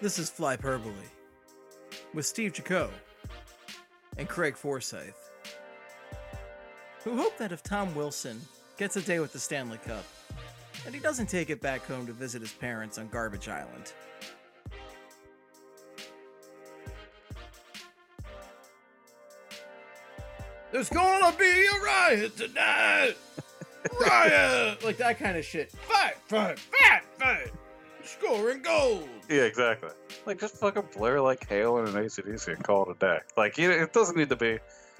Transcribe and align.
This 0.00 0.18
is 0.18 0.30
Flyperbole 0.30 0.94
with 2.14 2.24
Steve 2.24 2.54
Jaco 2.54 2.88
and 4.16 4.26
Craig 4.26 4.56
Forsyth, 4.56 5.30
who 7.04 7.16
hope 7.16 7.36
that 7.36 7.52
if 7.52 7.62
Tom 7.62 7.94
Wilson 7.94 8.40
gets 8.78 8.96
a 8.96 9.02
day 9.02 9.20
with 9.20 9.34
the 9.34 9.38
Stanley 9.38 9.78
Cup, 9.84 10.06
that 10.84 10.94
he 10.94 11.00
doesn't 11.00 11.28
take 11.28 11.50
it 11.50 11.60
back 11.60 11.84
home 11.84 12.06
to 12.06 12.14
visit 12.14 12.40
his 12.40 12.52
parents 12.52 12.96
on 12.96 13.08
Garbage 13.08 13.48
Island. 13.48 13.92
There's 20.72 20.88
gonna 20.90 21.34
be 21.38 21.66
a 21.66 21.80
riot 21.84 22.36
tonight! 22.36 23.14
riot! 24.00 24.84
Like 24.84 24.98
that 24.98 25.18
kind 25.18 25.36
of 25.36 25.44
shit. 25.44 25.72
Fight, 25.72 26.16
fight, 26.26 26.58
fight, 26.58 27.02
fight! 27.18 27.52
Scoring 28.04 28.62
goals! 28.62 29.08
Yeah, 29.28 29.42
exactly. 29.42 29.90
Like 30.26 30.38
just 30.40 30.56
fucking 30.56 30.84
blare 30.96 31.20
like 31.20 31.46
Hail 31.48 31.78
and 31.78 31.88
an 31.88 31.94
ACDC 31.94 32.48
and 32.48 32.62
call 32.64 32.90
it 32.90 32.96
a 32.96 32.98
day. 32.98 33.18
Like 33.36 33.56
you 33.58 33.68
know, 33.68 33.74
it 33.76 33.92
doesn't 33.92 34.16
need 34.16 34.28
to 34.28 34.36
be 34.36 34.58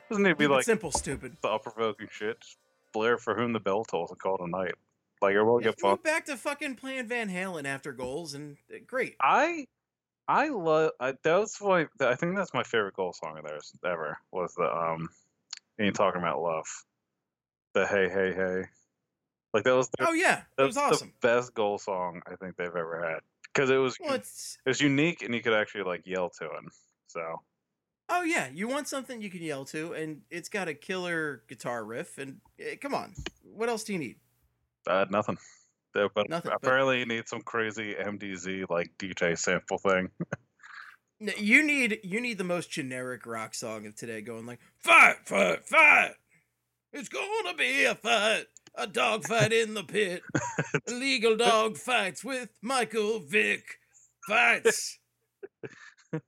doesn't 0.09 0.23
need 0.23 0.31
to 0.31 0.37
be 0.37 0.45
Keep 0.45 0.51
it 0.51 0.55
like 0.55 0.65
simple, 0.65 0.91
stupid. 0.93 1.39
thought 1.41 1.63
provoking 1.63 2.09
shit. 2.11 2.41
Just 2.41 2.57
blare 2.95 3.19
for 3.19 3.35
whom 3.35 3.53
the 3.53 3.61
bell 3.61 3.85
tolls 3.85 4.11
and 4.11 4.19
call 4.19 4.37
it 4.37 4.41
a 4.41 4.49
night. 4.49 4.75
Like 5.21 5.35
it 5.35 5.43
will 5.43 5.61
get 5.61 5.79
fun. 5.81 5.99
back 6.03 6.25
to 6.27 6.37
fucking 6.37 6.77
playing 6.77 7.09
Van 7.09 7.29
Halen 7.29 7.65
after 7.67 7.93
goals, 7.93 8.35
and 8.35 8.57
uh, 8.73 8.79
great. 8.87 9.17
I 9.21 9.67
I 10.27 10.49
love 10.49 10.93
I, 11.01 11.13
that 11.23 11.37
was 11.37 11.59
my 11.61 11.87
I 12.01 12.15
think 12.15 12.37
that's 12.37 12.55
my 12.55 12.63
favorite 12.63 12.95
goal 12.95 13.13
song 13.13 13.37
of 13.37 13.45
theirs 13.45 13.73
ever 13.85 14.17
was 14.33 14.55
the 14.55 14.65
um 14.75 15.09
ain't 15.79 15.95
talking 15.97 16.21
about 16.21 16.43
love. 16.43 16.67
The 17.75 17.87
hey 17.87 18.09
hey 18.09 18.33
hey. 18.33 18.63
Like 19.55 19.65
that 19.65 19.75
was 19.77 19.89
their, 19.99 20.09
Oh 20.09 20.13
yeah, 20.13 20.43
that 20.57 20.67
was 20.67 20.77
awesome. 20.77 21.13
the 21.21 21.27
best 21.29 21.55
goal 21.55 21.79
song 21.79 22.21
I 22.27 22.37
think 22.37 22.57
they've 22.57 22.67
ever 22.69 23.03
had. 23.09 23.21
Because 23.53 23.71
it 23.71 23.77
was 23.77 23.97
Well, 24.01 24.15
it's 24.15 24.59
it 24.65 24.69
was 24.69 24.81
unique 24.81 25.23
and 25.23 25.35
you 25.35 25.43
could 25.43 25.55
actually 25.55 25.85
like 25.85 26.07
yell 26.07 26.31
to 26.39 26.45
it. 26.45 26.51
So 27.07 27.21
oh 28.11 28.23
yeah, 28.23 28.49
you 28.53 28.69
want 28.69 28.89
something 28.89 29.21
you 29.23 29.31
can 29.31 29.43
yell 29.43 29.65
to, 29.67 29.93
and 29.95 30.21
it's 30.31 30.49
got 30.49 30.69
a 30.69 30.75
killer 30.75 31.43
guitar 31.49 31.85
riff, 31.85 32.19
and 32.19 32.39
eh, 32.59 32.77
come 32.77 32.95
on, 32.95 33.15
what 33.43 33.69
else 33.69 33.85
do 33.85 33.93
you 33.93 33.99
need? 33.99 34.17
uh, 34.87 35.07
nothing. 35.11 35.39
But 35.95 36.29
Nothing, 36.29 36.51
but- 36.53 36.55
apparently 36.55 37.01
you 37.01 37.07
need 37.07 37.27
some 37.27 37.41
crazy 37.41 37.95
MDZ 37.95 38.71
like 38.71 38.93
DJ 38.99 39.37
sample 39.37 39.79
thing. 39.79 40.11
N- 41.21 41.33
You 41.39 41.65
need 41.65 42.01
you 42.05 42.21
need 42.21 42.39
the 42.39 42.45
most 42.45 42.71
generic 42.71 43.27
rock 43.27 43.55
song 43.55 43.87
of 43.87 43.95
today, 43.97 44.21
going 44.21 44.47
like 44.47 44.61
fight, 44.79 45.17
fight, 45.27 45.67
fight. 45.67 46.15
It's 46.93 47.09
gonna 47.09 47.55
be 47.57 47.85
a 47.85 47.95
fight, 47.95 48.47
a 48.75 48.87
dog 48.87 49.25
fight 49.27 49.53
in 49.53 49.75
the 49.75 49.85
pit. 49.85 50.23
Illegal 50.89 51.37
dog 51.37 51.77
fights 51.77 52.25
with 52.25 52.51
Michael 52.63 53.19
Vick. 53.21 53.79
Fights. 54.27 54.99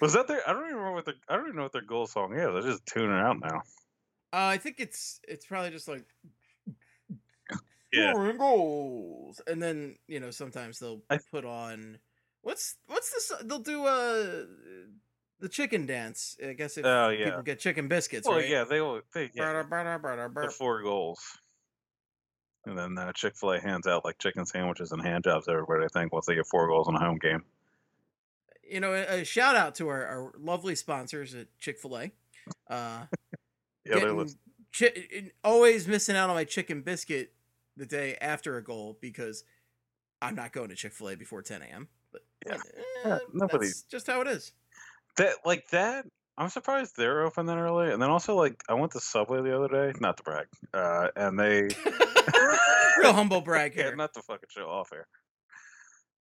Was 0.00 0.12
that 0.12 0.28
their? 0.28 0.46
I 0.48 0.52
don't 0.52 0.64
even 0.64 0.76
remember 0.76 0.94
what 0.96 1.04
the. 1.06 1.14
I 1.28 1.36
don't 1.36 1.46
even 1.46 1.56
know 1.56 1.62
what 1.62 1.72
their 1.72 1.82
goal 1.82 2.06
song 2.06 2.34
is. 2.34 2.46
I 2.54 2.60
just 2.60 2.84
tune 2.86 3.10
it 3.10 3.18
out 3.18 3.40
now. 3.40 3.62
Uh, 4.32 4.44
I 4.52 4.58
think 4.58 4.76
it's 4.78 5.20
it's 5.26 5.46
probably 5.46 5.70
just 5.70 5.88
like 5.88 6.04
Yeah. 7.92 8.10
scoring 8.12 8.36
goals, 8.38 9.40
and 9.46 9.62
then 9.62 9.96
you 10.08 10.20
know 10.20 10.30
sometimes 10.30 10.78
they'll 10.78 11.02
I- 11.10 11.18
put 11.30 11.44
on 11.44 11.98
what's 12.42 12.76
what's 12.86 13.10
this? 13.12 13.32
They'll 13.44 13.58
do 13.60 13.84
uh 13.86 14.44
the 15.38 15.48
chicken 15.48 15.86
dance. 15.86 16.36
I 16.44 16.54
guess 16.54 16.78
if 16.78 16.84
Oh, 16.86 17.10
yeah. 17.10 17.26
people 17.26 17.42
get 17.42 17.58
chicken 17.60 17.88
biscuits, 17.88 18.26
Well, 18.26 18.38
right? 18.38 18.48
yeah, 18.48 18.64
they 18.64 18.80
will. 18.80 19.02
They 19.14 19.30
yeah, 19.34 19.62
brr, 19.68 19.98
brr, 19.98 20.28
brr, 20.30 20.46
the 20.46 20.50
four 20.50 20.82
goals. 20.82 21.20
And 22.64 22.76
then 22.76 22.98
uh, 22.98 23.12
Chick 23.12 23.36
Fil 23.36 23.52
A 23.52 23.60
hands 23.60 23.86
out 23.86 24.04
like 24.04 24.18
chicken 24.18 24.44
sandwiches 24.44 24.90
and 24.90 25.00
hand 25.00 25.22
jobs 25.24 25.46
everybody. 25.48 25.84
I 25.84 25.88
think 25.88 26.12
once 26.12 26.26
they 26.26 26.34
get 26.34 26.46
four 26.48 26.66
goals 26.66 26.88
in 26.88 26.96
a 26.96 26.98
home 26.98 27.18
game. 27.18 27.44
You 28.68 28.80
know, 28.80 28.92
a, 28.92 29.20
a 29.20 29.24
shout 29.24 29.54
out 29.54 29.76
to 29.76 29.86
our, 29.88 30.04
our 30.04 30.32
lovely 30.40 30.74
sponsors 30.74 31.32
at 31.36 31.46
Chick 31.60 31.78
Fil 31.78 31.96
A. 31.98 32.12
Uh, 32.68 33.04
Yeah, 33.88 34.24
chi- 34.76 35.30
always 35.44 35.86
missing 35.86 36.16
out 36.16 36.28
on 36.28 36.34
my 36.34 36.42
chicken 36.42 36.82
biscuit 36.82 37.32
the 37.76 37.86
day 37.86 38.16
after 38.20 38.56
a 38.56 38.62
goal 38.64 38.98
because 39.00 39.44
I'm 40.22 40.34
not 40.34 40.52
going 40.52 40.68
to 40.70 40.74
Chick 40.74 40.92
Fil 40.92 41.10
A 41.10 41.14
before 41.16 41.42
10 41.42 41.62
a.m. 41.62 41.88
But 42.12 42.22
Yeah. 42.46 42.54
eh, 42.54 42.58
Yeah, 43.04 43.18
nobody- 43.32 43.66
that's 43.66 43.82
just 43.82 44.06
how 44.06 44.20
it 44.22 44.26
is. 44.28 44.52
that 45.16 45.34
like 45.44 45.68
that. 45.70 46.06
I'm 46.38 46.48
surprised 46.50 46.96
they're 46.96 47.22
open 47.22 47.46
that 47.46 47.56
early. 47.56 47.90
And 47.92 48.00
then 48.02 48.10
also 48.10 48.34
like 48.36 48.62
I 48.68 48.74
went 48.74 48.92
to 48.92 49.00
Subway 49.00 49.40
the 49.42 49.56
other 49.56 49.68
day, 49.68 49.98
not 50.00 50.16
to 50.18 50.22
brag, 50.22 50.46
uh, 50.74 51.08
and 51.16 51.38
they 51.38 51.62
Real 52.98 53.12
humble 53.12 53.40
brag 53.40 53.74
yeah, 53.76 53.90
not 53.90 54.12
to 54.14 54.22
fucking 54.22 54.48
show 54.50 54.68
off 54.68 54.88
here. 54.90 55.06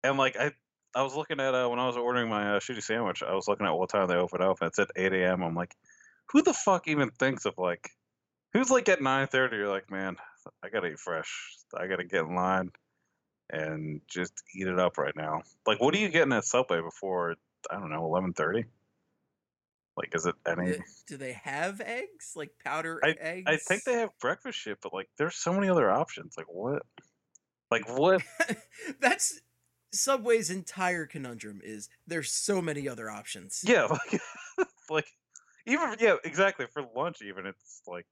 And 0.04 0.18
like 0.18 0.38
I, 0.38 0.52
I 0.94 1.02
was 1.04 1.16
looking 1.16 1.40
at 1.40 1.54
uh, 1.54 1.68
when 1.68 1.80
I 1.80 1.88
was 1.88 1.98
ordering 1.98 2.30
my 2.30 2.56
uh, 2.56 2.60
shitty 2.60 2.84
sandwich, 2.84 3.24
I 3.24 3.34
was 3.34 3.48
looking 3.48 3.66
at 3.66 3.72
what 3.72 3.90
time 3.90 4.08
they 4.08 4.16
open 4.16 4.42
up, 4.42 4.58
and 4.62 4.68
it 4.70 4.76
said 4.76 4.88
8 4.96 5.12
a.m. 5.14 5.42
I'm 5.44 5.56
like, 5.56 5.76
who 6.32 6.42
the 6.42 6.54
fuck 6.54 6.88
even 6.88 7.10
thinks 7.12 7.46
of 7.46 7.56
like, 7.58 7.90
who's 8.54 8.70
like 8.70 8.88
at 8.90 9.00
9:30? 9.00 9.52
You're 9.54 9.70
like, 9.70 9.90
man, 9.92 10.16
I 10.64 10.70
gotta 10.70 10.88
eat 10.88 11.00
fresh. 11.00 11.56
I 11.78 11.88
gotta 11.88 12.04
get 12.04 12.26
in 12.26 12.36
line 12.36 12.72
and 13.50 14.02
just 14.08 14.34
eat 14.56 14.68
it 14.68 14.80
up 14.80 14.98
right 14.98 15.16
now. 15.16 15.44
Like, 15.66 15.80
what 15.80 15.94
are 15.94 16.00
you 16.00 16.10
getting 16.10 16.34
at 16.34 16.46
Subway 16.46 16.82
before? 16.82 17.36
I 17.70 17.80
don't 17.80 17.92
know, 17.92 18.02
11:30. 18.04 18.66
Like, 19.98 20.14
is 20.14 20.26
it 20.26 20.36
any? 20.46 20.78
Do 21.08 21.18
they 21.18 21.34
have 21.34 21.80
eggs? 21.82 22.34
Like 22.36 22.52
powder 22.64 23.00
I- 23.04 23.16
eggs? 23.20 23.46
I 23.48 23.58
think 23.58 23.84
they 23.84 23.94
have 23.94 24.18
breakfast 24.20 24.60
shit, 24.60 24.80
but 24.82 24.94
like, 24.94 25.10
there's 25.18 25.36
so 25.36 25.54
many 25.54 25.70
other 25.70 25.90
options. 25.90 26.36
Like, 26.38 26.52
what? 26.52 26.84
Like, 27.72 27.88
what? 27.88 28.22
That's 29.00 29.42
Subway's 29.92 30.50
entire 30.50 31.06
conundrum 31.06 31.62
is 31.64 31.90
there's 32.06 32.32
so 32.32 32.62
many 32.62 32.88
other 32.90 33.10
options. 33.10 33.64
Yeah, 33.66 33.84
like, 33.90 34.22
like 34.90 35.08
even 35.66 35.96
yeah, 36.00 36.16
exactly 36.24 36.68
for 36.72 36.84
lunch. 36.96 37.22
Even 37.22 37.46
it's 37.46 37.82
like 37.88 38.06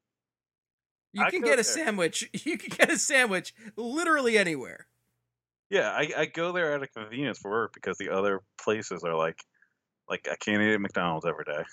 You 1.13 1.23
I 1.23 1.29
can 1.29 1.41
get 1.41 1.53
a 1.53 1.55
there. 1.57 1.63
sandwich. 1.63 2.29
You 2.45 2.57
can 2.57 2.75
get 2.75 2.91
a 2.91 2.97
sandwich 2.97 3.53
literally 3.75 4.37
anywhere. 4.37 4.87
yeah, 5.69 5.89
I, 5.91 6.11
I 6.17 6.25
go 6.25 6.51
there 6.51 6.73
at 6.73 6.83
a 6.83 6.87
convenience 6.87 7.39
for 7.39 7.51
work 7.51 7.73
because 7.73 7.97
the 7.97 8.09
other 8.09 8.41
places 8.61 9.03
are 9.03 9.15
like 9.15 9.39
like 10.09 10.27
I 10.31 10.35
can't 10.35 10.61
eat 10.61 10.73
at 10.73 10.81
McDonald's 10.81 11.25
every 11.25 11.45
day, 11.45 11.63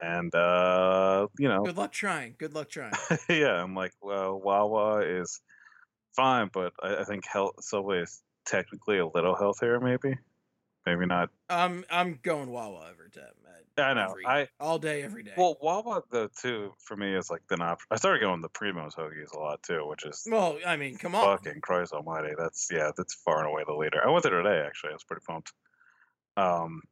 and 0.00 0.34
uh, 0.34 1.26
you 1.38 1.48
know, 1.48 1.62
Good 1.64 1.76
luck 1.76 1.92
trying. 1.92 2.34
Good 2.38 2.54
luck 2.54 2.70
trying. 2.70 2.92
yeah, 3.28 3.62
I'm 3.62 3.74
like, 3.74 3.92
well, 4.00 4.40
Wawa 4.40 5.02
is 5.04 5.40
fine, 6.16 6.50
but 6.52 6.72
I, 6.82 6.96
I 6.96 7.04
think 7.04 7.24
health 7.26 7.54
Subway 7.60 8.00
is 8.02 8.22
technically 8.46 8.98
a 8.98 9.06
little 9.06 9.34
healthier, 9.36 9.78
maybe, 9.80 10.16
maybe 10.86 11.06
not. 11.06 11.30
I'm 11.48 11.84
I'm 11.90 12.18
going 12.22 12.50
Wawa 12.50 12.88
every 12.90 13.10
time. 13.10 13.34
I 13.86 13.94
know, 13.94 14.10
Every- 14.10 14.26
I 14.26 14.48
all 14.60 14.78
day, 14.78 15.02
every 15.02 15.22
day. 15.22 15.32
well, 15.36 15.56
Wawa 15.62 16.02
though 16.10 16.28
too 16.28 16.72
for 16.78 16.96
me 16.96 17.14
is 17.14 17.30
like 17.30 17.42
the 17.48 17.56
option. 17.62 17.86
I 17.90 17.96
started 17.96 18.20
going 18.20 18.40
the 18.40 18.48
Primo's 18.48 18.94
hoagies 18.94 19.32
a 19.34 19.38
lot 19.38 19.62
too, 19.62 19.86
which 19.86 20.04
is 20.04 20.26
Well, 20.30 20.58
I 20.66 20.76
mean, 20.76 20.96
come 20.98 21.14
on. 21.14 21.38
Fucking 21.38 21.60
Christ 21.60 21.92
Almighty! 21.92 22.32
That's 22.38 22.68
yeah, 22.70 22.90
that's 22.96 23.14
far 23.14 23.38
and 23.40 23.48
away 23.48 23.62
the 23.66 23.74
leader. 23.74 24.00
I 24.04 24.10
went 24.10 24.22
there 24.24 24.42
today 24.42 24.62
actually. 24.66 24.90
I 24.90 24.94
was 24.94 25.04
pretty 25.04 25.24
pumped. 25.26 25.52
Um, 26.36 26.82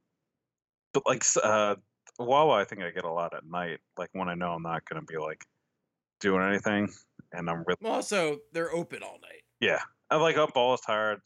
but 0.93 1.05
like 1.06 1.25
uh, 1.43 1.76
Wawa, 2.19 2.55
I 2.55 2.64
think 2.64 2.82
I 2.82 2.91
get 2.91 3.05
a 3.05 3.12
lot 3.12 3.34
at 3.34 3.44
night, 3.46 3.79
like 3.96 4.11
when 4.12 4.29
I 4.29 4.34
know 4.34 4.52
I'm 4.52 4.62
not 4.62 4.84
gonna 4.88 5.02
be 5.02 5.19
like 5.19 5.44
doing 6.20 6.43
anything, 6.43 6.88
and 7.32 7.49
I'm 7.49 7.64
really 7.67 7.79
Also, 7.84 8.38
they're 8.52 8.73
open 8.73 9.02
all 9.02 9.19
night. 9.23 9.43
yeah. 9.61 9.81
I 10.11 10.17
like 10.17 10.37
up 10.38 10.52
always 10.56 10.81
tired. 10.81 11.20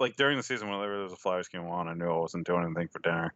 Like 0.00 0.16
during 0.16 0.38
the 0.38 0.42
season, 0.42 0.68
whenever 0.68 0.94
there 0.94 1.02
was 1.04 1.12
a 1.12 1.16
Flyers 1.16 1.48
game 1.48 1.66
on, 1.66 1.86
I 1.86 1.92
knew 1.94 2.06
I 2.10 2.16
wasn't 2.18 2.46
doing 2.46 2.64
anything 2.64 2.88
for 2.88 2.98
dinner. 3.00 3.34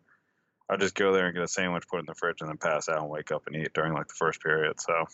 I'd 0.69 0.81
just 0.81 0.95
go 0.95 1.13
there 1.13 1.27
and 1.27 1.35
get 1.35 1.45
a 1.45 1.49
sandwich, 1.49 1.85
put 1.89 1.99
it 1.99 2.01
in 2.01 2.07
the 2.07 2.15
fridge, 2.15 2.41
and 2.41 2.49
then 2.51 2.57
pass 2.59 2.89
out 2.89 3.01
and 3.01 3.09
wake 3.09 3.31
up 3.31 3.47
and 3.47 3.55
eat 3.57 3.73
during 3.75 3.93
like 3.95 4.09
the 4.09 4.15
first 4.15 4.41
period. 4.43 4.81
So 4.81 5.05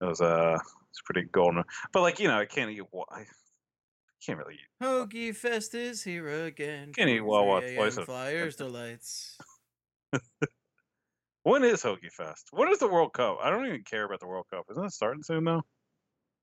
it 0.00 0.04
was 0.04 0.20
uh, 0.20 0.58
it's 0.90 1.02
pretty 1.04 1.28
golden. 1.30 1.64
But 1.92 2.02
like 2.02 2.18
you 2.18 2.28
know, 2.28 2.38
I 2.38 2.46
can't 2.46 2.70
eat. 2.70 2.82
wa- 2.92 3.04
I 3.10 3.24
can't 4.24 4.38
really. 4.38 4.54
eat. 4.54 4.84
Hoagie 4.84 5.34
Fest 5.36 5.74
is 5.74 6.02
here 6.02 6.44
again. 6.46 6.92
Can't 6.92 7.10
eat 7.10 7.20
4 7.20 7.26
Wawa 7.28 7.74
twice 7.74 7.98
Flyers 7.98 8.56
delights. 8.64 9.36
When 11.44 11.64
is 11.64 11.82
Hoagie 11.82 12.12
Fest? 12.12 12.48
When 12.50 12.68
is 12.68 12.78
the 12.78 12.88
World 12.88 13.14
Cup? 13.14 13.38
I 13.42 13.48
don't 13.48 13.64
even 13.66 13.82
care 13.82 14.04
about 14.04 14.20
the 14.20 14.26
World 14.26 14.44
Cup. 14.50 14.66
Isn't 14.70 14.84
it 14.84 14.92
starting 14.92 15.22
soon 15.22 15.44
though? 15.44 15.62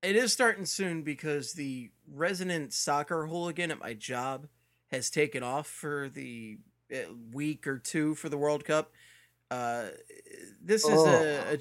It 0.02 0.16
is 0.16 0.32
starting 0.32 0.64
soon 0.64 1.02
because 1.02 1.52
the 1.52 1.90
resident 2.12 2.72
soccer 2.72 3.26
hooligan 3.26 3.70
at 3.70 3.78
my 3.78 3.94
job 3.94 4.48
has 4.90 5.08
taken 5.10 5.42
off 5.44 5.66
for 5.68 6.08
the 6.08 6.58
week 7.32 7.66
or 7.66 7.78
two 7.78 8.14
for 8.14 8.28
the 8.28 8.38
World 8.38 8.64
Cup. 8.64 8.92
Uh, 9.50 9.86
this 10.62 10.84
is 10.84 11.04
a, 11.04 11.54
a 11.54 11.58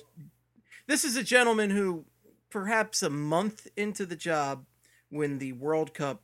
this 0.88 1.04
is 1.04 1.16
a 1.16 1.24
gentleman 1.24 1.70
who, 1.70 2.06
perhaps 2.50 3.04
a 3.04 3.10
month 3.10 3.68
into 3.76 4.06
the 4.06 4.16
job, 4.16 4.66
when 5.10 5.40
the 5.40 5.54
World 5.54 5.94
Cup 5.94 6.22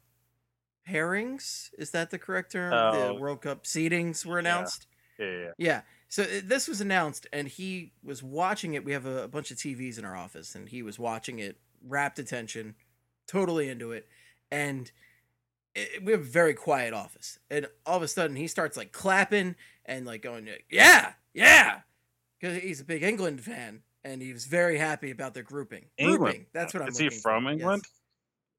pairings 0.88 1.70
is 1.78 1.92
that 1.92 2.10
the 2.10 2.18
correct 2.18 2.52
term? 2.52 2.74
Oh. 2.74 3.14
the 3.14 3.20
World 3.20 3.42
Cup 3.42 3.64
seedings 3.64 4.26
were 4.26 4.40
announced. 4.40 4.88
Yeah, 5.20 5.26
yeah. 5.26 5.38
yeah. 5.38 5.52
Yeah. 5.58 5.82
So 6.10 6.24
uh, 6.24 6.42
this 6.44 6.68
was 6.68 6.82
announced, 6.82 7.28
and 7.32 7.48
he 7.48 7.94
was 8.04 8.22
watching 8.22 8.74
it. 8.74 8.84
We 8.84 8.92
have 8.92 9.06
a, 9.06 9.24
a 9.24 9.28
bunch 9.28 9.52
of 9.52 9.58
TVs 9.58 9.98
in 9.98 10.06
our 10.06 10.16
office, 10.16 10.56
and 10.56 10.68
he 10.68 10.84
was 10.84 11.00
watching 11.00 11.40
it, 11.40 11.58
rapt 11.88 12.20
attention, 12.20 12.76
totally 13.28 13.70
into 13.70 13.92
it. 13.92 14.08
And 14.52 14.92
it, 15.76 16.04
we 16.04 16.12
have 16.12 16.22
a 16.22 16.24
very 16.24 16.54
quiet 16.54 16.94
office. 16.94 17.40
And 17.50 17.68
all 17.86 17.98
of 17.98 18.04
a 18.04 18.08
sudden, 18.08 18.36
he 18.36 18.48
starts 18.48 18.78
like 18.78 18.92
clapping 18.92 19.56
and 19.86 20.06
like 20.06 20.22
going, 20.22 20.50
"Yeah, 20.70 21.14
yeah," 21.34 21.82
because 22.40 22.62
he's 22.62 22.82
a 22.82 22.86
big 22.86 23.04
England 23.04 23.42
fan, 23.44 23.84
and 24.04 24.22
he 24.22 24.34
was 24.34 24.46
very 24.46 24.78
happy 24.78 25.12
about 25.12 25.34
their 25.34 25.44
grouping. 25.44 25.86
England. 25.98 26.20
Grouping. 26.20 26.46
That's 26.54 26.74
what 26.74 26.84
I'm. 26.84 26.90
Is 26.90 26.98
he 26.98 27.06
looking 27.06 27.20
for. 27.20 27.22
from 27.22 27.48
Yes. 27.48 27.54
England? 27.54 27.84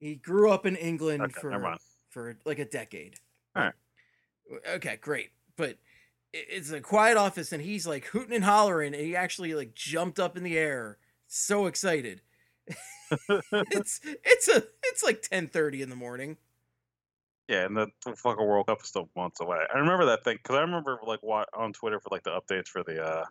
He 0.00 0.16
grew 0.16 0.50
up 0.50 0.66
in 0.66 0.76
England 0.76 1.22
Okay, 1.22 1.40
for 1.40 1.76
for 2.10 2.36
like 2.44 2.58
a 2.58 2.64
decade. 2.64 3.16
All 3.54 3.62
right. 3.64 3.74
Okay, 4.68 4.96
great. 4.96 5.30
But 5.56 5.78
it's 6.32 6.70
a 6.70 6.80
quiet 6.80 7.16
office, 7.16 7.52
and 7.52 7.62
he's 7.62 7.86
like 7.86 8.06
hooting 8.06 8.34
and 8.34 8.44
hollering, 8.44 8.94
and 8.94 9.04
he 9.04 9.14
actually 9.16 9.54
like 9.54 9.74
jumped 9.74 10.18
up 10.18 10.36
in 10.36 10.42
the 10.42 10.58
air, 10.58 10.98
so 11.28 11.66
excited. 11.66 12.22
it's 13.10 14.00
it's 14.02 14.48
a 14.48 14.64
it's 14.84 15.02
like 15.02 15.22
ten 15.22 15.46
thirty 15.46 15.82
in 15.82 15.90
the 15.90 15.96
morning. 15.96 16.38
Yeah, 17.48 17.66
and 17.66 17.76
the, 17.76 17.88
the 18.04 18.16
fucking 18.16 18.46
World 18.46 18.66
Cup 18.66 18.82
is 18.82 18.88
still 18.88 19.08
months 19.16 19.40
away. 19.40 19.58
I 19.72 19.78
remember 19.78 20.06
that 20.06 20.24
thing 20.24 20.36
because 20.36 20.56
I 20.56 20.60
remember 20.60 20.98
like 21.06 21.22
what 21.22 21.48
on 21.54 21.72
Twitter 21.72 22.00
for 22.00 22.08
like 22.10 22.22
the 22.22 22.30
updates 22.30 22.68
for 22.68 22.82
the. 22.82 23.04
uh 23.04 23.24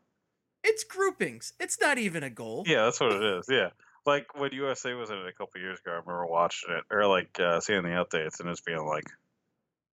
It's 0.64 0.84
groupings. 0.84 1.54
It's 1.60 1.80
not 1.80 1.98
even 1.98 2.24
a 2.24 2.30
goal. 2.30 2.64
Yeah, 2.68 2.86
that's 2.86 3.00
what 3.00 3.14
it 3.14 3.24
is. 3.24 3.46
Yeah, 3.50 3.70
like 4.06 4.36
when 4.38 4.52
USA 4.54 4.94
was 4.94 5.10
in 5.10 5.18
it 5.18 5.28
a 5.28 5.34
couple 5.34 5.62
years 5.62 5.80
ago, 5.80 5.92
I 5.92 5.96
remember 5.96 6.26
watching 6.26 6.70
it 6.76 6.84
or 6.94 7.08
like 7.08 7.40
uh, 7.40 7.60
seeing 7.62 7.84
the 7.84 7.90
updates 7.90 8.40
and 8.40 8.50
just 8.50 8.66
being 8.66 8.86
like, 8.86 9.06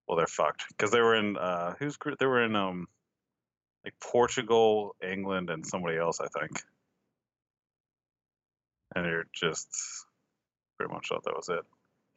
"Well, 0.06 0.19
they're 0.19 0.26
fucked," 0.26 0.65
because 0.69 0.91
they 0.91 1.00
were 1.00 1.15
in 1.15 1.37
uh 1.37 1.75
who's 1.79 1.97
group? 1.97 2.19
They 2.19 2.26
were 2.26 2.43
in 2.44 2.56
um 2.56 2.88
like 3.85 3.94
Portugal, 4.00 4.97
England, 5.03 5.50
and 5.50 5.65
somebody 5.67 5.97
else, 5.97 6.20
I 6.20 6.26
think. 6.41 6.61
And 8.94 9.06
you're 9.06 9.26
just 9.32 9.69
pretty 10.76 10.93
much 10.93 11.09
thought 11.09 11.25
that 11.25 11.37
was 11.37 11.49
it. 11.49 11.65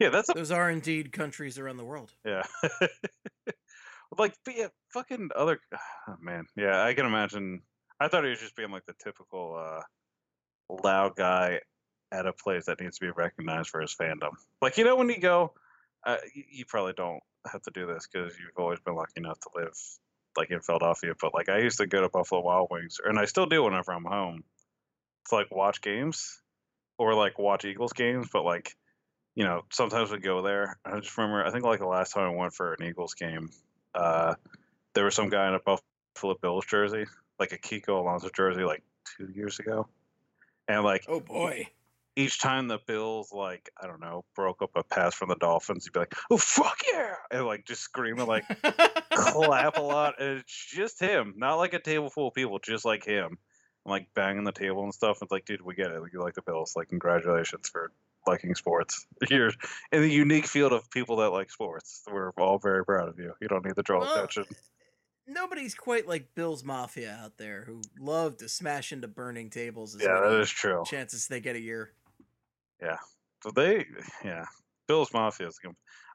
Yeah, 0.02 0.08
that's 0.08 0.28
a 0.30 0.34
Those 0.34 0.50
are 0.50 0.68
indeed 0.68 1.12
countries 1.12 1.60
around 1.60 1.76
the 1.76 1.84
world. 1.84 2.12
Yeah. 2.24 2.42
like, 4.18 4.34
yeah, 4.48 4.66
fucking 4.92 5.30
other 5.36 5.60
oh, 6.08 6.16
man. 6.20 6.46
Yeah, 6.56 6.82
I 6.82 6.92
can 6.94 7.06
imagine. 7.06 7.62
I 8.00 8.08
thought 8.08 8.24
he 8.24 8.30
was 8.30 8.40
just 8.40 8.56
being 8.56 8.72
like 8.72 8.84
the 8.86 8.94
typical 9.02 9.56
uh, 9.56 9.82
loud 10.82 11.14
guy 11.14 11.60
at 12.10 12.26
a 12.26 12.32
place 12.32 12.66
that 12.66 12.80
needs 12.80 12.98
to 12.98 13.06
be 13.06 13.12
recognized 13.12 13.70
for 13.70 13.80
his 13.80 13.94
fandom. 13.94 14.32
Like, 14.60 14.76
you 14.76 14.84
know, 14.84 14.96
when 14.96 15.08
you 15.08 15.20
go, 15.20 15.52
uh, 16.04 16.16
you, 16.34 16.42
you 16.50 16.64
probably 16.66 16.94
don't 16.94 17.20
have 17.50 17.62
to 17.62 17.70
do 17.72 17.86
this 17.86 18.08
because 18.12 18.32
you've 18.38 18.58
always 18.58 18.80
been 18.80 18.96
lucky 18.96 19.12
enough 19.18 19.38
to 19.40 19.50
live 19.54 19.72
like 20.36 20.50
in 20.50 20.60
Philadelphia. 20.60 21.12
But 21.20 21.32
like, 21.32 21.48
I 21.48 21.58
used 21.58 21.78
to 21.78 21.86
go 21.86 22.00
to 22.00 22.08
Buffalo 22.08 22.42
Wild 22.42 22.68
Wings, 22.72 22.98
and 23.04 23.20
I 23.20 23.26
still 23.26 23.46
do 23.46 23.62
whenever 23.62 23.92
I'm 23.92 24.04
home 24.04 24.42
to 25.28 25.34
like 25.36 25.52
watch 25.52 25.80
games 25.80 26.42
or 26.98 27.14
like 27.14 27.38
watch 27.38 27.64
Eagles 27.64 27.92
games. 27.92 28.28
But 28.32 28.44
like, 28.44 28.74
you 29.34 29.44
know, 29.44 29.62
sometimes 29.70 30.10
we 30.10 30.18
go 30.18 30.42
there. 30.42 30.78
I 30.84 31.00
just 31.00 31.16
remember, 31.16 31.44
I 31.44 31.50
think 31.50 31.64
like 31.64 31.80
the 31.80 31.86
last 31.86 32.12
time 32.12 32.24
I 32.24 32.34
went 32.36 32.54
for 32.54 32.74
an 32.74 32.84
Eagles 32.84 33.14
game, 33.14 33.50
uh, 33.94 34.34
there 34.94 35.04
was 35.04 35.14
some 35.14 35.28
guy 35.30 35.48
in 35.48 35.54
a 35.54 35.60
Buffalo 35.60 36.34
Bills 36.40 36.66
jersey, 36.66 37.06
like 37.38 37.52
a 37.52 37.58
Kiko 37.58 38.00
Alonso 38.00 38.28
jersey, 38.34 38.62
like 38.64 38.82
two 39.16 39.30
years 39.34 39.58
ago. 39.58 39.86
And 40.68 40.84
like 40.84 41.04
Oh 41.08 41.20
boy. 41.20 41.68
each 42.14 42.40
time 42.40 42.68
the 42.68 42.78
Bills, 42.86 43.32
like, 43.32 43.70
I 43.82 43.86
don't 43.86 44.00
know, 44.00 44.24
broke 44.36 44.60
up 44.62 44.70
a 44.76 44.82
pass 44.82 45.14
from 45.14 45.30
the 45.30 45.34
Dolphins, 45.36 45.84
he'd 45.84 45.92
be 45.92 46.00
like, 46.00 46.14
oh, 46.30 46.36
fuck 46.36 46.78
yeah. 46.92 47.14
And 47.30 47.46
like 47.46 47.64
just 47.64 47.80
screaming, 47.82 48.26
like, 48.26 48.44
clap 49.14 49.78
a 49.78 49.82
lot. 49.82 50.20
And 50.20 50.40
it's 50.40 50.66
just 50.70 51.00
him, 51.00 51.34
not 51.36 51.56
like 51.56 51.72
a 51.72 51.80
table 51.80 52.10
full 52.10 52.28
of 52.28 52.34
people, 52.34 52.58
just 52.58 52.84
like 52.84 53.04
him. 53.04 53.38
And 53.84 53.90
like 53.90 54.08
banging 54.14 54.44
the 54.44 54.52
table 54.52 54.84
and 54.84 54.94
stuff. 54.94 55.18
It's 55.22 55.32
like, 55.32 55.46
dude, 55.46 55.62
we 55.62 55.74
get 55.74 55.90
it. 55.90 56.00
You 56.12 56.20
like 56.20 56.34
the 56.34 56.42
Bills. 56.42 56.74
Like, 56.76 56.90
congratulations 56.90 57.68
for 57.68 57.90
liking 58.26 58.54
sports. 58.54 59.06
You're 59.30 59.52
in 59.92 60.02
the 60.02 60.08
unique 60.10 60.46
field 60.46 60.72
of 60.72 60.90
people 60.90 61.16
that 61.16 61.30
like 61.30 61.50
sports. 61.50 62.02
We're 62.10 62.30
all 62.32 62.58
very 62.58 62.84
proud 62.84 63.08
of 63.08 63.18
you. 63.18 63.32
You 63.40 63.48
don't 63.48 63.64
need 63.64 63.76
to 63.76 63.82
draw 63.82 64.00
Well, 64.00 64.14
attention. 64.14 64.44
Nobody's 65.26 65.74
quite 65.74 66.08
like 66.08 66.28
Bill's 66.34 66.64
Mafia 66.64 67.18
out 67.22 67.38
there 67.38 67.64
who 67.64 67.80
love 68.00 68.38
to 68.38 68.48
smash 68.48 68.92
into 68.92 69.06
burning 69.08 69.50
tables. 69.50 69.94
As 69.94 70.02
Yeah, 70.02 70.20
that 70.20 70.40
is 70.40 70.50
true. 70.50 70.82
chances 70.84 71.28
they 71.28 71.40
get 71.40 71.54
a 71.56 71.60
year. 71.60 71.92
Yeah. 72.80 72.96
So 73.42 73.50
they, 73.50 73.86
yeah, 74.24 74.44
Bills 74.88 75.12
Mafia 75.12 75.46
is 75.48 75.58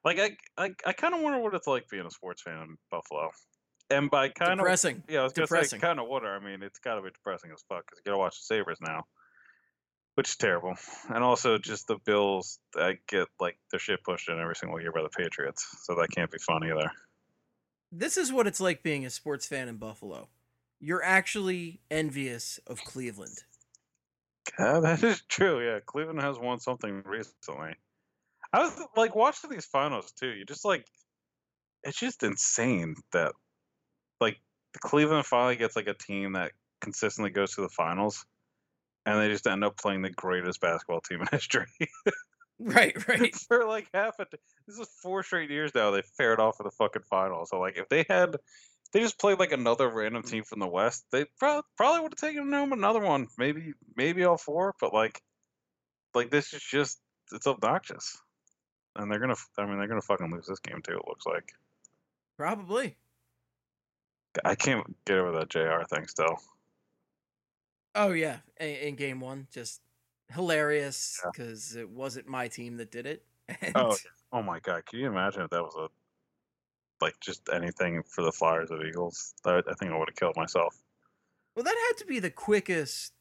like 0.06 0.20
I, 0.20 0.38
I, 0.58 0.72
I 0.86 0.94
kind 0.94 1.14
of 1.14 1.22
wonder 1.22 1.40
what 1.40 1.54
it's 1.54 1.68
like 1.68 1.90
being 1.90 2.06
a 2.06 2.12
sports 2.12 2.42
fan 2.42 2.58
in 2.62 2.78
Buffalo. 2.92 3.32
And 3.90 4.10
by 4.12 4.30
kind 4.30 4.52
of 4.52 4.58
Depressing. 4.60 5.04
Yeah, 5.10 5.22
I 5.22 5.24
was 5.24 5.34
gonna 5.34 5.46
Depressing. 5.48 5.80
say 5.80 5.88
kind 5.88 6.00
of 6.00 6.08
wonder. 6.08 6.30
I 6.34 6.40
mean, 6.40 6.62
it's 6.62 6.80
got 6.80 6.96
to 6.96 7.02
be 7.02 7.10
depressing 7.10 7.52
as 7.54 7.64
fuck 7.70 7.86
because 7.86 8.00
you 8.00 8.10
gotta 8.12 8.18
watch 8.18 8.38
the 8.40 8.44
Sabres 8.56 8.80
now, 8.82 9.06
which 10.18 10.30
is 10.30 10.36
terrible. 10.36 10.74
And 11.10 11.24
also 11.24 11.60
just 11.60 11.86
the 11.86 12.00
Bills, 12.04 12.58
I 12.76 12.98
get 13.08 13.28
like 13.40 13.60
their 13.70 13.80
shit 13.80 14.04
pushed 14.04 14.30
in 14.30 14.40
every 14.40 14.56
single 14.56 14.82
year 14.82 14.92
by 14.92 15.04
the 15.04 15.10
Patriots, 15.10 15.68
so 15.84 15.94
that 15.94 16.10
can't 16.10 16.32
be 16.32 16.40
fun 16.40 16.64
either. 16.64 16.92
This 17.92 18.18
is 18.18 18.34
what 18.34 18.48
it's 18.48 18.60
like 18.60 18.82
being 18.82 19.06
a 19.06 19.12
sports 19.12 19.46
fan 19.46 19.68
in 19.68 19.78
Buffalo. 19.78 20.30
You're 20.80 21.04
actually 21.04 21.82
envious 21.92 22.60
of 22.66 22.84
Cleveland. 22.84 23.44
Yeah, 24.58 24.80
that 24.80 25.04
is 25.04 25.22
true. 25.30 25.64
Yeah, 25.64 25.82
Cleveland 25.86 26.24
has 26.24 26.40
won 26.40 26.60
something 26.60 27.04
recently. 27.06 27.76
I 28.52 28.60
was 28.60 28.74
like 28.96 29.16
watching 29.16 29.52
these 29.52 29.66
finals 29.66 30.12
too. 30.14 30.30
You 30.30 30.46
just 30.46 30.66
like, 30.66 30.88
it's 31.84 32.00
just 32.00 32.24
insane 32.24 32.96
that 33.14 33.34
like 34.20 34.38
the 34.74 34.80
Cleveland 34.80 35.28
finally 35.28 35.58
gets 35.58 35.76
like 35.76 35.88
a 35.88 35.94
team 35.94 36.34
that 36.34 36.54
consistently 36.82 37.30
goes 37.30 37.54
to 37.54 37.62
the 37.62 37.70
finals, 37.70 38.26
and 39.08 39.22
they 39.22 39.30
just 39.30 39.48
end 39.48 39.64
up 39.64 39.78
playing 39.78 40.02
the 40.02 40.10
greatest 40.10 40.60
basketball 40.60 41.00
team 41.00 41.22
in 41.22 41.28
history. 41.32 41.66
Right, 42.60 42.94
right. 43.08 43.34
for 43.34 43.66
like 43.66 43.88
half 43.94 44.20
a. 44.20 44.26
This 44.68 44.78
is 44.78 44.90
four 45.02 45.24
straight 45.24 45.50
years 45.50 45.74
now. 45.74 45.92
They 45.92 46.02
fared 46.18 46.42
off 46.42 46.60
in 46.60 46.66
the 46.66 46.72
fucking 46.72 47.04
final. 47.10 47.46
So 47.46 47.58
like, 47.60 47.78
if 47.78 47.88
they 47.88 48.06
had, 48.10 48.36
if 48.36 48.92
they 48.92 49.00
just 49.00 49.18
played 49.18 49.40
like 49.40 49.54
another 49.54 49.90
random 49.90 50.24
team 50.24 50.44
from 50.44 50.60
the 50.60 50.68
West, 50.68 51.06
they 51.12 51.26
pro- 51.40 51.62
probably 51.78 52.02
would 52.02 52.12
have 52.12 52.30
taken 52.30 52.52
home 52.52 52.74
another 52.74 53.00
one. 53.00 53.28
Maybe, 53.38 53.74
maybe 53.96 54.26
all 54.26 54.38
four. 54.38 54.76
But 54.82 54.94
like, 54.94 55.22
like 56.14 56.30
this 56.30 56.54
is 56.54 56.62
just 56.62 57.00
it's 57.32 57.48
obnoxious, 57.48 58.18
and 58.98 59.10
they're 59.10 59.20
gonna. 59.20 59.36
I 59.58 59.66
mean, 59.66 59.78
they're 59.78 59.88
gonna 59.88 60.02
fucking 60.02 60.32
lose 60.32 60.48
this 60.48 60.60
game 60.60 60.82
too. 60.82 60.98
It 60.98 61.08
looks 61.08 61.26
like. 61.26 61.54
Probably. 62.38 62.98
I 64.44 64.56
can't 64.56 64.86
get 65.06 65.18
over 65.18 65.32
that 65.40 65.50
Jr. 65.50 65.86
thing 65.90 66.08
still. 66.08 66.38
Oh 67.98 68.12
yeah, 68.12 68.38
in, 68.60 68.68
in 68.68 68.96
game 68.96 69.20
one, 69.20 69.48
just 69.52 69.82
hilarious 70.30 71.20
Yeah. 71.24 71.32
because 71.32 71.76
it 71.76 71.90
wasn't 71.90 72.28
my 72.28 72.48
team 72.48 72.78
that 72.78 72.92
did 72.92 73.06
it. 73.06 73.26
And 73.62 73.76
Oh, 73.76 73.96
oh 74.32 74.42
my 74.44 74.60
god! 74.60 74.86
Can 74.86 75.00
you 75.00 75.08
imagine 75.08 75.42
if 75.42 75.50
that 75.50 75.64
was 75.64 75.76
a 75.78 75.88
like 77.02 77.20
just 77.20 77.50
anything 77.52 78.04
for 78.04 78.24
the 78.24 78.32
Flyers 78.32 78.72
of 78.72 78.82
Eagles? 78.86 79.34
I, 79.46 79.58
I 79.68 79.74
think 79.74 79.92
I 79.92 79.98
would 79.98 80.10
have 80.10 80.16
killed 80.16 80.36
myself. 80.36 80.76
well, 81.56 81.64
that 81.64 81.76
had 81.90 81.98
to 81.98 82.06
be 82.06 82.20
the 82.20 82.30
quickest 82.30 83.14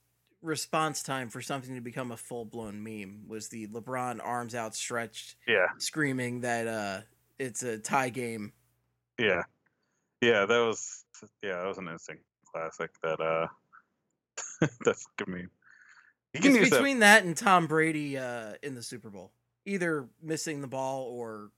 response 0.42 1.02
time 1.02 1.28
for 1.28 1.40
something 1.40 1.75
to 1.75 1.80
become 1.80 2.12
a 2.12 2.16
full 2.16 2.45
blown 2.45 2.83
meme. 2.83 3.25
Was 3.28 3.49
the 3.49 3.66
LeBron 3.68 4.21
arms 4.23 4.54
outstretched, 4.54 5.37
Yeah. 5.47 5.66
screaming 5.78 6.40
that 6.40 6.66
uh 6.66 7.00
it's 7.38 7.62
a 7.62 7.78
tie 7.78 8.09
game. 8.11 8.52
Yeah, 9.18 9.42
yeah, 10.21 10.45
that 10.45 10.59
was 10.59 11.04
yeah, 11.42 11.59
that 11.61 11.66
was 11.66 11.78
an 11.78 11.88
instant 11.88 12.21
classic. 12.52 12.90
That 13.02 13.21
uh, 13.21 13.47
that 14.61 14.97
fucking 15.19 15.33
meme. 15.33 15.50
You 16.35 16.40
can 16.40 16.50
It's 16.52 16.61
use 16.61 16.71
that. 16.71 16.76
between 16.76 16.99
that 17.00 17.25
and 17.25 17.37
Tom 17.37 17.66
Brady 17.66 18.19
uh 18.19 18.55
in 18.62 18.75
the 18.75 18.83
Super 18.83 19.11
Bowl, 19.11 19.33
either 19.64 20.09
missing 20.23 20.61
the 20.61 20.66
ball 20.66 21.05
or 21.05 21.50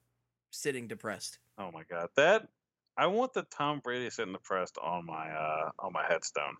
sitting 0.50 0.86
depressed. 0.88 1.38
Oh 1.58 1.70
my 1.72 1.82
god, 1.90 2.08
that 2.16 2.48
I 2.96 3.06
want 3.06 3.32
the 3.32 3.42
Tom 3.42 3.80
Brady 3.82 4.10
sitting 4.10 4.32
depressed 4.32 4.78
on 4.82 5.06
my 5.06 5.30
uh 5.30 5.70
on 5.78 5.92
my 5.92 6.04
headstone. 6.08 6.56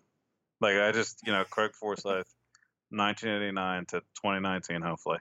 Like 0.61 0.75
I 0.75 0.91
just 0.91 1.21
you 1.25 1.31
know 1.31 1.43
Craig 1.49 1.71
Forsyth, 1.73 2.27
1989 2.89 3.85
to 3.87 3.99
2019 3.99 4.81
hopefully, 4.81 5.19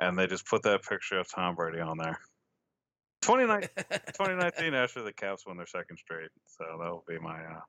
and 0.00 0.18
they 0.18 0.26
just 0.26 0.46
put 0.46 0.62
that 0.64 0.82
picture 0.82 1.18
of 1.18 1.30
Tom 1.30 1.54
Brady 1.54 1.80
on 1.80 1.96
there. 1.98 2.18
29 3.22 3.60
2019 3.78 4.74
after 4.74 5.02
the 5.02 5.12
Caps 5.12 5.46
win 5.46 5.56
their 5.56 5.66
second 5.66 5.96
straight. 5.96 6.28
So 6.46 6.64
that'll 6.78 7.04
be 7.08 7.18
my. 7.18 7.40
Uh... 7.42 7.60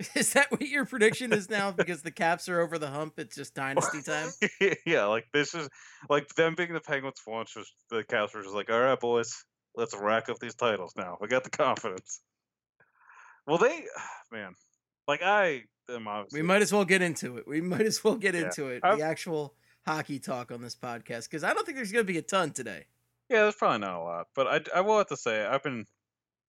Is 0.14 0.32
that 0.32 0.50
what 0.50 0.60
your 0.62 0.84
prediction 0.84 1.32
is 1.32 1.48
now? 1.48 1.70
Because 1.70 2.02
the 2.02 2.10
Caps 2.10 2.48
are 2.48 2.60
over 2.60 2.78
the 2.78 2.88
hump, 2.88 3.14
it's 3.18 3.36
just 3.36 3.54
dynasty 3.54 4.02
time. 4.02 4.28
yeah, 4.86 5.04
like 5.04 5.26
this 5.32 5.54
is 5.54 5.68
like 6.10 6.28
them 6.34 6.54
being 6.56 6.72
the 6.72 6.80
Penguins 6.80 7.20
once 7.26 7.54
was 7.54 7.72
the 7.90 8.02
Caps 8.04 8.34
were 8.34 8.42
just 8.42 8.54
like, 8.54 8.70
all 8.70 8.80
right, 8.80 8.98
boys, 8.98 9.44
let's 9.76 9.94
rack 9.96 10.28
up 10.28 10.38
these 10.40 10.54
titles 10.56 10.94
now. 10.96 11.16
We 11.20 11.28
got 11.28 11.44
the 11.44 11.50
confidence. 11.50 12.20
Well, 13.46 13.58
they, 13.58 13.84
man, 14.32 14.54
like 15.06 15.22
I 15.22 15.62
am 15.88 16.08
obviously. 16.08 16.40
We 16.40 16.46
might 16.46 16.62
as 16.62 16.72
well 16.72 16.84
get 16.84 17.02
into 17.02 17.36
it. 17.36 17.46
We 17.46 17.60
might 17.60 17.82
as 17.86 18.02
well 18.02 18.16
get 18.16 18.34
Yeah. 18.34 18.46
into 18.46 18.68
it. 18.68 18.80
I've- 18.82 19.00
The 19.00 19.06
actual 19.06 19.54
hockey 19.86 20.18
talk 20.18 20.50
on 20.50 20.60
this 20.60 20.74
podcast, 20.74 21.24
because 21.30 21.44
I 21.44 21.52
don't 21.54 21.64
think 21.64 21.76
there's 21.76 21.92
going 21.92 22.06
to 22.06 22.12
be 22.12 22.18
a 22.18 22.22
ton 22.22 22.50
today. 22.52 22.86
Yeah, 23.28 23.42
there's 23.42 23.54
probably 23.54 23.78
not 23.78 24.00
a 24.00 24.02
lot, 24.02 24.26
but 24.34 24.46
I, 24.46 24.78
I 24.78 24.80
will 24.80 24.98
have 24.98 25.06
to 25.08 25.16
say 25.16 25.44
I've 25.46 25.62
been 25.62 25.86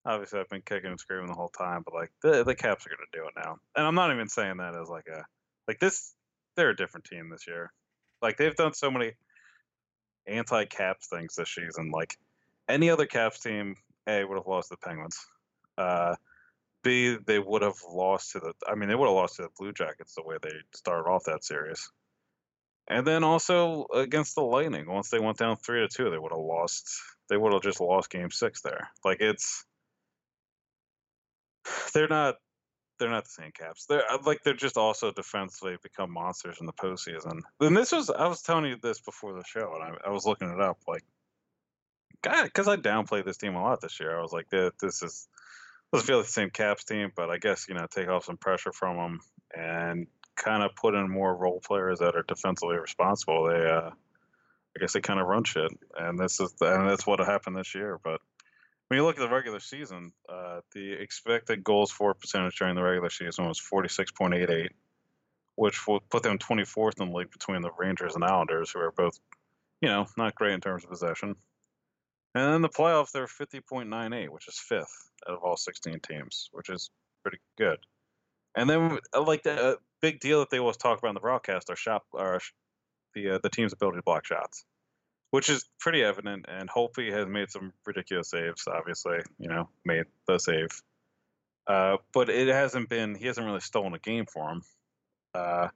obviously 0.05 0.39
I've 0.39 0.49
been 0.49 0.61
kicking 0.61 0.91
and 0.91 0.99
screaming 0.99 1.27
the 1.27 1.33
whole 1.33 1.49
time, 1.49 1.81
but 1.83 1.93
like 1.93 2.11
the 2.21 2.43
the 2.43 2.55
Caps 2.55 2.85
are 2.85 2.89
gonna 2.89 3.07
do 3.11 3.27
it 3.27 3.33
now, 3.35 3.57
and 3.75 3.85
I'm 3.85 3.95
not 3.95 4.11
even 4.13 4.29
saying 4.29 4.57
that 4.57 4.75
as 4.75 4.89
like 4.89 5.07
a 5.07 5.25
like 5.67 5.79
this. 5.79 6.13
They're 6.55 6.69
a 6.69 6.75
different 6.75 7.05
team 7.05 7.29
this 7.29 7.47
year. 7.47 7.73
Like 8.21 8.37
they've 8.37 8.55
done 8.55 8.73
so 8.73 8.89
many 8.89 9.11
anti-Caps 10.25 11.07
things 11.07 11.35
this 11.35 11.53
season. 11.53 11.91
Like 11.91 12.17
any 12.69 12.89
other 12.89 13.05
Caps 13.05 13.41
team, 13.41 13.75
a 14.07 14.23
would 14.23 14.37
have 14.37 14.47
lost 14.47 14.69
the 14.69 14.77
Penguins. 14.77 15.19
Uh, 15.77 16.15
B 16.83 17.17
they 17.25 17.39
would 17.39 17.61
have 17.61 17.77
lost 17.89 18.31
to 18.31 18.39
the. 18.39 18.53
I 18.67 18.75
mean, 18.75 18.89
they 18.89 18.95
would 18.95 19.07
have 19.07 19.15
lost 19.15 19.37
to 19.37 19.43
the 19.43 19.49
Blue 19.57 19.73
Jackets 19.73 20.15
the 20.15 20.23
way 20.23 20.37
they 20.41 20.53
started 20.73 21.09
off 21.09 21.25
that 21.25 21.43
series. 21.43 21.89
And 22.87 23.05
then 23.05 23.23
also 23.23 23.87
against 23.93 24.35
the 24.35 24.43
Lightning, 24.43 24.87
once 24.87 25.09
they 25.09 25.19
went 25.19 25.39
down 25.39 25.57
three 25.57 25.81
to 25.81 25.87
two, 25.87 26.11
they 26.11 26.19
would 26.19 26.31
have 26.31 26.39
lost. 26.39 26.87
They 27.29 27.37
would 27.37 27.53
have 27.53 27.63
just 27.63 27.81
lost 27.81 28.11
Game 28.11 28.29
Six 28.29 28.61
there. 28.61 28.91
Like 29.03 29.17
it's, 29.19 29.65
they're 31.93 32.07
not, 32.07 32.35
they're 32.99 33.09
not 33.09 33.25
the 33.25 33.29
same 33.29 33.51
Caps. 33.51 33.85
They're 33.87 34.09
uh, 34.09 34.19
like 34.25 34.43
they're 34.43 34.53
just 34.53 34.77
also 34.77 35.11
defensively 35.11 35.77
become 35.83 36.11
monsters 36.11 36.57
in 36.59 36.65
the 36.65 36.73
postseason. 36.73 37.41
And 37.59 37.75
this 37.75 37.91
was, 37.91 38.09
I 38.09 38.27
was 38.27 38.41
telling 38.41 38.65
you 38.65 38.77
this 38.81 38.99
before 38.99 39.33
the 39.33 39.43
show, 39.45 39.73
and 39.75 39.83
I, 39.83 40.09
I 40.09 40.11
was 40.11 40.25
looking 40.25 40.49
it 40.49 40.61
up. 40.61 40.77
Like, 40.87 41.03
God, 42.21 42.45
because 42.45 42.67
I 42.67 42.77
downplayed 42.77 43.25
this 43.25 43.37
team 43.37 43.55
a 43.55 43.61
lot 43.61 43.81
this 43.81 43.99
year. 43.99 44.17
I 44.17 44.21
was 44.21 44.31
like, 44.31 44.49
this 44.49 45.03
is 45.03 45.27
doesn't 45.91 46.07
feel 46.07 46.17
like 46.17 46.25
the 46.25 46.31
same 46.31 46.49
Caps 46.49 46.83
team, 46.83 47.11
but 47.15 47.29
I 47.29 47.37
guess 47.37 47.67
you 47.67 47.75
know 47.75 47.87
take 47.89 48.09
off 48.09 48.25
some 48.25 48.37
pressure 48.37 48.73
from 48.73 48.97
them 48.97 49.19
and 49.55 50.07
kind 50.35 50.63
of 50.63 50.75
put 50.75 50.95
in 50.95 51.09
more 51.09 51.35
role 51.35 51.61
players 51.65 51.99
that 51.99 52.15
are 52.15 52.23
defensively 52.27 52.77
responsible. 52.77 53.45
They, 53.45 53.65
uh, 53.65 53.91
I 53.91 54.79
guess, 54.79 54.93
they 54.93 55.01
kind 55.01 55.19
of 55.19 55.27
run 55.27 55.43
shit, 55.43 55.71
and 55.97 56.19
this 56.19 56.39
is 56.39 56.53
and 56.61 56.89
that's 56.89 57.07
what 57.07 57.19
happened 57.19 57.55
this 57.55 57.75
year. 57.75 57.99
But 58.03 58.21
when 58.87 58.99
you 58.99 59.03
look 59.05 59.17
at 59.17 59.21
the 59.21 59.33
regular 59.33 59.59
season, 59.59 60.11
uh, 60.29 60.61
the 60.73 60.93
expected 60.93 61.63
goals 61.63 61.91
for 61.91 62.13
percentage 62.13 62.57
during 62.57 62.75
the 62.75 62.83
regular 62.83 63.09
season 63.09 63.47
was 63.47 63.59
forty 63.59 63.89
six 63.89 64.11
point 64.11 64.33
eight 64.33 64.49
eight, 64.49 64.71
which 65.55 65.87
would 65.87 66.07
put 66.09 66.23
them 66.23 66.37
twenty 66.37 66.65
fourth 66.65 66.99
in 66.99 67.09
the 67.09 67.15
league 67.15 67.31
between 67.31 67.61
the 67.61 67.71
Rangers 67.77 68.15
and 68.15 68.23
Islanders, 68.23 68.71
who 68.71 68.79
are 68.79 68.91
both, 68.91 69.19
you 69.81 69.89
know, 69.89 70.05
not 70.17 70.35
great 70.35 70.53
in 70.53 70.61
terms 70.61 70.83
of 70.83 70.89
possession. 70.89 71.35
And 72.35 72.55
in 72.55 72.61
the 72.61 72.69
playoffs, 72.69 73.13
they're 73.13 73.27
50.98, 73.27 74.27
which 74.27 74.49
is 74.49 74.59
fifth 74.59 75.09
out 75.25 75.35
of 75.35 75.41
all 75.41 75.55
16 75.55 76.01
teams, 76.01 76.49
which 76.51 76.69
is 76.69 76.89
pretty 77.23 77.37
good. 77.57 77.79
And 78.55 78.69
then, 78.69 78.99
uh, 79.13 79.21
like 79.21 79.43
the 79.43 79.53
uh, 79.53 79.75
big 80.01 80.19
deal 80.19 80.39
that 80.39 80.49
they 80.49 80.59
always 80.59 80.75
talk 80.75 80.99
about 80.99 81.09
in 81.09 81.13
the 81.13 81.21
broadcast 81.21 81.69
are 81.69 81.77
shot, 81.77 82.03
are 82.13 82.41
the 83.13 83.31
uh, 83.31 83.39
the 83.41 83.49
team's 83.49 83.73
ability 83.73 83.97
to 83.97 84.03
block 84.03 84.25
shots, 84.25 84.65
which 85.35 85.49
is 85.49 85.65
pretty 85.81 86.01
evident. 86.01 86.45
And 86.47 86.69
Holtby 86.69 87.11
has 87.11 87.27
made 87.27 87.51
some 87.51 87.73
ridiculous 87.85 88.29
saves. 88.29 88.69
Obviously, 88.69 89.17
you 89.37 89.49
know, 89.49 89.67
made 89.83 90.05
the 90.27 90.39
save, 90.39 90.69
uh, 91.67 91.97
but 92.13 92.29
it 92.29 92.47
hasn't 92.47 92.87
been. 92.87 93.15
He 93.15 93.27
hasn't 93.27 93.45
really 93.45 93.59
stolen 93.59 93.93
a 93.93 93.99
game 93.99 94.27
for 94.31 94.49
him. 94.49 94.61
Uh, 95.33 95.67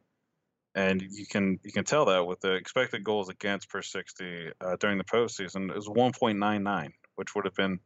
and 0.75 1.01
you 1.01 1.25
can 1.25 1.59
you 1.65 1.73
can 1.73 1.83
tell 1.83 2.05
that 2.05 2.25
with 2.25 2.39
the 2.39 2.53
expected 2.53 3.03
goals 3.03 3.27
against 3.27 3.69
per 3.69 3.81
60 3.81 4.51
uh, 4.61 4.77
during 4.79 4.97
the 4.97 5.03
postseason 5.03 5.75
is 5.77 5.89
1.99, 5.89 6.91
which 7.15 7.35
would 7.35 7.43
have 7.43 7.55
been, 7.55 7.81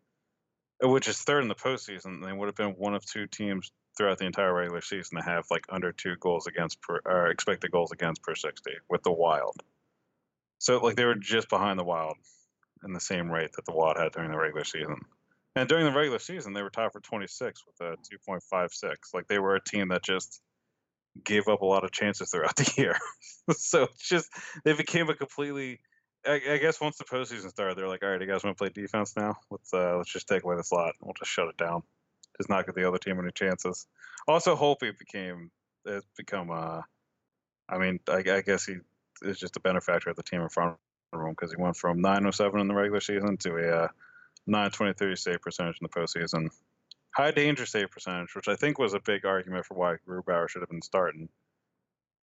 which 0.79 1.07
is 1.07 1.17
third 1.21 1.41
in 1.41 1.47
the 1.47 1.55
postseason. 1.55 2.23
They 2.23 2.33
would 2.33 2.45
have 2.45 2.55
been 2.55 2.75
one 2.77 2.93
of 2.93 3.03
two 3.03 3.25
teams 3.25 3.71
throughout 3.97 4.19
the 4.19 4.25
entire 4.25 4.53
regular 4.53 4.81
season 4.81 5.17
to 5.17 5.23
have 5.23 5.45
like 5.49 5.65
under 5.69 5.91
two 5.91 6.17
goals 6.19 6.45
against 6.45 6.79
per 6.83 6.99
or 7.03 7.27
expected 7.29 7.71
goals 7.71 7.91
against 7.91 8.21
per 8.21 8.35
60 8.35 8.69
with 8.91 9.01
the 9.01 9.11
Wild. 9.11 9.63
So 10.63 10.77
like 10.77 10.95
they 10.95 11.03
were 11.03 11.15
just 11.15 11.49
behind 11.49 11.77
the 11.77 11.83
Wild 11.83 12.15
in 12.85 12.93
the 12.93 12.99
same 13.01 13.29
rate 13.29 13.51
that 13.57 13.65
the 13.65 13.73
Wild 13.73 13.97
had 13.97 14.13
during 14.13 14.31
the 14.31 14.37
regular 14.37 14.63
season. 14.63 15.01
And 15.57 15.67
during 15.67 15.83
the 15.83 15.91
regular 15.91 16.19
season, 16.19 16.53
they 16.53 16.61
were 16.61 16.69
tied 16.69 16.93
for 16.93 17.01
26 17.01 17.63
with 17.67 17.81
a 17.81 17.97
2.56. 18.31 18.95
Like 19.13 19.27
they 19.27 19.39
were 19.39 19.55
a 19.55 19.63
team 19.63 19.89
that 19.89 20.03
just 20.03 20.41
gave 21.21 21.49
up 21.49 21.63
a 21.63 21.65
lot 21.65 21.83
of 21.83 21.91
chances 21.91 22.31
throughout 22.31 22.55
the 22.55 22.73
year. 22.77 22.95
so 23.51 23.83
it's 23.83 24.07
just 24.07 24.29
they 24.63 24.71
became 24.71 25.09
a 25.09 25.15
completely. 25.15 25.81
I, 26.25 26.39
I 26.51 26.57
guess 26.59 26.79
once 26.79 26.97
the 26.97 27.03
postseason 27.03 27.49
started, 27.49 27.77
they're 27.77 27.89
like, 27.89 28.01
"All 28.01 28.09
right, 28.09 28.21
you 28.21 28.27
guys 28.27 28.45
want 28.45 28.57
to 28.57 28.61
play 28.61 28.69
defense 28.69 29.17
now? 29.17 29.35
Let's 29.51 29.73
uh, 29.73 29.97
let's 29.97 30.13
just 30.13 30.29
take 30.29 30.45
away 30.45 30.55
the 30.55 30.63
slot. 30.63 30.95
We'll 31.01 31.13
just 31.19 31.29
shut 31.29 31.49
it 31.49 31.57
down. 31.57 31.83
Just 32.37 32.49
not 32.49 32.65
give 32.65 32.75
the 32.75 32.87
other 32.87 32.99
team 32.99 33.19
any 33.19 33.31
chances." 33.33 33.85
Also, 34.29 34.55
Holtby 34.55 34.97
became 34.97 35.51
has 35.85 36.05
become. 36.15 36.51
Uh, 36.51 36.83
I 37.67 37.77
mean, 37.79 37.99
I, 38.07 38.19
I 38.19 38.41
guess 38.41 38.65
he 38.65 38.77
is 39.23 39.39
just 39.39 39.57
a 39.57 39.59
benefactor 39.59 40.09
of 40.09 40.15
the 40.15 40.23
team 40.23 40.41
in 40.41 40.49
front 40.49 40.75
of 41.13 41.19
him 41.19 41.29
because 41.31 41.51
he 41.51 41.61
went 41.61 41.77
from 41.77 42.01
907 42.01 42.59
in 42.59 42.67
the 42.67 42.73
regular 42.73 43.01
season 43.01 43.37
to 43.37 43.55
a 43.55 43.83
uh, 43.83 43.87
923 44.47 45.15
save 45.15 45.41
percentage 45.41 45.77
in 45.81 45.87
the 45.87 45.89
postseason 45.89 46.49
high 47.13 47.31
danger 47.31 47.65
save 47.65 47.91
percentage, 47.91 48.35
which 48.35 48.47
I 48.47 48.55
think 48.55 48.77
was 48.77 48.93
a 48.93 48.99
big 48.99 49.25
argument 49.25 49.65
for 49.65 49.75
why 49.75 49.95
Grubauer 50.07 50.49
should 50.49 50.61
have 50.61 50.69
been 50.69 50.81
starting 50.81 51.29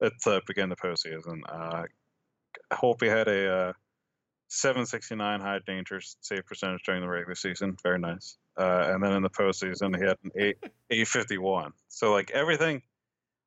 at 0.02 0.12
the 0.24 0.42
beginning 0.46 0.72
of 0.72 0.78
the 0.78 0.88
postseason. 0.88 1.40
Uh, 1.48 1.84
Holtby 2.72 3.08
had 3.08 3.28
a 3.28 3.52
uh, 3.52 3.72
769 4.48 5.40
high 5.40 5.60
danger 5.66 6.00
save 6.20 6.44
percentage 6.46 6.82
during 6.84 7.02
the 7.02 7.08
regular 7.08 7.34
season. 7.34 7.76
Very 7.82 7.98
nice. 7.98 8.36
Uh, 8.58 8.90
and 8.92 9.02
then 9.02 9.12
in 9.12 9.22
the 9.22 9.30
postseason, 9.30 9.96
he 9.96 10.02
had 10.02 10.16
an 10.24 10.30
8, 10.36 10.56
851. 10.90 11.72
So, 11.88 12.12
like, 12.12 12.32
everything, 12.32 12.82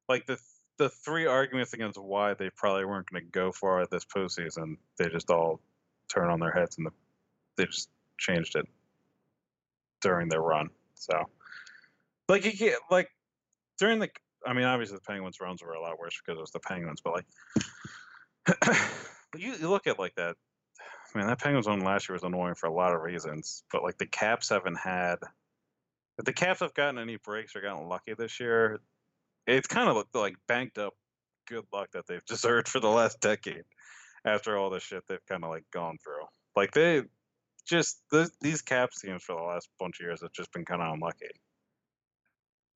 like, 0.08 0.26
the 0.26 0.38
the 0.84 0.90
three 0.90 1.26
arguments 1.26 1.72
against 1.72 1.98
why 1.98 2.34
they 2.34 2.50
probably 2.50 2.84
weren't 2.84 3.10
going 3.10 3.24
to 3.24 3.32
go 3.32 3.54
far 3.54 3.86
this 3.86 4.04
postseason, 4.04 4.76
they 4.98 5.08
just 5.08 5.30
all 5.30 5.62
turn 6.10 6.30
on 6.30 6.42
their 6.42 6.52
heads 6.52 6.78
and 6.78 6.86
the, 6.86 6.92
they 7.56 7.66
just 7.66 7.90
changed 8.18 8.58
it 8.58 8.68
during 10.02 10.28
their 10.28 10.42
run. 10.42 10.68
So, 10.96 11.14
like 12.28 12.44
you 12.44 12.52
get 12.52 12.80
like 12.92 13.10
during 13.80 14.00
the, 14.00 14.10
I 14.46 14.52
mean, 14.52 14.66
obviously 14.66 14.98
the 14.98 15.04
Penguins' 15.04 15.40
runs 15.40 15.64
were 15.64 15.72
a 15.72 15.82
lot 15.82 15.98
worse 15.98 16.20
because 16.20 16.38
it 16.38 16.42
was 16.42 16.52
the 16.52 16.60
Penguins, 16.60 17.00
but 17.02 17.14
like 17.14 17.26
you, 19.38 19.54
you 19.54 19.70
look 19.70 19.88
at 19.88 19.98
like 19.98 20.16
that, 20.16 20.36
man, 21.16 21.28
that 21.28 21.40
Penguins 21.40 21.66
run 21.66 21.80
last 21.80 22.10
year 22.10 22.16
was 22.16 22.24
annoying 22.24 22.56
for 22.56 22.68
a 22.68 22.74
lot 22.74 22.94
of 22.94 23.02
reasons, 23.02 23.64
but 23.72 23.84
like 23.84 23.98
the 23.98 24.06
Caps 24.06 24.50
haven't 24.50 24.80
had, 24.80 25.20
if 26.20 26.26
the 26.26 26.34
Caps 26.34 26.60
have 26.60 26.74
gotten 26.74 27.00
any 27.00 27.16
breaks 27.16 27.56
or 27.56 27.62
gotten 27.62 27.88
lucky 27.88 28.14
this 28.16 28.38
year, 28.42 28.82
it's 29.48 29.68
kind 29.68 29.90
of 29.90 30.06
like 30.14 30.36
banked 30.48 30.78
up 30.78 30.94
good 31.48 31.66
luck 31.74 31.90
that 31.94 32.08
they've 32.08 32.26
deserved 32.28 32.68
for 32.68 32.80
the 32.80 32.90
last 32.90 33.20
decade 33.20 33.64
after 34.26 34.58
all 34.58 34.70
the 34.70 34.80
shit 34.80 35.04
they've 35.08 35.26
kind 35.28 35.44
of 35.44 35.50
like 35.50 35.66
gone 35.72 35.98
through. 36.04 36.26
Like 36.56 36.72
they 36.72 37.04
just 37.68 38.02
th- 38.12 38.30
these 38.42 38.62
Caps 38.62 39.02
teams 39.02 39.24
for 39.24 39.36
the 39.36 39.44
last 39.44 39.70
bunch 39.80 40.00
of 40.00 40.06
years 40.06 40.22
have 40.22 40.34
just 40.34 40.52
been 40.52 40.66
kind 40.66 40.82
of 40.82 40.94
unlucky. 40.94 41.32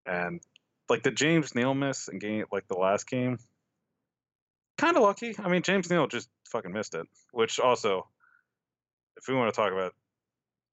And 0.07 0.41
like 0.89 1.03
the 1.03 1.11
James 1.11 1.55
Neal 1.55 1.75
miss 1.75 2.09
in 2.09 2.19
game 2.19 2.45
like 2.53 2.69
the 2.69 2.79
last 2.79 3.09
game, 3.09 3.39
kind 4.79 4.97
of 4.97 5.03
lucky. 5.03 5.35
I 5.39 5.49
mean, 5.49 5.63
James 5.63 5.91
Neal 5.91 6.07
just 6.07 6.29
fucking 6.51 6.73
missed 6.73 6.95
it. 6.95 7.07
Which 7.33 7.59
also, 7.59 8.07
if 9.17 9.27
we 9.29 9.35
want 9.35 9.53
to 9.53 9.61
talk 9.61 9.73
about 9.73 9.95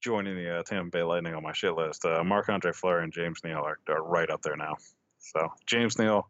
joining 0.02 0.36
the 0.36 0.60
uh, 0.60 0.64
Tampa 0.64 0.92
Bay 0.92 1.04
Lightning 1.04 1.34
on 1.34 1.42
my 1.42 1.54
shit 1.54 1.76
list, 1.76 2.06
uh, 2.06 2.24
Marc 2.24 2.50
Andre 2.50 2.72
Fleury 2.74 3.04
and 3.04 3.14
James 3.14 3.40
Neal 3.44 3.60
are, 3.60 3.80
are 3.88 4.04
right 4.04 4.30
up 4.30 4.42
there 4.42 4.58
now. 4.58 4.76
So 5.24 5.54
James 5.66 5.98
Neal. 5.98 6.30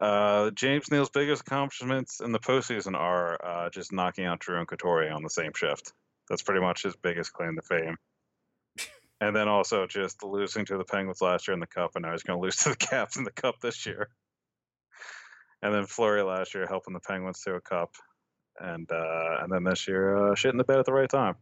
Uh, 0.00 0.50
James 0.50 0.90
Neal's 0.90 1.10
biggest 1.10 1.42
accomplishments 1.42 2.20
in 2.20 2.30
the 2.30 2.38
postseason 2.38 2.94
are 2.94 3.44
uh, 3.44 3.70
just 3.70 3.92
knocking 3.92 4.26
out 4.26 4.40
Drew 4.40 4.58
and 4.58 4.68
Couturier 4.68 5.12
on 5.12 5.22
the 5.22 5.30
same 5.30 5.52
shift. 5.54 5.92
That's 6.28 6.42
pretty 6.42 6.60
much 6.60 6.82
his 6.82 6.96
biggest 6.96 7.32
claim 7.32 7.56
to 7.56 7.62
fame. 7.62 7.96
and 9.20 9.34
then 9.34 9.48
also 9.48 9.86
just 9.86 10.22
losing 10.22 10.66
to 10.66 10.76
the 10.76 10.84
Penguins 10.84 11.22
last 11.22 11.48
year 11.48 11.54
in 11.54 11.60
the 11.60 11.66
Cup, 11.66 11.92
and 11.94 12.04
now 12.04 12.12
he's 12.12 12.22
going 12.22 12.38
to 12.38 12.42
lose 12.42 12.56
to 12.56 12.70
the 12.70 12.76
Caps 12.76 13.16
in 13.16 13.24
the 13.24 13.32
Cup 13.32 13.60
this 13.60 13.86
year. 13.86 14.08
And 15.62 15.74
then 15.74 15.86
Fleury 15.86 16.22
last 16.22 16.54
year 16.54 16.66
helping 16.66 16.92
the 16.92 17.00
Penguins 17.00 17.40
to 17.42 17.54
a 17.54 17.60
Cup, 17.60 17.94
and 18.60 18.90
uh, 18.92 19.38
and 19.40 19.50
then 19.50 19.64
this 19.64 19.88
year 19.88 20.16
uh, 20.16 20.34
shitting 20.34 20.58
the 20.58 20.64
bed 20.64 20.78
at 20.78 20.84
the 20.84 20.92
right 20.92 21.08
time. 21.08 21.36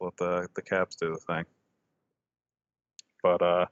Let 0.00 0.16
the 0.16 0.48
the 0.56 0.62
Caps 0.62 0.96
do 0.96 1.10
the 1.10 1.34
thing. 1.34 1.44
But 3.22 3.42
uh, 3.42 3.66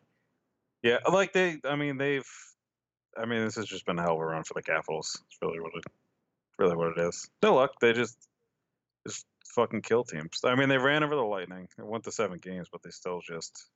yeah, 0.87 0.99
uh, 1.05 1.12
like 1.12 1.33
they, 1.33 1.59
I 1.64 1.75
mean 1.75 1.99
they've, 1.99 2.28
I 3.16 3.26
mean 3.26 3.45
this 3.45 3.57
has 3.57 3.66
just 3.66 3.87
been 3.87 3.99
a 3.99 4.02
hell 4.02 4.14
of 4.14 4.21
a 4.21 4.25
run 4.25 4.45
for 4.45 4.55
the 4.55 4.62
Capitals. 4.62 5.21
It's 5.26 5.38
really 5.43 5.59
what 5.59 5.73
it, 5.75 5.85
really 6.59 6.76
what 6.76 6.97
it 6.97 6.99
is. 6.99 7.28
No 7.43 7.57
luck. 7.57 7.73
They 7.81 7.93
just 7.93 8.16
just 9.05 9.26
fucking 9.55 9.83
kill 9.83 10.05
teams. 10.05 10.40
I 10.45 10.55
mean, 10.55 10.69
they 10.69 10.78
ran 10.78 11.02
over 11.02 11.16
the 11.16 11.23
Lightning. 11.23 11.66
They 11.76 11.83
went 11.83 12.05
to 12.05 12.12
seven 12.12 12.38
games, 12.38 12.69
but 12.71 12.85
they 12.85 12.90
still 12.90 13.21
just 13.21 13.66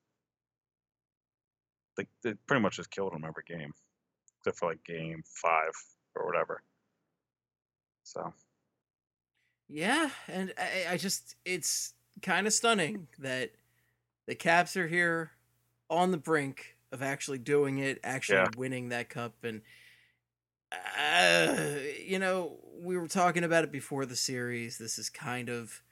they, 1.97 2.07
they 2.23 2.35
pretty 2.47 2.63
much 2.63 2.77
just 2.77 2.93
killed 2.93 3.13
them 3.13 3.25
every 3.27 3.43
game, 3.45 3.73
except 4.39 4.59
for 4.59 4.69
like 4.69 4.85
game 4.85 5.25
five 5.27 5.73
or 6.15 6.27
whatever. 6.27 6.63
So 8.05 8.33
Yeah, 9.69 10.11
and 10.29 10.53
I, 10.57 10.93
I 10.93 10.97
just 10.97 11.35
it's 11.45 11.95
kind 12.23 12.47
of 12.47 12.53
stunning 12.53 13.09
that 13.19 13.51
the 14.29 14.37
Caps 14.37 14.77
are 14.77 14.87
here 14.87 15.33
on 15.89 16.13
the 16.13 16.17
brink 16.17 16.77
of 16.93 17.03
actually 17.03 17.39
doing 17.39 17.79
it, 17.79 18.01
actually 18.03 18.39
Yeah. 18.39 18.49
winning 18.57 18.89
that 18.91 19.09
cup, 19.09 19.45
and 19.45 19.63
uh, 20.73 21.77
you 22.05 22.19
know 22.19 22.59
we 22.81 22.97
were 22.97 23.09
talking 23.09 23.45
about 23.45 23.65
it 23.65 23.73
before 23.73 24.07
the 24.07 24.17
series. 24.17 24.79
This 24.79 24.99
is 24.99 25.11
kind 25.11 25.49
of 25.49 25.83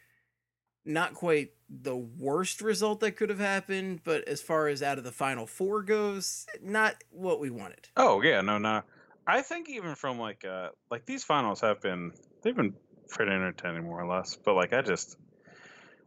not 0.84 1.14
quite 1.14 1.52
the 1.68 1.96
worst 1.96 2.62
result 2.62 3.00
that 3.00 3.12
could 3.12 3.28
have 3.28 3.38
happened, 3.38 4.00
but 4.04 4.26
as 4.26 4.40
far 4.40 4.68
as 4.68 4.82
out 4.82 4.96
of 4.98 5.04
the 5.04 5.12
final 5.12 5.46
four 5.46 5.82
goes, 5.82 6.46
not 6.62 7.04
what 7.10 7.40
we 7.40 7.50
wanted. 7.50 7.88
Oh 7.96 8.22
yeah, 8.22 8.40
no, 8.40 8.58
no. 8.58 8.82
I 9.26 9.42
think 9.42 9.68
even 9.68 9.94
from 9.94 10.18
like 10.18 10.44
uh 10.44 10.70
like 10.90 11.04
these 11.04 11.24
finals 11.24 11.60
have 11.60 11.80
been 11.80 12.12
they've 12.42 12.56
been 12.56 12.74
pretty 13.08 13.32
entertaining 13.32 13.84
more 13.84 14.00
or 14.00 14.06
less. 14.06 14.36
But 14.36 14.54
like 14.54 14.72
I 14.72 14.80
just 14.80 15.18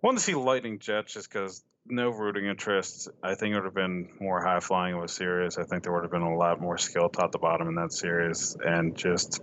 wanted 0.01 0.17
to 0.17 0.23
see 0.23 0.35
Lightning 0.35 0.79
Jets 0.79 1.13
just 1.13 1.29
because 1.31 1.63
no 1.85 2.09
rooting 2.09 2.45
interest. 2.45 3.09
I 3.23 3.35
think 3.35 3.53
it 3.53 3.55
would 3.55 3.65
have 3.65 3.73
been 3.73 4.09
more 4.19 4.41
high 4.41 4.59
flying 4.59 4.95
of 4.95 5.03
a 5.03 5.07
series. 5.07 5.57
I 5.57 5.63
think 5.63 5.83
there 5.83 5.93
would 5.93 6.03
have 6.03 6.11
been 6.11 6.21
a 6.21 6.37
lot 6.37 6.61
more 6.61 6.77
skill 6.77 7.09
top 7.09 7.31
to 7.31 7.39
bottom 7.39 7.67
in 7.67 7.75
that 7.75 7.93
series, 7.93 8.55
and 8.63 8.95
just 8.95 9.41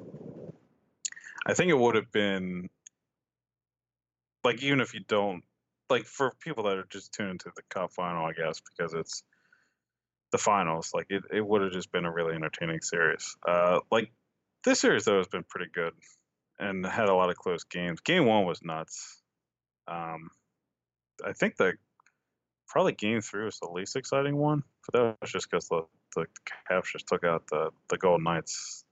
I 1.46 1.54
think 1.54 1.70
it 1.70 1.78
would 1.78 1.94
have 1.94 2.10
been 2.12 2.68
like 4.44 4.62
even 4.62 4.80
if 4.80 4.94
you 4.94 5.00
don't 5.08 5.42
like 5.90 6.04
for 6.04 6.32
people 6.40 6.64
that 6.64 6.76
are 6.76 6.86
just 6.90 7.12
tuned 7.12 7.40
to 7.40 7.50
the 7.56 7.62
cup 7.68 7.92
final, 7.92 8.26
I 8.26 8.32
guess 8.32 8.60
because 8.60 8.94
it's 8.94 9.22
the 10.32 10.38
finals. 10.38 10.90
Like 10.94 11.06
it, 11.10 11.24
it 11.32 11.46
would 11.46 11.62
have 11.62 11.72
just 11.72 11.90
been 11.92 12.04
a 12.04 12.12
really 12.12 12.34
entertaining 12.34 12.80
series. 12.80 13.36
Uh, 13.46 13.80
like 13.90 14.12
this 14.64 14.80
series 14.80 15.04
though 15.04 15.18
has 15.18 15.28
been 15.28 15.44
pretty 15.44 15.70
good 15.72 15.92
and 16.58 16.84
had 16.84 17.08
a 17.08 17.14
lot 17.14 17.30
of 17.30 17.36
close 17.36 17.64
games. 17.64 18.00
Game 18.00 18.26
one 18.26 18.44
was 18.44 18.62
nuts. 18.62 19.22
Um, 19.86 20.28
I 21.24 21.32
think 21.32 21.56
the 21.56 21.74
probably 22.68 22.92
game 22.92 23.20
three 23.20 23.44
was 23.44 23.58
the 23.58 23.68
least 23.68 23.96
exciting 23.96 24.36
one, 24.36 24.62
but 24.86 24.98
that 24.98 25.16
was 25.20 25.32
just 25.32 25.50
because 25.50 25.68
the 25.68 25.82
the 26.16 26.26
Caps 26.68 26.92
just 26.92 27.06
took 27.06 27.24
out 27.24 27.46
the 27.48 27.70
the 27.88 27.98
Golden 27.98 28.24
Knights. 28.24 28.84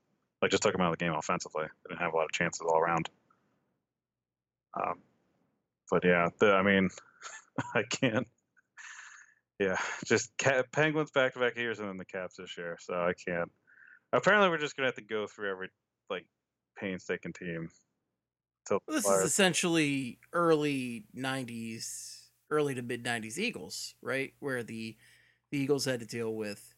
Like 0.42 0.50
just 0.50 0.62
took 0.62 0.72
them 0.72 0.82
out 0.82 0.92
of 0.92 0.98
the 0.98 1.04
game 1.04 1.14
offensively. 1.14 1.64
They 1.64 1.88
didn't 1.88 2.02
have 2.02 2.12
a 2.12 2.16
lot 2.16 2.24
of 2.26 2.32
chances 2.32 2.60
all 2.60 2.78
around. 2.78 3.08
Um, 4.74 4.98
but 5.90 6.04
yeah, 6.04 6.28
the, 6.38 6.52
I 6.52 6.62
mean, 6.62 6.90
I 7.74 7.84
can't 7.84 8.26
yeah, 9.58 9.78
just 10.04 10.36
Ca- 10.38 10.64
Penguins 10.72 11.10
back 11.10 11.32
to 11.34 11.40
back 11.40 11.56
years 11.56 11.78
and 11.78 11.88
then 11.88 11.96
the 11.96 12.04
Caps 12.04 12.36
this 12.36 12.56
year. 12.58 12.76
So 12.80 12.94
I 12.94 13.12
can't. 13.14 13.50
Apparently, 14.12 14.48
we're 14.48 14.58
just 14.58 14.76
gonna 14.76 14.88
have 14.88 14.96
to 14.96 15.02
go 15.02 15.26
through 15.26 15.50
every 15.50 15.68
like 16.10 16.26
painstaking 16.78 17.32
team. 17.32 17.70
Well, 18.70 18.80
this 18.88 19.08
is 19.08 19.24
essentially 19.24 20.18
early 20.32 21.04
'90s, 21.16 22.15
early 22.50 22.74
to 22.74 22.82
mid 22.82 23.04
'90s 23.04 23.38
Eagles, 23.38 23.94
right? 24.02 24.32
Where 24.40 24.62
the 24.62 24.96
the 25.50 25.58
Eagles 25.58 25.84
had 25.84 26.00
to 26.00 26.06
deal 26.06 26.34
with 26.34 26.74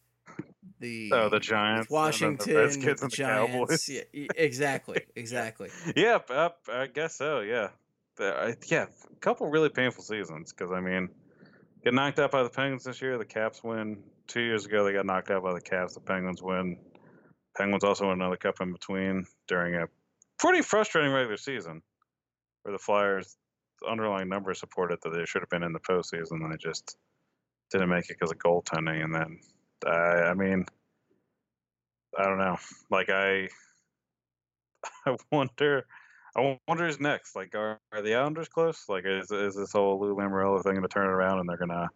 the 0.81 1.11
oh 1.13 1.29
the 1.29 1.41
Giants, 1.41 1.89
and 1.91 2.13
then 2.13 2.37
the 2.37 2.45
Washington, 2.55 2.57
Redskins 2.57 3.01
the 3.01 3.05
and 3.05 3.13
the 3.13 3.17
Giants. 3.17 3.53
Cowboys. 3.53 3.89
Yeah, 3.89 4.27
exactly, 4.37 5.01
exactly. 5.17 5.71
Yeah, 5.97 6.19
uh, 6.29 6.51
I 6.71 6.87
guess 6.87 7.17
so. 7.17 7.41
Yeah, 7.41 7.69
The- 8.17 8.35
I- 8.35 8.57
yeah, 8.67 8.87
a 9.11 9.17
couple 9.21 9.49
really 9.49 9.69
painful 9.71 10.05
seasons 10.05 10.53
because 10.53 10.73
I 10.73 10.81
mean, 10.81 11.09
get 11.85 11.95
knocked 11.95 12.19
out 12.19 12.31
by 12.31 12.43
the 12.43 12.51
Penguins 12.51 12.85
this 12.85 13.01
year. 13.03 13.19
The 13.19 13.25
Caps 13.25 13.63
win. 13.65 14.03
Two 14.27 14.43
years 14.43 14.67
ago, 14.67 14.85
they 14.85 14.93
got 14.93 15.07
knocked 15.07 15.31
out 15.31 15.43
by 15.43 15.55
the 15.55 15.61
Caps. 15.61 15.95
The 15.95 16.01
Penguins 16.01 16.43
win. 16.43 16.77
Penguins 17.57 17.83
also 17.83 18.05
won 18.07 18.21
another 18.21 18.37
cup 18.37 18.61
in 18.61 18.73
between 18.73 19.25
during 19.49 19.75
a 19.75 19.87
pretty 20.39 20.61
frustrating 20.61 21.11
regular 21.13 21.39
season, 21.39 21.81
where 22.63 22.73
the 22.73 22.79
Flyers' 22.79 23.37
underlying 23.89 24.29
numbers 24.29 24.61
supported 24.61 24.99
that 25.03 25.11
they 25.11 25.25
should 25.25 25.43
have 25.43 25.51
been 25.51 25.63
in 25.63 25.73
the 25.73 25.81
postseason, 25.81 26.43
and 26.43 26.53
they 26.53 26.57
just 26.57 26.97
didn't 27.71 27.89
make 27.89 28.05
it 28.11 28.17
because 28.19 28.31
of 28.31 28.39
goaltending. 28.39 29.05
And 29.05 29.15
then, 29.15 29.41
I, 29.87 30.31
I 30.31 30.35
mean, 30.35 30.65
I 32.19 32.25
don't 32.25 32.39
know. 32.39 32.57
Like 32.91 33.11
I, 33.11 33.49
I 35.07 35.17
wonder. 35.31 35.87
I 36.37 36.59
wonder 36.69 36.87
who's 36.87 37.01
next. 37.01 37.35
Like, 37.35 37.55
are, 37.55 37.81
are 37.93 38.03
the 38.03 38.15
Islanders 38.15 38.49
close? 38.49 38.85
Like, 38.89 39.05
is 39.07 39.31
is 39.31 39.57
this 39.57 39.73
whole 39.73 39.99
Lou 39.99 40.15
Lamoriello 40.15 40.63
thing 40.63 40.73
going 40.75 40.83
to 40.83 40.89
turn 40.89 41.07
it 41.07 41.13
around 41.13 41.41
and 41.41 41.49
they're 41.49 41.57
going 41.57 41.71
to 41.71 41.89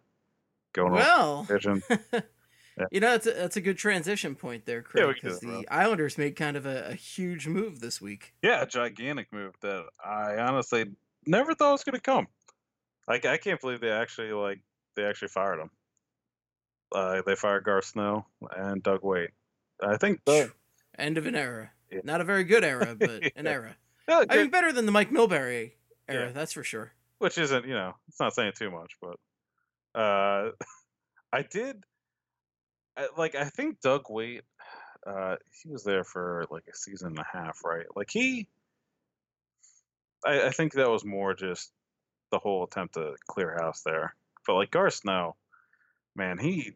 go 0.73 0.87
in 0.87 0.93
Well, 0.93 1.43
division? 1.43 1.81
you 2.91 2.99
know 2.99 3.11
that's 3.11 3.27
a, 3.27 3.31
that's 3.33 3.57
a 3.57 3.61
good 3.61 3.77
transition 3.77 4.35
point 4.35 4.65
there, 4.65 4.83
Yeah, 4.95 5.03
Craig, 5.03 5.07
we 5.07 5.13
can 5.13 5.21
do 5.21 5.27
because 5.27 5.39
that, 5.39 5.47
the. 5.47 5.67
Islanders 5.73 6.17
made 6.17 6.35
kind 6.35 6.57
of 6.57 6.65
a, 6.65 6.89
a 6.89 6.95
huge 6.95 7.47
move 7.47 7.79
this 7.79 8.01
week. 8.01 8.33
Yeah, 8.41 8.63
a 8.63 8.65
gigantic 8.65 9.31
move 9.31 9.53
that 9.61 9.85
I 10.03 10.37
honestly 10.37 10.87
never 11.27 11.53
thought 11.55 11.69
it 11.69 11.71
was 11.73 11.83
going 11.83 11.95
to 11.95 12.01
come. 12.01 12.27
Like, 13.07 13.25
I 13.25 13.37
can't 13.37 13.59
believe 13.59 13.81
they 13.81 13.91
actually 13.91 14.31
like 14.31 14.59
they 14.95 15.03
actually 15.05 15.27
fired 15.29 15.59
him. 15.59 15.69
Uh, 16.93 17.21
they 17.25 17.35
fired 17.35 17.63
Garth 17.63 17.85
Snow 17.85 18.25
and 18.55 18.81
Doug 18.83 19.03
Weight. 19.03 19.31
I 19.81 19.97
think 19.97 20.23
Doug. 20.25 20.51
End 20.97 21.17
of 21.17 21.25
an 21.25 21.35
era. 21.35 21.71
Yeah. 21.91 22.01
Not 22.03 22.21
a 22.21 22.23
very 22.23 22.43
good 22.43 22.63
era, 22.63 22.95
but 22.97 23.09
an 23.35 23.45
Yeah. 23.45 23.51
era. 23.51 23.75
Yeah, 24.07 24.23
I 24.29 24.37
mean, 24.37 24.49
better 24.49 24.71
than 24.71 24.85
the 24.85 24.91
Mike 24.91 25.09
Milbury 25.11 25.71
era, 26.07 26.27
Yeah. 26.27 26.31
that's 26.33 26.53
for 26.53 26.63
sure. 26.63 26.91
which 27.19 27.37
isn't 27.37 27.65
you 27.65 27.73
know 27.73 27.93
it's 28.09 28.19
not 28.19 28.33
saying 28.33 28.51
too 28.57 28.69
much 28.69 28.97
but 29.01 29.15
uh 29.99 30.51
i 31.31 31.41
did 31.41 31.81
I, 32.97 33.07
like 33.17 33.35
i 33.35 33.45
think 33.45 33.79
doug 33.79 34.09
Weight, 34.09 34.41
uh 35.07 35.37
he 35.61 35.69
was 35.69 35.85
there 35.85 36.03
for 36.03 36.45
like 36.51 36.63
a 36.69 36.75
season 36.75 37.09
and 37.11 37.19
a 37.19 37.25
half 37.31 37.59
right 37.63 37.85
like 37.95 38.09
he 38.11 38.49
i, 40.25 40.47
I 40.47 40.49
think 40.49 40.73
that 40.73 40.89
was 40.89 41.05
more 41.05 41.33
just 41.33 41.71
the 42.31 42.39
whole 42.39 42.63
attempt 42.63 42.95
to 42.95 43.15
clear 43.27 43.55
house 43.59 43.83
there. 43.83 44.15
But 44.47 44.55
like 44.55 44.71
garth 44.71 44.95
snow 44.95 45.35
man 46.15 46.37
he 46.37 46.73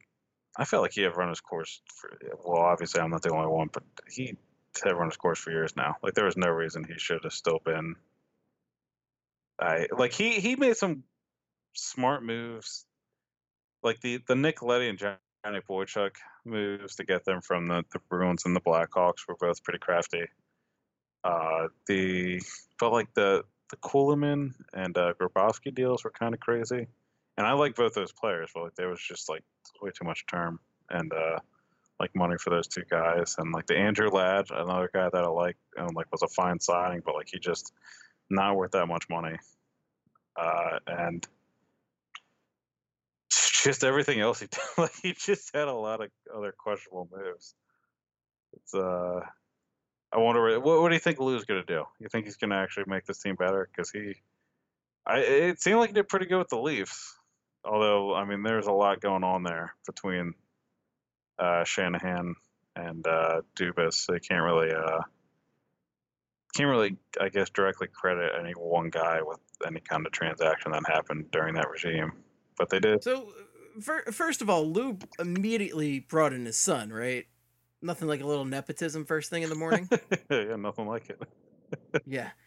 i 0.57 0.65
felt 0.65 0.81
like 0.81 0.93
he 0.93 1.01
had 1.01 1.15
run 1.15 1.29
his 1.29 1.41
course 1.41 1.81
for 1.93 2.17
well 2.43 2.61
obviously 2.61 3.01
i'm 3.01 3.11
not 3.11 3.21
the 3.21 3.31
only 3.31 3.47
one 3.47 3.69
but 3.71 3.83
he 4.09 4.35
had 4.83 4.95
run 4.95 5.09
his 5.09 5.17
course 5.17 5.39
for 5.39 5.51
years 5.51 5.75
now. 5.75 5.95
Like 6.01 6.13
there 6.13 6.25
was 6.25 6.37
no 6.37 6.49
reason 6.49 6.83
he 6.83 6.97
should 6.97 7.23
have 7.23 7.33
still 7.33 7.59
been 7.63 7.95
I 9.59 9.87
like 9.97 10.13
he 10.13 10.39
he 10.39 10.55
made 10.55 10.77
some 10.77 11.03
smart 11.73 12.23
moves, 12.23 12.85
like 13.81 13.99
the 14.01 14.19
the 14.27 14.35
Nick 14.35 14.61
Leddy 14.61 14.87
and 14.87 14.99
Johnny 14.99 15.61
Boychuk 15.67 16.11
moves 16.45 16.95
to 16.97 17.03
get 17.03 17.25
them 17.25 17.41
from 17.41 17.67
the 17.67 17.83
the 17.91 17.99
Bruins 18.09 18.45
and 18.45 18.55
the 18.55 18.61
Blackhawks 18.61 19.27
were 19.27 19.35
both 19.35 19.63
pretty 19.63 19.79
crafty. 19.79 20.25
Uh, 21.23 21.67
the 21.87 22.41
felt 22.79 22.93
like 22.93 23.13
the 23.13 23.43
the 23.69 23.77
Kulemin 23.77 24.53
and 24.73 24.97
uh, 24.97 25.13
Grabovski 25.19 25.73
deals 25.73 26.03
were 26.03 26.11
kind 26.11 26.33
of 26.33 26.39
crazy, 26.39 26.87
and 27.37 27.45
I 27.47 27.53
like 27.53 27.75
both 27.75 27.93
those 27.93 28.13
players, 28.13 28.51
but 28.53 28.63
like 28.63 28.75
there 28.75 28.89
was 28.89 29.01
just 29.01 29.29
like 29.29 29.43
way 29.81 29.91
too 29.91 30.05
much 30.05 30.25
term 30.27 30.59
and 30.89 31.11
uh 31.11 31.39
like 31.99 32.15
money 32.15 32.35
for 32.39 32.51
those 32.51 32.67
two 32.67 32.83
guys, 32.89 33.35
and 33.37 33.51
like 33.51 33.65
the 33.65 33.77
Andrew 33.77 34.09
Ladd, 34.09 34.51
another 34.51 34.89
guy 34.93 35.09
that 35.11 35.23
I 35.23 35.27
like, 35.27 35.57
and 35.75 35.95
like 35.95 36.11
was 36.11 36.21
a 36.21 36.27
fine 36.27 36.59
signing, 36.59 37.01
but 37.03 37.15
like 37.15 37.29
he 37.31 37.39
just 37.39 37.73
not 38.29 38.55
worth 38.55 38.71
that 38.71 38.87
much 38.87 39.05
money. 39.09 39.37
Uh, 40.35 40.77
and 40.85 41.27
just 43.63 43.83
everything 43.83 44.19
else 44.19 44.39
he 44.39 44.47
did, 44.51 44.59
like 44.77 44.95
he 45.01 45.13
just 45.13 45.55
had 45.55 45.67
a 45.67 45.73
lot 45.73 46.01
of 46.01 46.09
other 46.35 46.53
questionable 46.57 47.09
moves. 47.11 47.55
It's 48.53 48.73
uh, 48.73 49.21
I 50.11 50.19
wonder 50.19 50.59
what, 50.59 50.81
what 50.81 50.89
do 50.89 50.95
you 50.95 50.99
think 50.99 51.19
Lou's 51.19 51.45
gonna 51.45 51.65
do? 51.65 51.83
You 51.99 52.07
think 52.09 52.25
he's 52.25 52.37
gonna 52.37 52.55
actually 52.55 52.85
make 52.87 53.05
this 53.05 53.19
team 53.19 53.35
better? 53.35 53.69
Because 53.71 53.91
he, 53.91 54.15
I 55.05 55.19
it 55.19 55.61
seemed 55.61 55.79
like 55.79 55.89
he 55.89 55.93
did 55.93 56.07
pretty 56.07 56.25
good 56.25 56.39
with 56.39 56.49
the 56.49 56.59
Leafs. 56.59 57.15
Although 57.65 58.13
I 58.15 58.25
mean, 58.25 58.43
there's 58.43 58.67
a 58.67 58.71
lot 58.71 59.01
going 59.01 59.23
on 59.23 59.43
there 59.43 59.75
between 59.85 60.33
uh, 61.39 61.63
Shanahan 61.63 62.35
and 62.75 63.05
uh, 63.05 63.41
Dubas. 63.55 64.05
They 64.07 64.19
can't 64.19 64.43
really 64.43 64.71
uh, 64.71 65.01
can't 66.57 66.69
really, 66.69 66.97
I 67.19 67.29
guess, 67.29 67.49
directly 67.49 67.87
credit 67.87 68.31
any 68.39 68.53
one 68.53 68.89
guy 68.89 69.21
with 69.21 69.39
any 69.65 69.79
kind 69.79 70.05
of 70.05 70.11
transaction 70.11 70.71
that 70.71 70.83
happened 70.87 71.31
during 71.31 71.55
that 71.55 71.69
regime. 71.69 72.13
But 72.57 72.69
they 72.69 72.79
did. 72.79 73.03
So, 73.03 73.31
fir- 73.79 74.05
first 74.11 74.41
of 74.41 74.49
all, 74.49 74.65
Lou 74.65 74.97
immediately 75.19 75.99
brought 75.99 76.33
in 76.33 76.45
his 76.45 76.57
son, 76.57 76.91
right? 76.91 77.25
Nothing 77.87 78.07
like 78.09 78.21
a 78.21 78.25
little 78.27 78.45
nepotism 78.45 79.05
first 79.05 79.29
thing 79.29 79.43
in 79.43 79.49
the 79.49 79.55
morning. 79.55 79.89
yeah, 80.29 80.55
nothing 80.57 80.85
like 80.87 81.09
it. 81.09 81.21
yeah. 82.05 82.29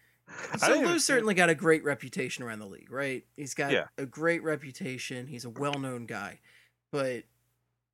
So 0.59 0.69
didn't 0.69 0.77
even 0.83 0.91
Lou's 0.93 1.03
see- 1.05 1.13
certainly 1.13 1.35
got 1.35 1.51
a 1.51 1.57
great 1.57 1.83
reputation 1.83 2.45
around 2.45 2.61
the 2.61 2.67
league, 2.67 2.93
right? 2.93 3.25
He's 3.37 3.53
got 3.55 3.73
Yeah. 3.73 3.87
a 3.99 4.07
great 4.07 4.45
reputation. 4.45 5.27
He's 5.27 5.45
a 5.45 5.51
well-known 5.51 6.07
guy. 6.07 6.39
But 6.93 7.25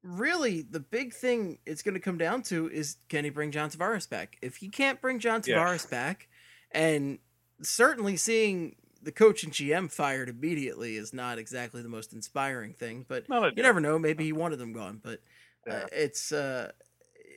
really, 0.03 0.61
the 0.61 0.81
big 0.81 1.15
thing 1.15 1.59
it's 1.65 1.83
going 1.83 1.95
to 1.95 2.01
come 2.01 2.19
down 2.19 2.43
to 2.43 2.69
is 2.71 2.97
can 3.09 3.25
he 3.25 3.31
bring 3.31 3.53
John 3.53 3.71
Tavares 3.71 4.07
back? 4.09 4.37
If 4.43 4.57
he 4.57 4.69
can't 4.69 5.01
bring 5.01 5.19
John 5.19 5.41
Yeah. 5.47 5.57
Tavares 5.57 5.89
back, 5.91 6.29
and 6.73 7.21
certainly 7.63 8.19
seeing 8.19 8.77
the 9.03 9.13
coach 9.13 9.43
and 9.43 9.53
GM 9.53 9.91
fired 9.91 10.29
immediately 10.29 10.97
is 10.97 11.15
not 11.15 11.39
exactly 11.39 11.81
the 11.81 11.89
most 11.89 12.13
inspiring 12.13 12.75
thing. 12.75 13.07
But 13.09 13.25
you 13.31 13.63
never 13.63 13.81
know. 13.81 13.99
Maybe 13.99 14.25
he 14.25 14.33
wanted 14.33 14.59
them 14.59 14.73
gone. 14.75 15.01
But 15.03 15.21
Yeah. 15.67 15.75
uh, 15.75 15.87
it's 15.93 16.33
uh, 16.33 16.73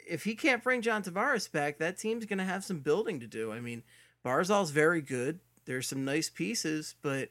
if 0.09 0.23
he 0.23 0.35
can't 0.35 0.63
bring 0.63 0.81
John 0.81 1.03
Tavares 1.03 1.51
back, 1.51 1.77
that 1.77 1.97
team's 1.97 2.25
going 2.25 2.39
to 2.39 2.45
have 2.45 2.63
some 2.63 2.79
building 2.79 3.19
to 3.19 3.27
do. 3.27 3.51
I 3.51 3.59
mean, 3.59 3.83
Barzal's 4.25 4.71
very 4.71 5.01
good. 5.01 5.39
There's 5.65 5.87
some 5.87 6.03
nice 6.03 6.29
pieces, 6.29 6.95
but 7.01 7.29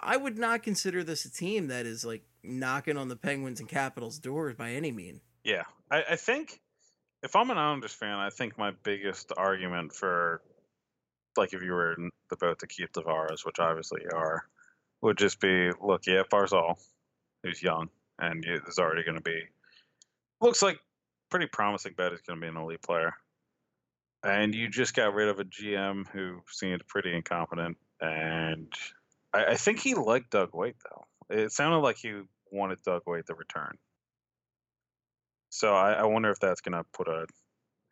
I 0.00 0.16
would 0.16 0.38
not 0.38 0.62
consider 0.62 1.04
this 1.04 1.24
a 1.24 1.30
team 1.30 1.68
that 1.68 1.86
is 1.86 2.04
like 2.04 2.22
knocking 2.42 2.96
on 2.96 3.08
the 3.08 3.16
Penguins 3.16 3.60
and 3.60 3.68
Capitals 3.68 4.18
doors 4.18 4.54
by 4.56 4.72
any 4.72 4.90
mean. 4.90 5.20
Yeah, 5.44 5.64
I, 5.90 6.04
I 6.10 6.16
think 6.16 6.60
if 7.22 7.36
I'm 7.36 7.50
an 7.50 7.58
Islanders 7.58 7.92
fan, 7.92 8.16
I 8.16 8.30
think 8.30 8.58
my 8.58 8.72
biggest 8.82 9.32
argument 9.36 9.92
for, 9.92 10.40
like, 11.36 11.52
if 11.52 11.62
you 11.62 11.72
were 11.72 11.96
the 12.30 12.36
boat 12.36 12.58
to 12.60 12.66
keep 12.66 12.92
Tavares, 12.92 13.44
which 13.44 13.58
obviously 13.58 14.02
you 14.02 14.16
are, 14.16 14.44
would 15.02 15.18
just 15.18 15.40
be 15.40 15.70
look, 15.80 16.06
yeah, 16.06 16.22
Barzal, 16.30 16.76
who's 17.42 17.62
young 17.62 17.88
and 18.18 18.44
is 18.66 18.78
already 18.78 19.04
going 19.04 19.16
to 19.16 19.22
be, 19.22 19.42
looks 20.40 20.62
like 20.62 20.78
pretty 21.30 21.46
promising 21.46 21.94
bet 21.96 22.12
he's 22.12 22.20
going 22.22 22.40
to 22.40 22.44
be 22.44 22.48
an 22.48 22.56
elite 22.56 22.82
player. 22.82 23.14
And 24.22 24.54
you 24.54 24.68
just 24.68 24.94
got 24.94 25.14
rid 25.14 25.28
of 25.28 25.38
a 25.38 25.44
GM 25.44 26.06
who 26.08 26.40
seemed 26.50 26.86
pretty 26.88 27.14
incompetent. 27.14 27.76
And 28.00 28.72
I, 29.32 29.44
I 29.46 29.54
think 29.54 29.80
he 29.80 29.94
liked 29.94 30.30
Doug 30.30 30.54
Weight, 30.54 30.76
though. 30.84 31.06
It 31.30 31.52
sounded 31.52 31.78
like 31.78 31.98
he 31.98 32.22
wanted 32.50 32.82
Doug 32.82 33.02
Weight 33.06 33.26
to 33.26 33.34
return. 33.34 33.76
So 35.50 35.74
I, 35.74 35.92
I 35.92 36.04
wonder 36.04 36.30
if 36.30 36.40
that's 36.40 36.60
going 36.60 36.76
to 36.76 36.84
put 36.92 37.08
a 37.08 37.26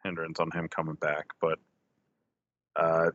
hindrance 0.02 0.40
on 0.40 0.50
him 0.50 0.68
coming 0.68 0.94
back. 0.94 1.26
But 1.40 1.58
uh, 2.74 3.10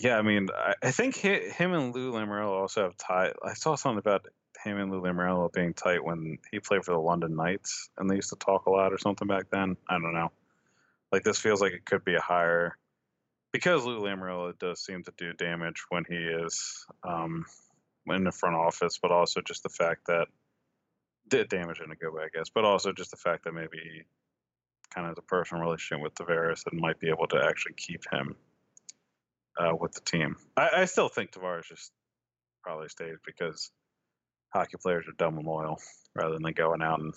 yeah, 0.00 0.16
I 0.16 0.22
mean, 0.22 0.48
I, 0.54 0.74
I 0.82 0.90
think 0.90 1.20
hi, 1.20 1.40
him 1.56 1.72
and 1.72 1.94
Lou 1.94 2.12
Lamoriello 2.12 2.50
also 2.50 2.84
have 2.84 2.96
tight. 2.96 3.34
I 3.44 3.54
saw 3.54 3.74
something 3.74 3.98
about 3.98 4.26
him 4.64 4.78
and 4.78 4.90
Lou 4.90 5.02
Lamoriello 5.02 5.52
being 5.52 5.74
tight 5.74 6.04
when 6.04 6.38
he 6.50 6.60
played 6.60 6.84
for 6.84 6.92
the 6.92 6.98
London 6.98 7.36
Knights, 7.36 7.90
and 7.98 8.08
they 8.08 8.16
used 8.16 8.30
to 8.30 8.36
talk 8.36 8.66
a 8.66 8.70
lot 8.70 8.92
or 8.92 8.98
something 8.98 9.28
back 9.28 9.50
then. 9.50 9.76
I 9.88 9.94
don't 9.94 10.14
know. 10.14 10.30
Like 11.10 11.24
this 11.24 11.38
feels 11.38 11.60
like 11.60 11.72
it 11.72 11.84
could 11.84 12.04
be 12.04 12.14
a 12.14 12.20
higher 12.20 12.76
because 13.52 13.84
Lou 13.84 14.00
Lamoriello 14.00 14.58
does 14.58 14.80
seem 14.84 15.04
to 15.04 15.12
do 15.18 15.32
damage 15.34 15.84
when 15.90 16.04
he 16.08 16.16
is 16.16 16.86
um, 17.04 17.44
in 18.06 18.24
the 18.24 18.32
front 18.32 18.56
office, 18.56 18.98
but 19.00 19.12
also 19.12 19.40
just 19.42 19.62
the 19.62 19.68
fact 19.68 20.06
that 20.06 20.26
did 21.28 21.48
damage 21.48 21.80
in 21.80 21.90
a 21.90 21.96
good 21.96 22.12
way, 22.12 22.24
I 22.24 22.36
guess, 22.36 22.48
but 22.52 22.64
also 22.64 22.92
just 22.92 23.10
the 23.10 23.16
fact 23.16 23.44
that 23.44 23.52
maybe 23.52 24.04
kind 24.94 25.08
of 25.08 25.14
the 25.14 25.22
personal 25.22 25.62
relationship 25.62 26.02
with 26.02 26.14
Tavares 26.14 26.62
and 26.70 26.80
might 26.80 26.98
be 26.98 27.08
able 27.08 27.26
to 27.28 27.42
actually 27.46 27.74
keep 27.74 28.02
him 28.10 28.36
uh, 29.58 29.74
with 29.78 29.92
the 29.92 30.00
team. 30.00 30.36
I, 30.56 30.70
I 30.78 30.84
still 30.86 31.08
think 31.08 31.32
Tavares 31.32 31.68
just 31.68 31.92
probably 32.62 32.88
stays 32.88 33.16
because 33.24 33.70
hockey 34.52 34.76
players 34.80 35.06
are 35.08 35.12
dumb 35.18 35.38
and 35.38 35.46
loyal 35.46 35.78
rather 36.14 36.38
than 36.38 36.52
going 36.52 36.82
out 36.82 37.00
and 37.00 37.14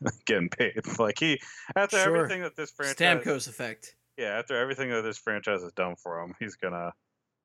getting 0.26 0.48
paid. 0.48 0.80
Like 0.98 1.18
he, 1.18 1.40
after 1.76 1.98
Sure. 1.98 2.16
everything 2.16 2.42
that 2.42 2.56
this 2.56 2.70
franchise, 2.70 2.96
Stamkos 3.24 3.48
effect. 3.48 3.94
yeah, 4.16 4.38
after 4.38 4.56
everything 4.56 4.90
that 4.90 5.02
this 5.02 5.18
franchise 5.18 5.62
has 5.62 5.72
done 5.72 5.96
for 5.96 6.20
him, 6.20 6.34
he's 6.38 6.56
gonna, 6.56 6.92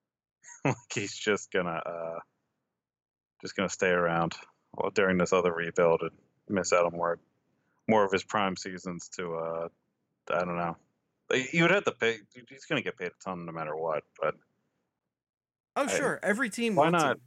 like, 0.65 0.75
he's 0.93 1.15
just 1.15 1.51
gonna, 1.51 1.81
uh, 1.85 2.19
just 3.41 3.55
gonna 3.55 3.69
stay 3.69 3.89
around 3.89 4.33
during 4.93 5.17
this 5.17 5.33
other 5.33 5.53
rebuild 5.53 6.01
and 6.01 6.11
miss 6.49 6.71
out 6.73 6.85
on 6.85 6.93
more, 6.93 7.19
more 7.87 8.03
of 8.05 8.11
his 8.11 8.23
prime 8.23 8.55
seasons 8.55 9.09
to, 9.17 9.35
uh, 9.35 9.67
I 10.33 10.39
don't 10.45 10.57
know. 10.57 10.75
You 11.51 11.63
would 11.63 11.71
have 11.71 11.85
to 11.85 11.91
pay. 11.91 12.17
He's 12.49 12.65
gonna 12.65 12.81
get 12.83 12.97
paid 12.97 13.07
a 13.07 13.23
ton 13.23 13.45
no 13.45 13.51
matter 13.51 13.75
what. 13.75 14.03
But 14.21 14.35
Oh, 15.75 15.83
I- 15.83 15.87
sure. 15.87 16.19
Every 16.23 16.49
team 16.49 16.75
why 16.75 16.89
not? 16.89 17.17
him. 17.17 17.21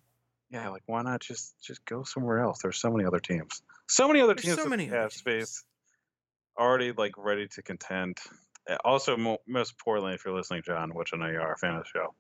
Yeah, 0.51 0.69
like 0.69 0.83
why 0.87 1.03
not 1.03 1.21
just 1.21 1.55
just 1.63 1.85
go 1.85 2.03
somewhere 2.05 2.41
else? 2.41 2.59
There's 2.63 2.81
so 2.81 2.91
many 2.91 3.05
other 3.07 3.21
teams. 3.21 3.63
So 3.89 4.07
many 4.09 4.21
other 4.21 4.35
There's 4.35 4.45
teams 4.45 4.57
so 4.57 4.65
that 4.65 4.71
many 4.71 4.87
have 4.87 5.13
space 5.13 5.65
already 6.59 6.93
like 6.93 7.13
ready 7.17 7.47
to 7.49 7.63
contend. 7.63 8.19
Uh, 8.69 8.77
Also, 8.85 9.17
mo- 9.17 9.39
most 9.47 9.73
importantly, 9.73 10.15
if 10.15 10.25
you're 10.25 10.35
listening, 10.35 10.63
John, 10.65 10.91
which 10.95 11.11
I 11.15 11.17
know 11.17 11.27
you 11.29 11.39
are 11.41 11.53
a 11.53 11.59
fan 11.59 11.75
of 11.75 11.85
the 11.85 11.89
show, 11.89 12.15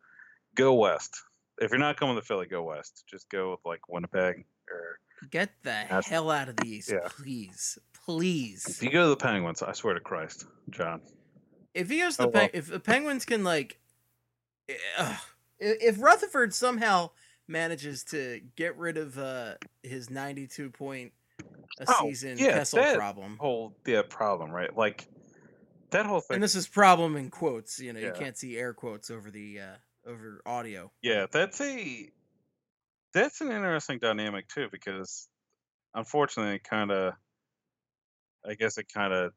go 0.54 0.74
west. 0.74 1.16
If 1.60 1.70
you're 1.70 1.80
not 1.80 1.96
coming 1.98 2.14
to 2.16 2.22
Philly, 2.22 2.46
go 2.46 2.62
west. 2.62 3.04
Just 3.10 3.28
go 3.28 3.50
with 3.52 3.60
like 3.64 3.80
Winnipeg 3.88 4.44
or 4.70 4.98
Get 5.30 5.50
the 5.64 5.70
That's- 5.70 6.06
hell 6.06 6.30
out 6.30 6.48
of 6.48 6.56
the 6.56 6.68
East, 6.68 6.90
yeah. 6.92 7.08
please, 7.08 7.76
please. 8.04 8.64
if 8.68 8.82
you 8.84 8.90
go 8.90 9.02
to 9.02 9.08
the 9.10 9.16
Penguins, 9.16 9.62
I 9.62 9.72
swear 9.72 9.94
to 9.94 10.00
Christ, 10.00 10.46
John. 10.70 11.00
If 11.74 11.88
he 11.90 11.98
goes 11.98 12.16
to 12.18 12.22
Oh, 12.22 12.26
the 12.26 12.32
Pen- 12.32 12.40
well. 12.42 12.50
if 12.54 12.66
the 12.68 12.78
Penguins 12.80 13.24
can 13.24 13.42
like, 13.42 13.80
ugh, 14.96 15.16
if 15.58 16.00
Rutherford 16.00 16.54
somehow 16.54 17.10
manages 17.48 18.04
to 18.04 18.40
get 18.56 18.76
rid 18.76 18.96
of 18.96 19.18
uh, 19.18 19.54
his 19.82 20.10
ninety-two 20.10 20.70
point 20.70 21.12
a 21.80 21.86
Oh, 21.88 22.06
season 22.06 22.38
yeah, 22.38 22.52
Kessel 22.52 22.80
that- 22.80 22.96
problem, 22.96 23.36
Whole 23.40 23.76
yeah 23.86 24.02
problem, 24.08 24.50
right? 24.50 24.74
Like 24.76 25.08
that 25.90 26.06
whole 26.06 26.20
thing. 26.20 26.36
and 26.36 26.42
this 26.42 26.54
is 26.54 26.66
problem 26.68 27.16
in 27.16 27.30
quotes. 27.30 27.78
You 27.80 27.92
know, 27.92 28.00
you 28.00 28.12
can't 28.12 28.36
see 28.36 28.56
air 28.58 28.74
quotes 28.74 29.10
over 29.10 29.30
the 29.30 29.60
uh, 29.60 29.76
over 30.10 30.42
audio. 30.44 30.90
Yeah, 31.02 31.26
that's 31.30 31.60
a 31.60 32.10
that's 33.14 33.40
an 33.40 33.50
interesting 33.50 33.98
dynamic 34.00 34.48
too 34.48 34.68
because 34.70 35.28
unfortunately 35.94 36.56
it 36.56 36.64
kind 36.64 36.90
of 36.90 37.14
I 38.46 38.54
guess 38.54 38.76
it 38.78 38.86
kind 38.92 39.12
of 39.12 39.32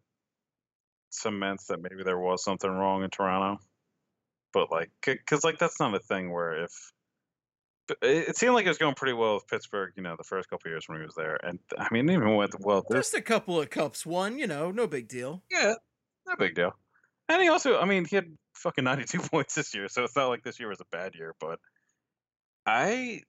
cements 1.09 1.65
that 1.67 1.81
maybe 1.81 2.03
there 2.03 2.19
was 2.19 2.43
something 2.43 2.69
wrong 2.69 3.03
in 3.03 3.09
Toronto. 3.09 3.61
But 4.53 4.71
like 4.71 4.91
cuz 5.27 5.43
like 5.43 5.59
that's 5.59 5.79
not 5.79 5.95
a 5.95 5.99
thing 5.99 6.31
where 6.31 6.63
if 6.63 6.71
it 8.01 8.37
seemed 8.37 8.53
like 8.53 8.65
it 8.65 8.69
was 8.69 8.77
going 8.77 8.95
pretty 8.95 9.13
well 9.13 9.35
with 9.35 9.47
Pittsburgh, 9.47 9.93
you 9.95 10.03
know, 10.03 10.15
the 10.17 10.23
first 10.23 10.49
couple 10.49 10.67
of 10.69 10.71
years 10.71 10.85
when 10.87 10.99
he 10.99 11.05
was 11.05 11.15
there. 11.15 11.37
And 11.43 11.59
I 11.77 11.87
mean 11.91 12.09
even 12.09 12.35
with 12.35 12.55
well 12.59 12.85
Just 12.91 13.13
a 13.13 13.21
couple 13.21 13.59
of 13.59 13.69
cups 13.69 14.05
won. 14.05 14.37
You 14.39 14.47
know, 14.47 14.71
no 14.71 14.87
big 14.87 15.07
deal. 15.07 15.43
yeah, 15.51 15.75
no 16.27 16.35
big 16.37 16.55
deal. 16.55 16.73
And 17.29 17.41
he 17.41 17.49
also, 17.49 17.79
I 17.79 17.85
mean, 17.85 18.05
he 18.05 18.15
had 18.17 18.37
fucking 18.55 18.83
92 18.85 19.19
points 19.19 19.55
this 19.55 19.73
year, 19.73 19.87
so 19.87 20.03
it's 20.03 20.15
not 20.15 20.27
like 20.27 20.43
this 20.43 20.59
year 20.59 20.69
was 20.69 20.81
a 20.81 20.85
bad 20.91 21.15
year, 21.15 21.35
but 21.39 21.59
I, 22.65 23.21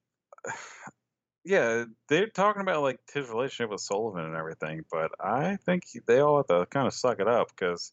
yeah, 1.44 1.84
they're 2.08 2.28
talking 2.28 2.62
about 2.62 2.82
like 2.82 3.00
his 3.12 3.28
relationship 3.28 3.70
with 3.70 3.80
Sullivan 3.80 4.24
and 4.24 4.36
everything, 4.36 4.84
but 4.90 5.10
I 5.20 5.56
think 5.56 5.84
they 6.06 6.20
all 6.20 6.38
have 6.38 6.46
to 6.46 6.66
kind 6.66 6.86
of 6.86 6.94
suck 6.94 7.20
it 7.20 7.28
up 7.28 7.48
because 7.48 7.92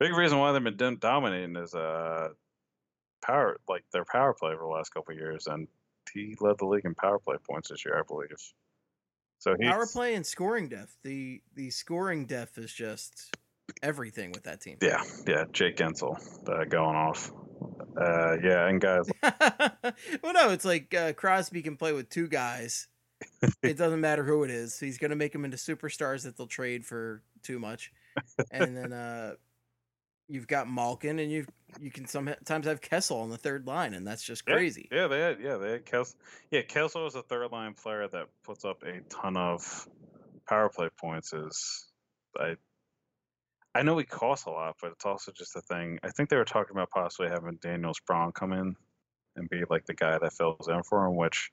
big 0.00 0.12
reason 0.14 0.38
why 0.38 0.52
they've 0.52 0.76
been 0.76 0.98
dominating 0.98 1.56
is 1.56 1.74
uh 1.74 2.28
power, 3.22 3.58
like 3.68 3.84
their 3.92 4.04
power 4.04 4.34
play 4.34 4.52
over 4.52 4.62
the 4.62 4.68
last 4.68 4.90
couple 4.90 5.12
of 5.14 5.18
years, 5.20 5.46
and 5.46 5.68
he 6.12 6.36
led 6.40 6.58
the 6.58 6.66
league 6.66 6.84
in 6.84 6.94
power 6.94 7.18
play 7.18 7.36
points 7.48 7.68
this 7.68 7.84
year, 7.84 7.98
I 7.98 8.02
believe. 8.06 8.30
So 9.38 9.54
he's 9.58 9.68
Power 9.68 9.86
play 9.86 10.14
and 10.14 10.24
scoring 10.24 10.68
depth. 10.68 10.96
The 11.02 11.42
the 11.54 11.70
scoring 11.70 12.26
depth 12.26 12.58
is 12.58 12.72
just 12.72 13.36
everything 13.82 14.32
with 14.32 14.44
that 14.44 14.60
team. 14.60 14.78
Yeah, 14.80 15.02
yeah, 15.26 15.44
Jake 15.52 15.76
Guentzel 15.76 16.16
uh, 16.48 16.64
going 16.64 16.96
off. 16.96 17.30
Uh, 18.00 18.36
yeah, 18.42 18.68
and 18.68 18.80
guys, 18.80 19.04
well, 20.22 20.32
no, 20.32 20.50
it's 20.50 20.64
like 20.64 20.92
uh, 20.94 21.12
Crosby 21.12 21.62
can 21.62 21.76
play 21.76 21.92
with 21.92 22.08
two 22.08 22.28
guys. 22.28 22.88
it 23.62 23.78
doesn't 23.78 24.00
matter 24.00 24.24
who 24.24 24.44
it 24.44 24.50
is. 24.50 24.78
He's 24.78 24.98
going 24.98 25.10
to 25.10 25.16
make 25.16 25.32
them 25.32 25.44
into 25.44 25.56
superstars 25.56 26.24
that 26.24 26.36
they'll 26.36 26.46
trade 26.46 26.84
for 26.84 27.22
too 27.42 27.58
much. 27.58 27.90
And 28.50 28.76
then 28.76 28.92
uh, 28.92 29.34
you've 30.28 30.46
got 30.46 30.68
Malkin, 30.70 31.18
and 31.18 31.30
you 31.30 31.46
you 31.80 31.90
can 31.90 32.06
sometimes 32.06 32.66
have 32.66 32.80
Kessel 32.80 33.20
on 33.20 33.30
the 33.30 33.36
third 33.36 33.66
line, 33.66 33.94
and 33.94 34.06
that's 34.06 34.22
just 34.22 34.46
crazy. 34.46 34.88
Yeah, 34.90 35.08
they 35.08 35.20
had 35.20 35.40
yeah 35.40 35.56
they 35.56 35.72
had 35.72 35.86
Kels. 35.86 36.14
Yeah, 36.50 36.62
Kessel 36.62 37.06
is 37.06 37.14
a 37.14 37.22
third 37.22 37.50
line 37.52 37.74
player 37.74 38.08
that 38.08 38.28
puts 38.44 38.64
up 38.64 38.82
a 38.82 39.00
ton 39.08 39.36
of 39.36 39.88
power 40.48 40.68
play 40.68 40.88
points. 40.98 41.32
Is 41.32 41.86
I 42.38 42.56
I 43.74 43.82
know 43.82 43.98
he 43.98 44.04
costs 44.04 44.46
a 44.46 44.50
lot, 44.50 44.76
but 44.80 44.92
it's 44.92 45.04
also 45.04 45.32
just 45.32 45.56
a 45.56 45.60
thing. 45.60 45.98
I 46.02 46.10
think 46.10 46.28
they 46.28 46.36
were 46.36 46.44
talking 46.44 46.76
about 46.76 46.90
possibly 46.90 47.28
having 47.28 47.58
Daniel 47.60 47.94
Sprong 47.94 48.32
come 48.32 48.52
in 48.52 48.76
and 49.36 49.50
be 49.50 49.62
like 49.68 49.86
the 49.86 49.94
guy 49.94 50.18
that 50.18 50.32
fills 50.32 50.68
in 50.68 50.82
for 50.82 51.06
him. 51.06 51.16
Which, 51.16 51.50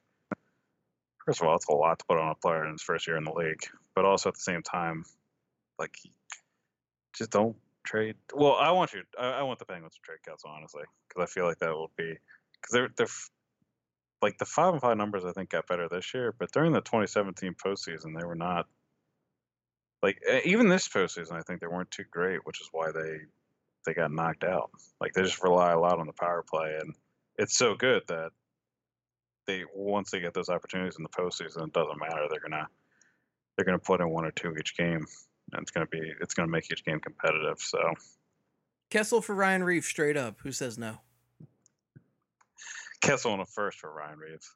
first 1.25 1.41
of 1.41 1.47
all, 1.47 1.55
it's 1.55 1.67
a 1.67 1.73
lot 1.73 1.99
to 1.99 2.05
put 2.05 2.17
on 2.17 2.31
a 2.31 2.35
player 2.35 2.65
in 2.65 2.71
his 2.71 2.81
first 2.81 3.07
year 3.07 3.17
in 3.17 3.23
the 3.23 3.33
league, 3.33 3.65
but 3.95 4.05
also 4.05 4.29
at 4.29 4.35
the 4.35 4.41
same 4.41 4.63
time, 4.63 5.03
like 5.77 5.95
just 7.13 7.29
don't 7.29 7.55
trade. 7.83 8.15
Well, 8.33 8.55
I 8.55 8.71
want 8.71 8.93
you. 8.93 9.01
I, 9.19 9.31
I 9.31 9.41
want 9.43 9.59
the 9.59 9.65
Penguins 9.65 9.95
to 9.95 10.01
trade 10.01 10.19
Kelso 10.25 10.47
honestly, 10.47 10.83
because 11.07 11.29
I 11.29 11.31
feel 11.31 11.45
like 11.45 11.59
that 11.59 11.71
will 11.71 11.91
be 11.97 12.17
because 12.53 12.71
they're 12.71 12.89
they're 12.95 13.07
like 14.21 14.37
the 14.37 14.45
five 14.45 14.73
and 14.73 14.81
five 14.81 14.97
numbers 14.97 15.25
I 15.25 15.33
think 15.33 15.49
got 15.49 15.67
better 15.67 15.87
this 15.89 16.13
year, 16.13 16.33
but 16.37 16.51
during 16.51 16.71
the 16.71 16.81
2017 16.81 17.55
postseason 17.63 18.17
they 18.17 18.25
were 18.25 18.35
not 18.35 18.67
like 20.01 20.21
even 20.45 20.69
this 20.69 20.87
postseason 20.87 21.33
I 21.33 21.41
think 21.41 21.59
they 21.61 21.67
weren't 21.67 21.91
too 21.91 22.05
great, 22.09 22.45
which 22.45 22.61
is 22.61 22.69
why 22.71 22.91
they 22.91 23.17
they 23.85 23.93
got 23.93 24.11
knocked 24.11 24.43
out. 24.43 24.71
Like 25.01 25.13
they 25.13 25.23
just 25.23 25.43
rely 25.43 25.71
a 25.71 25.79
lot 25.79 25.99
on 25.99 26.07
the 26.07 26.13
power 26.13 26.43
play, 26.47 26.77
and 26.79 26.95
it's 27.37 27.57
so 27.57 27.75
good 27.75 28.03
that 28.07 28.31
they 29.45 29.63
once 29.73 30.11
they 30.11 30.19
get 30.19 30.33
those 30.33 30.49
opportunities 30.49 30.95
in 30.97 31.03
the 31.03 31.09
postseason, 31.09 31.67
it 31.67 31.73
doesn't 31.73 31.99
matter. 31.99 32.27
They're 32.29 32.39
gonna 32.39 32.67
they're 33.55 33.65
gonna 33.65 33.79
put 33.79 34.01
in 34.01 34.09
one 34.09 34.25
or 34.25 34.31
two 34.31 34.55
each 34.57 34.77
game, 34.77 35.05
and 35.53 35.61
it's 35.61 35.71
gonna 35.71 35.87
be 35.87 36.01
it's 36.21 36.33
gonna 36.33 36.47
make 36.47 36.71
each 36.71 36.83
game 36.83 36.99
competitive. 36.99 37.59
So 37.59 37.93
Kessel 38.89 39.21
for 39.21 39.35
Ryan 39.35 39.63
Reaves, 39.63 39.87
straight 39.87 40.17
up. 40.17 40.39
Who 40.41 40.51
says 40.51 40.77
no? 40.77 40.99
Kessel 43.01 43.33
in 43.33 43.39
a 43.39 43.45
first 43.45 43.79
for 43.79 43.91
Ryan 43.91 44.19
Reaves. 44.19 44.55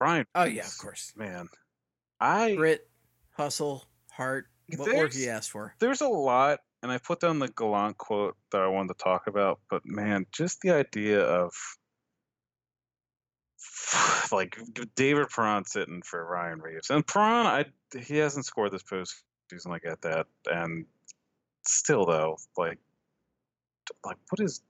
Ryan. 0.00 0.26
Oh 0.34 0.44
yeah, 0.44 0.66
of 0.66 0.78
course. 0.78 1.12
Man, 1.16 1.48
I 2.20 2.54
Grit, 2.54 2.88
hustle, 3.32 3.84
heart. 4.10 4.46
What 4.76 4.92
more 4.92 5.08
do 5.08 5.18
you 5.18 5.30
ask 5.30 5.50
for? 5.50 5.74
there's 5.78 6.00
a 6.00 6.08
lot, 6.08 6.60
and 6.82 6.90
I 6.90 6.98
put 6.98 7.20
down 7.20 7.38
the 7.38 7.48
Gallant 7.48 7.98
quote 7.98 8.36
that 8.50 8.60
I 8.60 8.66
wanted 8.66 8.96
to 8.96 9.04
talk 9.04 9.28
about, 9.28 9.60
but 9.70 9.82
man, 9.84 10.26
just 10.32 10.60
the 10.60 10.72
idea 10.72 11.20
of 11.20 11.52
like 14.32 14.58
David 14.96 15.28
Perron 15.28 15.64
sitting 15.64 16.02
for 16.02 16.24
Ryan 16.24 16.60
Reaves, 16.60 16.90
and 16.90 17.06
Perron, 17.06 17.46
I 17.46 17.66
he 17.98 18.16
hasn't 18.16 18.46
scored 18.46 18.72
this 18.72 18.82
postseason. 19.50 19.72
I 19.74 19.78
get 19.78 20.00
that, 20.02 20.26
and 20.46 20.86
still 21.66 22.06
though, 22.06 22.38
like, 22.56 22.78
like 24.04 24.16
what 24.30 24.40
is, 24.40 24.62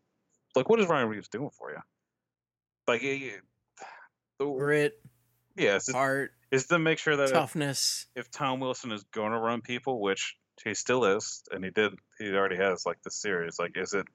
like 0.55 0.69
what 0.69 0.81
is 0.81 0.87
Ryan 0.89 1.09
Reaves 1.09 1.29
doing 1.29 1.51
for 1.57 1.71
you? 1.71 1.79
Like, 2.87 3.01
he- 3.01 3.33
the- 4.39 4.45
Grit, 4.47 5.01
yeah, 5.57 5.77
it's, 5.77 5.91
heart, 5.91 6.33
it's 6.51 6.67
to 6.69 6.79
make 6.79 6.99
sure 6.99 7.17
that 7.17 7.31
toughness. 7.31 8.07
if 8.15 8.31
Tom 8.31 8.61
Wilson 8.61 8.93
is 8.93 9.03
going 9.05 9.33
to 9.33 9.39
run 9.39 9.63
people, 9.63 10.01
which 10.01 10.37
he 10.63 10.75
still 10.75 11.05
is, 11.05 11.43
and 11.51 11.65
he 11.65 11.71
did, 11.71 11.93
he 12.19 12.31
already 12.33 12.57
has 12.57 12.85
like 12.87 13.03
the 13.03 13.11
series. 13.11 13.59
Like, 13.59 13.73
is 13.77 13.95
it 13.95 14.07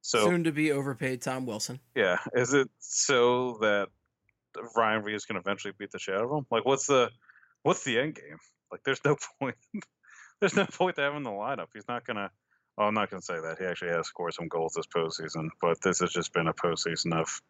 so? 0.00 0.26
Soon 0.26 0.44
to 0.44 0.52
be 0.52 0.72
overpaid 0.72 1.22
Tom 1.22 1.46
Wilson. 1.46 1.78
Yeah, 1.94 2.18
is 2.34 2.52
it 2.54 2.68
so 2.80 3.58
that 3.60 3.88
Ryan 4.76 5.02
Reaves 5.04 5.24
can 5.24 5.36
eventually 5.36 5.72
beat 5.78 5.92
the 5.92 5.98
shit 5.98 6.14
out 6.16 6.24
of 6.24 6.30
him? 6.30 6.46
Like, 6.50 6.64
what's 6.64 6.86
the 6.86 7.10
what's 7.62 7.84
the 7.84 7.98
end 8.00 8.16
game? 8.16 8.38
Like, 8.72 8.82
there's 8.84 9.04
no 9.04 9.16
point. 9.38 9.56
there's 10.40 10.56
no 10.56 10.66
point 10.66 10.96
to 10.96 11.02
having 11.02 11.22
the 11.22 11.30
lineup. 11.30 11.68
He's 11.72 11.88
not 11.88 12.04
gonna. 12.04 12.30
Oh, 12.78 12.84
I'm 12.84 12.94
not 12.94 13.10
gonna 13.10 13.22
say 13.22 13.38
that. 13.38 13.58
He 13.58 13.66
actually 13.66 13.90
has 13.90 14.06
scored 14.06 14.34
some 14.34 14.48
goals 14.48 14.72
this 14.74 14.86
postseason, 14.86 15.50
but 15.60 15.80
this 15.82 16.00
has 16.00 16.10
just 16.10 16.32
been 16.32 16.48
a 16.48 16.54
postseason 16.54 17.12
of 17.12 17.40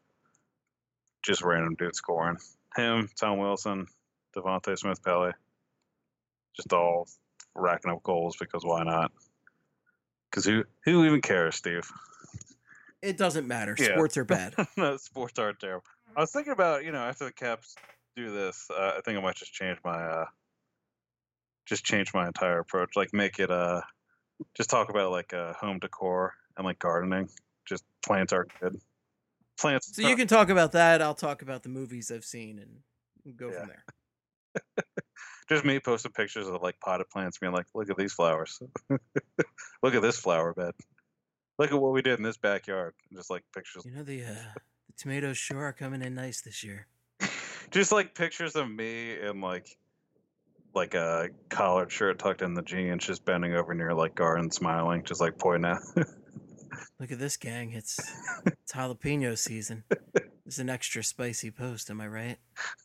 just 1.23 1.43
random 1.43 1.77
dudes 1.77 1.99
scoring. 1.99 2.37
Him, 2.77 3.09
Tom 3.19 3.39
Wilson, 3.39 3.87
Devante 4.37 4.77
Smith, 4.77 5.03
Pelly, 5.03 5.33
just 6.57 6.73
all 6.73 7.07
racking 7.55 7.93
up 7.93 8.03
goals 8.03 8.37
because 8.37 8.65
why 8.65 8.83
not? 8.83 9.13
Because 10.31 10.45
who 10.45 10.65
who 10.85 11.05
even 11.05 11.21
cares, 11.21 11.55
Steve? 11.55 11.89
It 13.03 13.17
doesn't 13.17 13.47
matter. 13.49 13.75
Yeah. 13.79 13.95
Sports 13.95 14.17
are 14.17 14.25
bad. 14.25 14.55
no, 14.77 14.97
sports 14.97 15.39
aren't 15.39 15.59
terrible. 15.59 15.85
I 16.17 16.21
was 16.21 16.31
thinking 16.31 16.53
about, 16.53 16.85
you 16.85 16.93
know, 16.93 17.03
after 17.03 17.25
the 17.25 17.33
Caps 17.33 17.75
do 18.17 18.31
this, 18.31 18.71
uh, 18.71 18.95
I 18.97 19.01
think 19.05 19.19
I 19.19 19.23
might 19.23 19.35
just 19.35 19.53
change 19.53 19.79
my, 19.85 20.01
uh, 20.01 20.27
just 21.67 21.85
change 21.85 22.13
my 22.13 22.27
entire 22.27 22.59
approach. 22.59 22.91
Like 22.97 23.13
make 23.13 23.39
it, 23.39 23.51
uh, 23.51 23.81
just 24.57 24.71
talk 24.71 24.91
about 24.91 25.11
like 25.11 25.33
uh, 25.33 25.53
home 25.55 25.79
decor 25.79 26.35
and 26.57 26.65
like 26.65 26.79
gardening. 26.79 27.29
Just 27.67 27.85
plants 28.05 28.33
are 28.33 28.47
good. 28.61 28.81
Plants. 29.59 29.95
So 29.95 30.03
you 30.03 30.17
can 30.17 30.27
talk 30.27 30.49
about 30.49 30.73
that. 30.73 31.01
I'll 31.01 31.15
talk 31.15 31.43
about 31.43 31.63
the 31.63 31.69
movies 31.69 32.11
I've 32.11 32.25
seen 32.25 32.59
and 32.59 33.37
go 33.37 33.51
Yeah. 33.51 33.61
from 33.61 33.69
there. 33.69 33.85
just 35.49 35.65
me 35.65 35.79
posting 35.79 36.13
pictures 36.13 36.49
of 36.49 36.61
like 36.63 36.79
potted 36.81 37.09
plants, 37.11 37.39
being 37.39 37.53
like, 37.53 37.67
"Look 37.75 37.91
at 37.91 37.97
these 37.97 38.13
flowers. 38.13 38.61
Look 39.83 39.95
at 39.95 40.03
this 40.03 40.19
flower 40.19 40.53
bed. 40.55 40.73
Look 41.59 41.71
at 41.73 41.81
what 41.81 41.93
we 41.93 42.03
did 42.03 42.19
in 42.19 42.23
this 42.25 42.37
backyard." 42.37 42.95
And 43.11 43.19
just 43.19 43.31
like 43.31 43.45
pictures, 43.55 43.85
You 43.85 43.93
know 43.93 44.03
the 44.03 44.25
uh, 44.25 44.53
the 44.87 44.93
tomatoes 44.97 45.39
sure 45.39 45.63
are 45.63 45.73
coming 45.73 46.03
in 46.03 46.15
nice 46.15 46.41
this 46.41 46.65
year. 46.65 46.87
just 47.71 47.93
like 47.93 48.15
pictures 48.15 48.57
of 48.57 48.71
me 48.71 49.19
and 49.21 49.41
like 49.41 49.77
like 50.75 50.95
a 50.95 51.29
collared 51.49 51.93
shirt 51.93 52.19
tucked 52.19 52.43
in 52.43 52.55
the 52.55 52.63
jeans, 52.63 53.07
just 53.07 53.25
bending 53.25 53.55
over 53.55 53.75
near 53.75 53.95
like 53.95 54.15
garden, 54.15 54.51
smiling, 54.51 55.05
just 55.05 55.21
like 55.21 55.39
pointing 55.39 55.71
at. 55.71 55.83
Look 56.99 57.13
at 57.13 57.19
this 57.19 57.37
gang. 57.37 57.73
It's 57.73 57.99
it's 58.47 58.73
jalapeno 58.73 59.37
season. 59.37 59.85
It's 60.47 60.59
an 60.59 60.71
extra 60.71 61.03
spicy 61.03 61.51
post. 61.51 61.91
Am 61.91 62.01
I 62.01 62.09
right? 62.09 62.37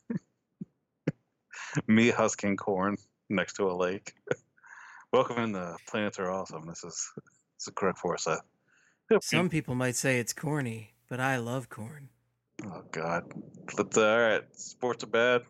me 1.88 2.10
husking 2.10 2.58
corn 2.58 2.98
next 3.30 3.54
to 3.54 3.70
a 3.70 3.74
lake. 3.74 4.14
Welcome 5.14 5.44
in 5.44 5.52
the 5.52 5.78
plants 5.88 6.20
are 6.20 6.32
awesome. 6.32 6.66
This 6.68 6.84
is 6.84 7.12
this 7.16 7.68
is 7.68 7.74
Greg 7.74 7.98
Forsyth. 7.98 8.42
Some 9.22 9.50
people 9.50 9.74
might 9.74 9.96
say 9.96 10.20
it's 10.20 10.34
corny, 10.34 10.94
but 11.08 11.20
I 11.20 11.38
love 11.38 11.70
corn. 11.70 12.10
Oh 12.66 12.84
God. 12.92 13.24
But, 13.76 13.98
uh, 13.98 14.02
all 14.02 14.20
right, 14.20 14.44
sports 14.54 15.04
are 15.04 15.08
bad. 15.08 15.44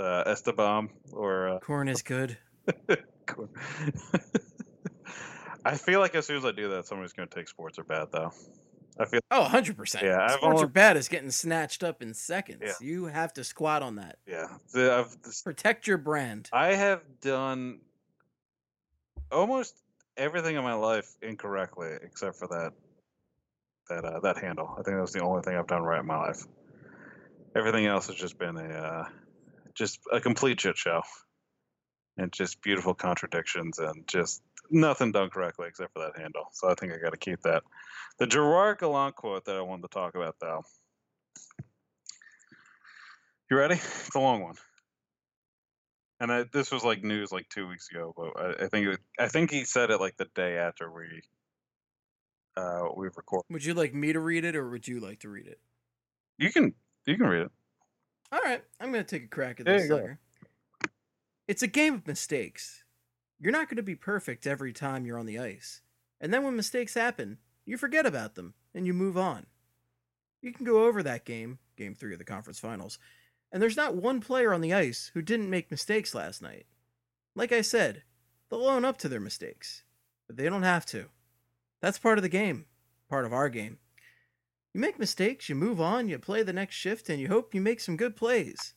Uh, 0.00 0.22
Esteban 0.26 0.88
or 1.12 1.48
uh, 1.48 1.58
Corn 1.60 1.88
is 1.88 2.02
good. 2.02 2.36
Cor- 3.26 3.48
I 5.64 5.76
feel 5.76 6.00
like 6.00 6.14
as 6.14 6.26
soon 6.26 6.38
as 6.38 6.44
I 6.44 6.52
do 6.52 6.70
that, 6.70 6.86
somebody's 6.86 7.12
going 7.12 7.28
to 7.28 7.34
take 7.34 7.48
sports 7.48 7.78
are 7.78 7.84
bad 7.84 8.08
though. 8.12 8.32
I 8.98 9.04
feel 9.04 9.20
Oh, 9.30 9.48
100%. 9.50 10.02
Yeah, 10.02 10.22
I've 10.24 10.32
Sports 10.32 10.44
only- 10.44 10.64
are 10.64 10.68
bad 10.68 10.96
is 10.96 11.08
getting 11.08 11.30
snatched 11.30 11.82
up 11.84 12.02
in 12.02 12.12
seconds. 12.14 12.62
Yeah. 12.64 12.72
You 12.80 13.06
have 13.06 13.32
to 13.34 13.44
squat 13.44 13.82
on 13.82 13.96
that. 13.96 14.18
yeah. 14.26 14.46
I've, 14.74 15.16
Protect 15.44 15.86
your 15.86 15.98
brand. 15.98 16.48
I 16.52 16.74
have 16.74 17.02
done 17.20 17.80
almost 19.30 19.76
everything 20.16 20.56
in 20.56 20.64
my 20.64 20.74
life 20.74 21.14
incorrectly 21.22 21.90
except 22.02 22.36
for 22.36 22.48
that 22.48 22.72
that 23.88 24.04
uh, 24.04 24.20
that 24.20 24.38
handle. 24.38 24.68
I 24.72 24.82
think 24.82 24.96
that 24.96 25.00
was 25.00 25.12
the 25.12 25.22
only 25.22 25.42
thing 25.42 25.56
I've 25.56 25.66
done 25.66 25.82
right 25.82 26.00
in 26.00 26.06
my 26.06 26.16
life. 26.18 26.42
Everything 27.56 27.86
else 27.86 28.06
has 28.08 28.16
just 28.16 28.38
been 28.38 28.56
a 28.56 28.68
uh, 28.68 29.04
just 29.80 29.98
a 30.12 30.20
complete 30.20 30.60
shit 30.60 30.76
show, 30.76 31.00
and 32.18 32.30
just 32.32 32.60
beautiful 32.60 32.92
contradictions 32.92 33.78
and 33.78 34.06
just 34.06 34.42
nothing 34.70 35.10
done 35.10 35.30
correctly 35.30 35.68
except 35.68 35.94
for 35.94 36.00
that 36.00 36.20
handle. 36.20 36.44
So 36.52 36.68
I 36.68 36.74
think 36.74 36.92
I 36.92 36.98
got 36.98 37.12
to 37.12 37.16
keep 37.16 37.40
that. 37.42 37.62
The 38.18 38.26
Gerard 38.26 38.78
Gallant 38.78 39.16
quote 39.16 39.46
that 39.46 39.56
I 39.56 39.62
wanted 39.62 39.82
to 39.82 39.88
talk 39.88 40.14
about 40.14 40.36
though. 40.38 40.62
You 43.50 43.56
ready? 43.56 43.76
It's 43.76 44.14
a 44.14 44.20
long 44.20 44.42
one. 44.42 44.56
And 46.20 46.30
I, 46.30 46.44
this 46.52 46.70
was 46.70 46.84
like 46.84 47.02
news 47.02 47.32
like 47.32 47.48
two 47.48 47.66
weeks 47.66 47.90
ago, 47.90 48.12
but 48.14 48.38
I, 48.38 48.64
I 48.64 48.68
think 48.68 48.86
it, 48.86 49.00
I 49.18 49.28
think 49.28 49.50
he 49.50 49.64
said 49.64 49.90
it 49.90 49.98
like 49.98 50.18
the 50.18 50.28
day 50.34 50.58
after 50.58 50.92
we 50.92 51.22
uh 52.58 52.88
we 52.94 53.06
recorded. 53.06 53.46
Would 53.48 53.64
you 53.64 53.72
like 53.72 53.94
me 53.94 54.12
to 54.12 54.20
read 54.20 54.44
it 54.44 54.54
or 54.54 54.68
would 54.68 54.86
you 54.86 55.00
like 55.00 55.20
to 55.20 55.30
read 55.30 55.46
it? 55.46 55.58
You 56.36 56.52
can 56.52 56.74
you 57.06 57.16
can 57.16 57.26
read 57.26 57.44
it. 57.44 57.52
All 58.32 58.40
right, 58.44 58.62
I'm 58.80 58.92
going 58.92 59.04
to 59.04 59.10
take 59.10 59.24
a 59.24 59.28
crack 59.28 59.58
at 59.58 59.66
There 59.66 59.78
this 59.78 59.88
go. 59.88 60.16
It's 61.48 61.62
a 61.62 61.66
game 61.66 61.94
of 61.94 62.06
mistakes. 62.06 62.84
You're 63.40 63.52
not 63.52 63.68
going 63.68 63.76
to 63.76 63.82
be 63.82 63.96
perfect 63.96 64.46
every 64.46 64.72
time 64.72 65.04
you're 65.04 65.18
on 65.18 65.26
the 65.26 65.38
ice. 65.38 65.80
And 66.20 66.32
then 66.32 66.44
when 66.44 66.54
mistakes 66.54 66.94
happen, 66.94 67.38
you 67.64 67.76
forget 67.76 68.06
about 68.06 68.36
them 68.36 68.54
and 68.74 68.86
you 68.86 68.94
move 68.94 69.18
on. 69.18 69.46
You 70.42 70.52
can 70.52 70.64
go 70.64 70.84
over 70.86 71.02
that 71.02 71.24
game, 71.24 71.58
game 71.76 71.94
three 71.94 72.12
of 72.12 72.18
the 72.18 72.24
conference 72.24 72.58
finals, 72.58 72.98
and 73.50 73.60
there's 73.60 73.76
not 73.76 73.96
one 73.96 74.20
player 74.20 74.54
on 74.54 74.60
the 74.60 74.74
ice 74.74 75.10
who 75.12 75.22
didn't 75.22 75.50
make 75.50 75.70
mistakes 75.70 76.14
last 76.14 76.40
night. 76.40 76.66
Like 77.34 77.52
I 77.52 77.62
said, 77.62 78.04
they'll 78.48 78.66
own 78.66 78.84
up 78.84 78.96
to 78.98 79.08
their 79.08 79.20
mistakes, 79.20 79.82
but 80.26 80.36
they 80.36 80.48
don't 80.48 80.62
have 80.62 80.86
to. 80.86 81.06
That's 81.80 81.98
part 81.98 82.18
of 82.18 82.22
the 82.22 82.28
game, 82.28 82.66
part 83.08 83.24
of 83.24 83.32
our 83.32 83.48
game. 83.48 83.78
You 84.72 84.80
make 84.80 84.98
mistakes, 84.98 85.48
you 85.48 85.54
move 85.54 85.80
on, 85.80 86.08
you 86.08 86.18
play 86.18 86.42
the 86.42 86.52
next 86.52 86.76
shift, 86.76 87.08
and 87.08 87.20
you 87.20 87.28
hope 87.28 87.54
you 87.54 87.60
make 87.60 87.80
some 87.80 87.96
good 87.96 88.14
plays. 88.14 88.74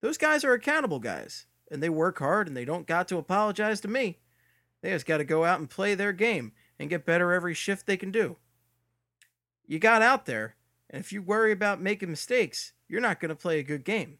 Those 0.00 0.18
guys 0.18 0.44
are 0.44 0.52
accountable 0.52 1.00
guys, 1.00 1.46
and 1.70 1.82
they 1.82 1.88
work 1.88 2.20
hard 2.20 2.46
and 2.46 2.56
they 2.56 2.64
don't 2.64 2.86
got 2.86 3.08
to 3.08 3.18
apologize 3.18 3.80
to 3.80 3.88
me. 3.88 4.18
They 4.80 4.90
just 4.90 5.06
got 5.06 5.18
to 5.18 5.24
go 5.24 5.44
out 5.44 5.58
and 5.58 5.68
play 5.68 5.94
their 5.94 6.12
game 6.12 6.52
and 6.78 6.88
get 6.88 7.04
better 7.04 7.32
every 7.32 7.54
shift 7.54 7.86
they 7.86 7.96
can 7.96 8.12
do. 8.12 8.36
You 9.66 9.80
got 9.80 10.02
out 10.02 10.26
there, 10.26 10.54
and 10.88 11.00
if 11.00 11.12
you 11.12 11.20
worry 11.20 11.50
about 11.50 11.80
making 11.80 12.10
mistakes, 12.10 12.72
you're 12.88 13.00
not 13.00 13.18
going 13.18 13.30
to 13.30 13.34
play 13.34 13.58
a 13.58 13.64
good 13.64 13.84
game. 13.84 14.18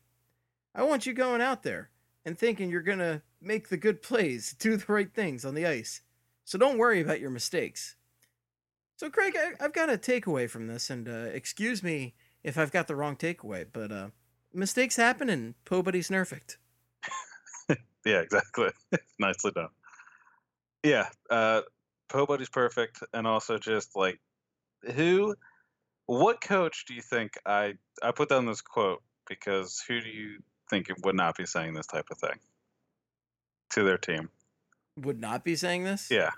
I 0.74 0.82
want 0.82 1.06
you 1.06 1.12
going 1.12 1.40
out 1.40 1.62
there 1.62 1.90
and 2.24 2.36
thinking 2.36 2.70
you're 2.70 2.82
going 2.82 2.98
to 2.98 3.22
make 3.40 3.68
the 3.68 3.76
good 3.76 4.02
plays, 4.02 4.52
do 4.58 4.76
the 4.76 4.92
right 4.92 5.12
things 5.12 5.44
on 5.44 5.54
the 5.54 5.66
ice. 5.66 6.00
So 6.44 6.58
don't 6.58 6.78
worry 6.78 7.00
about 7.00 7.20
your 7.20 7.30
mistakes. 7.30 7.94
So, 8.98 9.08
Craig, 9.08 9.34
I, 9.38 9.64
I've 9.64 9.72
got 9.72 9.88
a 9.88 9.96
takeaway 9.96 10.50
from 10.50 10.66
this, 10.66 10.90
and 10.90 11.08
uh, 11.08 11.30
excuse 11.32 11.84
me 11.84 12.14
if 12.42 12.58
I've 12.58 12.72
got 12.72 12.88
the 12.88 12.96
wrong 12.96 13.14
takeaway, 13.14 13.64
but 13.72 13.92
uh, 13.92 14.08
mistakes 14.52 14.96
happen 14.96 15.30
and 15.30 15.54
nobody's 15.70 16.10
nerfed. 16.10 16.56
Yeah, 18.04 18.20
exactly. 18.20 18.70
Nicely 19.18 19.50
done. 19.50 19.68
Yeah, 20.82 21.08
uh 21.28 21.62
Pobody's 22.08 22.48
perfect 22.48 23.02
and 23.12 23.26
also 23.26 23.58
just 23.58 23.94
like 23.94 24.18
who 24.94 25.34
what 26.06 26.40
coach 26.40 26.86
do 26.86 26.94
you 26.94 27.02
think 27.02 27.32
I 27.44 27.74
I 28.02 28.12
put 28.12 28.30
down 28.30 28.46
this 28.46 28.62
quote 28.62 29.02
because 29.28 29.84
who 29.86 30.00
do 30.00 30.08
you 30.08 30.38
think 30.70 30.86
would 31.04 31.16
not 31.16 31.36
be 31.36 31.44
saying 31.44 31.74
this 31.74 31.86
type 31.86 32.06
of 32.10 32.16
thing 32.18 32.38
to 33.72 33.84
their 33.84 33.98
team? 33.98 34.30
Would 34.96 35.20
not 35.20 35.44
be 35.44 35.54
saying 35.54 35.84
this? 35.84 36.08
Yeah. 36.10 36.30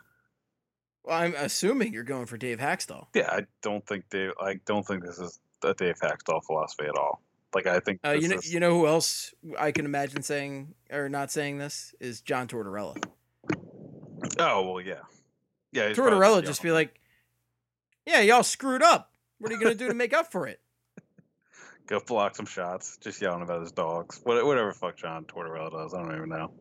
Well, 1.05 1.17
I'm 1.19 1.35
assuming 1.35 1.93
you're 1.93 2.05
going 2.05 2.27
for 2.27 2.37
Dave 2.37 2.59
Hakstol. 2.59 3.07
Yeah, 3.15 3.31
I 3.31 3.47
don't 3.63 3.87
think 3.87 4.09
Dave. 4.11 4.33
I 4.41 4.61
don't 4.67 4.87
think 4.87 5.05
this 5.05 5.19
is 5.19 5.41
a 5.65 5.75
Dave 5.75 5.99
Hakstol 6.01 6.45
philosophy 6.45 6.85
at 6.85 6.97
all. 6.97 7.23
Like 7.55 7.67
I 7.67 7.81
think 7.81 8.01
Uh, 8.05 8.11
you 8.11 8.29
know, 8.29 8.37
is- 8.37 8.53
you 8.53 8.61
know 8.61 8.71
who 8.79 8.87
else 8.87 9.35
I 9.59 9.73
can 9.73 9.85
imagine 9.85 10.23
saying 10.23 10.75
or 10.91 11.09
not 11.09 11.31
saying 11.31 11.59
this 11.59 11.95
is 12.01 12.21
John 12.21 12.47
Tortorella. 12.49 13.03
Oh 14.39 14.71
well, 14.73 14.81
yeah, 14.81 15.01
yeah. 15.73 15.89
Tortorella 15.91 16.45
just 16.45 16.63
be 16.63 16.71
like, 16.71 17.01
"Yeah, 18.07 18.21
y'all 18.21 18.43
screwed 18.43 18.83
up. 18.83 19.11
What 19.39 19.51
are 19.51 19.55
you 19.55 19.61
gonna 19.61 19.75
do 19.75 19.89
to 19.89 19.95
make 19.95 20.13
up 20.13 20.31
for 20.31 20.47
it?" 20.47 20.61
go 21.87 21.99
block 22.07 22.37
some 22.37 22.47
shots, 22.47 22.99
just 22.99 23.21
yelling 23.21 23.43
about 23.43 23.63
his 23.63 23.73
dogs. 23.73 24.21
What, 24.23 24.45
whatever 24.47 24.73
fuck 24.73 24.97
John 24.97 25.25
Tortorella 25.25 25.73
does, 25.73 25.95
I 25.95 26.03
don't 26.03 26.15
even 26.15 26.29
know. 26.29 26.53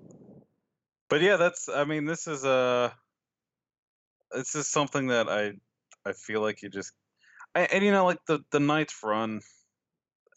But 1.09 1.21
yeah, 1.21 1.35
that's. 1.37 1.69
I 1.69 1.83
mean, 1.83 2.05
this 2.05 2.25
is 2.27 2.43
a. 2.45 2.93
This 4.31 4.53
just 4.53 4.71
something 4.71 5.07
that 5.07 5.27
I, 5.29 5.53
I 6.07 6.13
feel 6.13 6.41
like 6.41 6.61
you 6.61 6.69
just, 6.69 6.93
and, 7.55 7.71
and 7.71 7.83
you 7.83 7.91
know, 7.91 8.05
like 8.05 8.23
the 8.25 8.39
the 8.51 8.59
Knights 8.59 8.95
run. 9.03 9.41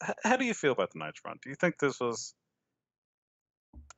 h- 0.03 0.15
How 0.23 0.35
do 0.37 0.45
you 0.45 0.53
feel 0.53 0.71
about 0.71 0.91
the 0.91 0.99
Knights 0.99 1.21
run? 1.25 1.37
Do 1.43 1.49
you 1.49 1.55
think 1.55 1.77
this 1.79 1.99
was? 1.99 2.33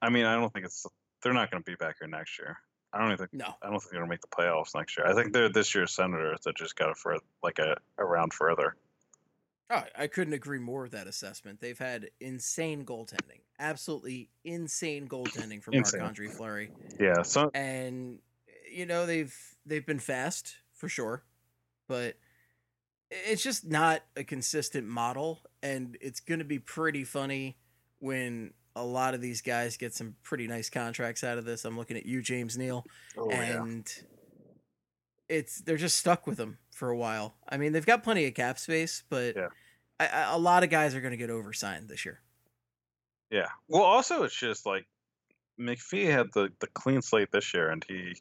I 0.01 0.09
mean, 0.09 0.25
I 0.25 0.35
don't 0.35 0.51
think 0.53 0.65
it's. 0.65 0.85
They're 1.23 1.33
not 1.33 1.49
going 1.49 1.63
to 1.63 1.69
be 1.69 1.75
back 1.75 1.95
here 1.99 2.07
next 2.07 2.37
year. 2.37 2.57
I 2.93 2.99
don't 2.99 3.07
even 3.07 3.17
think. 3.17 3.33
No. 3.33 3.53
I 3.61 3.69
don't 3.69 3.79
think 3.79 3.91
they're 3.91 3.99
going 3.99 4.09
to 4.09 4.13
make 4.13 4.21
the 4.21 4.27
playoffs 4.27 4.75
next 4.75 4.97
year. 4.97 5.07
I 5.07 5.13
think 5.13 5.33
they're 5.33 5.49
this 5.49 5.73
year's 5.73 5.93
Senators 5.93 6.39
that 6.45 6.55
just 6.55 6.75
got 6.75 6.91
a 6.91 6.95
fur 6.95 7.17
like 7.41 7.59
a, 7.59 7.77
a 7.97 8.05
round 8.05 8.33
further. 8.33 8.75
Oh, 9.71 9.83
I 9.97 10.05
couldn't 10.05 10.33
agree 10.33 10.59
more 10.59 10.83
with 10.83 10.91
that 10.91 11.07
assessment. 11.07 11.59
They've 11.59 11.79
had 11.79 12.11
insane 12.19 12.85
goaltending, 12.85 13.39
absolutely 13.59 14.29
insane 14.43 15.07
goaltending 15.07 15.63
from 15.63 15.73
Marc 15.73 15.99
Andre 15.99 16.27
Fleury, 16.27 16.69
Yeah. 16.99 17.23
So 17.23 17.49
and 17.55 18.19
you 18.75 18.85
know 18.85 19.05
they've 19.05 19.35
they've 19.65 19.85
been 19.85 19.99
fast 19.99 20.57
for 20.73 20.89
sure, 20.89 21.23
but 21.87 22.15
it's 23.09 23.41
just 23.41 23.65
not 23.65 24.01
a 24.17 24.23
consistent 24.23 24.85
model, 24.87 25.41
and 25.63 25.97
it's 26.01 26.19
going 26.19 26.39
to 26.39 26.45
be 26.45 26.59
pretty 26.59 27.03
funny 27.05 27.57
when 27.99 28.53
a 28.75 28.83
lot 28.83 29.13
of 29.13 29.21
these 29.21 29.41
guys 29.41 29.77
get 29.77 29.93
some 29.93 30.15
pretty 30.23 30.47
nice 30.47 30.69
contracts 30.69 31.23
out 31.23 31.37
of 31.37 31.45
this. 31.45 31.63
I'm 31.63 31.77
looking 31.77 31.95
at 31.95 32.05
you, 32.05 32.21
James 32.21 32.57
Neal 32.57 32.85
oh, 33.17 33.29
and 33.29 33.89
it's 35.29 35.61
they're 35.61 35.77
just 35.77 35.97
stuck 35.97 36.27
with 36.27 36.37
them 36.37 36.57
for 36.71 36.89
a 36.89 36.97
while. 36.97 37.35
I 37.47 37.57
mean, 37.57 37.71
they've 37.71 37.85
got 37.85 38.03
plenty 38.03 38.25
of 38.25 38.33
cap 38.33 38.59
space, 38.59 39.03
but 39.09 39.35
Yeah. 39.35 39.47
I, 39.99 40.07
I, 40.07 40.33
a 40.33 40.37
lot 40.37 40.63
of 40.63 40.69
guys 40.69 40.93
are 40.93 40.99
going 40.99 41.11
to 41.11 41.17
get 41.17 41.29
oversigned 41.29 41.87
this 41.87 42.03
year. 42.03 42.19
Yeah. 43.31 43.47
Well, 43.69 43.83
also 43.83 44.23
it's 44.23 44.35
just 44.35 44.65
like 44.65 44.85
McPhee 45.59 46.11
had 46.11 46.27
the 46.33 46.51
the 46.59 46.67
clean 46.67 47.01
slate 47.01 47.31
this 47.31 47.53
year, 47.53 47.69
and 47.69 47.83
he, 47.87 48.17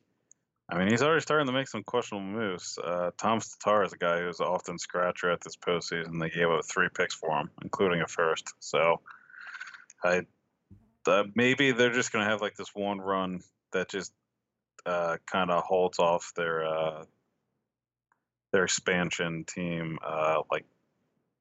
I 0.68 0.78
mean, 0.78 0.88
he's 0.88 1.02
already 1.02 1.20
starting 1.20 1.46
to 1.46 1.52
make 1.52 1.68
some 1.68 1.82
questionable 1.82 2.26
moves. 2.26 2.78
Uh, 2.82 3.10
Tom 3.18 3.40
Tatar 3.40 3.84
is 3.84 3.92
a 3.92 3.98
guy 3.98 4.20
who's 4.20 4.40
often 4.40 4.78
scratcher 4.78 5.30
at 5.30 5.42
this 5.42 5.56
postseason. 5.56 6.18
They 6.18 6.30
gave 6.30 6.48
up 6.48 6.64
three 6.64 6.88
picks 6.96 7.14
for 7.14 7.36
him, 7.38 7.50
including 7.62 8.00
a 8.00 8.06
first. 8.06 8.54
So, 8.60 9.00
I 10.02 10.22
uh, 11.06 11.24
maybe 11.34 11.72
they're 11.72 11.92
just 11.92 12.12
gonna 12.12 12.24
have 12.24 12.40
like 12.40 12.54
this 12.56 12.74
one 12.74 12.98
run 12.98 13.40
that 13.72 13.90
just 13.90 14.12
uh, 14.86 15.18
kind 15.30 15.50
of 15.50 15.62
holds 15.64 15.98
off 15.98 16.32
their 16.34 16.66
uh, 16.66 17.04
their 18.52 18.64
expansion 18.64 19.44
team, 19.44 19.98
uh, 20.02 20.42
like 20.50 20.64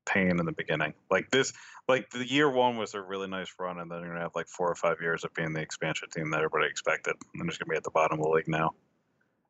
pain 0.05 0.39
in 0.39 0.45
the 0.45 0.51
beginning. 0.51 0.93
Like 1.09 1.29
this, 1.29 1.53
like 1.87 2.09
the 2.09 2.29
year 2.29 2.49
one 2.49 2.77
was 2.77 2.93
a 2.93 3.01
really 3.01 3.27
nice 3.27 3.53
run, 3.57 3.79
and 3.79 3.89
then 3.89 3.99
you're 4.01 4.09
gonna 4.09 4.21
have 4.21 4.35
like 4.35 4.47
four 4.47 4.69
or 4.69 4.75
five 4.75 4.97
years 5.01 5.23
of 5.23 5.33
being 5.33 5.53
the 5.53 5.61
expansion 5.61 6.09
team 6.09 6.29
that 6.31 6.37
everybody 6.37 6.67
expected. 6.67 7.15
And 7.33 7.41
they're 7.41 7.47
just 7.47 7.59
gonna 7.59 7.69
be 7.69 7.77
at 7.77 7.83
the 7.83 7.91
bottom 7.91 8.19
of 8.19 8.25
the 8.25 8.31
league 8.31 8.47
now. 8.47 8.73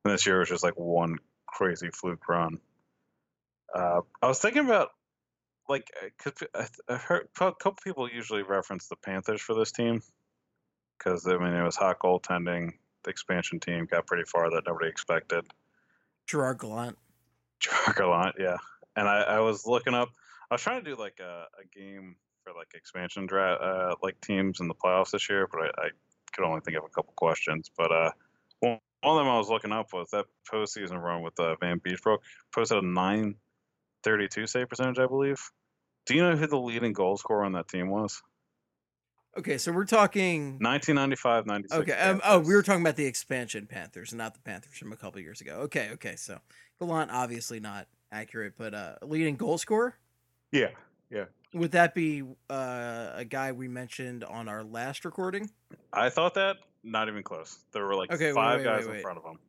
And 0.04 0.14
this 0.14 0.26
year 0.26 0.40
was 0.40 0.50
just 0.50 0.64
like 0.64 0.78
one 0.78 1.18
crazy 1.46 1.90
fluke 1.92 2.28
run. 2.28 2.60
Uh, 3.74 4.02
I 4.22 4.28
was 4.28 4.40
thinking 4.40 4.66
about 4.66 4.90
like 5.70 5.90
I, 6.56 6.68
I 6.90 6.96
heard 6.96 7.28
a 7.40 7.52
couple 7.54 7.78
people 7.84 8.10
usually 8.10 8.44
reference 8.44 8.88
the 8.88 8.96
Panthers 8.96 9.42
for 9.42 9.56
this 9.56 9.72
team 9.72 10.02
because 10.98 11.26
I 11.28 11.38
mean 11.38 11.54
it 11.54 11.64
was 11.64 11.76
hot 11.76 12.00
goaltending. 12.00 12.74
The 13.04 13.10
expansion 13.10 13.60
team 13.60 13.86
got 13.90 14.08
pretty 14.08 14.24
far 14.26 14.50
that 14.52 14.64
nobody 14.66 14.90
expected. 14.90 15.46
Gerard 16.28 16.60
Gallant. 16.60 16.98
Chocolat, 17.60 18.36
yeah. 18.40 18.58
And 18.96 19.08
I, 19.08 19.22
I 19.22 19.40
was 19.40 19.66
looking 19.66 19.94
up. 19.94 20.10
I 20.50 20.56
was 20.56 20.62
trying 20.62 20.84
to 20.84 20.90
do 20.90 21.00
like 21.00 21.20
a, 21.20 21.46
a 21.60 21.78
game 21.78 22.16
for 22.44 22.54
like 22.54 22.74
expansion 22.76 23.26
draft, 23.26 23.62
uh, 23.62 23.96
like 24.02 24.20
teams 24.22 24.60
in 24.60 24.68
the 24.68 24.74
playoffs 24.74 25.12
this 25.12 25.30
year, 25.30 25.48
but 25.52 25.62
I, 25.62 25.86
I 25.86 25.90
could 26.34 26.46
only 26.46 26.62
think 26.62 26.78
of 26.78 26.84
a 26.84 26.90
couple 26.90 27.14
questions. 27.16 27.70
But 27.76 27.92
uh, 27.92 28.12
one, 28.60 28.80
one 29.04 29.18
of 29.18 29.26
them 29.26 29.34
I 29.34 29.38
was 29.38 29.50
looking 29.50 29.72
up 29.72 29.94
was 29.94 30.10
that 30.12 30.26
postseason 30.52 31.02
run 31.02 31.22
with 31.22 31.40
uh, 31.40 31.56
Vanbiesbrouck 31.62 32.20
posted 32.54 32.84
a 32.84 32.86
nine 32.86 33.36
thirty 34.04 34.28
two 34.28 34.48
save 34.48 34.70
percentage, 34.70 35.00
I 35.00 35.08
believe. 35.08 35.40
Do 36.06 36.16
you 36.16 36.24
know 36.24 36.36
who 36.36 36.48
the 36.48 36.60
leading 36.60 36.94
goal 36.94 37.18
scorer 37.18 37.46
on 37.46 37.54
that 37.54 37.68
team 37.68 37.90
was? 37.90 38.22
Okay, 39.36 39.58
so 39.58 39.72
we're 39.72 39.86
talking. 39.86 40.60
1995 40.60 41.48
96. 41.48 41.82
Okay, 41.82 42.00
um, 42.00 42.22
oh, 42.24 42.40
we 42.40 42.54
were 42.54 42.62
talking 42.62 42.82
about 42.82 42.98
the 42.98 43.06
expansion 43.06 43.66
Panthers, 43.66 44.14
not 44.14 44.36
the 44.36 44.40
Panthers 44.42 44.78
from 44.78 44.92
a 44.92 44.96
couple 44.96 45.20
years 45.22 45.42
ago. 45.42 45.54
Okay, 45.64 45.90
okay, 45.94 46.16
so 46.16 46.40
Gallant 46.80 47.10
obviously 47.10 47.60
not 47.60 47.88
accurate, 48.12 48.54
but 48.58 48.74
uh, 48.76 48.96
leading 49.02 49.36
goal 49.36 49.58
scorer. 49.58 49.96
Yeah, 50.52 50.70
yeah. 51.10 51.26
Would 51.54 51.72
that 51.72 51.96
be 51.96 52.24
uh, 52.50 53.10
a 53.16 53.26
guy 53.26 53.52
we 53.52 53.68
mentioned 53.68 54.24
on 54.24 54.48
our 54.48 54.64
last 54.64 55.04
recording? 55.04 55.50
I 55.92 56.10
thought 56.10 56.36
that. 56.36 56.58
Not 56.84 57.08
even 57.08 57.24
close. 57.24 57.58
There 57.72 57.86
were 57.86 57.96
like 57.96 58.12
Okay, 58.12 58.34
five 58.34 58.60
wait, 58.60 58.66
guys 58.66 58.88
wait, 58.88 58.98
in 58.98 59.02
front 59.02 59.18
of 59.18 59.24
him. 59.24 59.40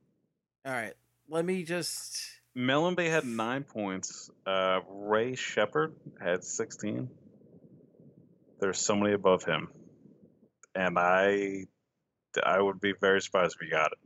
All 0.64 0.72
right, 0.72 0.94
let 1.28 1.44
me 1.44 1.64
just. 1.64 2.18
Mellanby 2.56 3.10
had 3.10 3.24
nine 3.24 3.64
points. 3.64 4.30
Uh, 4.46 4.80
Ray 4.88 5.34
Sheppard 5.34 5.94
had 6.20 6.44
16. 6.44 7.10
There's 8.60 8.78
somebody 8.78 9.12
above 9.12 9.44
him. 9.44 9.68
And 10.76 10.98
I 10.98 11.66
I 12.42 12.60
would 12.60 12.80
be 12.80 12.94
very 13.00 13.20
surprised 13.20 13.56
if 13.60 13.64
he 13.66 13.70
got 13.70 13.92
it. 13.92 13.98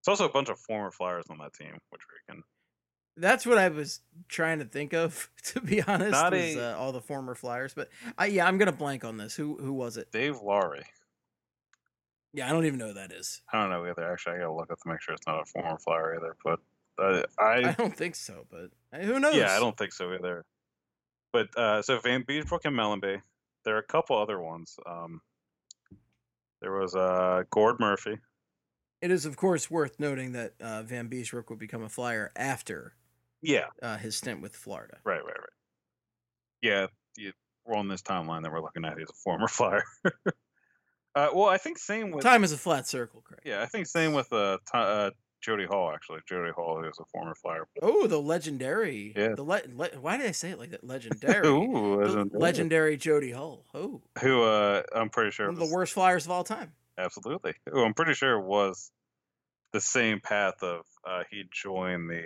It's 0.00 0.08
also 0.08 0.26
a 0.26 0.32
bunch 0.32 0.50
of 0.50 0.58
former 0.58 0.90
Flyers 0.90 1.24
on 1.30 1.38
that 1.38 1.54
team, 1.54 1.78
which 1.88 2.02
we 2.02 2.34
can. 2.34 2.42
That's 3.16 3.46
what 3.46 3.58
I 3.58 3.68
was 3.68 4.00
trying 4.28 4.58
to 4.58 4.64
think 4.64 4.92
of, 4.92 5.30
to 5.44 5.60
be 5.60 5.82
honest. 5.82 6.12
Not 6.12 6.32
was, 6.32 6.56
a- 6.56 6.72
uh, 6.72 6.76
all 6.76 6.92
the 6.92 7.00
former 7.00 7.34
Flyers, 7.34 7.74
but 7.74 7.88
I, 8.18 8.26
yeah, 8.26 8.46
I'm 8.46 8.58
gonna 8.58 8.72
blank 8.72 9.04
on 9.04 9.16
this. 9.16 9.34
Who 9.34 9.56
who 9.56 9.72
was 9.72 9.96
it? 9.96 10.10
Dave 10.12 10.40
Lowry. 10.40 10.84
Yeah, 12.32 12.48
I 12.48 12.52
don't 12.52 12.66
even 12.66 12.80
know 12.80 12.88
who 12.88 12.94
that 12.94 13.12
is. 13.12 13.42
I 13.52 13.60
don't 13.60 13.70
know 13.70 13.86
either. 13.88 14.10
Actually, 14.10 14.36
I 14.36 14.38
gotta 14.38 14.52
look 14.52 14.72
up 14.72 14.80
to 14.80 14.88
make 14.88 15.00
sure 15.00 15.14
it's 15.14 15.26
not 15.26 15.40
a 15.40 15.44
former 15.44 15.78
Flyer 15.78 16.16
either. 16.16 16.36
But 16.44 16.60
uh, 16.98 17.22
I 17.38 17.68
I 17.68 17.72
don't 17.72 17.96
think 17.96 18.16
so, 18.16 18.46
but 18.50 18.70
uh, 18.92 19.04
who 19.04 19.20
knows? 19.20 19.36
Yeah, 19.36 19.54
I 19.54 19.60
don't 19.60 19.76
think 19.78 19.92
so 19.92 20.12
either. 20.12 20.44
But 21.32 21.56
uh, 21.56 21.82
so 21.82 21.98
Vanbiesbrouck 21.98 22.64
and 22.64 22.76
Mellanby. 22.76 23.22
There 23.64 23.76
are 23.76 23.78
a 23.78 23.86
couple 23.86 24.18
other 24.18 24.38
ones. 24.38 24.76
Um, 24.84 25.20
there 26.60 26.72
was 26.72 26.94
uh, 26.94 27.44
Gord 27.50 27.80
Murphy. 27.80 28.18
It 29.00 29.10
is, 29.10 29.26
of 29.26 29.36
course, 29.36 29.70
worth 29.70 29.98
noting 29.98 30.32
that 30.32 30.54
uh, 30.60 30.82
Vanbiesbrouck 30.82 31.50
would 31.50 31.58
become 31.58 31.82
a 31.82 31.88
Flyer 31.88 32.30
after 32.36 32.94
Yeah, 33.44 33.66
uh, 33.82 33.96
his 33.98 34.16
stint 34.16 34.40
with 34.40 34.56
Florida. 34.56 34.98
right, 35.04 35.22
right, 35.24 35.36
right. 35.38 35.48
Yeah, 36.62 36.86
we're 37.66 37.76
on 37.76 37.88
this 37.88 38.02
timeline 38.02 38.42
that 38.42 38.52
we're 38.52 38.60
looking 38.62 38.84
at. 38.84 38.98
He's 38.98 39.08
a 39.10 39.14
former 39.22 39.48
Flyer. 39.48 39.84
uh, 41.14 41.28
well, 41.34 41.48
I 41.48 41.58
think 41.58 41.78
same 41.78 42.10
with 42.10 42.24
Time 42.24 42.44
is 42.44 42.52
a 42.52 42.58
flat 42.58 42.86
circle, 42.86 43.20
Craig. 43.22 43.40
yeah, 43.44 43.62
I 43.62 43.66
think 43.66 43.86
same 43.86 44.12
with 44.12 44.32
uh, 44.32 44.58
Ti- 44.70 44.78
uh, 44.78 45.10
Jody 45.42 45.66
Hull 45.66 45.90
actually. 45.92 46.20
Jody 46.26 46.52
Hull, 46.56 46.80
who's 46.82 46.98
a 46.98 47.04
former 47.12 47.34
Flyer. 47.34 47.66
Oh, 47.82 48.06
the 48.06 48.20
legendary. 48.20 49.12
Yeah. 49.16 49.34
The 49.34 49.42
le- 49.42 49.60
le- 49.74 49.90
why 50.00 50.16
did 50.16 50.26
I 50.26 50.30
say 50.32 50.50
it 50.50 50.58
like 50.58 50.70
that? 50.70 50.82
Legendary. 50.86 51.46
Ooh, 51.46 51.98
The 52.02 52.38
legendary 52.38 52.96
Jody 52.96 53.32
Hull. 53.32 53.64
Oh, 53.74 54.00
Who 54.20 54.42
uh, 54.42 54.82
I'm 54.94 55.10
pretty 55.10 55.30
sure 55.32 55.46
one 55.52 55.60
of 55.60 55.68
the 55.68 55.74
worst 55.74 55.92
Flyers 55.92 56.24
of 56.24 56.30
all 56.32 56.44
time. 56.44 56.72
Absolutely. 56.96 57.52
Who 57.70 57.84
I'm 57.84 57.92
pretty 57.94 58.14
sure 58.14 58.40
was 58.40 58.90
the 59.72 59.80
same 59.82 60.20
path 60.20 60.62
of 60.62 60.84
uh, 61.06 61.24
he 61.30 61.44
joined 61.52 62.08
the 62.08 62.24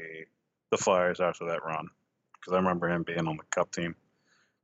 the 0.70 0.78
Flyers 0.78 1.20
after 1.20 1.46
that 1.46 1.64
run 1.64 1.88
because 2.34 2.52
I 2.52 2.56
remember 2.56 2.88
him 2.88 3.02
being 3.02 3.26
on 3.26 3.36
the 3.36 3.44
Cup 3.50 3.72
team, 3.72 3.94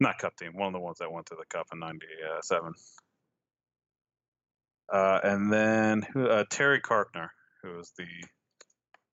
not 0.00 0.18
Cup 0.18 0.36
team, 0.36 0.52
one 0.54 0.68
of 0.68 0.72
the 0.72 0.80
ones 0.80 0.98
that 0.98 1.10
went 1.10 1.26
to 1.26 1.36
the 1.36 1.46
Cup 1.46 1.68
in 1.72 1.78
'97. 1.78 2.74
Uh, 4.92 5.20
and 5.22 5.52
then 5.52 6.04
uh, 6.16 6.44
Terry 6.50 6.80
Carkner, 6.80 7.28
who 7.62 7.76
was 7.76 7.92
the 7.96 8.06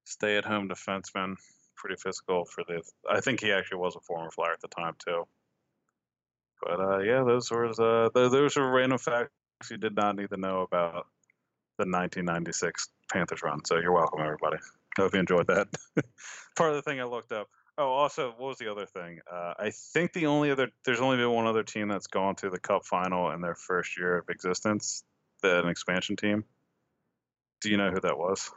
stay-at-home 0.03 0.67
defenseman, 0.67 1.35
pretty 1.75 1.95
physical 1.95 2.45
for 2.45 2.63
the. 2.67 2.81
I 3.09 3.21
think 3.21 3.41
he 3.41 3.51
actually 3.51 3.79
was 3.79 3.95
a 3.95 4.01
former 4.01 4.31
Flyer 4.31 4.53
at 4.53 4.61
the 4.61 4.67
time 4.67 4.95
too. 5.05 5.25
But 6.61 6.79
uh, 6.79 6.99
yeah, 6.99 7.23
those 7.23 7.49
were 7.49 7.67
uh, 7.67 8.09
th- 8.09 8.31
those 8.31 8.55
were 8.55 8.71
random 8.71 8.99
facts 8.99 9.31
you 9.69 9.77
did 9.77 9.95
not 9.95 10.15
need 10.15 10.29
to 10.29 10.37
know 10.37 10.61
about 10.61 11.07
the 11.77 11.85
1996 11.85 12.89
Panthers 13.11 13.43
run. 13.43 13.63
So 13.65 13.77
you're 13.77 13.91
welcome, 13.91 14.21
everybody. 14.21 14.57
Hope 14.97 15.13
you 15.13 15.19
enjoyed 15.19 15.47
that. 15.47 15.67
Part 16.57 16.71
of 16.71 16.75
the 16.75 16.81
thing 16.81 16.99
I 16.99 17.05
looked 17.05 17.31
up. 17.31 17.47
Oh, 17.77 17.87
also, 17.87 18.29
what 18.37 18.49
was 18.49 18.57
the 18.57 18.69
other 18.69 18.85
thing? 18.85 19.19
Uh, 19.31 19.53
I 19.57 19.71
think 19.71 20.13
the 20.13 20.27
only 20.27 20.51
other 20.51 20.69
there's 20.85 20.99
only 20.99 21.17
been 21.17 21.31
one 21.31 21.47
other 21.47 21.63
team 21.63 21.87
that's 21.87 22.07
gone 22.07 22.35
to 22.37 22.49
the 22.49 22.59
Cup 22.59 22.85
final 22.85 23.31
in 23.31 23.41
their 23.41 23.55
first 23.55 23.97
year 23.97 24.17
of 24.17 24.29
existence, 24.29 25.03
the, 25.41 25.59
an 25.59 25.69
expansion 25.69 26.15
team. 26.15 26.43
Do 27.61 27.69
you 27.69 27.77
know 27.77 27.91
who 27.91 28.01
that 28.01 28.17
was? 28.17 28.51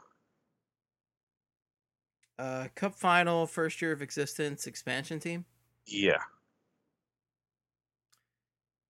Uh, 2.37 2.67
Cup 2.75 2.95
final, 2.95 3.47
first 3.47 3.81
year 3.81 3.93
of 3.93 4.01
existence, 4.01 4.67
expansion 4.67 5.19
team. 5.19 5.45
Yeah, 5.87 6.19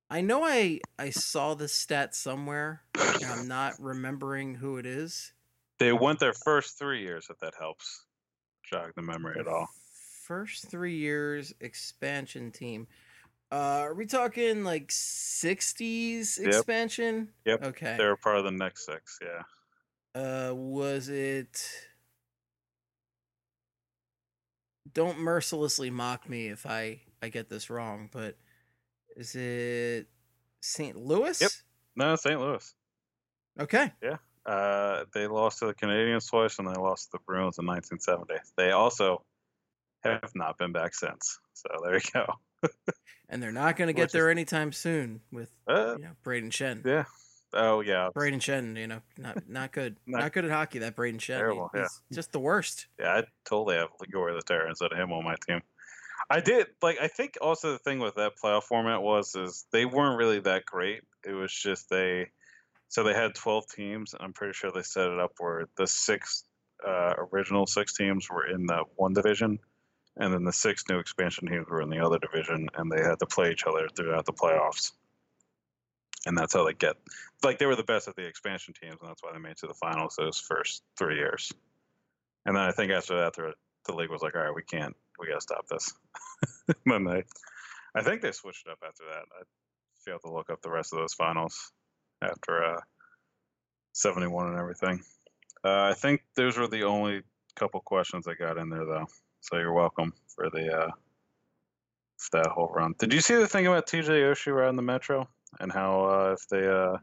I 0.10 0.22
know 0.22 0.44
I 0.44 0.80
I 1.00 1.10
saw 1.10 1.56
this 1.56 1.74
stat 1.74 2.14
somewhere. 2.14 2.84
I'm 2.96 3.48
not 3.48 3.74
remembering 3.80 4.56
who 4.56 4.78
it 4.78 4.86
is. 4.86 5.34
They 5.80 5.94
went 5.94 6.20
their 6.20 6.34
first 6.34 6.78
three 6.78 7.02
years. 7.02 7.28
If 7.30 7.40
that 7.40 7.54
helps. 7.58 8.06
jog 8.70 8.92
the 8.96 9.02
memory 9.02 9.40
at 9.40 9.48
all. 9.48 9.68
First 10.24 10.70
three 10.72 10.96
years 10.96 11.54
expansion 11.62 12.52
team. 12.52 12.88
Uh, 13.52 13.84
are 13.84 13.94
we 13.94 14.08
talking 14.08 14.64
like 14.64 14.88
'60s 14.90 16.40
Yep. 16.40 16.48
expansion? 16.48 17.30
Yep. 17.46 17.64
Okay. 17.64 17.96
They 17.98 18.06
were 18.06 18.18
part 18.18 18.38
of 18.38 18.44
the 18.44 18.52
next 18.52 18.86
six. 18.88 19.20
Yeah. 19.22 19.44
Uh, 20.50 20.54
was 20.56 21.10
it? 21.10 21.62
Don't 24.94 25.20
mercilessly 25.20 25.90
mock 25.90 26.28
me 26.30 26.48
if 26.48 26.66
I 26.66 27.02
I 27.22 27.30
get 27.30 27.50
this 27.50 27.70
wrong, 27.70 28.10
but 28.12 28.38
is 29.16 29.36
it 29.36 30.08
St. 30.62 30.96
Louis? 30.96 31.40
Yep. 31.42 31.52
No, 31.96 32.16
St. 32.16 32.40
Louis. 32.40 32.74
Okay. 33.60 33.92
Uh, 34.46 35.06
they 35.14 35.28
lost 35.28 35.60
to 35.60 35.66
the 35.68 35.74
Canadiens 35.74 36.30
twice, 36.30 36.60
and 36.60 36.68
they 36.68 36.74
lost 36.74 37.06
to 37.12 37.18
the 37.18 37.24
Bruins 37.26 37.58
in 37.58 37.66
1970. 37.66 38.34
They 38.58 38.72
also 38.72 39.24
have 40.04 40.32
not 40.36 40.58
been 40.58 40.72
back 40.72 40.94
since. 40.94 41.40
So 41.54 41.68
there 41.84 41.96
you 41.96 42.02
go. 42.14 42.26
And 43.28 43.42
they're 43.42 43.52
not 43.52 43.76
going 43.76 43.88
to 43.88 43.94
get 43.94 44.04
Which 44.04 44.08
is- 44.10 44.14
there 44.14 44.30
anytime 44.30 44.72
soon 44.72 45.20
with 45.32 45.50
Uh, 45.68 45.96
you 45.98 46.04
know 46.04 46.12
Brayden 46.24 46.52
Schenn. 46.52 46.86
yeah. 46.86 47.06
Oh 47.54 47.80
yeah. 47.82 48.10
Brayden 48.16 48.36
Schenn, 48.40 48.78
you 48.78 48.86
know, 48.86 49.02
not 49.18 49.50
not 49.50 49.72
good, 49.72 49.98
Not- 50.06 50.20
not, 50.22 50.32
good 50.34 50.46
at 50.46 50.52
hockey. 50.52 50.78
That 50.80 50.96
Brayden 50.96 51.16
Schenn, 51.16 51.38
He- 51.38 51.40
Terrible, 51.40 51.72
yeah. 51.74 51.88
he's 52.08 52.16
just 52.18 52.32
the 52.34 52.40
worst. 52.40 52.86
Yeah, 53.00 53.16
I 53.18 53.24
totally 53.46 53.78
have 53.78 53.90
Igor 54.08 54.32
the 54.34 54.42
Terror 54.44 54.68
instead 54.68 54.92
of 54.92 54.98
him 55.00 55.12
on 55.12 55.24
my 55.24 55.36
team. 55.48 55.62
I 56.30 56.40
did 56.40 56.68
like 56.84 56.98
I 57.02 57.08
think 57.08 57.40
also 57.42 57.72
the 57.72 57.80
thing 57.80 57.98
with 57.98 58.14
that 58.16 58.34
playoff 58.42 58.64
format 58.66 59.02
was 59.02 59.36
is 59.36 59.66
they 59.72 59.86
weren't 59.86 60.20
really 60.20 60.40
that 60.42 60.66
great. 60.68 61.02
It 61.26 61.34
was 61.34 61.52
just 61.52 61.90
they 61.90 62.30
so 62.88 63.04
they 63.04 63.14
had 63.14 63.36
twelve 63.36 63.66
teams. 63.68 64.14
And 64.14 64.22
I'm 64.24 64.34
pretty 64.34 64.54
sure 64.54 64.72
they 64.72 64.84
set 64.84 65.10
it 65.10 65.20
up 65.20 65.34
where 65.40 65.68
the 65.78 65.88
six 65.88 66.44
uh, 66.86 67.14
original 67.32 67.66
six 67.66 67.94
teams 67.96 68.30
were 68.30 68.48
in 68.48 68.66
the 68.66 68.84
one 68.96 69.14
division, 69.14 69.60
and 70.18 70.34
then 70.34 70.44
the 70.44 70.54
six 70.54 70.84
new 70.90 71.00
expansion 71.00 71.48
teams 71.48 71.68
were 71.68 71.82
in 71.82 71.90
the 71.90 72.00
other 72.00 72.20
division, 72.20 72.68
and 72.76 72.92
they 72.92 73.02
had 73.02 73.20
to 73.20 73.26
play 73.26 73.52
each 73.52 73.66
other 73.66 73.88
throughout 73.96 74.26
the 74.26 74.34
playoffs. 74.34 74.92
And 76.28 76.36
that's 76.36 76.54
how 76.54 76.66
they 76.66 76.74
get 76.74 76.96
like 77.44 77.60
they 77.60 77.66
were 77.66 77.76
the 77.76 77.84
best 77.84 78.08
of 78.08 78.16
the 78.16 78.26
expansion 78.26 78.74
teams, 78.74 78.98
and 79.00 79.10
that's 79.10 79.24
why 79.24 79.32
they 79.32 79.40
made 79.40 79.52
it 79.52 79.58
to 79.60 79.68
the 79.68 79.74
finals 79.74 80.16
those 80.18 80.40
first 80.40 80.84
three 80.98 81.16
years. 81.16 81.52
And 82.46 82.56
then 82.56 82.64
I 82.64 82.72
think 82.72 82.92
after 82.92 83.18
that, 83.18 83.34
the, 83.34 83.96
league 83.96 84.10
was 84.10 84.22
like, 84.22 84.36
all 84.36 84.42
right, 84.42 84.56
we 84.56 84.64
can't, 84.64 84.96
we 85.20 85.28
got 85.28 85.36
to 85.36 85.42
stop 85.42 85.68
this. 85.68 85.94
then 86.86 87.04
they, 87.04 87.24
I 87.96 88.04
think 88.04 88.22
they 88.22 88.32
switched 88.32 88.68
it 88.68 88.72
up 88.72 88.80
after 88.86 89.04
that. 89.10 89.26
I 89.32 89.44
failed 90.04 90.22
to 90.26 90.32
look 90.32 90.50
up 90.50 90.62
the 90.62 90.70
rest 90.70 90.94
of 90.94 91.00
those 91.00 91.14
finals 91.14 91.72
after 92.26 92.64
uh, 92.64 92.80
71 93.94 94.48
and 94.48 94.58
everything. 94.58 95.02
Uh, 95.64 95.84
I 95.84 95.94
think 95.94 96.22
those 96.36 96.58
were 96.58 96.68
the 96.68 96.84
only 96.84 97.22
couple 97.56 97.80
questions 97.82 98.28
I 98.28 98.34
got 98.36 98.58
in 98.58 98.70
there, 98.70 98.86
though. 98.86 99.08
So 99.42 99.58
you're 99.58 99.74
welcome 99.74 100.14
for 100.36 100.50
the 100.50 100.72
uh, 100.72 100.92
that 102.32 102.48
whole 102.48 102.72
run. 102.74 102.96
Did 102.98 103.14
you 103.14 103.22
see 103.22 103.36
the 103.36 103.48
thing 103.48 103.68
about 103.68 103.88
TJ 103.88 104.08
Oshie 104.08 104.56
riding 104.56 104.76
the 104.76 104.82
Metro 104.82 105.28
and 105.60 105.72
how 105.72 106.06
uh, 106.06 106.36
if 106.38 106.48
they 106.50 106.68
uh, 106.68 106.98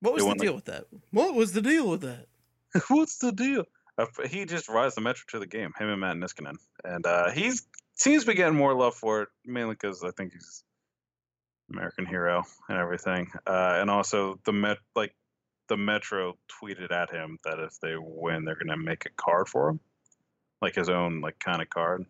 What 0.00 0.14
was 0.14 0.24
the 0.24 0.34
deal 0.34 0.54
with 0.54 0.64
that? 0.66 0.86
What 1.10 1.34
was 1.34 1.52
the 1.52 1.62
deal 1.62 1.88
with 1.88 2.02
that? 2.02 2.26
What's 2.88 3.18
the 3.18 3.32
deal? 3.32 3.64
Uh, 3.98 4.06
he 4.28 4.44
just 4.44 4.68
rides 4.68 4.94
the 4.94 5.00
Metro 5.00 5.24
to 5.30 5.38
the 5.38 5.46
game, 5.46 5.72
him 5.78 5.88
and 5.88 6.00
Matt 6.00 6.16
Niskanen, 6.16 6.56
and 6.84 7.04
uh, 7.06 7.30
he 7.30 7.52
seems 7.94 8.22
to 8.22 8.30
be 8.30 8.34
getting 8.34 8.56
more 8.56 8.74
love 8.74 8.94
for 8.94 9.22
it, 9.22 9.28
mainly 9.44 9.74
because 9.74 10.02
I 10.04 10.10
think 10.12 10.32
he's 10.32 10.64
American 11.70 12.06
hero 12.06 12.42
and 12.68 12.78
everything, 12.78 13.30
uh, 13.46 13.76
and 13.80 13.90
also 13.90 14.38
the 14.44 14.52
Met 14.52 14.78
like 14.94 15.14
the 15.68 15.76
Metro 15.76 16.36
tweeted 16.60 16.90
at 16.90 17.10
him 17.10 17.38
that 17.44 17.58
if 17.60 17.78
they 17.80 17.94
win, 17.96 18.44
they're 18.44 18.56
gonna 18.56 18.76
make 18.76 19.06
a 19.06 19.10
card 19.10 19.48
for 19.48 19.70
him, 19.70 19.80
like 20.60 20.74
his 20.74 20.88
own 20.88 21.20
like 21.20 21.38
kind 21.38 21.62
of 21.62 21.70
card, 21.70 22.04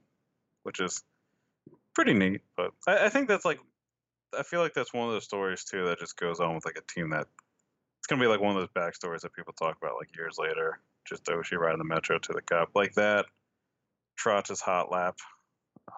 which 0.63 0.81
is 0.81 1.03
pretty 1.95 2.15
neat. 2.15 2.41
But 2.57 2.73
I, 2.87 3.07
I 3.07 3.09
think 3.09 3.29
that's 3.29 3.45
like 3.45 3.61
I 4.39 4.43
feel 4.43 4.61
like 4.61 4.75
that's 4.75 4.95
one 4.95 5.09
of 5.09 5.13
those 5.13 5.25
stories 5.25 5.65
too 5.65 5.87
that 5.87 5.99
just 5.99 6.17
goes 6.17 6.41
on 6.41 6.55
with 6.55 6.65
like 6.65 6.79
a 6.79 6.93
team 6.93 7.11
that 7.11 7.27
it's 7.99 8.07
gonna 8.09 8.23
be 8.23 8.29
like 8.29 8.41
one 8.41 8.57
of 8.57 8.61
those 8.61 8.69
backstories 8.75 9.21
that 9.21 9.35
people 9.35 9.53
talk 9.53 9.77
about 9.81 9.97
like 9.99 10.17
years 10.17 10.37
later. 10.39 10.81
Just 11.09 11.25
Oshie 11.25 11.59
riding 11.59 11.79
the 11.79 11.85
metro 11.85 12.19
to 12.19 12.33
the 12.33 12.43
cup 12.43 12.71
like 12.75 12.95
that. 12.95 13.27
Trotch's 14.17 14.61
hot 14.61 14.91
lap, 14.91 15.17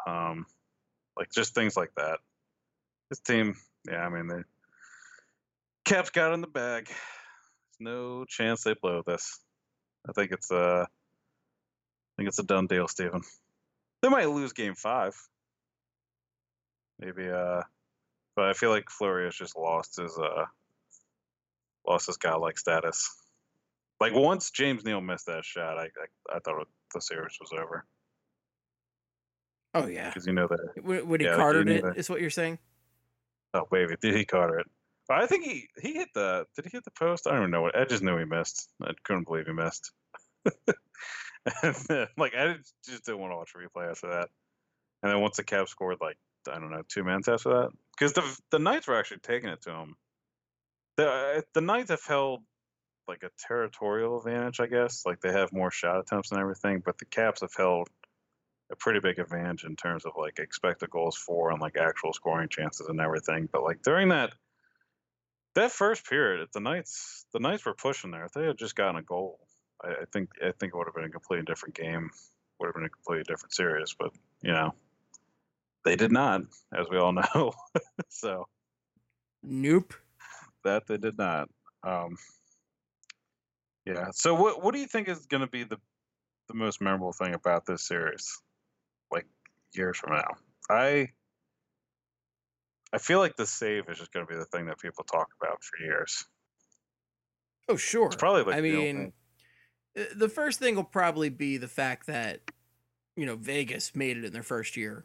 um, 0.07 0.47
like 1.17 1.31
just 1.33 1.55
things 1.55 1.77
like 1.77 1.93
that. 1.97 2.21
This 3.13 3.21
team, 3.21 3.57
yeah, 3.87 4.07
I 4.07 4.09
mean, 4.09 4.27
they 4.27 4.43
Caps 5.85 6.09
got 6.09 6.33
in 6.33 6.41
the 6.41 6.47
bag. 6.47 6.87
There's 6.87 6.97
no 7.79 8.25
chance 8.25 8.65
they 8.65 8.73
blow 8.73 9.03
this. 9.07 9.39
I 10.09 10.13
think 10.13 10.33
it's 10.33 10.51
a, 10.51 10.87
I 10.89 12.13
think 12.17 12.29
it's 12.31 12.39
a 12.39 12.43
done 12.43 12.69
deal, 12.69 12.89
Steven. 12.89 13.21
They 14.01 14.09
might 14.09 14.31
lose 14.31 14.55
Game 14.55 14.75
Five. 14.75 15.15
Maybe, 16.99 17.29
uh, 17.29 17.61
but 18.35 18.49
I 18.49 18.55
feel 18.55 18.71
like 18.71 18.89
Fleury 18.89 19.27
has 19.27 19.35
just 19.35 19.59
lost 19.59 20.01
his 20.01 20.19
uh 20.19 20.47
lost 21.87 22.07
his 22.07 22.17
godlike 22.17 22.59
status. 22.59 23.15
Like 24.01 24.15
once 24.15 24.51
James 24.53 24.87
Neal 24.87 25.03
missed 25.03 25.27
that 25.27 25.45
shot, 25.45 25.77
I 25.77 25.83
I, 25.83 26.37
I 26.37 26.39
thought 26.39 26.67
the 26.95 27.01
series 27.03 27.37
was 27.39 27.53
over 27.53 27.85
Oh 29.75 29.87
yeah. 29.87 30.09
because 30.09 30.27
you 30.27 30.33
know 30.33 30.49
that. 30.49 30.83
When 30.83 31.21
he 31.21 31.27
Yeah, 31.27 31.37
carted 31.37 31.69
you 31.69 31.75
it, 31.75 31.99
is 31.99 32.09
what 32.09 32.23
you're 32.23 32.31
saying? 32.31 32.59
Oh 33.55 33.67
baby, 33.71 33.97
did 34.01 34.15
he 34.15 34.25
Carter 34.25 34.61
it? 34.61 34.67
I 35.11 35.27
think 35.27 35.45
he 35.45 35.69
he 35.81 35.95
hit 35.95 36.09
the 36.15 36.47
did 36.57 36.65
he 36.65 36.71
hit 36.73 36.85
the 36.85 36.91
post? 36.91 37.27
I 37.27 37.33
don't 37.33 37.41
even 37.41 37.51
know 37.51 37.63
what. 37.63 37.77
I 37.77 37.85
just 37.85 38.03
knew 38.03 38.17
he 38.19 38.25
missed. 38.25 38.69
I 38.83 38.93
couldn't 39.05 39.27
believe 39.27 39.47
he 39.47 39.53
missed. 39.53 39.93
then, 41.89 42.07
like 42.17 42.35
I 42.35 42.57
just 42.87 43.05
didn't 43.05 43.21
want 43.21 43.33
to 43.33 43.37
watch 43.37 43.53
a 43.55 43.59
replay 43.59 43.91
after 43.91 44.09
that. 44.09 44.29
And 45.03 45.13
then 45.13 45.21
once 45.21 45.37
the 45.37 45.45
Caps 45.45 45.71
scored, 45.71 45.99
like 46.01 46.17
I 46.49 46.59
don't 46.59 46.71
know, 46.71 46.83
two 46.89 47.05
minutes 47.05 47.29
after 47.29 47.51
that, 47.51 47.71
because 47.99 48.13
the 48.15 48.39
the 48.51 48.59
Knights 48.59 48.87
were 48.87 48.99
actually 48.99 49.19
taking 49.19 49.51
it 49.51 49.63
to 49.63 49.71
him. 49.73 49.97
The 50.97 51.09
uh, 51.09 51.41
the 51.55 51.61
Knights 51.61 51.91
have 51.91 52.05
held 52.05 52.43
like 53.09 53.23
a 53.23 53.31
territorial 53.47 54.19
advantage, 54.19 54.61
I 54.61 54.67
guess. 54.67 55.05
Like 55.05 55.21
they 55.21 55.33
have 55.33 55.53
more 55.53 55.71
shot 55.71 56.01
attempts 56.01 56.31
and 56.31 56.41
everything, 56.41 56.83
but 56.85 56.99
the 56.99 57.05
Caps 57.05 57.41
have 57.43 57.55
held 57.55 57.89
a 58.73 58.77
pretty 58.77 59.01
big 59.01 59.18
advantage 59.18 59.64
in 59.64 59.77
terms 59.77 60.05
of 60.05 60.12
like 60.16 60.39
expected 60.39 60.91
goals 60.91 61.16
for 61.16 61.51
and 61.51 61.61
like 61.61 61.77
actual 61.77 62.12
scoring 62.12 62.49
chances 62.49 62.89
and 62.89 63.01
everything. 63.01 63.49
But 63.53 63.62
like 63.62 63.83
during 63.83 64.09
that 64.09 64.33
that 65.55 65.70
first 65.70 66.09
period, 66.09 66.43
if 66.43 66.51
the 66.53 66.61
Knights 66.61 67.27
the 67.33 67.39
Knights 67.39 67.64
were 67.64 67.75
pushing 67.75 68.11
there. 68.11 68.25
If 68.25 68.33
they 68.33 68.47
had 68.47 68.59
just 68.59 68.75
gotten 68.75 68.97
a 68.97 69.03
goal, 69.03 69.39
I, 69.85 69.89
I 69.89 70.05
think 70.12 70.31
I 70.43 70.53
think 70.59 70.73
it 70.73 70.77
would 70.77 70.87
have 70.87 70.95
been 70.95 71.05
a 71.05 71.11
completely 71.11 71.45
different 71.45 71.75
game. 71.75 72.11
Would 72.59 72.66
have 72.66 72.75
been 72.75 72.85
a 72.85 72.89
completely 72.89 73.25
different 73.25 73.55
series. 73.55 73.95
But 73.99 74.12
you 74.43 74.53
know, 74.53 74.75
they 75.85 75.97
did 75.97 76.12
not, 76.12 76.43
as 76.77 76.87
we 76.91 76.99
all 76.99 77.12
know. 77.35 77.53
so 78.09 78.49
Nope. 79.43 79.95
that 80.64 80.87
they 80.87 80.97
did 80.97 81.18
not. 81.18 81.49
Um, 81.85 82.16
yeah. 83.85 84.07
So 84.12 84.35
what 84.35 84.62
what 84.62 84.73
do 84.73 84.81
you 84.81 84.87
think 84.87 85.09
is 85.09 85.27
going 85.27 85.43
to 85.43 85.47
be 85.51 85.64
the 85.64 85.79
the 86.49 86.55
most 86.55 86.81
memorable 86.81 87.12
thing 87.12 87.35
about 87.35 87.66
this 87.66 87.83
series, 87.87 88.41
years 89.75 89.99
from 89.99 90.14
now? 90.14 90.29
I 90.70 91.09
I 92.93 92.99
feel 92.99 93.18
like 93.18 93.37
the 93.37 93.47
save 93.47 93.89
is 93.89 93.99
just 93.99 94.12
going 94.12 94.27
to 94.27 94.31
be 94.31 94.39
the 94.39 94.45
thing 94.45 94.66
that 94.66 94.79
people 94.79 95.05
talk 95.05 95.29
about 95.41 95.62
for 95.64 95.83
years. 95.83 96.25
Oh 97.68 97.77
sure. 97.77 98.07
It's 98.07 98.16
probably 98.16 98.43
like 98.43 98.57
I 98.57 98.61
mean, 98.61 99.12
the 100.14 100.29
first 100.29 100.59
thing 100.59 100.77
will 100.77 100.85
probably 100.85 101.31
be 101.31 101.57
the 101.57 101.68
fact 101.68 102.07
that 102.07 102.41
you 103.16 103.27
know 103.27 103.37
Vegas 103.37 103.95
made 103.95 104.16
it 104.16 104.25
in 104.25 104.33
their 104.33 104.43
first 104.43 104.77
year. 104.77 105.05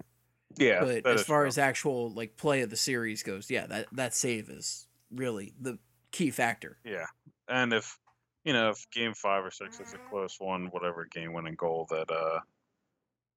yeah. 0.57 0.83
but 0.83 1.05
as 1.07 1.23
far 1.23 1.41
true. 1.41 1.47
as 1.47 1.57
actual 1.57 2.09
like 2.09 2.35
play 2.37 2.61
of 2.61 2.69
the 2.69 2.75
series 2.75 3.23
goes, 3.23 3.49
yeah, 3.49 3.67
that 3.67 3.87
that 3.93 4.13
save 4.13 4.49
is 4.49 4.87
really 5.13 5.53
the 5.59 5.77
key 6.11 6.31
factor. 6.31 6.77
yeah, 6.83 7.05
and 7.47 7.73
if 7.73 7.97
you 8.43 8.53
know 8.53 8.71
if 8.71 8.89
Game 8.91 9.13
Five 9.13 9.45
or 9.45 9.51
Six 9.51 9.79
is 9.79 9.93
a 9.93 10.09
close 10.09 10.37
one, 10.39 10.67
whatever 10.67 11.05
game-winning 11.05 11.55
goal 11.55 11.87
that 11.89 12.09
uh 12.11 12.39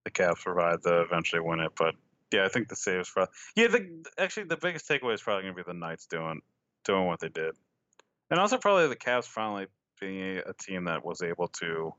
the 0.04 0.10
Caps 0.10 0.42
provide 0.42 0.82
to 0.82 1.02
eventually 1.02 1.42
win 1.42 1.60
it, 1.60 1.72
but 1.76 1.94
yeah, 2.32 2.44
I 2.44 2.48
think 2.48 2.68
the 2.68 2.76
save 2.76 3.00
is 3.00 3.10
probably 3.10 3.32
yeah. 3.56 3.68
The 3.68 4.04
actually 4.18 4.44
the 4.44 4.56
biggest 4.56 4.88
takeaway 4.88 5.14
is 5.14 5.22
probably 5.22 5.42
going 5.42 5.54
to 5.54 5.64
be 5.64 5.66
the 5.66 5.78
Knights 5.78 6.06
doing 6.06 6.40
doing 6.84 7.06
what 7.06 7.20
they 7.20 7.28
did, 7.28 7.54
and 8.30 8.38
also 8.38 8.56
probably 8.56 8.88
the 8.88 8.96
Caps 8.96 9.26
finally 9.26 9.66
being 10.00 10.38
a, 10.38 10.50
a 10.50 10.54
team 10.54 10.84
that 10.84 11.04
was 11.04 11.22
able 11.22 11.48
to 11.48 11.92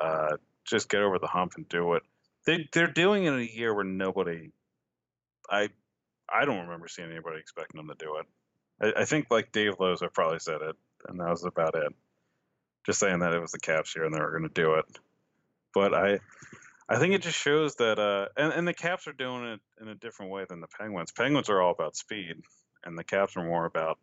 uh, 0.00 0.36
just 0.64 0.88
get 0.88 1.00
over 1.00 1.18
the 1.18 1.26
hump 1.26 1.54
and 1.56 1.68
do 1.68 1.94
it. 1.94 2.02
They 2.46 2.68
they're 2.72 2.86
doing 2.86 3.24
it 3.24 3.32
in 3.32 3.40
a 3.40 3.42
year 3.42 3.74
where 3.74 3.84
nobody, 3.84 4.50
I 5.50 5.70
I 6.28 6.44
don't 6.44 6.60
remember 6.64 6.88
seeing 6.88 7.10
anybody 7.10 7.38
expecting 7.38 7.78
them 7.78 7.88
to 7.88 8.04
do 8.04 8.18
it. 8.18 8.94
I, 8.96 9.02
I 9.02 9.04
think 9.06 9.26
like 9.30 9.52
Dave 9.52 9.78
Loza 9.78 10.12
probably 10.12 10.38
said 10.40 10.60
it, 10.62 10.76
and 11.08 11.18
that 11.20 11.30
was 11.30 11.44
about 11.44 11.74
it. 11.74 11.92
Just 12.86 13.00
saying 13.00 13.18
that 13.20 13.34
it 13.34 13.40
was 13.40 13.52
the 13.52 13.58
Caps 13.58 13.92
here 13.92 14.04
and 14.04 14.14
they 14.14 14.20
were 14.20 14.30
going 14.30 14.48
to 14.48 14.48
do 14.48 14.74
it, 14.74 14.84
but 15.74 15.94
I 15.94 16.20
I 16.88 16.98
think 16.98 17.14
it 17.14 17.22
just 17.22 17.38
shows 17.38 17.76
that, 17.76 18.00
uh, 18.00 18.26
and, 18.36 18.52
and 18.52 18.66
the 18.66 18.74
Caps 18.74 19.06
are 19.06 19.12
doing 19.12 19.44
it 19.44 19.60
in 19.80 19.86
a 19.86 19.94
different 19.94 20.32
way 20.32 20.44
than 20.48 20.60
the 20.60 20.66
Penguins. 20.66 21.12
Penguins 21.12 21.48
are 21.48 21.62
all 21.62 21.70
about 21.70 21.94
speed, 21.94 22.34
and 22.84 22.98
the 22.98 23.04
Caps 23.04 23.36
are 23.36 23.44
more 23.44 23.64
about 23.64 23.96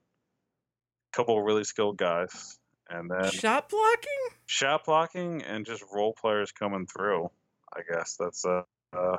a 1.14 1.18
couple 1.18 1.38
of 1.38 1.44
really 1.44 1.66
skilled 1.66 1.98
guys, 1.98 2.58
and 2.90 3.12
then 3.12 3.30
Shot 3.32 3.68
blocking? 3.68 4.38
shot 4.46 4.86
blocking 4.86 5.42
and 5.42 5.66
just 5.66 5.84
role 5.94 6.14
players 6.14 6.54
coming 6.54 6.88
through. 6.88 7.30
I 7.76 7.82
guess 7.92 8.16
that's 8.18 8.46
uh, 8.46 8.64
uh 8.94 9.18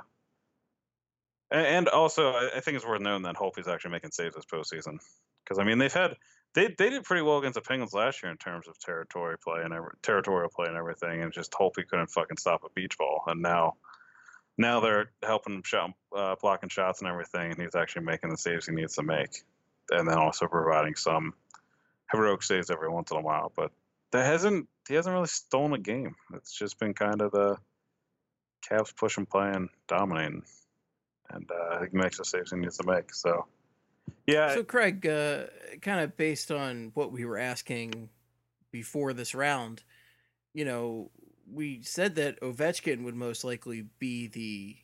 and, 1.51 1.66
and 1.66 1.88
also 1.88 2.30
I, 2.30 2.51
I 2.57 2.61
think 2.61 2.76
it's 2.76 2.86
worth 2.86 3.03
noting 3.03 3.24
that 3.24 3.36
Holtby's 3.36 3.68
actually 3.68 3.92
making 3.92 4.12
saves 4.12 4.34
this 4.34 4.46
postseason 4.46 4.99
because 5.44 5.59
I 5.59 5.64
mean 5.64 5.76
they've 5.76 5.92
had 5.92 6.16
they 6.55 6.74
they 6.78 6.90
did 6.90 7.05
pretty 7.05 7.22
well 7.22 7.38
against 7.38 7.55
the 7.55 7.61
Penguins 7.61 7.92
last 7.92 8.22
year 8.22 8.32
in 8.32 8.38
terms 8.38 8.68
of 8.68 8.78
territory 8.78 9.36
play 9.38 9.62
and 9.62 9.72
every, 9.72 9.90
territorial 10.03 10.51
play 10.51 10.66
and 10.68 10.76
everything, 10.76 11.22
and 11.22 11.32
just 11.32 11.53
Holtby 11.53 11.86
couldn't 11.88 12.11
fucking 12.11 12.36
stop 12.36 12.64
a 12.64 12.70
beach 12.74 12.96
ball, 12.99 13.22
and 13.26 13.42
now 13.42 13.74
now 14.57 14.80
they're 14.80 15.11
helping 15.22 15.55
him 15.55 15.62
shot 15.64 15.90
uh, 16.14 16.34
blocking 16.40 16.68
shots 16.68 17.01
and 17.01 17.09
everything, 17.09 17.53
and 17.53 17.61
he's 17.61 17.76
actually 17.76 18.05
making 18.05 18.30
the 18.30 18.36
saves 18.36 18.66
he 18.66 18.74
needs 18.74 18.94
to 18.94 19.03
make, 19.03 19.42
and 19.90 20.09
then 20.09 20.18
also 20.18 20.46
providing 20.46 20.96
some 20.96 21.34
heroic 22.11 22.42
saves 22.42 22.70
every 22.70 22.88
once 22.88 23.11
in 23.11 23.18
a 23.18 23.22
while, 23.22 23.53
but 23.55 23.70
that 24.12 24.24
hasn't 24.24 24.66
he 24.88 24.94
hasn't 24.94 25.12
really 25.12 25.26
stolen 25.26 25.74
a 25.74 25.78
game. 25.78 26.14
It's 26.34 26.53
just 26.53 26.78
been 26.78 26.94
kind 26.94 27.20
of 27.20 27.30
the 27.30 27.57
Caps 28.68 28.92
pushing, 28.92 29.26
playing, 29.26 29.68
dominating, 29.86 30.42
and 31.30 31.49
uh, 31.51 31.80
he 31.80 31.96
makes 31.96 32.18
the 32.18 32.24
saves 32.24 32.51
he 32.51 32.57
needs 32.57 32.78
to 32.78 32.86
make. 32.86 33.14
So, 33.14 33.46
yeah. 34.27 34.55
So, 34.55 34.65
Craig, 34.65 35.07
uh, 35.07 35.45
kind 35.83 36.01
of 36.01 36.17
based 36.17 36.51
on 36.51 36.93
what 36.95 37.13
we 37.13 37.25
were 37.25 37.39
asking 37.39 38.09
before 38.71 39.13
this 39.13 39.35
round, 39.35 39.83
you 40.55 40.65
know, 40.65 41.11
we 41.51 41.83
said 41.83 42.15
that 42.17 42.41
Ovechkin 42.41 43.05
would 43.05 43.15
most 43.15 43.45
likely 43.45 43.87
be 43.99 44.27
the 44.27 44.77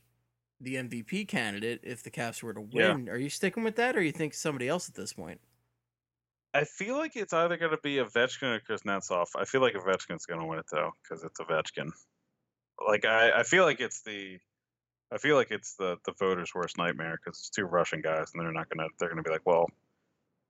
the 0.60 0.76
MVP 0.76 1.28
candidate 1.28 1.80
if 1.82 2.02
the 2.02 2.10
Caps 2.10 2.42
were 2.42 2.54
to 2.54 2.60
win. 2.60 3.06
Yeah. 3.06 3.12
Are 3.12 3.18
you 3.18 3.28
sticking 3.28 3.64
with 3.64 3.76
that, 3.76 3.96
or 3.96 4.02
you 4.02 4.12
think 4.12 4.34
somebody 4.34 4.68
else 4.68 4.88
at 4.88 4.94
this 4.94 5.12
point? 5.12 5.40
I 6.54 6.64
feel 6.64 6.96
like 6.96 7.16
it's 7.16 7.32
either 7.32 7.56
going 7.56 7.72
to 7.72 7.78
be 7.82 7.96
Ovechkin 7.96 8.44
or 8.44 8.60
Kuznetsov. 8.60 9.26
I 9.36 9.44
feel 9.44 9.60
like 9.60 9.74
Ovechkin's 9.74 10.24
going 10.24 10.40
to 10.40 10.46
win 10.46 10.60
it 10.60 10.66
though 10.70 10.92
because 11.02 11.24
it's 11.24 11.40
Ovechkin. 11.40 11.90
Like 12.86 13.04
I, 13.04 13.40
I 13.40 13.42
feel 13.42 13.64
like 13.64 13.80
it's 13.80 14.02
the, 14.02 14.38
I 15.12 15.18
feel 15.18 15.36
like 15.36 15.50
it's 15.50 15.74
the 15.76 15.96
the 16.04 16.12
voters' 16.18 16.52
worst 16.54 16.78
nightmare 16.78 17.18
because 17.22 17.38
it's 17.38 17.50
two 17.50 17.64
Russian 17.64 18.00
guys 18.00 18.30
and 18.32 18.42
they're 18.42 18.52
not 18.52 18.68
gonna 18.68 18.88
they're 18.98 19.08
gonna 19.08 19.22
be 19.22 19.30
like, 19.30 19.46
well, 19.46 19.66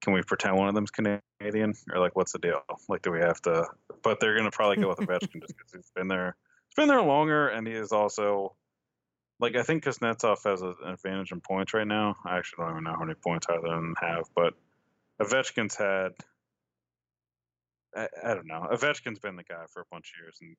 can 0.03 0.13
we 0.13 0.23
pretend 0.23 0.57
one 0.57 0.69
of 0.69 0.75
them's 0.75 0.91
Canadian 0.91 1.75
or 1.93 1.99
like 1.99 2.17
what's 2.17 2.33
the 2.33 2.39
deal? 2.39 2.61
Like, 2.89 3.03
do 3.03 3.11
we 3.11 3.21
have 3.21 3.41
to? 3.43 3.67
But 4.03 4.21
they're 4.21 4.37
gonna 4.37 4.51
probably 4.51 4.77
go 4.77 4.89
with 4.89 4.99
Ovechkin 5.07 5.41
just 5.41 5.57
because 5.57 5.73
he's 5.75 5.91
been 5.95 6.09
there, 6.09 6.37
he's 6.69 6.77
been 6.77 6.89
there 6.89 7.03
longer, 7.03 7.49
and 7.49 7.67
he 7.67 7.75
is 7.75 7.93
also. 7.93 8.55
Like 9.41 9.57
I 9.57 9.65
think 9.65 9.83
Kuznetsov 9.83 10.45
has 10.45 10.63
an 10.63 10.77
advantage 10.87 11.33
in 11.33 11.41
points 11.41 11.75
right 11.75 11.87
now. 11.87 12.15
I 12.25 12.39
actually 12.39 12.65
don't 12.65 12.75
even 12.75 12.85
know 12.85 12.93
how 12.93 13.05
many 13.05 13.15
points 13.15 13.49
either 13.51 13.67
of 13.67 13.83
them 13.83 13.95
have, 14.01 14.25
but 14.35 14.55
Ovechkin's 15.21 15.75
had. 15.75 16.13
I, 17.97 18.09
I, 18.25 18.35
don't 18.35 18.47
know. 18.47 18.67
Ovechkin's 18.73 19.21
been 19.21 19.37
the 19.37 19.45
guy 19.45 19.65
for 19.73 19.83
a 19.83 19.87
bunch 19.91 20.13
of 20.13 20.23
years 20.23 20.39
in 20.41 20.57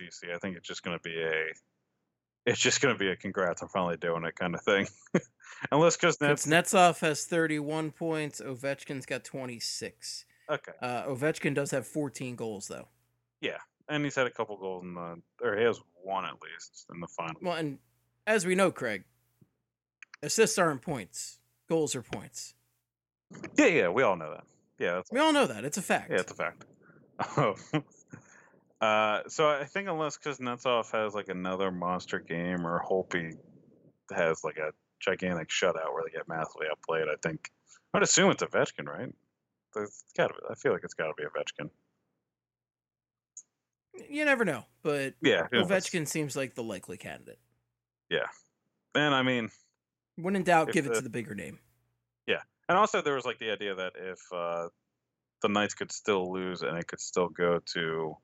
DC. 0.00 0.34
I 0.34 0.38
think 0.38 0.56
it's 0.56 0.66
just 0.66 0.82
going 0.82 0.98
to 0.98 1.02
be 1.02 1.20
a. 1.20 1.52
It's 2.44 2.58
just 2.58 2.80
going 2.80 2.94
to 2.94 2.98
be 2.98 3.08
a 3.08 3.16
congrats, 3.16 3.62
I'm 3.62 3.68
finally 3.68 3.96
doing 3.96 4.24
it 4.24 4.34
kind 4.34 4.54
of 4.54 4.62
thing. 4.62 4.88
Unless 5.70 5.96
Kuznetsov... 5.96 6.46
Kuznetsov 6.46 7.00
has 7.00 7.24
31 7.24 7.92
points. 7.92 8.40
Ovechkin's 8.40 9.06
got 9.06 9.24
26. 9.24 10.24
Okay. 10.50 10.72
Uh, 10.80 11.04
Ovechkin 11.04 11.54
does 11.54 11.70
have 11.70 11.86
14 11.86 12.34
goals, 12.34 12.66
though. 12.66 12.88
Yeah. 13.40 13.58
And 13.88 14.02
he's 14.04 14.16
had 14.16 14.26
a 14.26 14.30
couple 14.30 14.56
goals 14.56 14.82
in 14.82 14.94
the. 14.94 15.20
Or 15.40 15.56
he 15.56 15.64
has 15.64 15.80
one 16.02 16.24
at 16.24 16.34
least 16.42 16.86
in 16.92 17.00
the 17.00 17.06
final. 17.06 17.34
Well, 17.40 17.56
and 17.56 17.78
as 18.26 18.46
we 18.46 18.54
know, 18.54 18.70
Craig, 18.70 19.04
assists 20.22 20.58
aren't 20.58 20.82
points, 20.82 21.38
goals 21.68 21.94
are 21.94 22.02
points. 22.02 22.54
Yeah, 23.56 23.66
yeah, 23.66 23.88
we 23.88 24.02
all 24.02 24.16
know 24.16 24.30
that. 24.30 24.44
Yeah, 24.78 25.02
we 25.10 25.20
all 25.20 25.32
know 25.32 25.46
that. 25.46 25.64
It's 25.64 25.78
a 25.78 25.82
fact. 25.82 26.10
Yeah, 26.10 26.20
it's 26.20 26.32
a 26.32 26.34
fact. 26.34 26.64
uh, 28.82 29.22
so 29.28 29.48
I 29.48 29.64
think 29.64 29.88
unless 29.88 30.18
Kuznetsov 30.18 30.90
has 30.90 31.14
like 31.14 31.28
another 31.28 31.70
monster 31.70 32.18
game 32.18 32.66
or 32.66 32.82
Holtby 32.84 33.36
has 34.14 34.42
like 34.42 34.56
a 34.56 34.72
gigantic 35.00 35.48
shutout 35.48 35.92
where 35.94 36.02
they 36.04 36.10
get 36.10 36.28
massively 36.28 36.66
outplayed, 36.68 37.06
I 37.08 37.14
think 37.22 37.50
I'd 37.94 38.02
assume 38.02 38.32
it's 38.32 38.42
Ovechkin, 38.42 38.86
right? 38.86 39.14
It's 39.76 40.04
gotta, 40.16 40.34
I 40.50 40.54
feel 40.56 40.72
like 40.72 40.82
it's 40.82 40.94
got 40.94 41.06
to 41.06 41.14
be 41.16 41.22
Ovechkin. 41.22 41.70
You 44.08 44.24
never 44.24 44.44
know, 44.44 44.64
but 44.82 45.14
yeah, 45.22 45.46
Ovechkin 45.52 46.08
seems 46.08 46.34
like 46.34 46.54
the 46.54 46.62
likely 46.62 46.96
candidate. 46.96 47.38
Yeah, 48.10 48.26
and 48.94 49.14
I 49.14 49.22
mean, 49.22 49.50
when 50.16 50.34
in 50.34 50.42
doubt, 50.42 50.72
give 50.72 50.86
the, 50.86 50.92
it 50.92 50.94
to 50.96 51.00
the 51.02 51.10
bigger 51.10 51.34
name. 51.34 51.58
Yeah, 52.26 52.40
and 52.68 52.76
also, 52.76 53.00
there 53.00 53.14
was 53.14 53.26
like 53.26 53.38
the 53.38 53.50
idea 53.50 53.74
that 53.74 53.92
if 53.96 54.18
uh, 54.32 54.68
the 55.42 55.48
Knights 55.48 55.74
could 55.74 55.92
still 55.92 56.32
lose 56.32 56.62
and 56.62 56.76
it 56.78 56.86
could 56.86 57.00
still 57.00 57.28
go 57.28 57.60
to, 57.74 58.16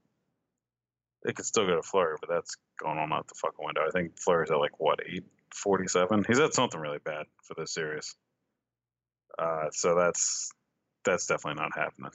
it 1.24 1.36
could 1.36 1.46
still 1.46 1.66
go 1.66 1.76
to 1.76 1.82
Fleury, 1.82 2.16
but 2.20 2.30
that's 2.30 2.56
going 2.80 2.98
on 2.98 3.12
out 3.12 3.26
the 3.28 3.34
fucking 3.34 3.64
window. 3.64 3.82
I 3.86 3.90
think 3.90 4.18
Fleury's 4.18 4.50
at 4.50 4.58
like 4.58 4.78
what 4.78 5.00
eight 5.06 5.24
forty 5.52 5.88
seven. 5.88 6.24
He's 6.26 6.38
at 6.38 6.54
something 6.54 6.80
really 6.80 6.98
bad 7.04 7.26
for 7.42 7.54
this 7.54 7.72
series. 7.72 8.14
Uh, 9.38 9.70
so 9.70 9.94
that's 9.94 10.50
that's 11.04 11.26
definitely 11.26 11.60
not 11.62 11.76
happening. 11.76 12.12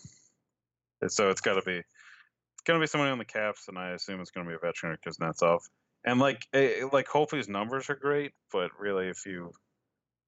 So 1.08 1.30
it's 1.30 1.42
got 1.42 1.56
to 1.56 1.62
be 1.64 1.78
it's 1.78 2.62
gonna 2.66 2.80
be 2.80 2.88
somebody 2.88 3.12
on 3.12 3.18
the 3.18 3.26
Caps, 3.26 3.68
and 3.68 3.78
I 3.78 3.92
assume 3.92 4.22
it's 4.22 4.32
gonna 4.32 4.48
be 4.48 4.56
a 4.56 4.60
veteran 4.60 4.98
because 5.02 5.18
Kuznetsov. 5.18 5.60
And 6.06 6.20
like 6.20 6.46
it, 6.54 6.84
eh, 6.84 6.88
like 6.92 7.08
hopefully 7.08 7.40
his 7.40 7.50
numbers 7.50 7.90
are 7.90 7.96
great, 7.96 8.32
but 8.52 8.72
really 8.80 9.08
if 9.08 9.26
you, 9.26 9.52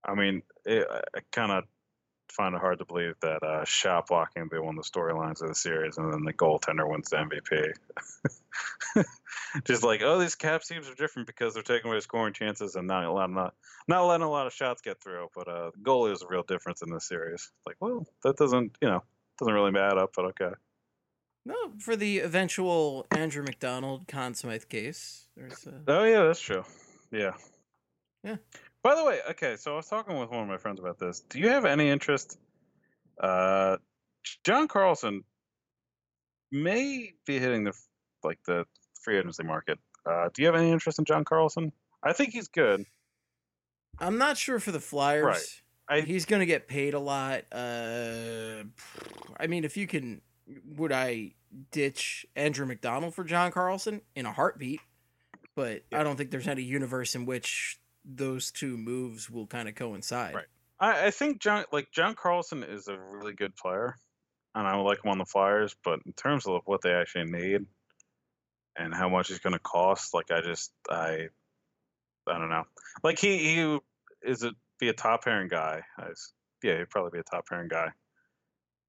I 0.04 0.16
mean, 0.16 0.42
it, 0.66 0.88
it 1.16 1.24
kind 1.32 1.52
of 1.52 1.64
find 2.32 2.56
it 2.56 2.62
hard 2.62 2.80
to 2.80 2.86
believe 2.86 3.16
that 3.22 3.44
uh, 3.44 3.64
shot 3.66 4.08
blocking 4.08 4.48
be 4.50 4.58
one 4.58 4.78
of 4.78 4.84
the 4.84 4.90
storylines 4.90 5.42
of 5.42 5.50
the 5.50 5.56
series, 5.56 5.98
and 5.98 6.12
then 6.12 6.24
the 6.24 6.34
goaltender 6.34 6.90
wins 6.90 7.10
the 7.10 7.18
MVP. 7.18 9.06
Just 9.66 9.84
like, 9.84 10.02
oh, 10.04 10.20
these 10.20 10.36
cap 10.36 10.64
teams 10.64 10.90
are 10.90 10.96
different 10.96 11.28
because 11.28 11.54
they're 11.54 11.64
taking 11.64 11.90
away 11.90 12.00
scoring 12.00 12.34
chances 12.34 12.76
and 12.76 12.88
not 12.88 13.10
letting 13.14 13.36
not, 13.36 13.54
not 13.88 14.06
letting 14.06 14.26
a 14.26 14.30
lot 14.30 14.48
of 14.48 14.54
shots 14.54 14.82
get 14.82 15.02
through. 15.02 15.28
But 15.36 15.48
uh, 15.48 15.72
goalie 15.82 16.14
is 16.14 16.22
a 16.22 16.28
real 16.28 16.44
difference 16.44 16.82
in 16.82 16.92
this 16.92 17.08
series. 17.08 17.52
Like, 17.66 17.78
well, 17.80 18.06
that 18.24 18.38
doesn't 18.38 18.78
you 18.82 18.90
know 18.90 19.04
doesn't 19.40 19.54
really 19.54 19.78
add 19.80 19.98
up, 19.98 20.12
but 20.16 20.26
okay. 20.26 20.52
No, 21.46 21.56
for 21.78 21.96
the 21.96 22.20
eventual 22.20 23.06
Andrew 23.16 23.44
MacDonald 23.44 24.08
Conn 24.08 24.34
Smythe 24.34 24.64
case. 24.68 25.28
There's 25.38 25.68
a... 25.68 25.74
Oh 25.88 26.04
yeah, 26.04 26.24
that's 26.24 26.42
true. 26.42 26.66
Yeah. 27.12 27.34
Yeah. 28.24 28.38
By 28.86 28.94
the 28.94 29.04
way, 29.04 29.20
okay, 29.32 29.56
so 29.56 29.74
I 29.74 29.78
was 29.78 29.88
talking 29.88 30.20
with 30.20 30.30
one 30.30 30.44
of 30.44 30.48
my 30.48 30.58
friends 30.58 30.80
about 30.80 31.00
this. 31.00 31.22
Do 31.22 31.40
you 31.40 31.50
have 31.50 31.66
any 31.66 31.90
interest? 31.90 32.38
Uh, 33.20 33.78
John 34.44 34.68
Carlson 34.68 35.24
may 36.52 37.14
be 37.26 37.40
hitting 37.40 37.64
the 37.64 37.74
like 38.24 38.38
the 38.46 38.66
free 39.02 39.18
agency 39.18 39.42
market. 39.42 39.80
Uh, 40.06 40.30
do 40.32 40.44
you 40.44 40.46
have 40.46 40.56
any 40.56 40.70
interest 40.70 41.00
in 41.00 41.06
John 41.06 41.26
Carlson? 41.26 41.72
I 42.04 42.14
think 42.14 42.34
he's 42.34 42.48
good. 42.48 42.86
I'm 43.98 44.20
not 44.20 44.38
sure 44.38 44.60
for 44.60 44.72
the 44.72 44.80
Flyers. 44.80 45.24
Right. 45.90 45.98
I, 45.98 46.02
he's 46.02 46.26
going 46.26 46.42
to 46.42 46.46
get 46.46 46.68
paid 46.68 46.94
a 46.94 47.00
lot. 47.00 47.46
Uh, 47.52 48.66
I 49.40 49.48
mean, 49.48 49.64
if 49.64 49.78
you 49.78 49.88
can, 49.88 50.22
would 50.78 50.92
I 50.92 51.32
ditch 51.72 52.28
Andrew 52.36 52.68
MacDonald 52.68 53.16
for 53.16 53.24
John 53.24 53.52
Carlson 53.52 54.02
in 54.16 54.28
a 54.28 54.32
heartbeat? 54.32 54.82
But 55.56 55.86
yeah. 55.92 56.02
I 56.02 56.04
don't 56.04 56.18
think 56.18 56.30
there's 56.30 56.48
any 56.48 56.62
universe 56.62 57.16
in 57.16 57.26
which 57.26 57.80
those 58.06 58.52
two 58.52 58.78
moves 58.78 59.30
will 59.30 59.48
kind 59.48 59.68
of 59.68 59.76
coincide. 59.76 60.36
Right. 60.36 60.46
I, 60.80 61.08
I 61.08 61.12
think 61.12 61.40
John 61.40 61.66
like 61.72 61.92
John 61.92 62.16
Carlson 62.16 62.64
is 62.64 62.88
a 62.88 62.98
really 62.98 63.34
good 63.34 63.56
player, 63.56 63.96
and 64.54 64.68
I 64.68 64.76
would 64.76 64.84
like 64.84 65.04
him 65.04 65.12
on 65.12 65.18
the 65.18 65.26
Flyers. 65.26 65.76
But 65.84 66.00
in 66.06 66.14
terms 66.14 66.46
of 66.48 66.62
what 66.66 66.82
they 66.82 66.92
actually 66.92 67.32
need 67.32 67.66
and 68.78 68.94
how 68.94 69.10
much 69.10 69.30
he's 69.30 69.40
going 69.40 69.54
to 69.54 69.60
cost, 69.60 70.14
like 70.14 70.32
I 70.32 70.42
just 70.42 70.72
I 70.90 71.28
I 72.28 72.38
don't 72.38 72.50
know. 72.50 72.66
Like 73.04 73.20
he 73.20 73.38
he 73.38 73.80
is 74.24 74.44
a 74.44 74.52
be 74.80 74.90
a 74.90 74.94
top 74.94 75.24
pairing 75.24 75.48
guy. 75.48 75.82
I, 75.98 76.08
yeah, 76.64 76.80
he'd 76.80 76.90
probably 76.90 77.12
be 77.12 77.20
a 77.20 77.24
top 77.24 77.48
pairing 77.48 77.70
guy. 77.70 77.90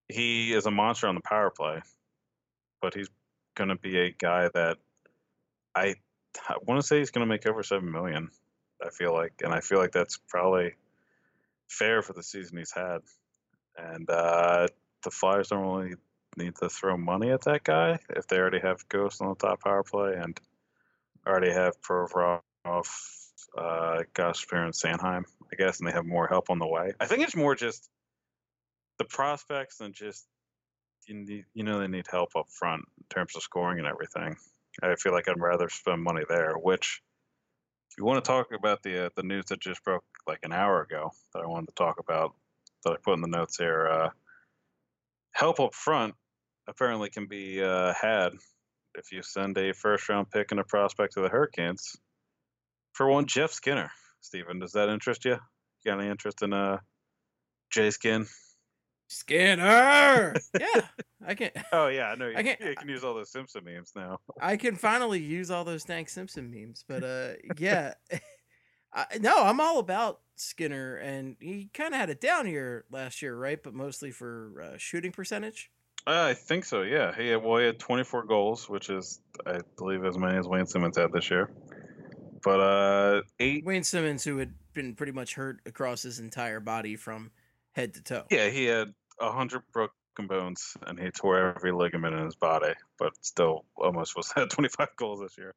He 0.08 0.52
is 0.52 0.66
a 0.66 0.70
monster 0.70 1.08
on 1.08 1.14
the 1.14 1.20
power 1.20 1.50
play, 1.50 1.80
but 2.80 2.94
he's 2.94 3.08
going 3.54 3.68
to 3.68 3.76
be 3.76 3.98
a 3.98 4.10
guy 4.10 4.48
that 4.54 4.78
I 5.74 5.94
I 6.48 6.56
want 6.62 6.80
to 6.80 6.86
say 6.86 6.98
he's 6.98 7.10
going 7.10 7.26
to 7.26 7.28
make 7.28 7.46
over 7.46 7.62
seven 7.62 7.90
million. 7.90 8.30
I 8.84 8.90
feel 8.90 9.12
like, 9.12 9.32
and 9.42 9.52
I 9.52 9.60
feel 9.60 9.78
like 9.78 9.92
that's 9.92 10.18
probably 10.28 10.74
fair 11.68 12.02
for 12.02 12.12
the 12.12 12.22
season 12.22 12.58
he's 12.58 12.72
had. 12.72 13.00
And 13.76 14.08
uh, 14.08 14.68
the 15.02 15.10
Flyers 15.10 15.48
don't 15.48 15.66
really 15.66 15.94
need 16.36 16.54
to 16.56 16.68
throw 16.68 16.96
money 16.96 17.30
at 17.30 17.42
that 17.42 17.64
guy 17.64 17.98
if 18.10 18.26
they 18.26 18.38
already 18.38 18.60
have 18.60 18.88
Ghost 18.88 19.20
on 19.20 19.28
the 19.28 19.34
top 19.34 19.62
power 19.62 19.82
play 19.82 20.14
and 20.16 20.38
already 21.26 21.52
have 21.52 21.80
Provorov, 21.82 22.40
uh, 22.64 24.02
Gosper, 24.14 24.64
and 24.64 24.74
Sanheim, 24.74 25.24
I 25.52 25.56
guess, 25.56 25.78
and 25.78 25.88
they 25.88 25.92
have 25.92 26.06
more 26.06 26.28
help 26.28 26.50
on 26.50 26.58
the 26.58 26.66
way. 26.66 26.92
I 27.00 27.06
think 27.06 27.22
it's 27.22 27.36
more 27.36 27.54
just 27.54 27.88
the 28.98 29.04
prospects 29.04 29.80
and 29.80 29.94
just 29.94 30.26
you, 31.06 31.14
need, 31.14 31.44
you 31.54 31.64
know 31.64 31.78
they 31.78 31.88
need 31.88 32.06
help 32.10 32.30
up 32.36 32.48
front 32.50 32.84
in 32.98 33.04
terms 33.10 33.36
of 33.36 33.42
scoring 33.42 33.78
and 33.78 33.88
everything. 33.88 34.36
I 34.82 34.94
feel 34.96 35.12
like 35.12 35.28
I'd 35.28 35.40
rather 35.40 35.68
spend 35.68 36.02
money 36.02 36.22
there, 36.28 36.54
which 36.54 37.02
you 37.98 38.04
want 38.04 38.22
to 38.22 38.28
talk 38.28 38.48
about 38.52 38.82
the 38.82 39.06
uh, 39.06 39.10
the 39.16 39.22
news 39.22 39.46
that 39.46 39.60
just 39.60 39.82
broke 39.84 40.04
like 40.26 40.40
an 40.42 40.52
hour 40.52 40.82
ago 40.82 41.12
that 41.32 41.42
I 41.42 41.46
wanted 41.46 41.68
to 41.68 41.74
talk 41.74 41.98
about 41.98 42.34
that 42.84 42.92
I 42.92 42.96
put 43.02 43.14
in 43.14 43.20
the 43.20 43.28
notes 43.28 43.56
here, 43.58 43.88
uh, 43.88 44.10
help 45.32 45.60
up 45.60 45.74
front 45.74 46.14
apparently 46.68 47.10
can 47.10 47.26
be 47.26 47.62
uh, 47.62 47.92
had 47.94 48.32
if 48.94 49.12
you 49.12 49.22
send 49.22 49.56
a 49.58 49.72
first 49.72 50.08
round 50.08 50.30
pick 50.30 50.50
and 50.50 50.60
a 50.60 50.64
prospect 50.64 51.14
to 51.14 51.20
the 51.20 51.28
Hurricanes 51.28 51.96
for 52.92 53.08
one 53.08 53.26
Jeff 53.26 53.52
Skinner. 53.52 53.90
Steven, 54.20 54.58
does 54.58 54.72
that 54.72 54.88
interest 54.88 55.24
you? 55.24 55.32
You 55.32 55.92
got 55.92 56.00
any 56.00 56.10
interest 56.10 56.42
in 56.42 56.52
uh 56.52 56.78
Jay 57.70 57.90
Skin? 57.90 58.26
Skinner. 59.08 60.34
yeah, 60.58 60.80
I 61.26 61.34
can. 61.34 61.50
Oh 61.72 61.88
yeah, 61.88 62.10
I 62.10 62.14
know. 62.16 62.28
You, 62.28 62.36
I 62.36 62.42
can't- 62.42 62.60
you 62.60 62.74
can 62.76 62.88
use 62.88 63.04
all 63.04 63.14
those 63.14 63.30
Simpson 63.30 63.64
memes 63.64 63.92
now. 63.96 64.18
I 64.40 64.56
can 64.56 64.76
finally 64.76 65.20
use 65.20 65.50
all 65.50 65.64
those 65.64 65.84
Dank 65.84 66.08
Simpson 66.08 66.50
memes, 66.50 66.84
but 66.86 67.02
uh, 67.04 67.32
yeah, 67.56 67.94
I, 68.92 69.06
no, 69.20 69.42
I'm 69.44 69.60
all 69.60 69.78
about 69.78 70.20
Skinner, 70.36 70.96
and 70.96 71.36
he 71.40 71.70
kind 71.74 71.94
of 71.94 72.00
had 72.00 72.10
it 72.10 72.20
down 72.20 72.46
here 72.46 72.84
last 72.90 73.22
year, 73.22 73.36
right? 73.36 73.62
But 73.62 73.74
mostly 73.74 74.10
for 74.10 74.52
uh, 74.62 74.76
shooting 74.78 75.12
percentage. 75.12 75.70
I 76.08 76.34
think 76.34 76.64
so. 76.64 76.82
Yeah. 76.82 77.12
He 77.16 77.28
had, 77.28 77.42
well, 77.42 77.58
he 77.58 77.66
had 77.66 77.80
24 77.80 78.26
goals, 78.26 78.68
which 78.68 78.90
is 78.90 79.20
I 79.44 79.58
believe 79.76 80.04
as 80.04 80.16
many 80.16 80.38
as 80.38 80.46
Wayne 80.46 80.64
Simmons 80.66 80.96
had 80.96 81.10
this 81.12 81.28
year. 81.30 81.50
But 82.44 82.60
uh, 82.60 83.22
eight. 83.40 83.64
Wayne 83.64 83.82
Simmons, 83.82 84.22
who 84.22 84.38
had 84.38 84.54
been 84.72 84.94
pretty 84.94 85.10
much 85.10 85.34
hurt 85.34 85.58
across 85.66 86.02
his 86.02 86.20
entire 86.20 86.60
body 86.60 86.94
from 86.94 87.32
head 87.76 87.94
to 87.94 88.02
toe. 88.02 88.24
Yeah, 88.30 88.48
he 88.48 88.64
had 88.64 88.92
a 89.20 89.30
hundred 89.30 89.62
broken 89.72 89.94
bones, 90.26 90.76
and 90.86 90.98
he 90.98 91.10
tore 91.10 91.54
every 91.54 91.72
ligament 91.72 92.14
in 92.16 92.24
his 92.24 92.34
body, 92.34 92.72
but 92.98 93.12
still 93.20 93.64
almost 93.76 94.16
was 94.16 94.32
had 94.36 94.50
25 94.50 94.88
goals 94.96 95.20
this 95.20 95.38
year. 95.38 95.54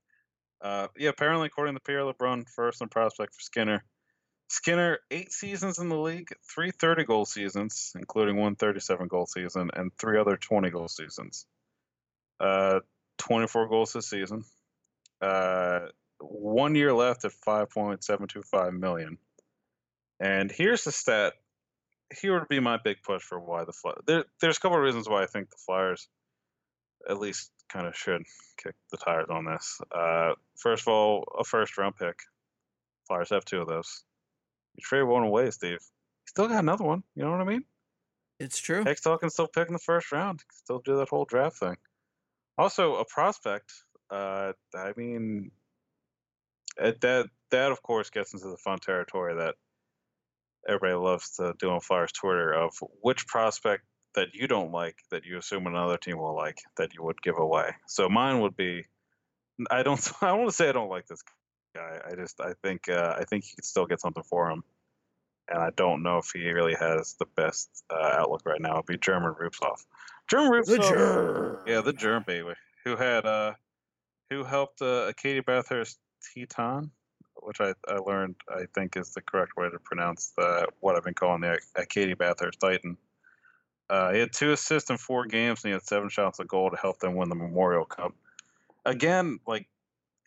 Uh, 0.61 0.88
yeah, 0.97 1.09
apparently, 1.09 1.47
according 1.47 1.76
to 1.76 1.80
Pierre 1.80 2.01
LeBrun, 2.01 2.47
first 2.49 2.82
in 2.82 2.89
prospect 2.89 3.34
for 3.34 3.41
Skinner. 3.41 3.84
Skinner, 4.49 4.99
eight 5.11 5.32
seasons 5.32 5.78
in 5.80 5.89
the 5.89 5.97
league, 5.97 6.30
three 6.53 6.72
30 6.72 7.05
goal 7.05 7.26
seasons, 7.26 7.93
including 7.95 8.36
one 8.36 8.55
37 8.55 9.07
goal 9.07 9.26
season, 9.26 9.70
and 9.74 9.91
three 9.97 10.20
other 10.20 10.36
20 10.38 10.70
goal 10.72 10.88
seasons. 10.88 11.45
Uh, 12.39 12.80
24 13.20 13.67
goals 13.70 13.93
this 13.93 14.09
season. 14.09 14.43
Uh, 15.22 15.82
one 16.20 16.76
year 16.76 16.93
left 16.93 17.26
at 17.26 17.32
5.725 17.32 18.78
million. 18.78 19.17
And 20.20 20.51
here's 20.51 20.84
the 20.84 20.91
stat. 20.91 21.34
Here 22.14 22.34
would 22.38 22.47
be 22.47 22.60
my 22.60 22.78
big 22.84 22.97
push 23.03 23.22
for 23.22 23.39
why 23.39 23.66
the 23.66 23.74
Flyers. 23.74 23.99
There, 24.05 24.26
there's 24.41 24.57
a 24.57 24.60
couple 24.60 24.78
of 24.78 24.84
reasons 24.84 25.07
why 25.07 25.24
I 25.24 25.28
think 25.28 25.49
the 25.49 25.57
Flyers 25.66 26.07
at 27.07 27.20
least 27.20 27.51
kind 27.72 27.88
of 27.88 27.95
should 27.95 28.24
kick 28.62 28.76
the 28.91 28.97
tires 28.97 29.28
on 29.30 29.45
this. 29.45 29.80
Uh, 29.91 30.34
first 30.57 30.84
of 30.84 30.88
all, 30.88 31.24
a 31.39 31.43
first 31.43 31.78
round 31.78 31.95
pick. 31.95 32.20
Flyers 33.07 33.30
have 33.30 33.45
two 33.45 33.62
of 33.62 33.68
those. 33.68 34.03
You 34.76 34.82
trade 34.82 35.03
one 35.03 35.24
away, 35.24 35.51
Steve. 35.51 35.72
You 35.72 36.28
still 36.28 36.47
got 36.47 36.60
another 36.60 36.84
one. 36.84 37.03
You 37.16 37.24
know 37.24 37.32
what 37.32 37.41
I 37.41 37.45
mean? 37.45 37.64
It's 38.39 38.60
true. 38.60 38.84
Heck, 38.84 38.97
still 38.97 39.18
can 39.18 39.30
still 39.30 39.47
pick 39.47 39.68
in 39.68 39.74
the 39.74 39.80
first 39.80 40.12
round. 40.12 40.43
Still 40.51 40.80
do 40.80 40.97
that 40.97 41.10
whole 41.10 41.26
draft 41.26 41.57
thing. 41.57 41.76
Also, 42.57 42.95
a 42.95 43.05
prospect. 43.05 43.72
Uh, 44.10 44.53
I 44.76 44.93
mean, 44.95 45.51
uh, 46.82 46.93
that 47.01 47.28
that 47.51 47.72
of 47.72 47.82
course 47.84 48.10
gets 48.10 48.34
into 48.34 48.47
the 48.47 48.57
fun 48.57 48.80
territory 48.80 49.36
that 49.36 49.55
everybody 50.68 50.93
loves 50.93 51.36
to 51.38 51.53
do 51.60 51.70
on 51.72 51.80
Flyers 51.80 52.12
Twitter 52.12 52.53
of 52.53 52.72
which 53.01 53.28
prospect 53.28 53.84
that 54.16 54.34
you 54.34 54.47
don't 54.47 54.72
like 54.72 54.97
that 55.12 55.26
you 55.26 55.38
assume 55.38 55.68
another 55.68 55.97
team 55.97 56.18
will 56.18 56.36
like 56.36 56.57
that 56.78 56.93
you 56.93 57.03
would 57.03 57.22
give 57.22 57.38
away. 57.38 57.72
So 57.88 58.10
mine 58.10 58.41
would 58.41 58.55
be. 58.55 58.86
I 59.70 59.84
don't. 59.84 59.99
I 60.22 60.34
want 60.34 60.49
to 60.49 60.55
say 60.55 60.70
I 60.70 60.74
don't 60.74 60.89
like 60.89 61.07
this 61.07 61.24
guy. 61.76 61.99
I 62.05 62.16
just. 62.16 62.39
I 62.41 62.53
think. 62.64 62.89
Uh, 62.89 63.16
I 63.18 63.24
think 63.26 63.45
you 63.45 63.51
could 63.55 63.66
still 63.66 63.86
get 63.86 64.01
something 64.01 64.24
for 64.24 64.49
him 64.49 64.64
and 65.49 65.60
I 65.60 65.70
don't 65.76 66.03
know 66.03 66.18
if 66.20 66.32
he 66.34 66.49
really 66.51 66.76
has 66.76 67.16
the 67.20 67.26
best 67.36 67.70
uh, 67.89 68.20
outlook 68.20 68.41
right 68.45 68.62
now. 68.62 68.74
It'd 68.74 68.86
be 68.86 68.97
German 68.97 69.34
Rubtsov. 69.34 69.86
German 70.30 70.64
The 70.66 70.78
germ. 70.78 71.60
yeah, 71.66 71.82
the 71.82 71.93
Germ 71.93 72.24
baby, 72.26 72.53
who 72.86 72.95
had 72.95 73.26
uh, 73.26 73.53
who 74.30 74.43
helped 74.43 74.82
uh, 74.82 75.07
Acadie-Bathurst 75.07 75.97
Teton, 76.34 76.91
which 77.41 77.61
I, 77.61 77.73
I 77.87 77.95
learned 77.95 78.35
I 78.49 78.65
think 78.73 78.97
is 78.97 79.13
the 79.13 79.21
correct 79.21 79.57
way 79.57 79.69
to 79.69 79.79
pronounce 79.79 80.33
the, 80.37 80.67
what 80.79 80.95
I've 80.95 81.03
been 81.03 81.13
calling 81.13 81.41
the 81.41 81.59
Acadie-Bathurst 81.75 82.59
Titan. 82.59 82.97
Uh, 83.89 84.11
he 84.13 84.19
had 84.19 84.31
two 84.31 84.51
assists 84.51 84.89
in 84.89 84.97
four 84.97 85.25
games, 85.25 85.63
and 85.63 85.69
he 85.69 85.73
had 85.73 85.83
seven 85.83 86.09
shots 86.09 86.39
on 86.39 86.45
goal 86.45 86.69
to 86.69 86.77
help 86.77 86.99
them 86.99 87.15
win 87.15 87.29
the 87.29 87.35
Memorial 87.35 87.85
Cup. 87.85 88.13
Again, 88.85 89.39
like 89.47 89.67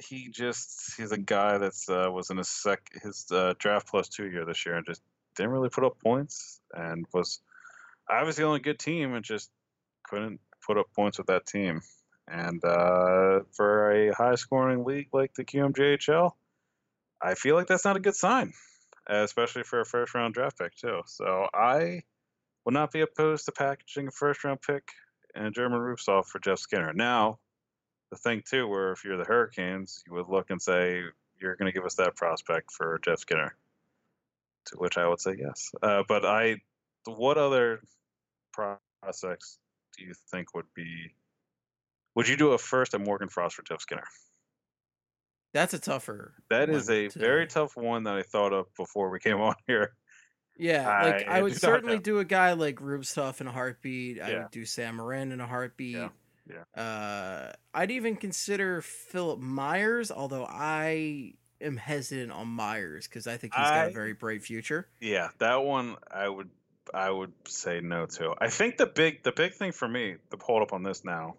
he 0.03 0.29
just 0.29 0.97
he's 0.97 1.13
a 1.13 1.19
guy 1.19 1.59
that's 1.59 1.89
uh, 1.89 2.09
was 2.11 2.31
in 2.31 2.37
his 2.37 2.49
sec 2.49 2.91
his 3.03 3.27
uh, 3.31 3.55
draft 3.59 3.89
plus 3.89 4.09
two 4.09 4.27
year 4.27 4.45
this 4.45 4.67
year 4.67 4.77
and 4.77 4.87
just 4.87 5.03
didn't 5.37 5.53
really 5.53 5.69
put 5.69 5.85
up 5.85 5.99
points 6.03 6.61
and 6.75 7.07
was 7.13 7.41
obviously 8.11 8.45
on 8.45 8.57
a 8.57 8.61
good 8.61 8.79
team 8.79 9.15
and 9.15 9.25
just 9.25 9.51
couldn't 10.03 10.41
put 10.67 10.77
up 10.77 10.87
points 10.95 11.19
with 11.19 11.29
that 11.29 11.47
team. 11.47 11.81
And 12.29 12.65
uh, 12.65 13.41
for 13.53 13.93
a 13.93 14.15
high 14.15 14.37
scoring 14.37 14.85
league 14.85 15.09
like 15.13 15.35
the 15.35 15.45
QMJHL, 15.45 16.33
I 17.23 17.35
feel 17.35 17.55
like 17.55 17.69
that's 17.69 17.85
not 17.85 17.97
a 17.97 18.01
good 18.01 18.17
sign, 18.17 18.53
especially 19.09 19.63
for 19.63 19.81
a 19.81 19.87
first 19.87 20.15
round 20.15 20.35
draft 20.35 20.59
pick 20.59 20.75
too. 20.75 21.03
So 21.07 21.47
I 21.55 22.03
would 22.65 22.75
not 22.75 22.91
be 22.91 23.01
opposed 23.01 23.45
to 23.47 23.53
packaging 23.53 24.09
a 24.09 24.11
first 24.11 24.45
round 24.45 24.61
pick 24.61 24.89
and 25.35 25.47
a 25.47 25.51
German 25.51 25.81
Rubtsov 25.81 26.27
for 26.27 26.39
Jeff 26.41 26.59
Skinner. 26.59 26.93
Now, 26.93 27.39
the 28.11 28.17
thing 28.17 28.43
too, 28.49 28.67
where 28.69 28.93
if 28.93 29.05
you're 29.05 29.17
the 29.17 29.25
Hurricanes, 29.25 30.03
you 30.07 30.15
would 30.15 30.29
look 30.29 30.51
and 30.51 30.61
say 30.61 31.03
you're 31.41 31.57
going 31.57 31.71
to 31.71 31.73
give 31.73 31.87
us 31.87 31.95
that 31.97 32.17
prospect 32.17 32.73
for 32.73 33.01
Jeff 33.05 33.21
Skinner. 33.21 33.55
To 34.67 34.77
which 34.77 34.97
I 34.99 35.09
would 35.09 35.21
say 35.21 35.37
yes. 35.39 35.73
Uh, 35.83 36.03
but 36.07 36.25
I, 36.25 36.57
what 37.05 37.37
other 37.37 37.81
prospects 38.53 39.59
do 39.97 40.05
you 40.05 40.15
think 40.31 40.55
would 40.55 40.73
be? 40.75 41.15
Would 42.15 42.29
you 42.29 42.37
do 42.37 42.53
a 42.53 42.59
first 42.59 42.95
at 42.95 43.01
Morgan 43.01 43.29
Frost 43.29 43.57
for 43.57 43.63
Jeff 43.63 43.81
Skinner? 43.81 44.05
That's 45.53 45.75
a 45.75 45.79
tougher. 45.79 46.35
That 46.49 46.71
is 46.71 46.89
a 46.89 47.09
to- 47.09 47.19
very 47.19 47.47
tough 47.47 47.77
one 47.77 48.05
that 48.05 48.15
I 48.15 48.23
thought 48.23 48.53
of 48.53 48.75
before 48.75 49.11
we 49.11 49.21
came 49.21 49.41
on 49.41 49.55
here. 49.67 49.95
Yeah, 50.59 51.03
like 51.03 51.29
I 51.29 51.39
I, 51.39 51.43
would 51.43 51.57
certainly 51.57 51.99
do 51.99 52.19
a 52.19 52.25
guy 52.25 52.53
like 52.53 52.77
Rubtsov 52.77 53.41
in 53.41 53.47
a 53.47 53.53
heartbeat. 53.53 54.21
I 54.21 54.35
would 54.35 54.51
do 54.51 54.65
Sam 54.65 55.01
in 55.01 55.41
a 55.41 55.47
heartbeat. 55.47 55.97
yeah. 55.97 56.81
Uh, 56.81 57.53
I'd 57.73 57.91
even 57.91 58.17
consider 58.17 58.83
Philippe 58.83 59.43
Myers, 59.43 60.11
although 60.11 60.45
I 60.45 61.35
am 61.61 61.77
hesitant 61.77 62.33
on 62.33 62.49
Myers 62.49 63.09
because 63.09 63.27
I 63.27 63.39
think 63.39 63.55
he's 63.55 63.69
got 63.69 63.89
a 63.89 63.93
very 63.93 64.13
bright 64.13 64.43
future. 64.43 64.89
Yeah, 65.01 65.29
that 65.39 65.63
one 65.63 65.97
I 66.11 66.29
would 66.29 66.51
I 66.93 67.11
would 67.11 67.33
say 67.47 67.81
no 67.81 68.07
to. 68.07 68.35
I 68.39 68.49
think 68.49 68.77
the 68.77 68.87
big 68.87 69.23
the 69.23 69.33
big 69.33 69.55
thing 69.55 69.73
for 69.73 69.89
me, 69.89 70.17
the 70.31 70.37
hold 70.41 70.63
up 70.63 70.73
on 70.73 70.83
this 70.83 71.05
now, 71.05 71.37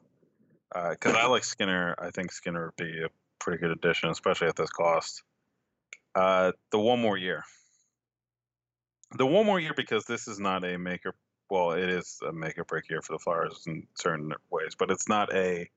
because 0.74 1.16
I 1.16 1.28
like 1.28 1.44
Skinner. 1.44 1.96
I 2.00 2.12
think 2.12 2.32
Skinner 2.32 2.66
would 2.66 2.76
be 2.76 3.04
a 3.04 3.10
pretty 3.44 3.62
good 3.62 3.72
addition, 3.72 4.10
especially 4.10 4.48
at 4.48 4.56
this 4.56 4.70
cost. 4.70 5.24
Uh, 6.16 6.52
the 6.72 6.80
one 6.80 7.00
more 7.00 7.18
year. 7.18 7.44
The 9.18 9.26
one 9.26 9.46
more 9.46 9.60
year 9.60 9.74
because 9.76 10.06
this 10.06 10.28
is 10.28 10.40
not 10.40 10.64
a 10.64 10.78
make 10.78 11.06
or 11.06 11.16
well, 11.50 11.72
it 11.74 11.90
is 11.90 12.20
a 12.28 12.32
make 12.32 12.58
or 12.58 12.64
break 12.64 12.90
year 12.90 13.02
for 13.02 13.14
the 13.14 13.20
Flyers 13.20 13.64
in 13.68 13.86
certain 13.96 14.32
ways, 14.50 14.76
but 14.78 14.90
it's 14.90 15.08
not 15.08 15.32
a 15.34 15.70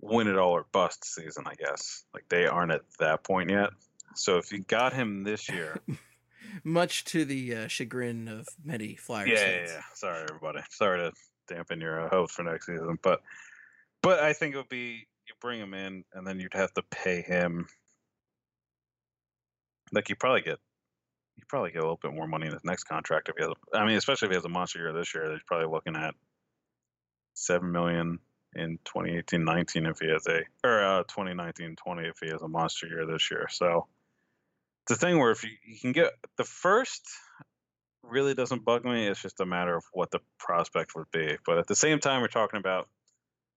win 0.00 0.26
it 0.26 0.36
all 0.36 0.52
or 0.52 0.66
bust 0.72 1.04
season. 1.04 1.44
I 1.46 1.54
guess 1.54 2.04
like 2.12 2.28
they 2.28 2.46
aren't 2.46 2.72
at 2.72 2.82
that 2.98 3.22
point 3.22 3.50
yet. 3.50 3.70
So 4.16 4.38
if 4.38 4.52
you 4.52 4.60
got 4.60 4.92
him 4.92 5.22
this 5.22 5.48
year, 5.48 5.78
Much 6.62 7.04
to 7.06 7.24
the 7.24 7.56
uh, 7.56 7.68
chagrin 7.68 8.28
of 8.28 8.46
many 8.64 8.94
Flyers 8.94 9.28
yeah, 9.28 9.34
yeah, 9.34 9.56
fans. 9.58 9.70
yeah. 9.72 9.80
Sorry, 9.94 10.26
everybody. 10.28 10.60
Sorry 10.70 10.98
to 10.98 11.12
dampen 11.52 11.80
your 11.80 12.06
uh, 12.06 12.08
hopes 12.08 12.34
for 12.34 12.42
next 12.42 12.66
season, 12.66 12.98
but 13.02 13.22
but 14.02 14.20
I 14.20 14.34
think 14.34 14.54
it 14.54 14.58
would 14.58 14.68
be 14.68 15.06
you 15.26 15.34
bring 15.40 15.60
him 15.60 15.74
in, 15.74 16.04
and 16.12 16.26
then 16.26 16.40
you'd 16.40 16.54
have 16.54 16.72
to 16.74 16.82
pay 16.90 17.22
him. 17.22 17.66
Like 19.92 20.08
you 20.08 20.16
probably 20.16 20.42
get, 20.42 20.58
you 21.36 21.44
probably 21.48 21.70
get 21.70 21.78
a 21.78 21.82
little 21.82 22.00
bit 22.02 22.14
more 22.14 22.26
money 22.26 22.46
in 22.46 22.52
his 22.52 22.64
next 22.64 22.84
contract 22.84 23.28
if 23.28 23.36
he 23.36 23.44
has. 23.44 23.52
A, 23.52 23.78
I 23.78 23.86
mean, 23.86 23.96
especially 23.96 24.26
if 24.26 24.32
he 24.32 24.36
has 24.36 24.44
a 24.44 24.48
monster 24.48 24.78
year 24.78 24.92
this 24.92 25.14
year, 25.14 25.30
he's 25.30 25.42
probably 25.46 25.68
looking 25.68 25.96
at 25.96 26.14
seven 27.34 27.72
million 27.72 28.18
in 28.54 28.78
2018-19 28.84 29.90
if 29.90 29.98
he 29.98 30.08
has 30.08 30.26
a 30.28 30.42
or 30.64 30.84
uh, 30.84 31.04
2019-20 31.04 31.76
if 32.08 32.18
he 32.20 32.30
has 32.30 32.42
a 32.42 32.48
monster 32.48 32.86
year 32.86 33.06
this 33.06 33.30
year. 33.30 33.46
So 33.50 33.86
it's 34.84 34.96
a 34.96 35.00
thing 35.00 35.18
where 35.18 35.32
if 35.32 35.42
you, 35.42 35.50
you 35.66 35.78
can 35.80 35.92
get 35.92 36.12
the 36.36 36.44
first 36.44 37.02
really 38.02 38.34
doesn't 38.34 38.64
bug 38.64 38.84
me. 38.84 39.06
It's 39.06 39.22
just 39.22 39.40
a 39.40 39.46
matter 39.46 39.76
of 39.76 39.84
what 39.92 40.10
the 40.10 40.20
prospect 40.38 40.94
would 40.94 41.10
be. 41.10 41.36
But 41.46 41.58
at 41.58 41.66
the 41.66 41.74
same 41.74 41.98
time, 41.98 42.20
we're 42.20 42.28
talking 42.28 42.58
about 42.58 42.88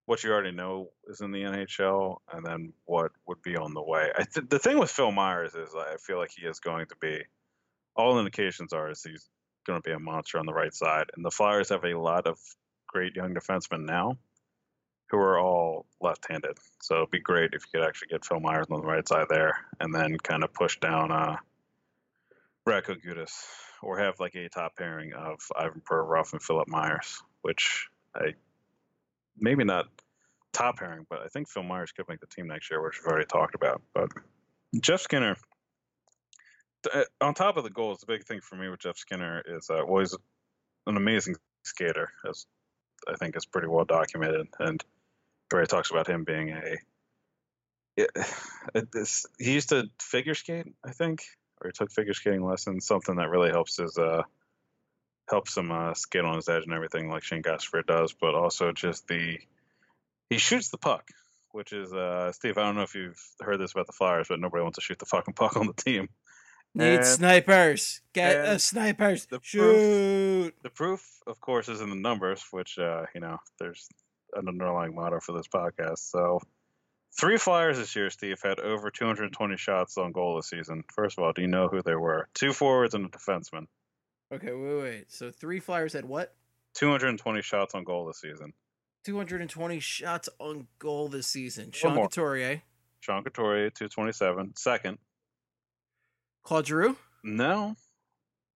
what 0.08 0.24
you 0.24 0.32
already 0.32 0.51
know 0.51 0.89
is 1.10 1.20
in 1.20 1.32
the 1.32 1.43
NHL, 1.43 2.20
and 2.32 2.43
then 2.43 2.72
what 2.86 3.12
would 3.28 3.41
be 3.41 3.58
on 3.58 3.74
the 3.74 3.84
way. 3.84 4.10
Th- 4.34 4.47
the 4.47 4.58
thing 4.58 4.80
with 4.80 4.89
Phil 4.89 5.12
Myers 5.12 5.53
is 5.53 5.76
I 5.76 5.97
feel 5.97 6.18
like 6.18 6.32
he 6.32 6.47
is 6.47 6.60
going 6.60 6.88
to 6.88 6.95
be. 6.95 7.24
All 7.93 8.18
indications 8.18 8.72
are 8.72 8.89
is 8.89 9.03
he's 9.03 9.28
going 9.66 9.82
to 9.82 9.88
be 9.88 9.93
a 9.93 9.99
monster 9.99 10.39
on 10.39 10.45
the 10.45 10.53
right 10.53 10.74
side, 10.74 11.08
and 11.16 11.26
the 11.26 11.30
Flyers 11.30 11.70
have 11.70 11.84
a 11.84 11.99
lot 11.99 12.26
of 12.26 12.39
great 12.88 13.18
young 13.18 13.36
defensemen 13.36 13.86
now, 13.86 14.18
who 15.10 15.18
are 15.18 15.38
all 15.39 15.86
left-handed. 15.99 16.58
So 16.82 16.95
it'd 16.95 17.12
be 17.12 17.20
great 17.20 17.51
if 17.53 17.64
you 17.66 17.80
could 17.80 17.88
actually 17.88 18.08
get 18.08 18.24
Phil 18.24 18.39
Myers 18.39 18.68
on 18.72 18.80
the 18.80 18.88
right 18.88 19.05
side 19.05 19.28
there, 19.30 19.58
and 19.82 19.93
then 19.93 20.18
kind 20.20 20.45
of 20.45 20.53
push 20.53 20.80
down 20.80 21.12
uh, 21.12 21.36
Radko 22.66 22.95
Gudas 23.05 23.34
or 23.82 23.99
have 23.99 24.22
like 24.22 24.36
a 24.36 24.47
top 24.47 24.78
pairing 24.78 25.12
of 25.12 25.39
Ivan 25.53 25.82
Ruff 25.89 26.32
and 26.32 26.41
Philippe 26.41 26.72
Myers, 26.72 27.22
which 27.41 27.89
I 28.16 28.36
maybe 29.39 29.63
not 29.63 29.88
top 30.53 30.77
pairing, 30.77 31.05
but 31.09 31.21
I 31.21 31.27
think 31.27 31.49
Phil 31.49 31.63
Myers 31.63 31.91
could 31.91 32.07
make 32.09 32.19
the 32.19 32.27
team 32.27 32.47
next 32.47 32.69
year, 32.69 32.83
which 32.83 32.99
we've 32.99 33.11
already 33.11 33.27
talked 33.27 33.55
about. 33.55 33.81
But 33.93 34.09
Jeff 34.79 35.01
Skinner, 35.01 35.35
uh, 36.93 37.03
on 37.21 37.33
top 37.33 37.57
of 37.57 37.63
the 37.63 37.69
goals, 37.69 37.99
the 37.99 38.07
big 38.07 38.23
thing 38.23 38.41
for 38.41 38.55
me 38.55 38.69
with 38.69 38.79
Jeff 38.79 38.97
Skinner 38.97 39.43
is 39.45 39.69
uh, 39.69 39.83
well, 39.85 39.99
he's 39.99 40.15
an 40.88 40.97
amazing 40.97 41.35
skater, 41.63 42.11
as 42.27 42.45
I 43.07 43.15
think 43.15 43.35
is 43.35 43.45
pretty 43.45 43.67
well 43.67 43.85
documented, 43.85 44.47
and 44.59 44.83
already 45.53 45.67
talks 45.67 45.91
about 45.91 46.07
him 46.07 46.23
being 46.23 46.49
a. 46.49 46.77
It, 47.95 48.11
it, 48.75 49.09
he 49.39 49.53
used 49.53 49.69
to 49.69 49.89
figure 49.99 50.35
skate, 50.35 50.67
I 50.85 50.91
think, 50.91 51.23
or 51.61 51.69
he 51.69 51.71
took 51.71 51.91
figure 51.91 52.13
skating 52.13 52.45
lessons. 52.45 52.85
Something 52.85 53.15
that 53.15 53.29
really 53.29 53.49
helps 53.49 53.77
his 53.77 53.97
uh, 53.97 54.23
helps 55.30 55.57
him 55.57 55.71
uh, 55.71 55.93
skate 55.93 56.23
on 56.23 56.36
his 56.36 56.49
edge 56.49 56.63
and 56.63 56.73
everything, 56.73 57.09
like 57.09 57.23
Shane 57.23 57.43
Gostisbehere 57.43 57.86
does. 57.86 58.13
But 58.13 58.36
also 58.36 58.71
just 58.71 59.07
the 59.07 59.39
he 60.30 60.38
shoots 60.38 60.69
the 60.69 60.78
puck, 60.78 61.09
which 61.51 61.73
is 61.73 61.93
uh, 61.93 62.32
Steve. 62.32 62.57
I 62.57 62.63
don't 62.63 62.75
know 62.75 62.84
if 62.84 62.95
you've 62.95 63.21
heard 63.39 63.59
this 63.59 63.71
about 63.71 63.88
the 63.88 63.93
Flyers, 63.93 64.28
but 64.28 64.39
nobody 64.39 64.63
wants 64.63 64.78
to 64.78 64.82
shoot 64.82 64.99
the 64.99 65.05
fucking 65.05 65.34
puck 65.34 65.57
on 65.57 65.67
the 65.67 65.73
team. 65.73 66.09
Need 66.75 66.97
and, 66.97 67.05
snipers. 67.05 68.01
Get 68.13 68.45
the 68.45 68.59
snipers. 68.59 69.25
The 69.25 69.39
Shoot. 69.41 69.61
Proof, 69.61 70.53
the 70.63 70.69
proof, 70.69 71.19
of 71.25 71.39
course, 71.39 71.69
is 71.69 71.82
in 71.82 71.89
the 71.89 71.95
numbers, 71.95 72.45
which 72.51 72.78
uh, 72.78 73.05
you 73.15 73.21
know, 73.21 73.38
there's 73.59 73.89
an 74.34 74.47
underlying 74.47 74.93
motto 74.93 75.19
for 75.19 75.32
this 75.32 75.47
podcast. 75.47 75.99
So, 75.99 76.39
three 77.17 77.38
Flyers 77.38 77.78
this 77.78 77.95
year, 77.95 78.09
Steve, 78.09 78.39
had 78.43 78.59
over 78.59 78.91
220 78.91 79.57
shots 79.57 79.97
on 79.97 80.11
goal 80.11 80.36
this 80.36 80.49
season. 80.49 80.84
First 80.93 81.17
of 81.17 81.23
all, 81.23 81.34
do 81.34 81.41
you 81.41 81.47
know 81.47 81.67
who 81.67 81.82
they 81.82 81.95
were? 81.95 82.28
Two 82.34 82.53
forwards 82.53 82.93
and 82.93 83.05
a 83.05 83.09
defenseman. 83.09 83.67
Okay, 84.34 84.51
wait, 84.51 84.82
wait. 84.82 85.05
So 85.11 85.32
three 85.32 85.59
Flyers 85.59 85.93
had 85.93 86.05
what? 86.05 86.36
220 86.75 87.41
shots 87.41 87.73
on 87.75 87.84
goal 87.84 88.05
this 88.07 88.19
season. 88.19 88.53
220 89.05 89.80
shots 89.80 90.28
on 90.39 90.67
goal 90.80 91.07
this 91.07 91.28
season. 91.28 91.71
Sean 91.71 91.95
Couturier. 91.95 92.61
Sean 92.99 93.23
Couturier, 93.23 93.69
227. 93.69 94.53
Second. 94.57 94.97
Claude 96.43 96.67
Giroux? 96.67 96.97
No. 97.23 97.75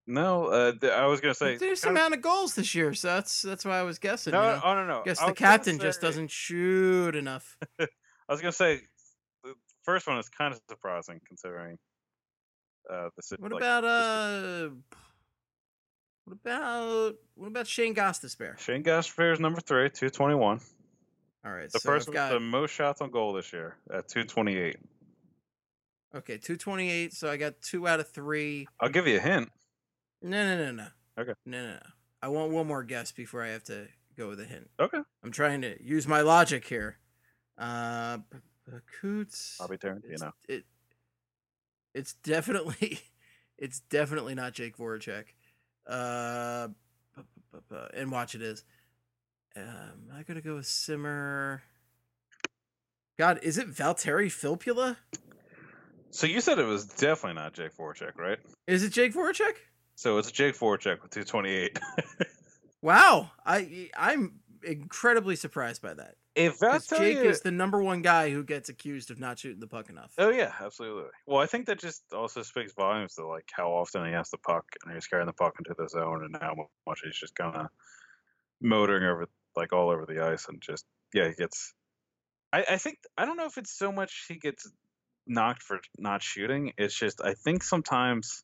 No, 0.07 0.45
uh, 0.47 0.71
th- 0.73 0.91
I 0.91 1.05
was 1.05 1.21
gonna 1.21 1.33
say 1.33 1.57
there's 1.57 1.79
some 1.79 1.91
amount 1.91 2.15
of 2.15 2.21
goals 2.21 2.55
this 2.55 2.73
year, 2.73 2.93
so 2.93 3.07
that's 3.07 3.43
that's 3.43 3.63
why 3.63 3.79
I 3.79 3.83
was 3.83 3.99
guessing. 3.99 4.31
No, 4.31 4.41
you 4.41 4.47
know? 4.47 4.61
oh 4.65 4.73
no, 4.73 4.85
no. 4.87 5.01
I 5.01 5.03
guess 5.03 5.23
the 5.23 5.31
captain 5.31 5.77
say... 5.77 5.85
just 5.85 6.01
doesn't 6.01 6.31
shoot 6.31 7.15
enough. 7.15 7.55
I 7.79 7.87
was 8.27 8.41
gonna 8.41 8.51
say 8.51 8.81
the 9.43 9.53
first 9.83 10.07
one 10.07 10.17
is 10.17 10.27
kind 10.27 10.53
of 10.53 10.59
surprising 10.69 11.21
considering 11.25 11.77
uh, 12.91 13.09
the. 13.15 13.37
What 13.39 13.51
like, 13.51 13.61
about 13.61 13.85
uh? 13.85 14.69
What 16.25 16.37
about 16.43 17.15
what 17.35 17.47
about 17.47 17.67
Shane 17.67 17.95
Gostisbehere? 17.95 18.57
Shane 18.59 18.83
Gostisbehere 18.83 19.33
is 19.33 19.39
number 19.39 19.61
three, 19.61 19.89
two 19.89 20.09
twenty 20.09 20.35
one. 20.35 20.59
All 21.43 21.51
right. 21.51 21.71
The 21.71 21.79
so 21.79 21.89
first 21.89 22.11
got... 22.11 22.31
the 22.31 22.39
most 22.39 22.71
shots 22.71 23.01
on 23.01 23.11
goal 23.11 23.33
this 23.33 23.51
year 23.51 23.77
at 23.91 24.07
two 24.07 24.23
twenty 24.23 24.57
eight. 24.57 24.77
Okay, 26.15 26.37
two 26.37 26.57
twenty 26.57 26.89
eight. 26.89 27.13
So 27.13 27.29
I 27.29 27.37
got 27.37 27.61
two 27.61 27.87
out 27.87 27.99
of 27.99 28.09
three. 28.09 28.67
I'll 28.79 28.89
give 28.89 29.07
you 29.07 29.17
a 29.17 29.21
hint. 29.21 29.49
No, 30.21 30.55
no, 30.55 30.65
no, 30.65 30.71
no. 30.71 30.87
Okay. 31.17 31.33
No, 31.45 31.63
no, 31.63 31.73
no. 31.73 31.79
I 32.21 32.27
want 32.27 32.51
one 32.51 32.67
more 32.67 32.83
guess 32.83 33.11
before 33.11 33.43
I 33.43 33.49
have 33.49 33.63
to 33.65 33.87
go 34.15 34.29
with 34.29 34.39
a 34.39 34.45
hint. 34.45 34.69
Okay. 34.79 34.99
I'm 35.23 35.31
trying 35.31 35.61
to 35.61 35.83
use 35.83 36.07
my 36.07 36.21
logic 36.21 36.67
here. 36.67 36.97
Uh, 37.57 38.19
Coots. 39.01 39.57
Bobby 39.59 39.77
Tarantino. 39.77 40.03
It's, 40.03 40.23
it, 40.47 40.65
it's 41.93 42.13
definitely, 42.13 42.99
it's 43.57 43.79
definitely 43.79 44.35
not 44.35 44.53
Jake 44.53 44.77
Voracek. 44.77 45.25
Uh, 45.87 46.69
and 47.93 48.11
watch 48.11 48.35
it 48.35 48.41
is. 48.41 48.63
Um, 49.55 50.09
I 50.13 50.23
gotta 50.23 50.41
go 50.41 50.55
with 50.55 50.65
Simmer. 50.65 51.63
God, 53.17 53.39
is 53.43 53.57
it 53.57 53.69
Valtteri 53.69 54.27
Filppula? 54.27 54.97
So 56.09 56.27
you 56.27 56.41
said 56.41 56.59
it 56.59 56.65
was 56.65 56.85
definitely 56.85 57.41
not 57.41 57.53
Jake 57.53 57.75
Voracek, 57.75 58.17
right? 58.17 58.39
Is 58.67 58.83
it 58.83 58.91
Jake 58.91 59.13
Voracek? 59.13 59.53
So 59.95 60.17
it's 60.17 60.31
Jake 60.31 60.57
Voracek 60.57 61.01
with 61.01 61.11
228. 61.11 61.79
wow, 62.81 63.31
I 63.45 63.89
I'm 63.97 64.40
incredibly 64.63 65.35
surprised 65.35 65.81
by 65.81 65.93
that. 65.93 66.15
If 66.35 66.59
that's 66.59 66.87
Jake 66.87 67.17
you... 67.17 67.23
is 67.23 67.41
the 67.41 67.51
number 67.51 67.81
one 67.81 68.01
guy 68.01 68.29
who 68.29 68.43
gets 68.43 68.69
accused 68.69 69.11
of 69.11 69.19
not 69.19 69.39
shooting 69.39 69.59
the 69.59 69.67
puck 69.67 69.89
enough. 69.89 70.13
Oh 70.17 70.29
yeah, 70.29 70.53
absolutely. 70.59 71.09
Well, 71.25 71.39
I 71.39 71.45
think 71.45 71.65
that 71.65 71.79
just 71.79 72.03
also 72.13 72.41
speaks 72.41 72.73
volumes 72.73 73.15
to 73.15 73.27
like 73.27 73.49
how 73.51 73.71
often 73.71 74.05
he 74.05 74.13
has 74.13 74.29
the 74.29 74.37
puck 74.37 74.65
and 74.83 74.93
he's 74.93 75.07
carrying 75.07 75.27
the 75.27 75.33
puck 75.33 75.55
into 75.59 75.75
the 75.77 75.89
zone 75.89 76.23
and 76.23 76.35
how 76.41 76.69
much 76.87 77.01
he's 77.03 77.17
just 77.17 77.35
kind 77.35 77.55
of 77.55 77.67
motoring 78.61 79.03
over 79.03 79.27
like 79.55 79.73
all 79.73 79.89
over 79.89 80.05
the 80.05 80.23
ice 80.23 80.47
and 80.47 80.61
just 80.61 80.85
yeah 81.13 81.27
he 81.27 81.33
gets. 81.33 81.73
I 82.53 82.65
I 82.71 82.77
think 82.77 82.99
I 83.17 83.25
don't 83.25 83.37
know 83.37 83.45
if 83.45 83.57
it's 83.57 83.77
so 83.77 83.91
much 83.91 84.25
he 84.27 84.35
gets 84.35 84.69
knocked 85.27 85.63
for 85.63 85.81
not 85.97 86.23
shooting. 86.23 86.73
It's 86.77 86.97
just 86.97 87.21
I 87.21 87.33
think 87.33 87.63
sometimes 87.63 88.43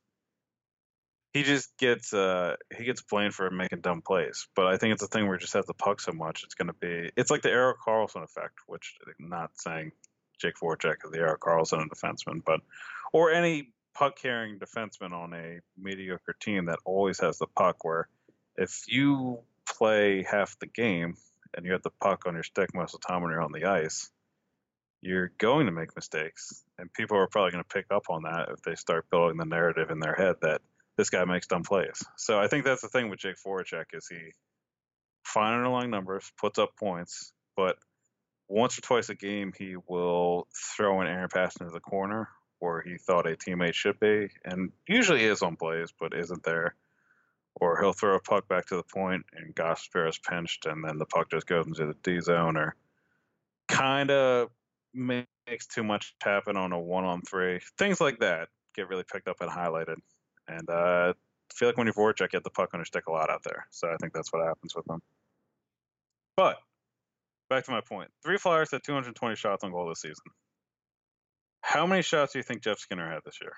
he 1.33 1.43
just 1.43 1.77
gets 1.77 2.13
uh 2.13 2.55
he 2.75 2.83
gets 2.85 3.01
blamed 3.01 3.33
for 3.33 3.49
making 3.49 3.81
dumb 3.81 4.01
plays. 4.01 4.47
But 4.55 4.67
I 4.67 4.77
think 4.77 4.93
it's 4.93 5.03
a 5.03 5.07
thing 5.07 5.27
where 5.27 5.37
he 5.37 5.41
just 5.41 5.53
has 5.53 5.65
the 5.65 5.73
puck 5.73 6.01
so 6.01 6.11
much 6.11 6.43
it's 6.43 6.55
gonna 6.55 6.73
be 6.73 7.11
it's 7.15 7.31
like 7.31 7.41
the 7.41 7.51
Erik 7.51 7.77
Karlsson 7.85 8.23
effect, 8.23 8.59
which 8.67 8.95
I'm 9.19 9.29
not 9.29 9.51
saying 9.55 9.91
Jake 10.39 10.55
Voracek 10.61 11.05
is 11.05 11.11
the 11.11 11.19
Erik 11.19 11.41
Karlsson 11.41 11.85
a 11.85 11.89
defenseman, 11.89 12.43
but 12.45 12.61
or 13.13 13.31
any 13.31 13.71
puck 13.93 14.17
carrying 14.17 14.59
defenseman 14.59 15.11
on 15.11 15.33
a 15.33 15.59
mediocre 15.77 16.35
team 16.39 16.65
that 16.65 16.79
always 16.85 17.19
has 17.19 17.39
the 17.39 17.47
puck 17.47 17.83
where 17.83 18.07
if 18.55 18.83
you 18.87 19.39
play 19.65 20.23
half 20.23 20.57
the 20.59 20.67
game 20.67 21.15
and 21.55 21.65
you 21.65 21.71
have 21.71 21.83
the 21.83 21.91
puck 22.01 22.25
on 22.25 22.33
your 22.33 22.43
stick 22.43 22.73
most 22.73 22.93
of 22.93 23.01
the 23.01 23.07
time 23.07 23.21
when 23.21 23.31
you're 23.31 23.41
on 23.41 23.51
the 23.51 23.65
ice, 23.65 24.11
you're 25.01 25.31
going 25.37 25.65
to 25.65 25.71
make 25.71 25.95
mistakes. 25.95 26.63
And 26.77 26.91
people 26.93 27.17
are 27.17 27.27
probably 27.27 27.51
going 27.51 27.63
to 27.63 27.73
pick 27.73 27.85
up 27.91 28.03
on 28.09 28.23
that 28.23 28.49
if 28.49 28.61
they 28.61 28.75
start 28.75 29.09
building 29.09 29.37
the 29.37 29.45
narrative 29.45 29.89
in 29.89 29.99
their 29.99 30.15
head 30.15 30.35
that 30.41 30.61
this 30.97 31.09
guy 31.09 31.23
makes 31.25 31.47
dumb 31.47 31.63
plays. 31.63 32.03
So 32.17 32.39
I 32.39 32.47
think 32.47 32.65
that's 32.65 32.81
the 32.81 32.89
thing 32.89 33.09
with 33.09 33.19
Jake 33.19 33.37
Voracek 33.45 33.85
is 33.93 34.07
he 34.07 34.17
fine 35.23 35.53
underlying 35.53 35.91
numbers, 35.91 36.31
puts 36.39 36.57
up 36.57 36.75
points, 36.75 37.31
but 37.55 37.77
once 38.49 38.77
or 38.77 38.81
twice 38.81 39.09
a 39.09 39.15
game 39.15 39.53
he 39.57 39.75
will 39.87 40.47
throw 40.75 41.01
an 41.01 41.07
errant 41.07 41.31
pass 41.31 41.55
into 41.57 41.71
the 41.71 41.79
corner 41.79 42.29
where 42.59 42.81
he 42.81 42.97
thought 42.97 43.27
a 43.27 43.35
teammate 43.35 43.75
should 43.75 43.99
be, 43.99 44.29
and 44.43 44.71
usually 44.87 45.23
is 45.23 45.43
on 45.43 45.55
plays, 45.55 45.93
but 45.99 46.13
isn't 46.13 46.43
there. 46.43 46.73
Or 47.59 47.79
he'll 47.79 47.93
throw 47.93 48.15
a 48.15 48.19
puck 48.19 48.47
back 48.47 48.67
to 48.67 48.75
the 48.75 48.83
point 48.83 49.25
and 49.33 49.55
Gostisbehere 49.55 50.09
is 50.09 50.17
pinched, 50.19 50.65
and 50.65 50.83
then 50.83 50.97
the 50.97 51.05
puck 51.05 51.29
just 51.29 51.45
goes 51.45 51.67
into 51.67 51.85
the 51.85 51.95
D 52.03 52.19
zone, 52.19 52.57
or 52.57 52.75
kind 53.67 54.09
of 54.09 54.49
makes 54.93 55.67
too 55.67 55.83
much 55.83 56.15
happen 56.21 56.57
on 56.57 56.71
a 56.71 56.79
one 56.79 57.03
on 57.03 57.21
three. 57.21 57.59
Things 57.77 57.99
like 57.99 58.19
that 58.19 58.49
get 58.75 58.89
really 58.89 59.03
picked 59.03 59.27
up 59.27 59.41
and 59.41 59.51
highlighted. 59.51 59.97
And 60.47 60.69
uh, 60.69 61.13
I 61.13 61.53
feel 61.53 61.69
like 61.69 61.77
when 61.77 61.87
you're 61.87 61.93
Voracek, 61.93 62.21
you 62.21 62.27
get 62.29 62.43
the 62.43 62.49
puck 62.49 62.69
on 62.73 62.79
your 62.79 62.85
stick 62.85 63.07
a 63.07 63.11
lot 63.11 63.29
out 63.29 63.43
there. 63.43 63.67
So 63.71 63.89
I 63.89 63.97
think 63.97 64.13
that's 64.13 64.31
what 64.31 64.45
happens 64.45 64.75
with 64.75 64.85
them. 64.85 65.01
But 66.35 66.57
back 67.49 67.65
to 67.65 67.71
my 67.71 67.81
point 67.81 68.09
three 68.23 68.37
Flyers 68.37 68.71
had 68.71 68.83
220 68.83 69.35
shots 69.35 69.63
on 69.63 69.71
goal 69.71 69.89
this 69.89 70.01
season. 70.01 70.25
How 71.61 71.87
many 71.87 72.01
shots 72.01 72.33
do 72.33 72.39
you 72.39 72.43
think 72.43 72.61
Jeff 72.61 72.79
Skinner 72.79 73.09
had 73.09 73.21
this 73.25 73.39
year? 73.41 73.53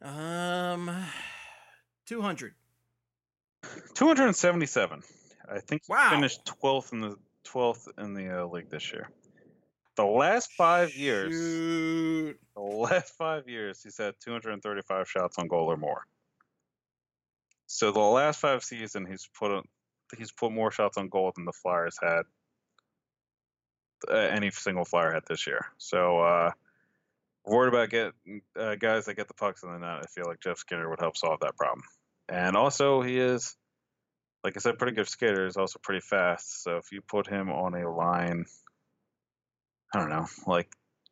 Um, 0.00 0.90
200. 2.06 2.54
277. 3.94 5.02
I 5.50 5.58
think 5.58 5.82
wow. 5.88 6.10
finished 6.10 6.44
12th 6.62 6.92
in 6.92 7.00
the 7.00 7.16
12th 7.46 7.88
in 7.98 8.14
the 8.14 8.42
uh, 8.42 8.46
league 8.46 8.70
this 8.70 8.92
year. 8.92 9.10
The 9.96 10.04
last 10.04 10.52
five 10.52 10.94
years, 10.94 11.32
Shoot. 11.32 12.40
the 12.54 12.62
last 12.62 13.14
five 13.16 13.48
years, 13.48 13.82
he's 13.82 13.98
had 13.98 14.14
235 14.20 15.08
shots 15.08 15.38
on 15.38 15.48
goal 15.48 15.70
or 15.70 15.76
more. 15.76 16.06
So 17.66 17.92
the 17.92 18.00
last 18.00 18.40
five 18.40 18.62
seasons, 18.64 19.08
he's 19.08 19.28
put 19.38 19.64
he's 20.16 20.32
put 20.32 20.52
more 20.52 20.70
shots 20.70 20.96
on 20.96 21.08
goal 21.08 21.32
than 21.34 21.44
the 21.44 21.52
Flyers 21.52 21.96
had 22.02 22.22
uh, 24.10 24.14
any 24.14 24.50
single 24.50 24.84
Flyer 24.84 25.12
had 25.12 25.24
this 25.28 25.46
year. 25.46 25.66
So 25.78 26.20
uh, 26.20 26.50
worried 27.44 27.68
about 27.68 27.90
getting 27.90 28.42
uh, 28.58 28.74
guys 28.76 29.06
that 29.06 29.14
get 29.14 29.28
the 29.28 29.34
pucks 29.34 29.62
in 29.62 29.72
the 29.72 29.78
net. 29.78 30.00
I 30.02 30.06
feel 30.06 30.24
like 30.26 30.40
Jeff 30.40 30.58
Skinner 30.58 30.88
would 30.88 31.00
help 31.00 31.16
solve 31.16 31.40
that 31.40 31.56
problem. 31.56 31.82
And 32.28 32.56
also, 32.56 33.02
he 33.02 33.18
is, 33.18 33.56
like 34.44 34.56
I 34.56 34.60
said, 34.60 34.78
pretty 34.78 34.94
good 34.94 35.08
skater. 35.08 35.44
He's 35.44 35.56
also 35.56 35.78
pretty 35.82 36.00
fast. 36.00 36.62
So 36.62 36.76
if 36.76 36.92
you 36.92 37.00
put 37.02 37.26
him 37.26 37.50
on 37.50 37.74
a 37.74 37.90
line 37.90 38.46
I 39.94 39.98
don't 39.98 40.10
know, 40.10 40.26
like 40.46 40.68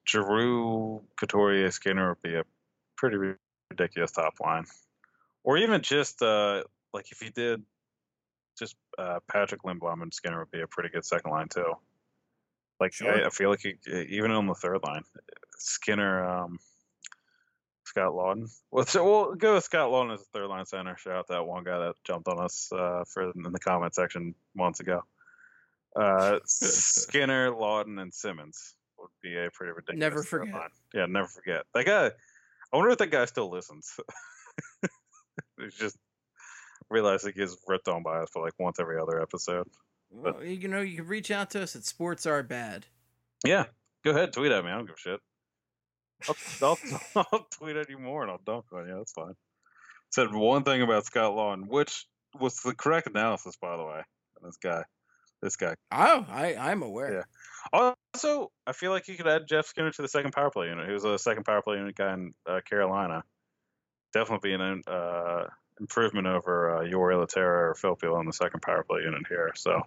Giroux, 0.06 1.02
Couturier, 1.16 1.70
Skinner 1.70 2.10
would 2.10 2.22
be 2.22 2.36
a 2.36 2.44
pretty 2.96 3.34
ridiculous 3.70 4.12
top 4.12 4.34
line, 4.40 4.64
or 5.44 5.58
even 5.58 5.82
just 5.82 6.22
uh, 6.22 6.64
like 6.92 7.12
if 7.12 7.22
you 7.22 7.30
did 7.30 7.62
just 8.58 8.76
uh, 8.98 9.20
Patrick 9.30 9.62
Lindblom 9.62 10.02
and 10.02 10.12
Skinner 10.12 10.40
would 10.40 10.50
be 10.50 10.60
a 10.60 10.66
pretty 10.66 10.90
good 10.90 11.04
second 11.04 11.30
line 11.30 11.48
too. 11.48 11.72
Like 12.78 12.94
sure. 12.94 13.22
I, 13.22 13.26
I, 13.26 13.30
feel 13.30 13.50
like 13.50 13.64
you, 13.64 13.76
even 14.08 14.30
on 14.30 14.46
the 14.46 14.54
third 14.54 14.80
line, 14.86 15.02
Skinner, 15.58 16.24
um, 16.24 16.58
Scott 17.84 18.12
Laughton. 18.12 18.50
Well, 18.70 18.86
so 18.86 19.04
we'll 19.04 19.34
go 19.34 19.54
with 19.54 19.64
Scott 19.64 19.90
Laughton 19.90 20.14
as 20.14 20.20
a 20.20 20.24
third 20.32 20.48
line 20.48 20.64
center. 20.64 20.96
Shout 20.96 21.14
out 21.14 21.28
that 21.28 21.44
one 21.44 21.64
guy 21.64 21.78
that 21.78 21.94
jumped 22.04 22.28
on 22.28 22.40
us 22.40 22.70
uh, 22.72 23.04
for 23.12 23.30
in 23.30 23.52
the 23.52 23.58
comment 23.58 23.94
section 23.94 24.34
months 24.54 24.80
ago. 24.80 25.02
Uh, 25.96 26.38
Skinner, 26.44 27.50
Laughton, 27.50 28.00
and 28.00 28.12
Simmons 28.12 28.74
would 28.98 29.10
be 29.22 29.36
a 29.36 29.50
pretty 29.52 29.72
ridiculous. 29.72 30.00
Never 30.00 30.22
forget. 30.22 30.54
line. 30.54 30.68
Yeah, 30.94 31.06
never 31.06 31.28
forget. 31.28 31.64
That 31.74 31.86
guy. 31.86 32.10
I 32.72 32.76
wonder 32.76 32.90
if 32.90 32.98
that 32.98 33.10
guy 33.10 33.24
still 33.24 33.50
listens. 33.50 33.98
He's 35.60 35.74
just 35.74 35.96
realized 36.88 37.26
he 37.26 37.32
gets 37.32 37.56
ripped 37.66 37.88
on 37.88 38.02
by 38.02 38.18
us 38.18 38.30
for 38.32 38.42
like 38.42 38.54
once 38.58 38.78
every 38.78 39.00
other 39.00 39.20
episode. 39.20 39.66
Well, 40.10 40.42
you 40.42 40.68
know, 40.68 40.80
you 40.80 40.96
can 40.96 41.06
reach 41.06 41.30
out 41.30 41.50
to 41.50 41.62
us 41.62 41.76
at 41.76 41.84
Sports 41.84 42.26
Are 42.26 42.42
Bad. 42.42 42.86
Yeah, 43.44 43.66
go 44.04 44.10
ahead, 44.10 44.32
tweet 44.32 44.52
at 44.52 44.64
me. 44.64 44.70
I 44.70 44.74
don't 44.74 44.86
give 44.86 44.96
a 44.96 44.98
shit. 44.98 45.20
I'll, 46.28 46.36
I'll, 46.62 46.78
I'll 47.32 47.46
tweet 47.52 47.76
at 47.76 47.88
you 47.88 47.98
more 47.98 48.22
and 48.22 48.30
I'll 48.30 48.40
dunk 48.44 48.66
on 48.72 48.86
you. 48.86 48.96
That's 48.96 49.12
fine. 49.12 49.34
Said 50.10 50.32
one 50.32 50.64
thing 50.64 50.82
about 50.82 51.06
Scott 51.06 51.32
Laughton, 51.32 51.68
which 51.68 52.06
was 52.38 52.56
the 52.60 52.74
correct 52.74 53.06
analysis, 53.08 53.56
by 53.60 53.76
the 53.76 53.84
way. 53.84 54.02
And 54.36 54.48
this 54.48 54.56
guy, 54.56 54.82
this 55.42 55.56
guy. 55.56 55.74
Oh, 55.92 56.26
I 56.28 56.54
I'm 56.56 56.82
aware. 56.82 57.26
Yeah. 57.72 57.92
Also, 58.14 58.50
I 58.66 58.72
feel 58.72 58.90
like 58.90 59.08
you 59.08 59.16
could 59.16 59.28
add 59.28 59.46
Jeff 59.46 59.66
Skinner 59.66 59.90
to 59.90 60.02
the 60.02 60.08
second 60.08 60.32
power 60.32 60.50
play 60.50 60.68
unit. 60.68 60.86
He 60.86 60.92
was 60.92 61.04
a 61.04 61.18
second 61.18 61.44
power 61.44 61.62
play 61.62 61.76
unit 61.76 61.94
guy 61.94 62.14
in 62.14 62.34
uh, 62.48 62.60
Carolina. 62.68 63.22
Definitely 64.12 64.50
be 64.50 64.54
an 64.54 64.82
uh, 64.86 65.44
improvement 65.78 66.26
over 66.26 66.78
uh, 66.78 66.84
Jori 66.84 67.14
Lehtera 67.14 67.70
or 67.70 67.76
Filppula 67.80 68.18
on 68.18 68.26
the 68.26 68.32
second 68.32 68.60
power 68.62 68.82
play 68.82 69.02
unit 69.02 69.22
here. 69.28 69.52
So 69.54 69.82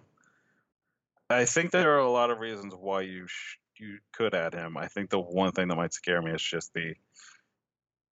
I 1.28 1.44
think 1.44 1.70
there 1.70 1.94
are 1.94 1.98
a 1.98 2.10
lot 2.10 2.30
of 2.30 2.38
reasons 2.38 2.74
why 2.74 3.02
you 3.02 3.26
sh- 3.26 3.58
you 3.78 3.98
could 4.12 4.34
add 4.34 4.54
him. 4.54 4.76
I 4.76 4.86
think 4.86 5.10
the 5.10 5.20
one 5.20 5.52
thing 5.52 5.68
that 5.68 5.76
might 5.76 5.92
scare 5.92 6.22
me 6.22 6.30
is 6.30 6.42
just 6.42 6.72
the 6.74 6.94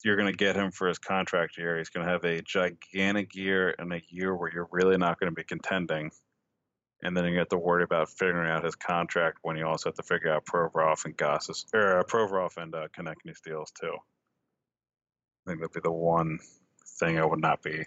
you're 0.05 0.17
going 0.17 0.31
to 0.31 0.37
get 0.37 0.57
him 0.57 0.73
for 0.73 0.89
his 0.89 0.99
contract 0.99 1.57
year. 1.57 1.79
He's 1.79 1.89
going 1.89 2.05
to 2.05 2.13
have 2.13 2.25
a 2.25 2.43
gigantic 2.43 3.37
year 3.37 3.75
and 3.79 3.93
a 3.93 4.03
year 4.09 4.35
where 4.35 4.51
you're 4.53 4.69
really 4.73 4.97
not 4.97 5.21
going 5.21 5.31
to 5.31 5.35
be 5.35 5.45
contending. 5.45 6.11
And 7.05 7.17
then 7.17 7.25
you 7.27 7.39
have 7.41 7.49
to 7.49 7.59
worry 7.59 7.83
about 7.83 8.09
figuring 8.09 8.49
out 8.49 8.65
his 8.65 8.77
contract 8.77 9.39
when 9.43 9.57
you 9.57 9.67
also 9.67 9.89
have 9.89 9.97
to 9.97 10.03
figure 10.05 10.33
out 10.33 10.45
Provorov 10.47 11.05
and 11.05 11.17
Goss's 11.17 11.67
or 11.75 11.99
uh, 11.99 12.05
Provorov 12.05 12.57
and 12.59 12.75
uh, 12.75 12.87
Konecny's 12.97 13.41
deals 13.41 13.73
too. 13.73 13.93
I 15.45 15.51
think 15.51 15.61
that'd 15.61 15.73
be 15.73 15.81
the 15.83 15.91
one 15.91 16.39
thing 17.01 17.19
I 17.19 17.25
would 17.25 17.41
not 17.41 17.61
be 17.63 17.85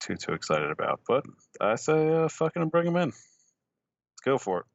too 0.00 0.16
too 0.16 0.32
excited 0.32 0.70
about. 0.70 1.00
But 1.06 1.24
I 1.60 1.74
say 1.74 2.08
uh, 2.10 2.28
fucking 2.28 2.68
bring 2.70 2.86
him 2.86 2.96
in. 2.96 3.08
Let's 3.10 4.22
go 4.24 4.38
for 4.38 4.60
it. 4.60 4.66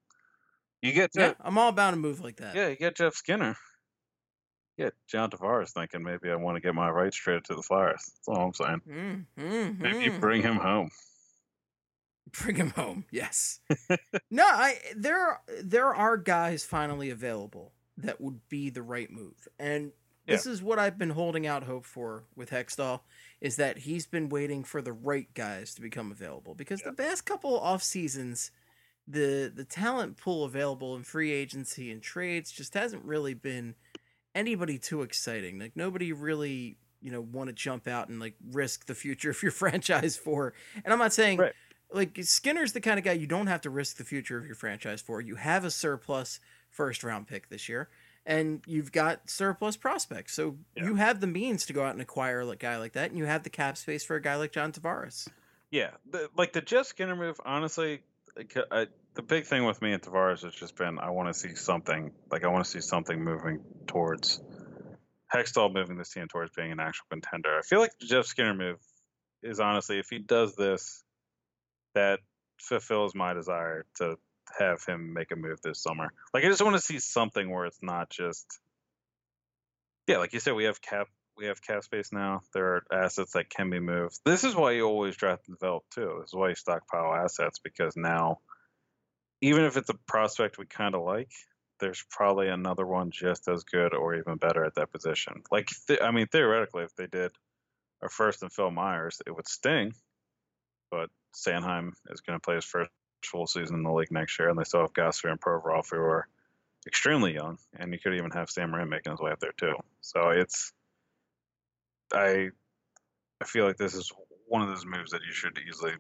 You 0.84 0.94
get 0.94 1.12
Yeah, 1.16 1.34
I'm 1.40 1.58
all 1.58 1.70
about 1.70 1.94
a 1.94 1.98
move 1.98 2.22
like 2.22 2.38
that. 2.38 2.56
yeah, 2.56 2.68
you 2.68 2.76
get 2.76 2.96
Jeff 2.96 3.16
Skinner. 3.16 3.56
Get 4.78 4.94
John 5.08 5.30
Tavares 5.30 5.72
thinking 5.72 6.02
maybe 6.04 6.30
I 6.32 6.36
want 6.36 6.56
to 6.58 6.62
get 6.62 6.74
my 6.74 6.90
rights 6.90 7.18
traded 7.18 7.46
to 7.46 7.56
the 7.56 7.62
Flyers. 7.62 8.02
That's 8.06 8.28
all 8.28 8.46
I'm 8.48 8.54
saying. 8.54 8.82
Mm, 8.88 9.26
mm, 9.38 9.80
Maybe 9.80 10.06
you 10.06 10.20
bring 10.20 10.42
him 10.42 10.56
home. 10.56 10.90
Bring 12.32 12.56
him 12.56 12.70
home. 12.72 13.06
Yes. 13.12 13.60
no, 14.32 14.46
I 14.46 14.78
there 14.96 15.42
there 15.62 15.94
are 15.94 16.18
guys 16.18 16.64
finally 16.64 17.10
available 17.10 17.74
that 17.98 18.22
would 18.22 18.48
be 18.50 18.70
the 18.70 18.82
right 18.82 19.12
move. 19.12 19.48
And 19.60 19.92
this 20.28 20.46
is 20.46 20.64
what 20.64 20.80
I've 20.80 20.98
been 20.98 21.10
holding 21.10 21.46
out 21.46 21.64
hope 21.64 21.86
for 21.86 22.24
with 22.36 22.52
Hextall 22.52 23.02
is 23.42 23.58
that 23.58 23.80
he's 23.80 24.08
been 24.08 24.30
waiting 24.30 24.64
for 24.64 24.82
the 24.82 24.94
right 24.94 25.28
guys 25.34 25.74
to 25.76 25.82
become 25.82 26.12
available 26.12 26.56
because 26.56 26.82
the 26.82 26.94
past 26.94 27.26
couple 27.26 27.60
off 27.60 27.84
seasons 27.84 28.52
the 29.08 29.52
the 29.54 29.66
talent 29.66 30.18
pool 30.18 30.46
available 30.46 30.96
in 30.96 31.04
free 31.04 31.32
agency 31.32 31.92
and 31.92 32.02
trades 32.02 32.52
just 32.52 32.74
hasn't 32.76 33.04
really 33.04 33.34
been 33.34 33.76
anybody 34.36 34.78
too 34.78 35.02
exciting. 35.02 35.60
Like 35.60 35.76
nobody 35.76 36.14
really, 36.14 36.78
you 37.02 37.12
know, 37.12 37.22
want 37.22 37.50
to 37.50 37.54
jump 37.54 37.88
out 37.88 38.10
and 38.10 38.20
like 38.20 38.36
risk 38.52 38.86
the 38.86 38.96
future 38.96 39.32
of 39.32 39.42
your 39.44 39.52
franchise 39.52 40.16
for. 40.16 40.54
And 40.86 40.94
I'm 40.94 41.00
not 41.00 41.14
saying 41.14 41.40
Right. 41.40 41.54
Like 41.94 42.18
Skinner's 42.24 42.74
the 42.74 42.82
kind 42.82 42.98
of 42.98 43.06
guy 43.06 43.14
you 43.14 43.28
don't 43.28 43.48
have 43.48 43.62
to 43.62 43.70
risk 43.70 43.98
the 43.98 44.04
future 44.04 44.38
of 44.38 44.46
your 44.46 44.56
franchise 44.56 45.02
for. 45.02 45.22
You 45.22 45.36
have 45.36 45.66
a 45.66 45.72
surplus 45.72 46.40
first 46.70 47.04
round 47.04 47.28
pick 47.28 47.50
this 47.50 47.68
year, 47.68 47.90
and 48.26 48.62
you've 48.66 48.92
got 48.92 49.30
surplus 49.30 49.76
prospects. 49.78 50.34
So 50.34 50.58
Yeah. 50.76 50.86
you 50.86 50.96
have 50.96 51.20
the 51.20 51.28
means 51.28 51.66
to 51.66 51.74
go 51.74 51.84
out 51.84 51.92
and 51.94 52.02
acquire 52.02 52.42
a 52.42 52.56
guy 52.56 52.78
like 52.78 52.94
that, 52.94 53.10
and 53.10 53.18
you 53.18 53.26
have 53.26 53.44
the 53.44 53.50
cap 53.50 53.78
space 53.78 54.04
for 54.04 54.16
a 54.16 54.22
guy 54.22 54.36
like 54.36 54.52
John 54.52 54.72
Tavares. 54.72 55.28
Yeah, 55.70 55.92
the, 56.10 56.30
like 56.38 56.54
the 56.54 56.62
Jeff 56.62 56.86
Skinner 56.88 57.16
move. 57.16 57.40
Honestly, 57.46 58.02
I, 58.38 58.46
uh, 58.72 58.86
the 59.14 59.22
big 59.22 59.46
thing 59.46 59.66
with 59.66 59.82
me 59.82 59.92
and 59.94 60.02
Tavares 60.02 60.44
has 60.44 60.54
just 60.54 60.76
been 60.76 60.98
I 61.00 61.10
want 61.10 61.34
to 61.34 61.34
see 61.38 61.56
something. 61.56 62.12
Like 62.30 62.44
I 62.44 62.48
want 62.48 62.64
to 62.64 62.70
see 62.72 62.80
something 62.82 63.22
moving 63.24 63.60
towards 63.88 64.42
Hextall 65.34 65.74
moving 65.74 65.98
this 65.98 66.10
team 66.12 66.28
towards 66.28 66.52
being 66.56 66.72
an 66.72 66.80
actual 66.80 67.06
contender. 67.10 67.58
I 67.58 67.62
feel 67.62 67.80
like 67.80 67.98
the 68.00 68.06
Jeff 68.06 68.26
Skinner 68.26 68.54
move 68.54 68.80
is 69.44 69.60
honestly, 69.60 69.98
if 70.00 70.08
he 70.10 70.20
does 70.20 70.56
this, 70.56 71.04
that 71.96 72.20
fulfills 72.60 73.16
my 73.16 73.34
desire 73.34 73.86
to 73.98 74.18
have 74.58 74.84
him 74.84 75.14
make 75.14 75.32
a 75.32 75.36
move 75.36 75.62
this 75.62 75.82
summer. 75.82 76.12
Like 76.34 76.44
I 76.44 76.48
just 76.48 76.62
want 76.62 76.76
to 76.76 76.82
see 76.82 77.00
something 77.00 77.50
where 77.50 77.66
it's 77.66 77.82
not 77.82 78.10
just 78.10 78.60
yeah, 80.08 80.18
like 80.18 80.34
you 80.34 80.40
said, 80.40 80.54
we 80.54 80.66
have 80.66 80.82
cap 80.82 81.08
we 81.38 81.46
have 81.46 81.62
cap 81.62 81.84
space 81.84 82.12
now. 82.12 82.42
There 82.54 82.76
are 82.76 82.84
assets 82.92 83.34
that 83.34 83.50
can 83.50 83.70
be 83.70 83.80
moved. 83.80 84.20
This 84.26 84.44
is 84.44 84.56
why 84.56 84.72
you 84.72 84.86
always 84.86 85.16
draft 85.16 85.48
and 85.48 85.58
develop 85.58 85.84
too. 85.94 86.18
This 86.20 86.30
is 86.30 86.36
why 86.36 86.50
you 86.50 86.56
stockpile 86.56 87.14
assets 87.14 87.60
because 87.60 87.96
now, 87.96 88.40
even 89.42 89.64
if 89.64 89.78
it's 89.78 89.90
a 89.90 89.98
prospect 90.08 90.58
we 90.58 90.66
kind 90.66 90.96
of 90.96 91.04
like, 91.04 91.32
there's 91.80 92.04
probably 92.12 92.50
another 92.50 92.86
one 92.86 93.12
just 93.12 93.48
as 93.48 93.64
good 93.64 93.94
or 93.94 94.16
even 94.16 94.36
better 94.36 94.66
at 94.66 94.76
that 94.76 94.92
position. 94.92 95.42
Like 95.52 95.70
th- 95.88 96.02
I 96.02 96.12
mean, 96.12 96.28
theoretically, 96.28 96.84
if 96.84 96.96
they 96.96 97.08
did 97.08 97.32
a 98.04 98.10
first 98.10 98.44
and 98.44 98.52
Phil 98.52 98.70
Myers, 98.70 99.22
it 99.26 99.36
would 99.36 99.48
sting. 99.48 99.94
But 100.92 101.10
Sanheim 101.34 101.94
is 102.10 102.22
going 102.22 102.38
to 102.40 102.44
play 102.44 102.56
his 102.56 102.66
first 102.66 102.92
full 103.26 103.48
season 103.48 103.78
in 103.78 103.84
the 103.84 103.92
league 103.92 104.12
next 104.12 104.38
year, 104.40 104.50
and 104.50 104.58
they 104.58 104.64
still 104.64 104.82
have 104.82 104.94
Gosser 104.94 105.30
and 105.30 105.40
Provorov 105.40 105.90
who 105.90 105.98
are 105.98 106.28
extremely 106.88 107.34
young, 107.34 107.58
and 107.78 107.94
you 107.94 108.00
could 108.00 108.14
even 108.14 108.32
have 108.32 108.50
Sam 108.50 108.72
making 108.72 109.12
his 109.12 109.20
way 109.20 109.32
up 109.32 109.40
there 109.40 109.54
too. 109.58 109.76
So 110.02 110.30
it's 110.30 110.74
I 112.14 112.50
I 113.42 113.46
feel 113.46 113.66
like 113.66 113.78
this 113.78 113.96
is 113.96 114.12
one 114.48 114.62
of 114.62 114.68
those 114.68 114.86
moves 114.86 115.12
that 115.12 115.22
you 115.26 115.34
should 115.34 115.58
easily. 115.68 115.94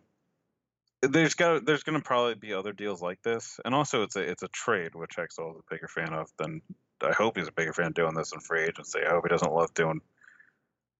There's 1.01 1.33
got 1.33 1.65
there's 1.65 1.83
going 1.83 1.99
to 1.99 2.05
probably 2.05 2.35
be 2.35 2.53
other 2.53 2.73
deals 2.73 3.01
like 3.01 3.21
this, 3.23 3.59
and 3.65 3.73
also 3.73 4.03
it's 4.03 4.15
a 4.15 4.21
it's 4.21 4.43
a 4.43 4.47
trade, 4.49 4.93
which 4.93 5.15
Hextall 5.17 5.51
is 5.51 5.59
a 5.59 5.73
bigger 5.73 5.87
fan 5.87 6.13
of 6.13 6.29
than 6.37 6.61
I 7.01 7.13
hope 7.13 7.37
he's 7.37 7.47
a 7.47 7.53
bigger 7.53 7.73
fan 7.73 7.93
doing 7.93 8.13
this 8.13 8.33
in 8.33 8.39
free 8.39 8.63
agency. 8.63 8.99
I 9.05 9.11
hope 9.11 9.23
he 9.25 9.29
doesn't 9.29 9.51
love 9.51 9.73
doing 9.73 10.01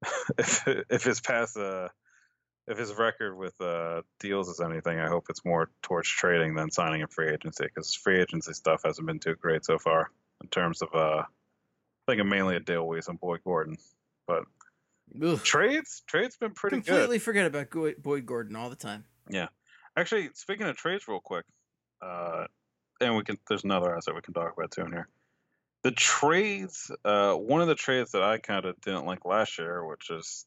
if 0.37 0.67
if 0.67 1.03
his 1.03 1.21
past 1.21 1.57
uh 1.57 1.89
if 2.71 2.77
his 2.77 2.93
record 2.97 3.37
with 3.37 3.59
uh 3.59 4.01
deals 4.19 4.47
is 4.47 4.61
anything, 4.61 4.97
I 4.97 5.07
hope 5.07 5.25
it's 5.29 5.43
more 5.43 5.69
towards 5.81 6.07
trading 6.07 6.55
than 6.55 6.71
signing 6.71 7.01
in 7.01 7.07
free 7.07 7.29
agency 7.29 7.65
because 7.65 7.93
free 7.93 8.21
agency 8.21 8.53
stuff 8.53 8.81
hasn't 8.85 9.05
been 9.05 9.19
too 9.19 9.35
great 9.35 9.65
so 9.65 9.77
far 9.77 10.09
in 10.41 10.47
terms 10.47 10.81
of 10.81 10.89
uh 10.95 11.23
I 12.07 12.15
think 12.15 12.25
mainly 12.25 12.55
a 12.55 12.59
Dale 12.59 12.87
Weise 12.87 13.09
and 13.09 13.19
Boyd 13.19 13.41
Gordon, 13.43 13.77
but 14.25 14.43
Ugh. 15.21 15.43
trades 15.43 16.01
trades 16.07 16.37
been 16.37 16.53
pretty 16.53 16.77
good. 16.77 16.85
Completely 16.85 17.19
forget 17.19 17.45
about 17.45 17.69
Go- 17.69 17.93
Boyd 18.01 18.25
Gordon 18.25 18.55
all 18.55 18.69
the 18.69 18.75
time. 18.75 19.03
Yeah, 19.29 19.47
actually, 19.97 20.29
speaking 20.33 20.65
of 20.65 20.77
trades, 20.77 21.07
real 21.07 21.19
quick, 21.19 21.45
uh, 22.01 22.45
and 23.01 23.15
we 23.17 23.23
can. 23.23 23.37
There's 23.47 23.65
another 23.65 23.95
asset 23.95 24.15
we 24.15 24.21
can 24.21 24.33
talk 24.33 24.53
about 24.57 24.71
too 24.71 24.81
in 24.81 24.91
here. 24.93 25.09
The 25.83 25.91
trades. 25.91 26.89
Uh, 27.03 27.33
one 27.33 27.61
of 27.61 27.67
the 27.67 27.75
trades 27.75 28.11
that 28.11 28.23
I 28.23 28.37
kind 28.37 28.65
of 28.65 28.79
didn't 28.81 29.05
like 29.05 29.25
last 29.25 29.59
year, 29.59 29.85
which 29.85 30.09
is 30.09 30.45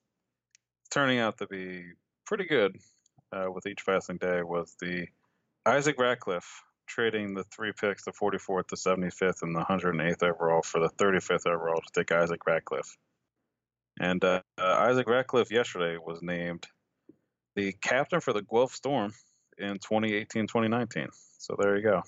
turning 0.90 1.18
out 1.18 1.38
to 1.38 1.46
be 1.46 1.84
pretty 2.26 2.44
good 2.44 2.76
uh, 3.32 3.50
with 3.50 3.66
each 3.66 3.84
passing 3.84 4.16
day, 4.16 4.42
was 4.42 4.74
the 4.80 5.06
Isaac 5.66 5.98
Ratcliffe 5.98 6.62
trading 6.86 7.34
the 7.34 7.44
three 7.44 7.72
picks, 7.72 8.04
the 8.04 8.12
44th, 8.12 8.68
the 8.68 8.76
75th, 8.76 9.42
and 9.42 9.54
the 9.54 9.60
108th 9.60 10.22
overall 10.22 10.62
for 10.62 10.80
the 10.80 10.90
35th 10.90 11.46
overall 11.46 11.80
to 11.80 12.00
take 12.00 12.12
Isaac 12.12 12.46
Ratcliffe. 12.46 12.96
And 14.00 14.22
uh, 14.24 14.42
uh, 14.58 14.76
Isaac 14.88 15.08
Ratcliffe 15.08 15.50
yesterday 15.50 15.96
was 15.96 16.20
named 16.22 16.66
the 17.56 17.72
captain 17.80 18.20
for 18.20 18.32
the 18.32 18.42
Guelph 18.42 18.74
Storm 18.74 19.12
in 19.58 19.78
2018-2019. 19.78 21.08
So 21.38 21.56
there 21.58 21.76
you 21.76 21.82
go, 21.82 22.02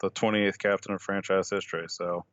the 0.00 0.10
28th 0.10 0.58
captain 0.58 0.92
in 0.92 0.98
franchise 0.98 1.50
history. 1.50 1.86
So 1.88 2.24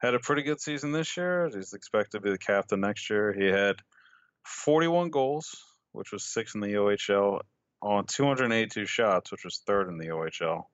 had 0.00 0.14
a 0.14 0.18
pretty 0.18 0.42
good 0.42 0.60
season 0.60 0.92
this 0.92 1.16
year. 1.16 1.50
He's 1.54 1.74
expected 1.74 2.18
to 2.18 2.20
be 2.20 2.30
the 2.30 2.38
captain 2.38 2.80
next 2.80 3.08
year. 3.10 3.32
He 3.32 3.46
had 3.46 3.76
41 4.44 5.10
goals, 5.10 5.54
which 5.92 6.12
was 6.12 6.24
six 6.24 6.54
in 6.54 6.60
the 6.60 6.74
OHL, 6.74 7.40
on 7.80 8.06
282 8.06 8.86
shots, 8.86 9.30
which 9.30 9.44
was 9.44 9.58
third 9.66 9.88
in 9.88 9.98
the 9.98 10.08
OHL. 10.08 10.64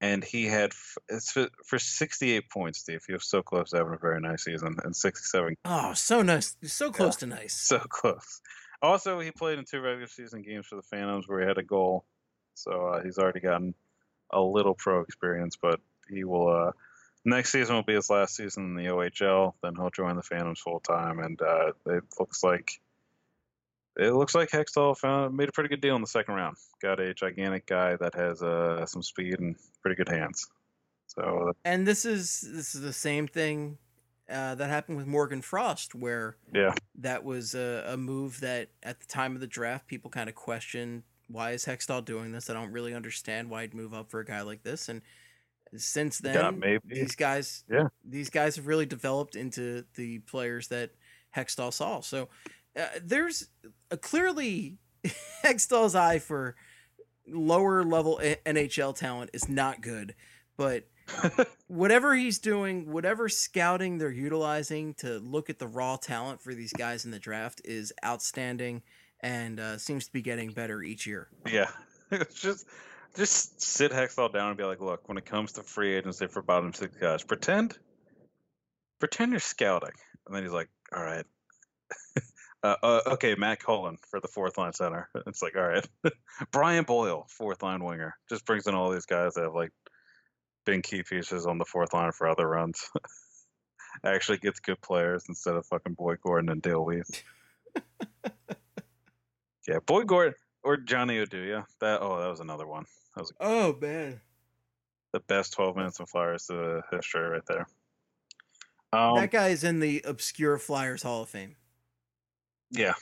And 0.00 0.24
he 0.24 0.46
had 0.46 0.72
it's 1.08 1.30
for, 1.30 1.48
for 1.64 1.78
68 1.78 2.50
points, 2.50 2.80
Steve. 2.80 3.04
He 3.06 3.12
was 3.12 3.24
so 3.24 3.40
close 3.40 3.70
to 3.70 3.76
having 3.76 3.94
a 3.94 3.98
very 3.98 4.20
nice 4.20 4.44
season, 4.44 4.76
and 4.82 4.96
67 4.96 5.56
Oh, 5.64 5.92
so 5.94 6.22
nice. 6.22 6.56
So 6.64 6.90
close 6.90 7.16
to 7.16 7.26
nice. 7.26 7.54
so 7.54 7.78
close. 7.88 8.40
Also, 8.80 9.20
he 9.20 9.30
played 9.30 9.60
in 9.60 9.64
two 9.64 9.80
regular 9.80 10.08
season 10.08 10.42
games 10.42 10.66
for 10.66 10.74
the 10.74 10.82
Phantoms 10.82 11.28
where 11.28 11.40
he 11.40 11.46
had 11.46 11.58
a 11.58 11.62
goal. 11.62 12.04
So 12.54 12.88
uh, 12.88 13.02
he's 13.04 13.16
already 13.18 13.38
gotten 13.38 13.74
a 14.32 14.40
little 14.40 14.74
pro 14.74 15.02
experience, 15.02 15.56
but 15.60 15.78
he 16.08 16.24
will 16.24 16.48
uh, 16.48 16.72
next 17.24 17.52
season 17.52 17.76
will 17.76 17.84
be 17.84 17.94
his 17.94 18.10
last 18.10 18.34
season 18.34 18.64
in 18.64 18.74
the 18.74 18.90
OHL. 18.90 19.54
Then 19.62 19.76
he'll 19.76 19.90
join 19.90 20.16
the 20.16 20.22
Phantoms 20.22 20.58
full 20.58 20.80
time, 20.80 21.20
and 21.20 21.40
uh, 21.40 21.72
it 21.86 22.02
looks 22.18 22.42
like 22.42 22.80
it 23.96 24.12
looks 24.12 24.34
like 24.34 24.50
Hextall 24.50 24.96
found 24.96 25.36
made 25.36 25.48
a 25.48 25.52
pretty 25.52 25.68
good 25.68 25.80
deal 25.80 25.96
in 25.96 26.00
the 26.00 26.06
second 26.06 26.34
round. 26.34 26.56
Got 26.80 27.00
a 27.00 27.14
gigantic 27.14 27.66
guy 27.66 27.96
that 27.96 28.14
has 28.14 28.42
uh, 28.42 28.86
some 28.86 29.02
speed 29.02 29.38
and 29.40 29.56
pretty 29.82 29.96
good 29.96 30.08
hands. 30.08 30.48
So 31.06 31.52
And 31.64 31.86
this 31.86 32.04
is 32.04 32.40
this 32.40 32.74
is 32.74 32.80
the 32.80 32.92
same 32.92 33.26
thing 33.28 33.78
uh, 34.30 34.54
that 34.54 34.70
happened 34.70 34.96
with 34.96 35.06
Morgan 35.06 35.42
Frost, 35.42 35.94
where 35.94 36.36
yeah, 36.54 36.74
that 36.96 37.24
was 37.24 37.54
a, 37.54 37.84
a 37.88 37.96
move 37.96 38.40
that 38.40 38.70
at 38.82 39.00
the 39.00 39.06
time 39.06 39.34
of 39.34 39.40
the 39.40 39.46
draft 39.46 39.86
people 39.86 40.10
kind 40.10 40.28
of 40.28 40.34
questioned 40.34 41.02
why 41.28 41.52
is 41.52 41.64
Hextall 41.64 42.04
doing 42.04 42.32
this? 42.32 42.50
I 42.50 42.54
don't 42.54 42.72
really 42.72 42.94
understand 42.94 43.48
why 43.50 43.62
he'd 43.62 43.74
move 43.74 43.94
up 43.94 44.10
for 44.10 44.20
a 44.20 44.24
guy 44.24 44.42
like 44.42 44.62
this. 44.62 44.88
And 44.88 45.00
since 45.76 46.18
then, 46.18 46.60
yeah, 46.62 46.78
these 46.84 47.16
guys, 47.16 47.64
Yeah. 47.70 47.88
these 48.04 48.28
guys 48.28 48.56
have 48.56 48.66
really 48.66 48.84
developed 48.84 49.34
into 49.34 49.84
the 49.94 50.18
players 50.20 50.68
that 50.68 50.90
Hextall 51.34 51.72
saw. 51.72 52.00
So 52.00 52.28
uh, 52.78 52.86
there's 53.02 53.48
a 53.90 53.96
clearly 53.96 54.78
Hextall's 55.44 55.94
eye 55.94 56.18
for 56.18 56.56
lower 57.26 57.84
level 57.84 58.20
NHL 58.22 58.94
talent 58.94 59.30
is 59.32 59.48
not 59.48 59.80
good, 59.80 60.14
but 60.56 60.84
whatever 61.66 62.14
he's 62.14 62.38
doing, 62.38 62.90
whatever 62.90 63.28
scouting 63.28 63.98
they're 63.98 64.10
utilizing 64.10 64.94
to 64.94 65.18
look 65.18 65.50
at 65.50 65.58
the 65.58 65.66
raw 65.66 65.96
talent 65.96 66.40
for 66.40 66.54
these 66.54 66.72
guys 66.72 67.04
in 67.04 67.10
the 67.10 67.18
draft 67.18 67.60
is 67.64 67.92
outstanding 68.04 68.82
and 69.20 69.60
uh, 69.60 69.78
seems 69.78 70.06
to 70.06 70.12
be 70.12 70.22
getting 70.22 70.50
better 70.50 70.82
each 70.82 71.06
year. 71.06 71.28
Yeah, 71.50 71.70
just 72.34 72.66
just 73.14 73.60
sit 73.60 73.92
Hextall 73.92 74.32
down 74.32 74.48
and 74.48 74.56
be 74.56 74.64
like, 74.64 74.80
look, 74.80 75.08
when 75.08 75.18
it 75.18 75.26
comes 75.26 75.52
to 75.52 75.62
free 75.62 75.94
agency 75.94 76.26
for 76.26 76.42
bottom 76.42 76.72
six 76.72 76.96
guys, 76.96 77.22
pretend 77.22 77.78
pretend 78.98 79.32
you're 79.32 79.40
scouting, 79.40 79.94
and 80.26 80.34
then 80.34 80.42
he's 80.42 80.52
like, 80.52 80.68
all 80.94 81.02
right. 81.02 81.24
Uh, 82.62 82.76
uh, 82.82 83.00
okay, 83.06 83.34
Matt 83.34 83.58
Cullen 83.58 83.98
for 84.08 84.20
the 84.20 84.28
fourth 84.28 84.56
line 84.56 84.72
center. 84.72 85.08
It's 85.26 85.42
like, 85.42 85.56
all 85.56 85.66
right, 85.66 85.86
Brian 86.52 86.84
Boyle, 86.84 87.26
fourth 87.28 87.62
line 87.62 87.82
winger, 87.82 88.16
just 88.28 88.46
brings 88.46 88.66
in 88.66 88.74
all 88.74 88.90
these 88.90 89.06
guys 89.06 89.34
that 89.34 89.44
have 89.44 89.54
like 89.54 89.72
been 90.64 90.82
key 90.82 91.02
pieces 91.02 91.46
on 91.46 91.58
the 91.58 91.64
fourth 91.64 91.92
line 91.92 92.12
for 92.12 92.28
other 92.28 92.48
runs. 92.48 92.88
Actually, 94.04 94.38
gets 94.38 94.60
good 94.60 94.80
players 94.80 95.24
instead 95.28 95.54
of 95.54 95.66
fucking 95.66 95.94
Boyd 95.94 96.18
Gordon 96.22 96.50
and 96.50 96.62
Dale 96.62 96.84
Weise. 96.84 97.22
yeah, 99.66 99.78
Boyd 99.84 100.06
Gordon 100.06 100.34
or 100.62 100.76
Johnny 100.76 101.18
Oduya. 101.18 101.66
That 101.80 102.00
oh, 102.00 102.20
that 102.20 102.30
was 102.30 102.40
another 102.40 102.66
one. 102.66 102.84
That 103.16 103.22
was 103.22 103.32
Oh 103.40 103.76
man, 103.80 104.20
the 105.12 105.20
best 105.20 105.52
12 105.54 105.76
minutes 105.76 106.00
of 106.00 106.08
Flyers 106.08 106.46
the 106.46 106.82
history 106.90 107.28
right 107.28 107.46
there. 107.46 107.66
Um, 108.92 109.16
that 109.16 109.30
guy 109.30 109.48
is 109.48 109.64
in 109.64 109.80
the 109.80 110.02
obscure 110.04 110.58
Flyers 110.58 111.02
Hall 111.02 111.22
of 111.22 111.28
Fame. 111.28 111.56
Yeah, 112.72 112.94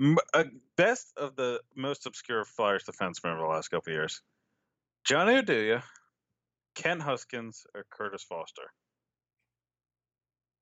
M- 0.00 0.16
uh, 0.34 0.44
best 0.76 1.12
of 1.16 1.34
the 1.36 1.60
most 1.74 2.06
obscure 2.06 2.44
Flyers 2.44 2.84
defensemen 2.84 3.32
over 3.32 3.40
the 3.42 3.46
last 3.48 3.68
couple 3.68 3.90
of 3.90 3.96
years. 3.96 4.20
Johnny 5.04 5.34
Oduya, 5.34 5.82
Kent 6.74 7.02
Huskins, 7.02 7.66
or 7.74 7.84
Kurtis 7.90 8.22
Foster. 8.22 8.70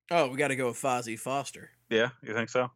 Oh, 0.09 0.29
we 0.29 0.37
got 0.37 0.47
to 0.49 0.55
go 0.55 0.67
with 0.67 0.81
Fozzie 0.81 1.19
Foster. 1.19 1.69
Yeah, 1.89 2.09
you 2.23 2.33
think 2.33 2.49
so? 2.49 2.71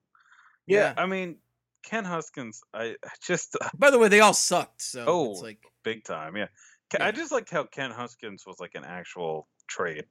Yeah. 0.67 0.93
I 0.97 1.05
mean, 1.05 1.37
Kent 1.83 2.05
Huskins, 2.07 2.61
I 2.73 2.97
just 3.25 3.55
By 3.77 3.89
the 3.89 3.97
way, 3.99 4.09
they 4.09 4.19
all 4.19 4.33
sucked. 4.33 4.81
So 4.81 5.05
Oh. 5.07 5.31
it's 5.31 5.41
like 5.41 5.59
big 5.83 6.03
time. 6.03 6.35
Yeah. 6.35 6.47
Ke- 6.93 6.99
I 7.01 7.11
just 7.11 7.31
like 7.31 7.49
how 7.49 7.63
Kent 7.63 7.93
Huskins 7.93 8.43
was 8.45 8.59
like 8.59 8.75
an 8.75 8.83
actual 8.83 9.47
trade. 9.67 10.03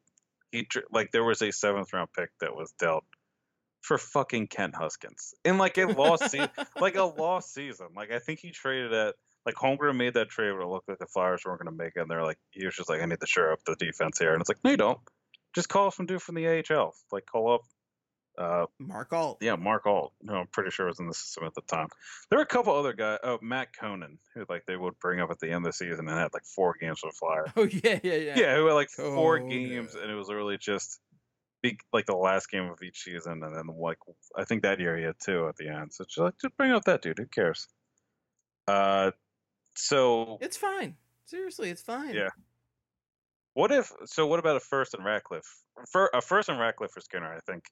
He 0.51 0.67
like 0.91 1.11
there 1.13 1.23
was 1.25 1.43
a 1.43 1.53
seventh 1.53 1.93
round 1.93 2.09
pick 2.17 2.31
that 2.41 2.55
was 2.57 2.73
dealt 2.81 3.05
for 3.81 3.99
fucking 3.99 4.47
Kent 4.49 4.75
Huskins 4.77 5.35
in 5.45 5.59
like 5.59 5.79
a 5.79 5.87
lost 5.87 6.31
season, 6.31 6.51
like 6.81 6.97
a 6.97 7.05
lost 7.05 7.55
season. 7.55 7.89
Like 7.97 8.11
I 8.13 8.19
think 8.19 8.41
he 8.41 8.51
traded 8.51 8.93
at 8.93 9.15
like 9.47 9.55
Holmgren 9.55 9.97
made 9.97 10.15
that 10.15 10.29
trade, 10.29 10.53
but 10.57 10.63
it 10.65 10.69
looked 10.69 10.89
like 10.89 10.99
the 10.99 11.07
Flyers 11.07 11.43
weren't 11.45 11.63
going 11.63 11.75
to 11.77 11.85
make 11.85 11.95
it. 11.97 12.01
And 12.01 12.11
they're 12.11 12.25
like, 12.25 12.39
he 12.51 12.65
was 12.67 12.77
just 12.77 12.89
like, 12.91 13.01
I 13.01 13.07
need 13.07 13.21
to 13.21 13.27
shore 13.27 13.53
up 13.53 13.61
the 13.65 13.75
defense 13.77 14.19
here, 14.19 14.33
and 14.33 14.41
it's 14.41 14.51
like, 14.51 14.63
no, 14.63 14.71
you 14.71 14.77
don't. 14.77 14.99
Just 15.55 15.69
call 15.69 15.91
some 15.91 16.07
dude 16.07 16.23
from 16.23 16.37
the 16.37 16.47
AHL. 16.47 16.95
Like 17.11 17.27
call 17.27 17.55
up 17.55 17.63
uh, 18.39 18.67
Mark 18.79 19.13
Alt. 19.13 19.39
yeah, 19.41 19.57
Mark 19.57 19.87
Alt, 19.87 20.13
who 20.27 20.33
I'm 20.35 20.47
pretty 20.47 20.71
sure 20.71 20.87
was 20.87 21.01
in 21.01 21.07
the 21.09 21.15
system 21.15 21.45
at 21.45 21.55
the 21.55 21.63
time. 21.63 21.89
There 22.29 22.39
were 22.39 22.45
a 22.45 22.47
couple 22.47 22.75
other 22.75 22.93
guys. 22.93 23.19
Oh, 23.23 23.39
Matt 23.43 23.77
Conan, 23.79 24.19
who 24.35 24.45
like 24.49 24.65
they 24.67 24.77
would 24.77 24.99
bring 24.99 25.21
up 25.21 25.31
at 25.31 25.41
the 25.41 25.49
end 25.49 25.57
of 25.57 25.65
the 25.65 25.73
season 25.73 26.09
and 26.09 26.19
had 26.19 26.33
like 26.33 26.45
four 26.45 26.75
games 26.81 27.01
with 27.05 27.15
Flyer. 27.17 27.47
Oh 27.57 27.65
yeah, 27.65 27.99
yeah, 28.03 28.15
yeah. 28.15 28.39
Yeah, 28.39 28.57
who 28.57 28.67
had 28.67 28.75
like 28.75 28.91
four 28.91 29.39
Conan. 29.41 29.49
games, 29.51 29.95
and 29.95 30.11
it 30.11 30.15
was 30.15 30.31
really 30.33 30.57
just 30.59 31.01
like 31.93 32.07
the 32.07 32.15
last 32.15 32.51
game 32.51 32.65
of 32.65 32.83
each 32.83 33.03
season, 33.03 33.43
and 33.43 33.55
then 33.55 33.67
like 33.79 33.99
I 34.37 34.45
think 34.45 34.63
that 34.63 34.81
year 34.81 34.97
he 34.97 35.05
had 35.05 35.17
two 35.23 35.49
at 35.49 35.57
the 35.57 35.69
end. 35.69 35.93
So 35.93 36.05
just 36.05 36.19
like 36.19 36.35
just 36.41 36.57
bring 36.57 36.73
up 36.73 36.85
that 36.85 37.03
dude. 37.03 37.19
Who 37.19 37.27
cares? 37.27 37.67
Uh, 38.67 39.11
so 39.75 40.39
It's 40.41 40.57
fine. 40.57 40.97
Seriously, 41.27 41.71
it's 41.71 41.83
fine. 41.83 42.15
Yeah. 42.15 42.31
what 43.55 43.71
if? 43.71 43.93
So 44.07 44.27
what 44.27 44.39
about 44.39 44.57
a 44.57 44.61
first 44.61 44.95
and 44.95 45.05
Ratcliffe? 45.05 45.63
For 45.91 46.11
a 46.13 46.21
first 46.21 46.49
and 46.49 46.59
Ratcliffe 46.59 46.91
for 46.93 47.01
Skinner, 47.01 47.33
I 47.33 47.41
think. 47.41 47.65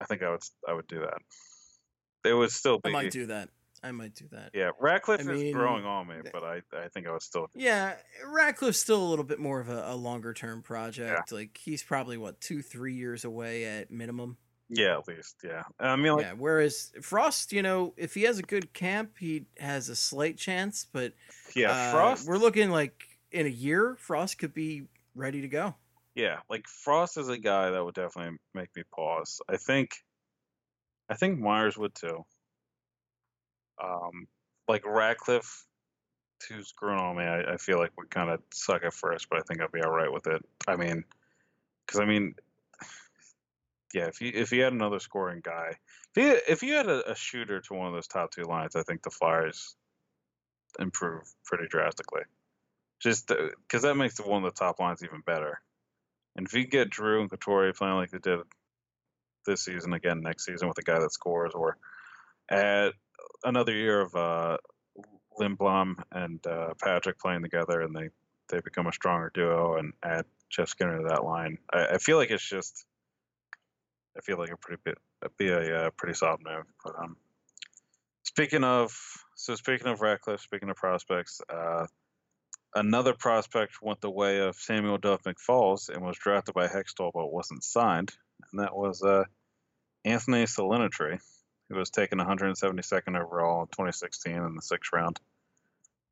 I 0.00 0.06
think 0.06 0.22
I 0.22 0.30
would 0.30 0.42
I 0.68 0.72
would 0.72 0.86
do 0.86 1.00
that. 1.00 1.18
It 2.24 2.34
would 2.34 2.50
still 2.50 2.80
I 2.84 2.90
might 2.90 3.10
do 3.12 3.26
that. 3.26 3.48
I 3.82 3.92
might 3.92 4.14
do 4.14 4.26
that. 4.32 4.50
Yeah, 4.52 4.70
Ratcliffe 4.78 5.26
I 5.26 5.32
is 5.32 5.42
mean, 5.42 5.52
growing 5.52 5.84
on 5.84 6.06
me, 6.06 6.16
but 6.32 6.44
I, 6.44 6.60
I 6.76 6.88
think 6.88 7.06
I 7.06 7.12
would 7.12 7.22
still. 7.22 7.48
Yeah, 7.54 7.94
Ratcliffe's 8.26 8.80
still 8.80 9.02
a 9.02 9.08
little 9.08 9.24
bit 9.24 9.38
more 9.38 9.60
of 9.60 9.68
a, 9.70 9.84
a 9.88 9.96
longer 9.96 10.34
term 10.34 10.62
project. 10.62 11.32
Like 11.32 11.58
he's 11.62 11.82
probably 11.82 12.18
what 12.18 12.40
two, 12.40 12.60
three 12.60 12.94
years 12.94 13.24
away 13.24 13.64
at 13.64 13.90
minimum. 13.90 14.36
Yeah, 14.68 14.98
at 14.98 15.08
least. 15.08 15.36
Yeah. 15.42 15.64
I 15.80 15.96
mean, 15.96 16.12
like, 16.12 16.26
yeah. 16.26 16.32
Whereas 16.36 16.92
Frost, 17.02 17.52
you 17.52 17.62
know, 17.62 17.92
if 17.96 18.14
he 18.14 18.22
has 18.22 18.38
a 18.38 18.42
good 18.42 18.72
camp, 18.72 19.16
he 19.18 19.46
has 19.58 19.88
a 19.88 19.96
slight 19.96 20.38
chance. 20.38 20.86
But 20.92 21.14
yeah, 21.56 21.72
uh, 21.72 21.92
Frost. 21.92 22.28
we're 22.28 22.38
looking 22.38 22.70
like 22.70 23.02
in 23.32 23.46
a 23.46 23.50
year, 23.50 23.96
Frost 23.98 24.38
could 24.38 24.54
be 24.54 24.84
ready 25.14 25.40
to 25.40 25.48
go. 25.48 25.74
Yeah, 26.14 26.38
like 26.48 26.68
Frost 26.68 27.16
is 27.18 27.28
a 27.28 27.38
guy 27.38 27.70
that 27.70 27.84
would 27.84 27.94
definitely 27.94 28.38
make 28.54 28.68
me 28.76 28.82
pause. 28.94 29.40
I 29.48 29.56
think, 29.56 29.96
I 31.08 31.14
think 31.14 31.40
Myers 31.40 31.76
would 31.76 31.94
too. 31.94 32.24
Um, 33.82 34.26
like 34.68 34.84
Ratcliffe, 34.86 35.64
who's 36.48 36.72
grown 36.72 36.98
on 36.98 37.16
me. 37.16 37.24
I, 37.24 37.54
I 37.54 37.56
feel 37.56 37.78
like 37.78 37.90
would 37.96 38.10
kind 38.10 38.30
of 38.30 38.40
suck 38.52 38.84
at 38.84 38.94
first, 38.94 39.28
but 39.28 39.38
I 39.38 39.42
think 39.42 39.60
I'd 39.60 39.72
be 39.72 39.82
all 39.82 39.92
right 39.92 40.12
with 40.12 40.26
it. 40.26 40.44
I 40.66 40.76
mean, 40.76 41.04
because 41.86 42.00
I 42.00 42.04
mean, 42.04 42.34
yeah, 43.92 44.06
if 44.06 44.20
you 44.20 44.30
if 44.34 44.52
you 44.52 44.62
had 44.62 44.72
another 44.72 45.00
scoring 45.00 45.40
guy, 45.42 45.74
if 46.14 46.22
you 46.22 46.40
if 46.48 46.62
you 46.62 46.74
had 46.74 46.88
a, 46.88 47.10
a 47.10 47.14
shooter 47.14 47.60
to 47.60 47.74
one 47.74 47.88
of 47.88 47.92
those 47.92 48.06
top 48.06 48.30
two 48.30 48.44
lines, 48.44 48.76
I 48.76 48.82
think 48.82 49.02
the 49.02 49.10
Flyers 49.10 49.74
improve 50.78 51.22
pretty 51.44 51.66
drastically. 51.68 52.22
Just 53.00 53.28
because 53.28 53.82
that 53.82 53.96
makes 53.96 54.16
the 54.16 54.22
one 54.22 54.44
of 54.44 54.54
the 54.54 54.58
top 54.58 54.78
lines 54.78 55.02
even 55.02 55.22
better. 55.24 55.60
And 56.36 56.46
if 56.46 56.52
you 56.52 56.66
get 56.66 56.90
Drew 56.90 57.20
and 57.20 57.30
Couturier 57.30 57.72
playing 57.72 57.96
like 57.96 58.10
they 58.10 58.18
did 58.18 58.40
this 59.46 59.64
season 59.64 59.94
again 59.94 60.20
next 60.20 60.44
season 60.44 60.68
with 60.68 60.78
a 60.78 60.82
guy 60.82 61.00
that 61.00 61.12
scores, 61.12 61.54
or 61.54 61.78
add 62.50 62.92
another 63.44 63.72
year 63.72 64.00
of 64.00 64.14
uh, 64.14 64.58
Lindblom 65.38 65.96
and 66.12 66.44
uh, 66.46 66.74
Patrick 66.82 67.18
playing 67.18 67.42
together, 67.42 67.80
and 67.80 67.94
they 67.94 68.10
they 68.48 68.60
become 68.60 68.86
a 68.86 68.92
stronger 68.92 69.30
duo, 69.32 69.76
and 69.76 69.92
add 70.02 70.24
Jeff 70.50 70.68
Skinner 70.68 70.98
to 70.98 71.08
that 71.08 71.24
line, 71.24 71.58
I, 71.72 71.86
I 71.94 71.98
feel 71.98 72.16
like 72.16 72.30
it's 72.30 72.48
just 72.48 72.84
I 74.16 74.20
feel 74.20 74.38
like 74.38 74.50
a 74.50 74.56
pretty 74.56 74.80
bit 74.84 74.98
be 75.38 75.48
a 75.48 75.86
uh, 75.86 75.90
pretty 75.96 76.14
solid 76.14 76.40
move. 76.44 76.64
But 76.84 76.94
um, 76.98 77.16
speaking 78.24 78.64
of 78.64 78.92
so 79.36 79.54
speaking 79.54 79.86
of 79.86 80.00
Ratcliffe, 80.00 80.40
speaking 80.40 80.68
of 80.68 80.76
prospects, 80.76 81.40
uh, 81.48 81.86
another 82.74 83.14
prospect 83.14 83.74
went 83.82 84.00
the 84.00 84.10
way 84.10 84.40
of 84.40 84.56
Samuel 84.56 84.98
Dove-McFalls 84.98 85.88
and 85.88 86.02
was 86.02 86.18
drafted 86.18 86.54
by 86.54 86.66
Hextall 86.66 87.12
but 87.14 87.32
wasn't 87.32 87.64
signed, 87.64 88.12
and 88.50 88.60
that 88.60 88.74
was 88.76 89.02
uh, 89.02 89.24
Anthony 90.04 90.44
Salinitri, 90.44 91.20
who 91.70 91.76
was 91.76 91.90
taken 91.90 92.18
172nd 92.18 93.20
overall 93.20 93.62
in 93.62 93.68
2016 93.68 94.32
in 94.32 94.54
the 94.56 94.62
sixth 94.62 94.92
round. 94.92 95.18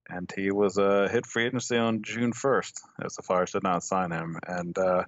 And 0.08 0.32
he 0.34 0.50
was 0.50 0.78
uh, 0.78 1.08
hit 1.10 1.26
free 1.26 1.46
agency 1.46 1.76
on 1.76 2.02
June 2.02 2.32
1st, 2.32 2.80
as 3.04 3.16
the 3.16 3.22
Flyers 3.22 3.52
did 3.52 3.62
not 3.64 3.82
sign 3.82 4.10
him. 4.10 4.38
And 4.46 4.78
uh, 4.78 5.04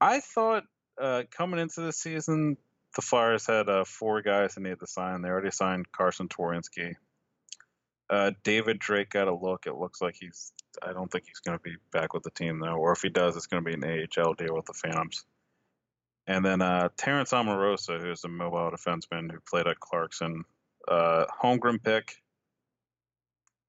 I 0.00 0.20
thought 0.20 0.64
uh, 1.00 1.22
coming 1.30 1.60
into 1.60 1.82
the 1.82 1.92
season, 1.92 2.56
the 2.96 3.02
Flyers 3.02 3.46
had 3.46 3.68
uh, 3.68 3.84
four 3.84 4.22
guys 4.22 4.54
that 4.54 4.62
needed 4.62 4.80
to 4.80 4.86
sign. 4.86 5.22
They 5.22 5.28
already 5.28 5.50
signed 5.50 5.92
Carson 5.92 6.28
Twarynski. 6.28 6.94
Uh, 8.08 8.32
David 8.42 8.78
Drake 8.78 9.10
got 9.10 9.28
a 9.28 9.34
look. 9.34 9.66
It 9.66 9.76
looks 9.76 10.00
like 10.00 10.16
he's. 10.18 10.52
I 10.82 10.92
don't 10.92 11.10
think 11.10 11.24
he's 11.26 11.40
going 11.40 11.58
to 11.58 11.62
be 11.62 11.76
back 11.92 12.14
with 12.14 12.22
the 12.22 12.30
team 12.30 12.60
though, 12.60 12.76
or 12.76 12.92
if 12.92 13.02
he 13.02 13.08
does, 13.08 13.36
it's 13.36 13.46
going 13.46 13.64
to 13.64 13.68
be 13.68 13.74
an 13.74 14.08
AHL 14.16 14.34
deal 14.34 14.54
with 14.54 14.66
the 14.66 14.74
Phantoms. 14.74 15.24
And 16.26 16.44
then 16.44 16.60
uh, 16.60 16.88
Terrence 16.96 17.32
Amorosa, 17.32 17.98
who's 18.00 18.24
a 18.24 18.28
mobile 18.28 18.70
defenseman 18.70 19.30
who 19.30 19.38
played 19.48 19.66
at 19.66 19.78
Clarkson, 19.78 20.44
uh, 20.88 21.26
Holmgren 21.42 21.82
pick. 21.82 22.16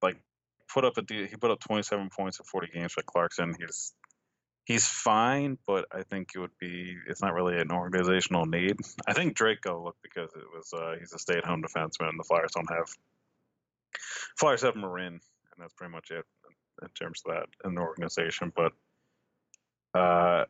Like, 0.02 0.18
put 0.74 0.84
up 0.84 0.98
a 0.98 1.04
he 1.10 1.36
put 1.40 1.52
up 1.52 1.60
27 1.60 2.10
points 2.10 2.40
in 2.40 2.46
40 2.46 2.68
games 2.74 2.94
for 2.94 3.04
Clarkson. 3.04 3.56
He's 3.60 3.94
he's 4.66 4.86
fine, 4.86 5.58
but 5.66 5.86
I 5.92 6.04
think 6.04 6.32
it 6.36 6.40
would 6.40 6.58
be 6.60 6.96
it's 7.08 7.22
not 7.22 7.34
really 7.34 7.60
an 7.60 7.72
organizational 7.72 8.46
need. 8.46 8.78
I 9.08 9.14
think 9.14 9.36
Drake 9.36 9.62
got 9.62 9.82
look 9.82 9.96
because 10.04 10.30
it 10.36 10.46
was 10.54 10.74
uh, 10.74 10.96
he's 11.00 11.14
a 11.14 11.20
stay-at-home 11.20 11.64
defenseman, 11.64 12.10
and 12.10 12.20
the 12.20 12.26
Flyers 12.28 12.52
don't 12.54 12.70
have 12.70 12.90
Flyers 14.38 14.64
have 14.64 14.76
Morin, 14.76 15.14
and 15.14 15.22
that's 15.58 15.74
pretty 15.74 15.92
much 15.92 16.12
it 16.12 16.26
in 16.82 16.90
terms 16.90 17.24
of 17.26 17.34
that 17.34 17.68
in 17.68 17.76
the 17.76 17.82
organization. 17.82 18.52
But 18.56 18.74
uh, 19.98 20.46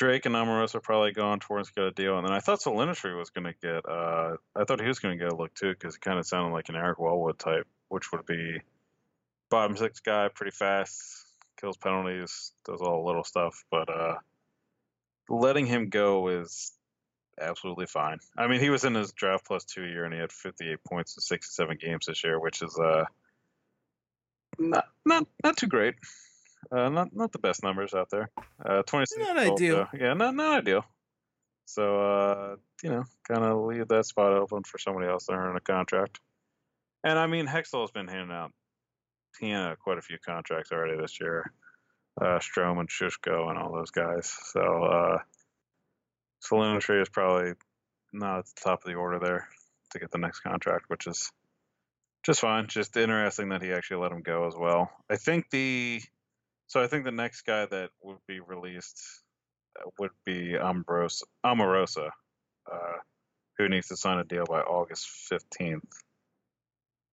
Drake 0.00 0.24
and 0.24 0.34
Amaros 0.34 0.74
are 0.74 0.80
probably 0.80 1.12
going 1.12 1.40
towards 1.40 1.68
get 1.72 1.84
a 1.84 1.90
deal, 1.90 2.16
and 2.16 2.26
then 2.26 2.32
I 2.32 2.40
thought 2.40 2.60
Salinitri 2.60 3.18
was 3.18 3.28
going 3.28 3.44
to 3.44 3.52
get. 3.60 3.86
Uh, 3.86 4.38
I 4.56 4.64
thought 4.64 4.80
he 4.80 4.88
was 4.88 4.98
going 4.98 5.18
to 5.18 5.22
get 5.22 5.30
a 5.30 5.36
look 5.36 5.52
too 5.52 5.72
because 5.72 5.94
he 5.94 6.00
kind 6.00 6.18
of 6.18 6.26
sounded 6.26 6.54
like 6.54 6.70
an 6.70 6.74
Eric 6.74 6.98
Wellwood 6.98 7.38
type, 7.38 7.66
which 7.90 8.10
would 8.10 8.24
be 8.24 8.62
bottom 9.50 9.76
six 9.76 10.00
guy, 10.00 10.28
pretty 10.34 10.52
fast, 10.52 11.26
kills 11.60 11.76
penalties, 11.76 12.52
does 12.64 12.80
all 12.80 13.02
the 13.02 13.06
little 13.08 13.24
stuff. 13.24 13.62
But 13.70 13.90
uh, 13.90 14.14
letting 15.28 15.66
him 15.66 15.90
go 15.90 16.28
is 16.28 16.72
absolutely 17.38 17.84
fine. 17.84 18.20
I 18.38 18.46
mean, 18.46 18.60
he 18.60 18.70
was 18.70 18.84
in 18.84 18.94
his 18.94 19.12
draft 19.12 19.44
plus 19.44 19.64
two 19.64 19.84
year, 19.84 20.06
and 20.06 20.14
he 20.14 20.20
had 20.20 20.32
58 20.32 20.82
points 20.82 21.14
in 21.18 21.20
67 21.20 21.76
games 21.78 22.06
this 22.06 22.24
year, 22.24 22.40
which 22.40 22.62
is 22.62 22.74
uh, 22.78 23.04
not 24.58 24.88
not 25.04 25.26
not 25.44 25.58
too 25.58 25.66
great. 25.66 25.96
Uh, 26.70 26.88
not 26.88 27.14
not 27.14 27.32
the 27.32 27.38
best 27.38 27.62
numbers 27.62 27.94
out 27.94 28.08
there. 28.10 28.30
Uh, 28.64 28.82
26. 28.82 29.20
Not 29.26 29.38
ideal. 29.38 29.88
yeah, 29.98 30.14
not 30.14 30.34
not 30.34 30.58
ideal. 30.58 30.84
So 31.66 32.00
uh, 32.00 32.56
you 32.82 32.90
know, 32.90 33.04
kind 33.28 33.44
of 33.44 33.64
leave 33.64 33.88
that 33.88 34.06
spot 34.06 34.32
open 34.32 34.62
for 34.64 34.78
somebody 34.78 35.08
else 35.08 35.26
to 35.26 35.32
earn 35.32 35.56
a 35.56 35.60
contract. 35.60 36.20
And 37.04 37.18
I 37.18 37.26
mean, 37.26 37.46
Hextall's 37.46 37.92
been 37.92 38.08
handing 38.08 38.36
out, 38.36 38.52
out 39.44 39.78
quite 39.78 39.98
a 39.98 40.02
few 40.02 40.18
contracts 40.18 40.72
already 40.72 41.00
this 41.00 41.20
year. 41.20 41.52
Uh, 42.20 42.38
Strome 42.40 42.80
and 42.80 42.88
Sushko 42.88 43.48
and 43.48 43.58
all 43.58 43.72
those 43.72 43.90
guys. 43.90 44.36
So 44.52 44.60
uh, 44.60 45.18
Salinitri 46.42 47.00
is 47.00 47.08
probably 47.08 47.52
not 48.12 48.40
at 48.40 48.46
the 48.46 48.60
top 48.62 48.82
of 48.82 48.90
the 48.90 48.96
order 48.96 49.18
there 49.18 49.48
to 49.92 49.98
get 49.98 50.10
the 50.10 50.18
next 50.18 50.40
contract, 50.40 50.86
which 50.88 51.06
is 51.06 51.30
just 52.24 52.40
fine. 52.40 52.66
Just 52.66 52.96
interesting 52.96 53.50
that 53.50 53.62
he 53.62 53.72
actually 53.72 54.02
let 54.02 54.12
him 54.12 54.22
go 54.22 54.46
as 54.46 54.54
well. 54.56 54.90
I 55.08 55.16
think 55.16 55.50
the 55.50 56.02
so 56.70 56.80
I 56.80 56.86
think 56.86 57.04
the 57.04 57.10
next 57.10 57.42
guy 57.42 57.66
that 57.66 57.90
would 58.00 58.18
be 58.28 58.38
released 58.38 59.02
uh, 59.76 59.90
would 59.98 60.12
be 60.24 60.56
Ambrose 60.56 61.24
Amorosa, 61.44 62.10
uh, 62.72 62.98
who 63.58 63.68
needs 63.68 63.88
to 63.88 63.96
sign 63.96 64.18
a 64.18 64.24
deal 64.24 64.44
by 64.44 64.60
August 64.60 65.08
fifteenth. 65.08 65.92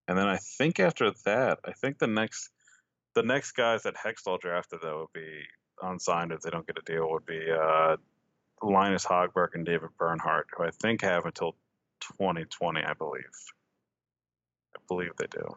And 0.08 0.16
then 0.16 0.28
I 0.28 0.38
think 0.38 0.80
after 0.80 1.12
that, 1.26 1.58
I 1.66 1.72
think 1.72 1.98
the 1.98 2.06
next 2.06 2.52
the 3.16 3.24
next 3.24 3.54
guys 3.54 3.82
that 3.84 3.96
Hextall 3.96 4.40
drafted 4.40 4.82
that 4.84 4.96
would 4.96 5.12
be 5.12 5.42
unsigned 5.82 6.32
if 6.32 6.42
they 6.42 6.52
don't 6.52 6.68
get 6.68 6.78
a 6.78 6.92
deal 6.92 7.10
would 7.10 7.26
be 7.26 7.42
uh, 7.52 7.98
Linus 8.62 9.06
Hogberg 9.06 9.56
and 9.56 9.66
David 9.66 9.90
Bernhardt, 9.98 10.50
who 10.56 10.66
I 10.66 10.70
think 10.70 11.02
have 11.02 11.26
until 11.26 11.54
2020, 12.20 12.84
I 12.84 12.94
believe. 12.94 13.24
I 14.76 14.80
believe 14.88 15.14
they 15.18 15.26
do. 15.32 15.56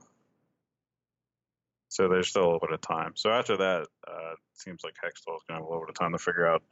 So 1.91 2.09
there's 2.09 2.29
still 2.29 2.45
a 2.45 2.47
little 2.47 2.61
bit 2.61 2.73
of 2.73 2.81
time. 2.81 3.13
So 3.17 3.31
after 3.31 3.57
that, 3.57 3.81
uh, 4.07 4.33
it 4.33 4.39
seems 4.55 4.83
like 4.85 4.95
Hextall 4.95 5.37
is 5.37 5.43
going 5.49 5.49
to 5.49 5.55
have 5.55 5.63
a 5.65 5.69
little 5.69 5.81
bit 5.81 5.91
of 5.91 5.99
time 5.99 6.13
to 6.13 6.19
figure 6.19 6.47
out, 6.47 6.63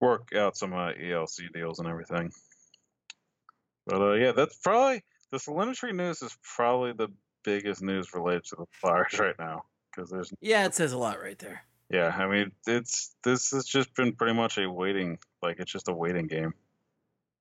work 0.00 0.34
out 0.34 0.56
some 0.56 0.72
uh, 0.72 0.92
ELC 0.92 1.52
deals 1.52 1.78
and 1.78 1.88
everything. 1.88 2.32
But 3.86 4.02
uh, 4.02 4.12
yeah, 4.14 4.32
that's 4.32 4.56
probably 4.56 5.02
the 5.30 5.38
Salinitri 5.38 5.94
news 5.94 6.22
is 6.22 6.36
probably 6.42 6.92
the 6.92 7.08
biggest 7.44 7.82
news 7.82 8.12
related 8.12 8.44
to 8.46 8.56
the 8.56 8.66
Flyers 8.72 9.16
right 9.18 9.36
now 9.38 9.62
because 9.94 10.10
there's 10.10 10.32
Yeah, 10.40 10.66
it 10.66 10.74
says 10.74 10.92
a 10.92 10.98
lot 10.98 11.20
right 11.20 11.38
there. 11.38 11.62
yeah, 11.88 12.08
I 12.08 12.26
mean 12.26 12.52
it's 12.66 13.14
this 13.22 13.52
has 13.52 13.64
just 13.64 13.94
been 13.94 14.12
pretty 14.14 14.34
much 14.34 14.58
a 14.58 14.68
waiting 14.70 15.18
like 15.40 15.60
it's 15.60 15.72
just 15.72 15.88
a 15.88 15.92
waiting 15.92 16.26
game. 16.26 16.52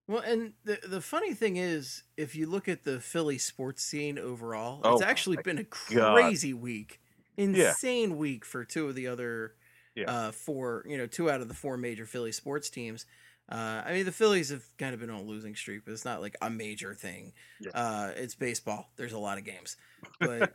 Well, 0.10 0.24
and 0.26 0.54
the 0.66 0.80
the 0.88 1.02
funny 1.02 1.36
thing 1.36 1.58
is, 1.58 2.02
if 2.18 2.36
you 2.36 2.48
look 2.48 2.68
at 2.68 2.84
the 2.84 3.00
Philly 3.00 3.38
sports 3.38 3.84
scene 3.84 4.18
overall, 4.18 4.82
Oh 4.84 4.94
it's 4.96 5.04
actually 5.04 5.38
been 5.44 5.60
a 5.60 5.64
God. 5.94 6.16
crazy 6.16 6.52
week, 6.52 7.00
insane 7.38 8.18
week 8.18 8.44
for 8.44 8.66
two 8.66 8.88
of 8.90 8.96
the 8.96 9.06
other, 9.06 9.54
Yeah. 9.94 10.10
uh, 10.12 10.32
four 10.32 10.84
you 10.88 10.98
know, 10.98 11.06
two 11.06 11.30
out 11.30 11.42
of 11.42 11.48
the 11.48 11.54
four 11.54 11.78
major 11.78 12.08
Philly 12.08 12.32
sports 12.32 12.72
teams. 12.72 13.06
Uh, 13.52 13.84
I 13.86 13.94
mean, 13.94 14.06
the 14.06 14.12
Phillies 14.12 14.50
have 14.50 14.64
kind 14.80 14.96
of 14.96 15.00
been 15.00 15.12
on 15.12 15.20
a 15.20 15.24
losing 15.24 15.56
streak, 15.56 15.86
but 15.86 15.92
it's 15.92 16.06
not 16.06 16.22
like 16.22 16.36
a 16.42 16.50
major 16.50 16.96
thing. 16.96 17.34
Yeah. 17.60 17.72
Uh, 17.76 18.12
it's 18.16 18.34
baseball. 18.34 18.90
There's 18.96 19.14
a 19.14 19.20
lot 19.20 19.38
of 19.38 19.44
games, 19.46 19.78
but 20.20 20.54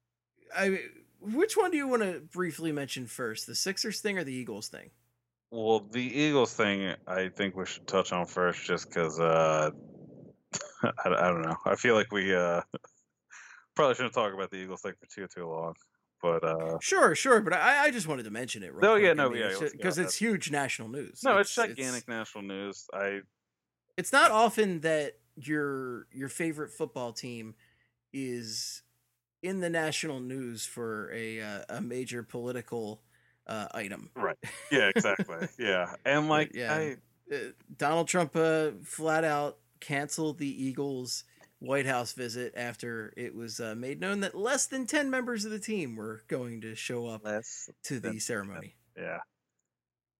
I. 0.56 0.80
Which 1.20 1.56
one 1.56 1.70
do 1.70 1.76
you 1.78 1.88
want 1.88 2.02
to 2.02 2.20
briefly 2.32 2.70
mention 2.72 3.06
first, 3.06 3.46
the 3.46 3.54
Sixers 3.54 4.00
thing 4.00 4.18
or 4.18 4.24
the 4.24 4.32
Eagles 4.34 4.68
thing? 4.68 4.90
Well, 5.50 5.80
the 5.80 6.02
Eagles 6.02 6.52
thing, 6.54 6.96
I 7.06 7.28
think 7.28 7.54
we 7.54 7.64
should 7.66 7.86
touch 7.86 8.12
on 8.12 8.26
first, 8.26 8.64
just 8.64 8.88
because 8.88 9.18
uh, 9.20 9.70
I, 10.82 10.90
I 11.04 11.28
don't 11.30 11.42
know. 11.42 11.56
I 11.64 11.76
feel 11.76 11.94
like 11.94 12.12
we 12.12 12.34
uh, 12.34 12.60
probably 13.74 13.94
shouldn't 13.94 14.14
talk 14.14 14.32
about 14.32 14.50
the 14.50 14.56
Eagles 14.58 14.82
thing 14.82 14.94
for 14.98 15.06
too 15.06 15.26
too 15.28 15.46
long. 15.46 15.74
But 16.20 16.44
uh, 16.44 16.78
Sure, 16.80 17.14
sure, 17.14 17.40
but 17.40 17.52
I, 17.52 17.84
I 17.84 17.90
just 17.90 18.06
wanted 18.06 18.24
to 18.24 18.30
mention 18.30 18.62
it. 18.62 18.72
Real 18.74 18.82
No, 18.82 18.96
yeah, 18.96 19.12
no, 19.14 19.32
yeah, 19.32 19.48
it's 19.62 19.72
because 19.72 19.98
it's 19.98 20.16
huge 20.16 20.50
national 20.50 20.88
news. 20.88 21.22
no, 21.22 21.38
it's 21.38 21.54
gigantic 21.54 22.04
It's, 22.04 22.08
national 22.08 22.44
news. 22.44 22.86
I 22.92 23.22
it's 23.96 24.12
not 24.12 24.30
often 24.30 24.80
that 24.80 25.20
your 25.36 26.06
your 26.12 26.28
favorite 26.28 26.70
football 26.70 27.12
team 27.12 27.54
is 28.12 28.82
in 29.42 29.60
the 29.60 29.70
national 29.70 30.20
news 30.20 30.66
for 30.66 31.12
a 31.12 31.40
uh, 31.40 31.64
a 31.68 31.80
major 31.80 32.22
political 32.22 33.02
uh, 33.46 33.68
item. 33.74 34.10
right, 34.14 34.36
yeah, 34.70 34.90
exactly, 34.94 35.48
yeah, 35.58 35.94
and 36.04 36.28
like 36.28 36.52
yeah. 36.54 36.74
I 36.74 36.96
Uh, 37.32 37.36
Donald 37.76 38.06
Trump 38.06 38.36
uh, 38.36 38.72
flat 38.84 39.24
out 39.24 39.58
canceled 39.80 40.38
the 40.38 40.64
Eagles' 40.64 41.24
White 41.58 41.86
House 41.86 42.12
visit 42.12 42.52
after 42.56 43.14
it 43.16 43.34
was 43.34 43.60
uh, 43.60 43.74
made 43.74 44.00
known 44.00 44.20
that 44.20 44.34
less 44.34 44.66
than 44.66 44.86
ten 44.86 45.10
members 45.10 45.44
of 45.44 45.50
the 45.50 45.58
team 45.58 45.96
were 45.96 46.22
going 46.28 46.60
to 46.60 46.74
show 46.74 47.06
up 47.06 47.24
less 47.24 47.70
to 47.84 47.98
the 47.98 48.18
ceremony. 48.18 48.74
Yeah. 48.96 49.18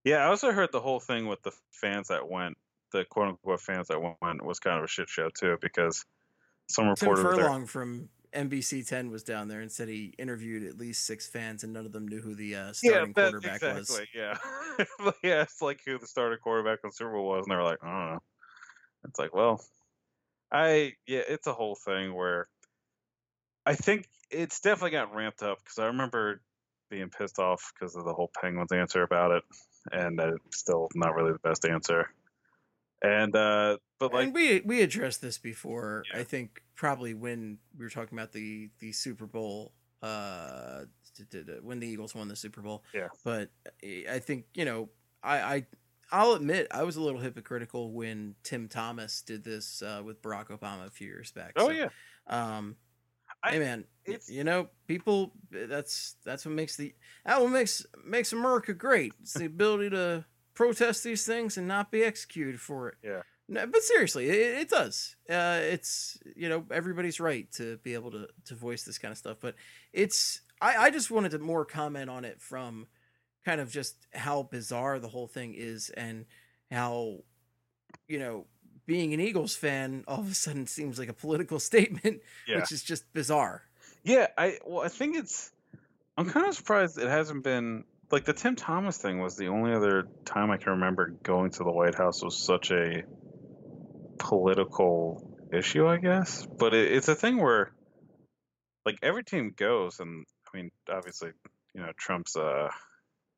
Yeah, 0.04 0.18
I 0.18 0.26
also 0.26 0.52
heard 0.52 0.70
the 0.70 0.80
whole 0.80 1.00
thing 1.00 1.26
with 1.26 1.42
the 1.42 1.52
fans 1.70 2.08
that 2.08 2.28
went, 2.28 2.58
the 2.92 3.04
quote 3.06 3.28
unquote 3.28 3.60
fans 3.60 3.88
that 3.88 4.00
went 4.00 4.44
was 4.44 4.60
kind 4.60 4.78
of 4.78 4.84
a 4.84 4.88
shit 4.88 5.08
show 5.08 5.30
too, 5.30 5.56
because 5.60 6.04
some 6.68 6.84
Tim 6.84 7.08
reporters 7.08 7.24
were 7.24 7.36
there. 7.36 7.44
Furlong 7.44 7.66
from 7.66 8.08
NBC 8.34 8.86
10 8.86 9.10
was 9.10 9.22
down 9.22 9.48
there 9.48 9.60
and 9.60 9.70
said 9.70 9.88
he 9.88 10.12
interviewed 10.18 10.64
at 10.64 10.78
least 10.78 11.06
six 11.06 11.26
fans 11.26 11.62
and 11.62 11.72
none 11.72 11.86
of 11.86 11.92
them 11.92 12.08
knew 12.08 12.20
who 12.20 12.34
the 12.34 12.54
uh, 12.56 12.72
starting 12.72 13.12
that- 13.14 13.32
quarterback 13.32 13.62
exactly, 13.62 13.78
was. 13.78 14.06
Yeah. 14.14 14.36
yeah, 15.22 15.42
it's 15.42 15.62
like 15.62 15.80
who 15.86 15.98
the 15.98 16.06
starting 16.06 16.38
quarterback 16.42 16.80
on 16.84 16.92
Super 16.92 17.12
Bowl 17.12 17.28
was, 17.28 17.44
and 17.46 17.52
they 17.52 17.56
were 17.56 17.62
like, 17.62 17.78
I 17.82 17.86
don't 17.86 18.12
know. 18.14 18.22
It's 19.06 19.18
like, 19.18 19.34
well, 19.34 19.62
I 20.50 20.94
yeah, 21.06 21.22
it's 21.28 21.46
a 21.46 21.52
whole 21.52 21.74
thing 21.74 22.14
where 22.14 22.48
I 23.66 23.74
think 23.74 24.08
it's 24.30 24.60
definitely 24.60 24.92
got 24.92 25.14
ramped 25.14 25.42
up 25.42 25.58
because 25.58 25.78
I 25.78 25.86
remember 25.86 26.40
being 26.90 27.10
pissed 27.10 27.38
off 27.38 27.72
because 27.74 27.96
of 27.96 28.04
the 28.04 28.14
whole 28.14 28.30
Penguins 28.40 28.72
answer 28.72 29.02
about 29.02 29.32
it, 29.32 29.42
and 29.92 30.18
it's 30.20 30.58
still 30.58 30.88
not 30.94 31.14
really 31.14 31.32
the 31.32 31.38
best 31.38 31.64
answer. 31.66 32.08
And 33.02 33.34
uh, 33.36 33.76
but 33.98 34.12
like, 34.14 34.24
and 34.26 34.34
we 34.34 34.60
we 34.64 34.82
addressed 34.82 35.20
this 35.20 35.38
before. 35.38 36.04
Yeah. 36.12 36.20
I 36.20 36.24
think 36.24 36.62
probably 36.74 37.14
when 37.14 37.58
we 37.76 37.84
were 37.84 37.90
talking 37.90 38.16
about 38.18 38.32
the 38.32 38.70
the 38.80 38.92
Super 38.92 39.26
Bowl, 39.26 39.72
uh, 40.02 40.84
when 41.62 41.80
the 41.80 41.86
Eagles 41.86 42.14
won 42.14 42.28
the 42.28 42.36
Super 42.36 42.62
Bowl. 42.62 42.82
Yeah. 42.94 43.08
But 43.24 43.50
I 43.82 44.04
I 44.12 44.18
think 44.20 44.46
you 44.54 44.64
know 44.64 44.88
I 45.22 45.38
I 45.40 45.66
I'll 46.12 46.32
admit 46.32 46.68
I 46.70 46.82
was 46.84 46.96
a 46.96 47.00
little 47.02 47.20
hypocritical 47.20 47.92
when 47.92 48.34
Tim 48.42 48.68
Thomas 48.68 49.22
did 49.22 49.42
this 49.44 49.82
uh, 49.82 50.02
with 50.04 50.22
Barack 50.22 50.48
Obama 50.48 50.86
a 50.86 50.90
few 50.90 51.08
years 51.08 51.32
back. 51.32 51.52
oh 51.56 51.66
So, 51.66 51.72
yeah, 51.72 51.88
Um, 52.26 52.76
I- 53.42 53.52
hey 53.52 53.58
man, 53.58 53.84
it's- 54.04 54.30
you 54.30 54.44
know, 54.44 54.68
people. 54.86 55.32
That's 55.50 56.16
that's 56.24 56.44
what 56.46 56.54
makes 56.54 56.76
the 56.76 56.94
that 57.26 57.40
what 57.40 57.50
makes 57.50 57.84
makes 58.04 58.32
America 58.32 58.72
great. 58.72 59.12
It's 59.22 59.34
the 59.34 59.46
ability 59.46 59.90
to 59.90 60.24
protest 60.54 61.04
these 61.04 61.26
things 61.26 61.56
and 61.56 61.68
not 61.68 61.90
be 61.90 62.02
executed 62.02 62.60
for 62.60 62.88
it. 62.88 62.94
Yeah. 63.02 63.22
No, 63.48 63.66
but 63.66 63.82
seriously, 63.82 64.28
it, 64.28 64.60
it 64.60 64.68
does. 64.70 65.16
Uh, 65.28 65.60
it's 65.60 66.18
you 66.34 66.48
know 66.48 66.64
everybody's 66.70 67.20
right 67.20 67.50
to 67.52 67.76
be 67.78 67.94
able 67.94 68.10
to 68.12 68.28
to 68.46 68.54
voice 68.54 68.84
this 68.84 68.98
kind 68.98 69.12
of 69.12 69.18
stuff, 69.18 69.36
but 69.40 69.54
it's 69.92 70.40
I 70.60 70.76
I 70.76 70.90
just 70.90 71.10
wanted 71.10 71.32
to 71.32 71.38
more 71.38 71.66
comment 71.66 72.08
on 72.08 72.24
it 72.24 72.40
from 72.40 72.86
kind 73.44 73.60
of 73.60 73.70
just 73.70 73.96
how 74.14 74.44
bizarre 74.44 74.98
the 74.98 75.08
whole 75.08 75.26
thing 75.26 75.54
is 75.54 75.90
and 75.90 76.24
how 76.70 77.18
you 78.08 78.18
know 78.18 78.46
being 78.86 79.12
an 79.12 79.20
Eagles 79.20 79.54
fan 79.54 80.04
all 80.08 80.20
of 80.20 80.30
a 80.30 80.34
sudden 80.34 80.66
seems 80.66 80.98
like 80.98 81.08
a 81.08 81.14
political 81.14 81.58
statement 81.70 82.22
yeah. 82.48 82.56
which 82.56 82.72
is 82.72 82.82
just 82.82 83.12
bizarre. 83.12 83.62
Yeah, 84.04 84.28
I 84.38 84.58
well, 84.66 84.84
I 84.84 84.88
think 84.88 85.16
it's. 85.16 85.50
I'm 86.16 86.30
kind 86.30 86.46
of 86.46 86.54
surprised 86.54 86.96
it 86.96 87.08
hasn't 87.08 87.42
been 87.42 87.84
like 88.10 88.24
the 88.24 88.32
Tim 88.32 88.56
Thomas 88.56 88.98
thing 88.98 89.20
was 89.20 89.36
the 89.36 89.48
only 89.48 89.72
other 89.72 90.06
time 90.24 90.50
I 90.50 90.56
can 90.56 90.72
remember 90.72 91.08
going 91.22 91.50
to 91.52 91.64
the 91.64 91.72
White 91.72 91.94
House 91.94 92.22
was 92.22 92.36
such 92.36 92.70
a 92.70 93.04
political 94.18 95.36
issue, 95.52 95.86
I 95.86 95.98
guess. 95.98 96.46
But 96.46 96.74
it, 96.74 96.92
it's 96.92 97.08
a 97.08 97.14
thing 97.14 97.38
where, 97.38 97.72
like, 98.84 98.98
every 99.02 99.24
team 99.24 99.52
goes, 99.56 100.00
and 100.00 100.26
I 100.52 100.56
mean, 100.56 100.70
obviously, 100.88 101.30
you 101.74 101.80
know, 101.80 101.92
Trump's 101.96 102.36
uh 102.36 102.68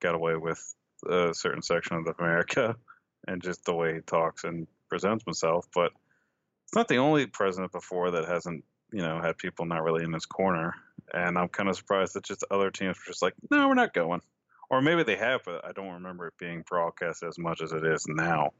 got 0.00 0.14
away 0.14 0.36
with 0.36 0.74
a 1.08 1.32
certain 1.32 1.62
section 1.62 1.96
of 1.96 2.14
America 2.18 2.76
and 3.26 3.42
just 3.42 3.64
the 3.64 3.74
way 3.74 3.94
he 3.94 4.00
talks 4.00 4.44
and 4.44 4.66
presents 4.88 5.24
himself. 5.24 5.66
But 5.74 5.92
it's 6.64 6.74
not 6.74 6.88
the 6.88 6.98
only 6.98 7.26
president 7.26 7.72
before 7.72 8.12
that 8.12 8.26
hasn't, 8.26 8.64
you 8.92 9.02
know, 9.02 9.20
had 9.20 9.38
people 9.38 9.64
not 9.64 9.82
really 9.82 10.04
in 10.04 10.12
his 10.12 10.26
corner. 10.26 10.74
And 11.12 11.38
I'm 11.38 11.48
kind 11.48 11.68
of 11.68 11.76
surprised 11.76 12.14
that 12.14 12.24
just 12.24 12.44
other 12.50 12.70
teams 12.70 12.96
were 12.96 13.12
just 13.12 13.22
like, 13.22 13.34
no, 13.50 13.68
we're 13.68 13.74
not 13.74 13.94
going. 13.94 14.20
Or 14.68 14.82
maybe 14.82 15.04
they 15.04 15.16
have, 15.16 15.42
but 15.44 15.64
I 15.64 15.72
don't 15.72 15.94
remember 15.94 16.26
it 16.26 16.34
being 16.38 16.64
broadcast 16.68 17.22
as 17.22 17.38
much 17.38 17.60
as 17.62 17.72
it 17.72 17.84
is 17.84 18.06
now. 18.08 18.50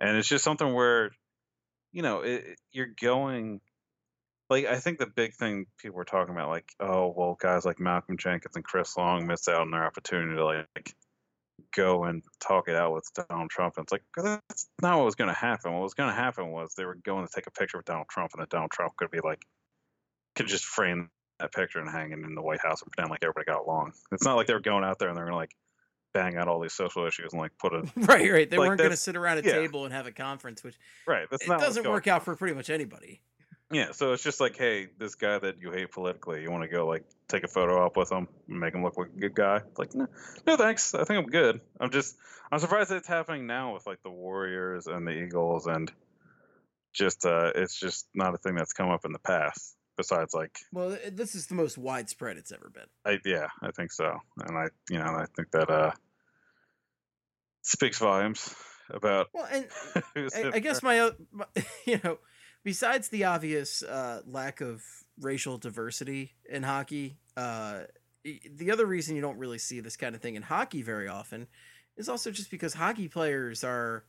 And 0.00 0.16
it's 0.16 0.28
just 0.28 0.44
something 0.44 0.72
where, 0.72 1.10
you 1.92 2.02
know, 2.02 2.20
it, 2.20 2.58
you're 2.72 2.94
going 3.00 3.60
like 4.50 4.66
I 4.66 4.76
think 4.80 4.98
the 4.98 5.06
big 5.06 5.34
thing 5.34 5.66
people 5.78 5.96
were 5.96 6.04
talking 6.04 6.34
about, 6.34 6.48
like, 6.48 6.72
oh 6.80 7.14
well, 7.16 7.36
guys 7.40 7.64
like 7.64 7.78
Malcolm 7.78 8.18
Jenkins 8.18 8.56
and 8.56 8.64
Chris 8.64 8.96
Long 8.96 9.26
missed 9.26 9.48
out 9.48 9.60
on 9.60 9.70
their 9.70 9.86
opportunity 9.86 10.34
to 10.36 10.44
like 10.44 10.94
go 11.74 12.04
and 12.04 12.22
talk 12.40 12.68
it 12.68 12.74
out 12.74 12.92
with 12.92 13.08
Donald 13.28 13.50
Trump. 13.50 13.74
And 13.76 13.84
it's 13.84 13.92
like 13.92 14.02
that's 14.16 14.68
not 14.82 14.98
what 14.98 15.04
was 15.04 15.14
going 15.14 15.28
to 15.28 15.34
happen. 15.34 15.72
What 15.72 15.82
was 15.82 15.94
going 15.94 16.10
to 16.10 16.14
happen 16.14 16.50
was 16.50 16.74
they 16.76 16.84
were 16.84 16.96
going 16.96 17.26
to 17.26 17.32
take 17.32 17.46
a 17.46 17.52
picture 17.52 17.78
with 17.78 17.86
Donald 17.86 18.08
Trump, 18.10 18.32
and 18.34 18.42
that 18.42 18.50
Donald 18.50 18.72
Trump 18.72 18.96
could 18.96 19.10
be 19.10 19.20
like, 19.22 19.42
could 20.34 20.48
just 20.48 20.64
frame 20.64 21.10
that 21.40 21.52
picture 21.52 21.80
and 21.80 21.90
hanging 21.90 22.24
in 22.24 22.34
the 22.34 22.42
White 22.42 22.60
House 22.60 22.82
and 22.82 22.90
pretend 22.90 23.10
like 23.10 23.22
everybody 23.22 23.44
got 23.46 23.64
along. 23.64 23.92
It's 24.12 24.24
not 24.24 24.36
like 24.36 24.46
they're 24.46 24.60
going 24.60 24.84
out 24.84 24.98
there 24.98 25.08
and 25.08 25.16
they're 25.16 25.24
going 25.24 25.32
to 25.34 25.38
like 25.38 25.56
bang 26.12 26.36
out 26.36 26.48
all 26.48 26.60
these 26.60 26.72
social 26.72 27.06
issues 27.06 27.32
and 27.32 27.40
like 27.40 27.52
put 27.58 27.72
a 27.72 27.82
right, 27.96 28.30
right. 28.30 28.50
They 28.50 28.56
Like, 28.58 28.68
weren't 28.68 28.78
going 28.78 28.90
to 28.90 28.96
sit 28.96 29.16
around 29.16 29.38
a 29.38 29.42
yeah. 29.42 29.52
table 29.52 29.84
and 29.84 29.94
have 29.94 30.06
a 30.06 30.12
conference, 30.12 30.62
which 30.64 30.76
right. 31.06 31.26
That's 31.30 31.44
it 31.44 31.48
not 31.48 31.58
what's 31.58 31.76
doesn't 31.76 31.90
work 31.90 32.06
out 32.08 32.24
for 32.24 32.34
pretty 32.36 32.54
much 32.54 32.70
anybody. 32.70 33.20
Yeah, 33.72 33.92
so 33.92 34.12
it's 34.12 34.24
just 34.24 34.40
like, 34.40 34.56
hey, 34.56 34.88
this 34.98 35.14
guy 35.14 35.38
that 35.38 35.60
you 35.60 35.70
hate 35.70 35.92
politically, 35.92 36.42
you 36.42 36.50
want 36.50 36.64
to 36.64 36.68
go 36.68 36.88
like 36.88 37.04
take 37.28 37.44
a 37.44 37.48
photo 37.48 37.86
up 37.86 37.96
with 37.96 38.10
him 38.10 38.26
and 38.48 38.58
make 38.58 38.74
him 38.74 38.82
look 38.82 38.98
like 38.98 39.10
a 39.16 39.20
good 39.20 39.34
guy? 39.34 39.60
Like, 39.78 39.94
no, 39.94 40.08
no, 40.44 40.56
thanks. 40.56 40.92
I 40.92 41.04
think 41.04 41.20
I'm 41.20 41.30
good. 41.30 41.60
I'm 41.78 41.90
just, 41.92 42.16
I'm 42.50 42.58
surprised 42.58 42.90
that 42.90 42.96
it's 42.96 43.06
happening 43.06 43.46
now 43.46 43.72
with 43.74 43.86
like 43.86 44.02
the 44.02 44.10
Warriors 44.10 44.88
and 44.88 45.06
the 45.06 45.12
Eagles, 45.12 45.68
and 45.68 45.88
just, 46.92 47.24
uh, 47.24 47.52
it's 47.54 47.78
just 47.78 48.08
not 48.12 48.34
a 48.34 48.38
thing 48.38 48.56
that's 48.56 48.72
come 48.72 48.88
up 48.90 49.04
in 49.04 49.12
the 49.12 49.20
past. 49.20 49.76
Besides, 50.00 50.32
like, 50.32 50.58
Well, 50.72 50.96
this 51.12 51.34
is 51.34 51.46
the 51.46 51.54
most 51.54 51.76
widespread 51.76 52.38
it's 52.38 52.52
ever 52.52 52.70
been. 52.70 52.86
I 53.04 53.18
yeah, 53.26 53.48
I 53.60 53.70
think 53.70 53.92
so, 53.92 54.16
and 54.46 54.56
I, 54.56 54.68
you 54.88 54.98
know, 54.98 55.04
I 55.04 55.26
think 55.36 55.50
that 55.50 55.68
uh 55.68 55.92
speaks 57.60 57.98
volumes 57.98 58.54
about 58.88 59.28
Well, 59.34 59.46
and 59.52 59.66
I, 60.34 60.52
I 60.54 60.58
guess 60.60 60.82
my, 60.82 61.10
my, 61.30 61.44
you 61.86 62.00
know, 62.02 62.16
besides 62.64 63.10
the 63.10 63.24
obvious 63.24 63.82
uh, 63.82 64.22
lack 64.26 64.62
of 64.62 64.82
racial 65.20 65.58
diversity 65.58 66.32
in 66.48 66.62
hockey, 66.62 67.18
uh, 67.36 67.80
the 68.24 68.70
other 68.70 68.86
reason 68.86 69.16
you 69.16 69.20
don't 69.20 69.38
really 69.38 69.58
see 69.58 69.80
this 69.80 69.98
kind 69.98 70.14
of 70.14 70.22
thing 70.22 70.34
in 70.34 70.42
hockey 70.42 70.80
very 70.80 71.08
often 71.08 71.46
is 71.98 72.08
also 72.08 72.30
just 72.30 72.50
because 72.50 72.72
hockey 72.72 73.06
players 73.06 73.64
are 73.64 74.04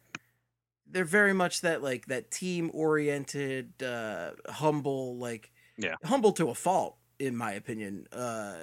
they're 0.89 1.03
very 1.03 1.34
much 1.34 1.59
that 1.61 1.84
like 1.84 2.05
that 2.05 2.31
team 2.31 2.72
oriented 2.73 3.81
uh 3.84 4.31
humble 4.47 5.18
like 5.18 5.51
Yeah. 5.81 5.95
humble 6.03 6.31
to 6.33 6.49
a 6.49 6.55
fault 6.55 6.97
in 7.19 7.35
my 7.35 7.51
opinion 7.53 8.07
uh 8.11 8.55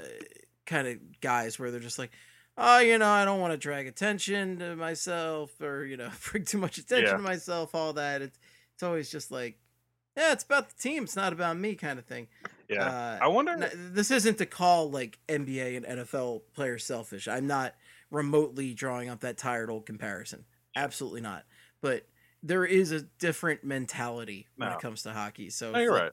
kind 0.66 0.86
of 0.89 1.20
guys 1.20 1.59
where 1.59 1.70
they're 1.70 1.81
just 1.81 1.99
like 1.99 2.11
oh 2.57 2.78
you 2.81 2.99
know 2.99 3.09
i 3.09 3.24
don't 3.24 3.40
want 3.40 3.53
to 3.53 3.57
drag 3.59 3.86
attention 3.86 4.59
to 4.59 4.77
myself 4.77 5.61
or 5.61 5.85
you 5.85 5.97
know 5.97 6.11
bring 6.31 6.45
too 6.45 6.59
much 6.59 6.78
attention 6.78 7.07
Yeah. 7.07 7.12
to 7.16 7.23
myself 7.23 7.74
all 7.74 7.93
that 7.95 8.23
it's, 8.23 8.39
it's 8.74 8.82
always 8.82 9.11
just 9.11 9.31
like 9.31 9.59
yeah 10.16 10.32
it's 10.32 10.45
about 10.45 10.69
the 10.69 10.74
team 10.82 11.05
it's 11.05 11.16
not 11.16 11.32
about 11.32 11.57
me 11.59 11.74
kind 11.74 11.99
of 11.99 12.05
thing 12.05 12.27
yeah. 12.69 12.85
uh, 12.85 13.19
I 13.24 13.28
wonder. 13.28 13.53
n- 13.53 13.70
this 13.95 14.11
isn't 14.11 14.36
to 14.39 14.45
call 14.47 14.90
like 14.90 15.19
NBA 15.27 15.78
and 15.78 15.86
NFL 16.01 16.43
players 16.53 16.85
selfish. 16.85 17.27
I'm 17.27 17.47
not 17.47 17.74
remotely 18.11 18.74
drawing 18.74 19.09
up 19.09 19.20
that 19.20 19.39
tired 19.39 19.70
old 19.70 19.86
comparison. 19.86 20.45
Absolutely 20.77 21.23
not. 21.23 21.45
But 21.81 22.07
there 22.43 22.66
is 22.66 22.93
a 22.93 23.01
different 23.19 23.65
mentality 23.65 24.49
when 24.57 24.69
it 24.70 24.81
comes 24.81 25.03
to 25.05 25.12
hockey. 25.15 25.49
So 25.49 25.73
No, 25.73 25.78
you're 25.78 25.93
like- 25.95 26.03
right. 26.03 26.12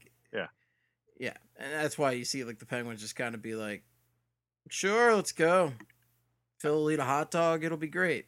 And 1.58 1.72
that's 1.74 1.98
why 1.98 2.12
you 2.12 2.26
see 2.26 2.44
like 2.44 2.60
the 2.60 2.66
Penguins 2.66 3.02
just 3.02 3.16
kind 3.16 3.36
of 3.36 3.42
be 3.42 3.56
like, 3.56 3.84
sure, 4.70 5.16
let's 5.16 5.32
go. 5.32 5.74
Phil 6.60 6.76
will 6.76 6.92
eat 6.92 7.00
a 7.00 7.06
hot 7.06 7.32
dog. 7.32 7.64
It'll 7.64 7.78
be 7.78 7.88
great. 7.88 8.28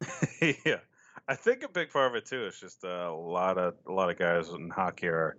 yeah, 0.40 0.80
I 1.28 1.34
think 1.36 1.62
a 1.62 1.68
big 1.68 1.90
part 1.90 2.10
of 2.10 2.16
it 2.16 2.26
too 2.26 2.46
is 2.46 2.58
just 2.58 2.84
uh, 2.84 2.88
a 2.88 3.14
lot 3.14 3.58
of 3.58 3.74
a 3.86 3.92
lot 3.92 4.10
of 4.10 4.18
guys 4.18 4.48
in 4.48 4.70
hockey 4.70 5.06
are 5.08 5.36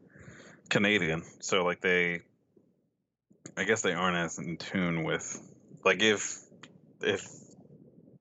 Canadian, 0.70 1.24
so 1.42 1.64
like 1.64 1.82
they, 1.82 2.22
I 3.58 3.64
guess 3.64 3.82
they 3.82 3.94
aren't 3.94 4.18
as 4.18 4.40
in 4.40 4.58
tune 4.58 5.04
with 5.04 5.40
like 5.84 6.02
if 6.02 6.40
if 7.02 7.28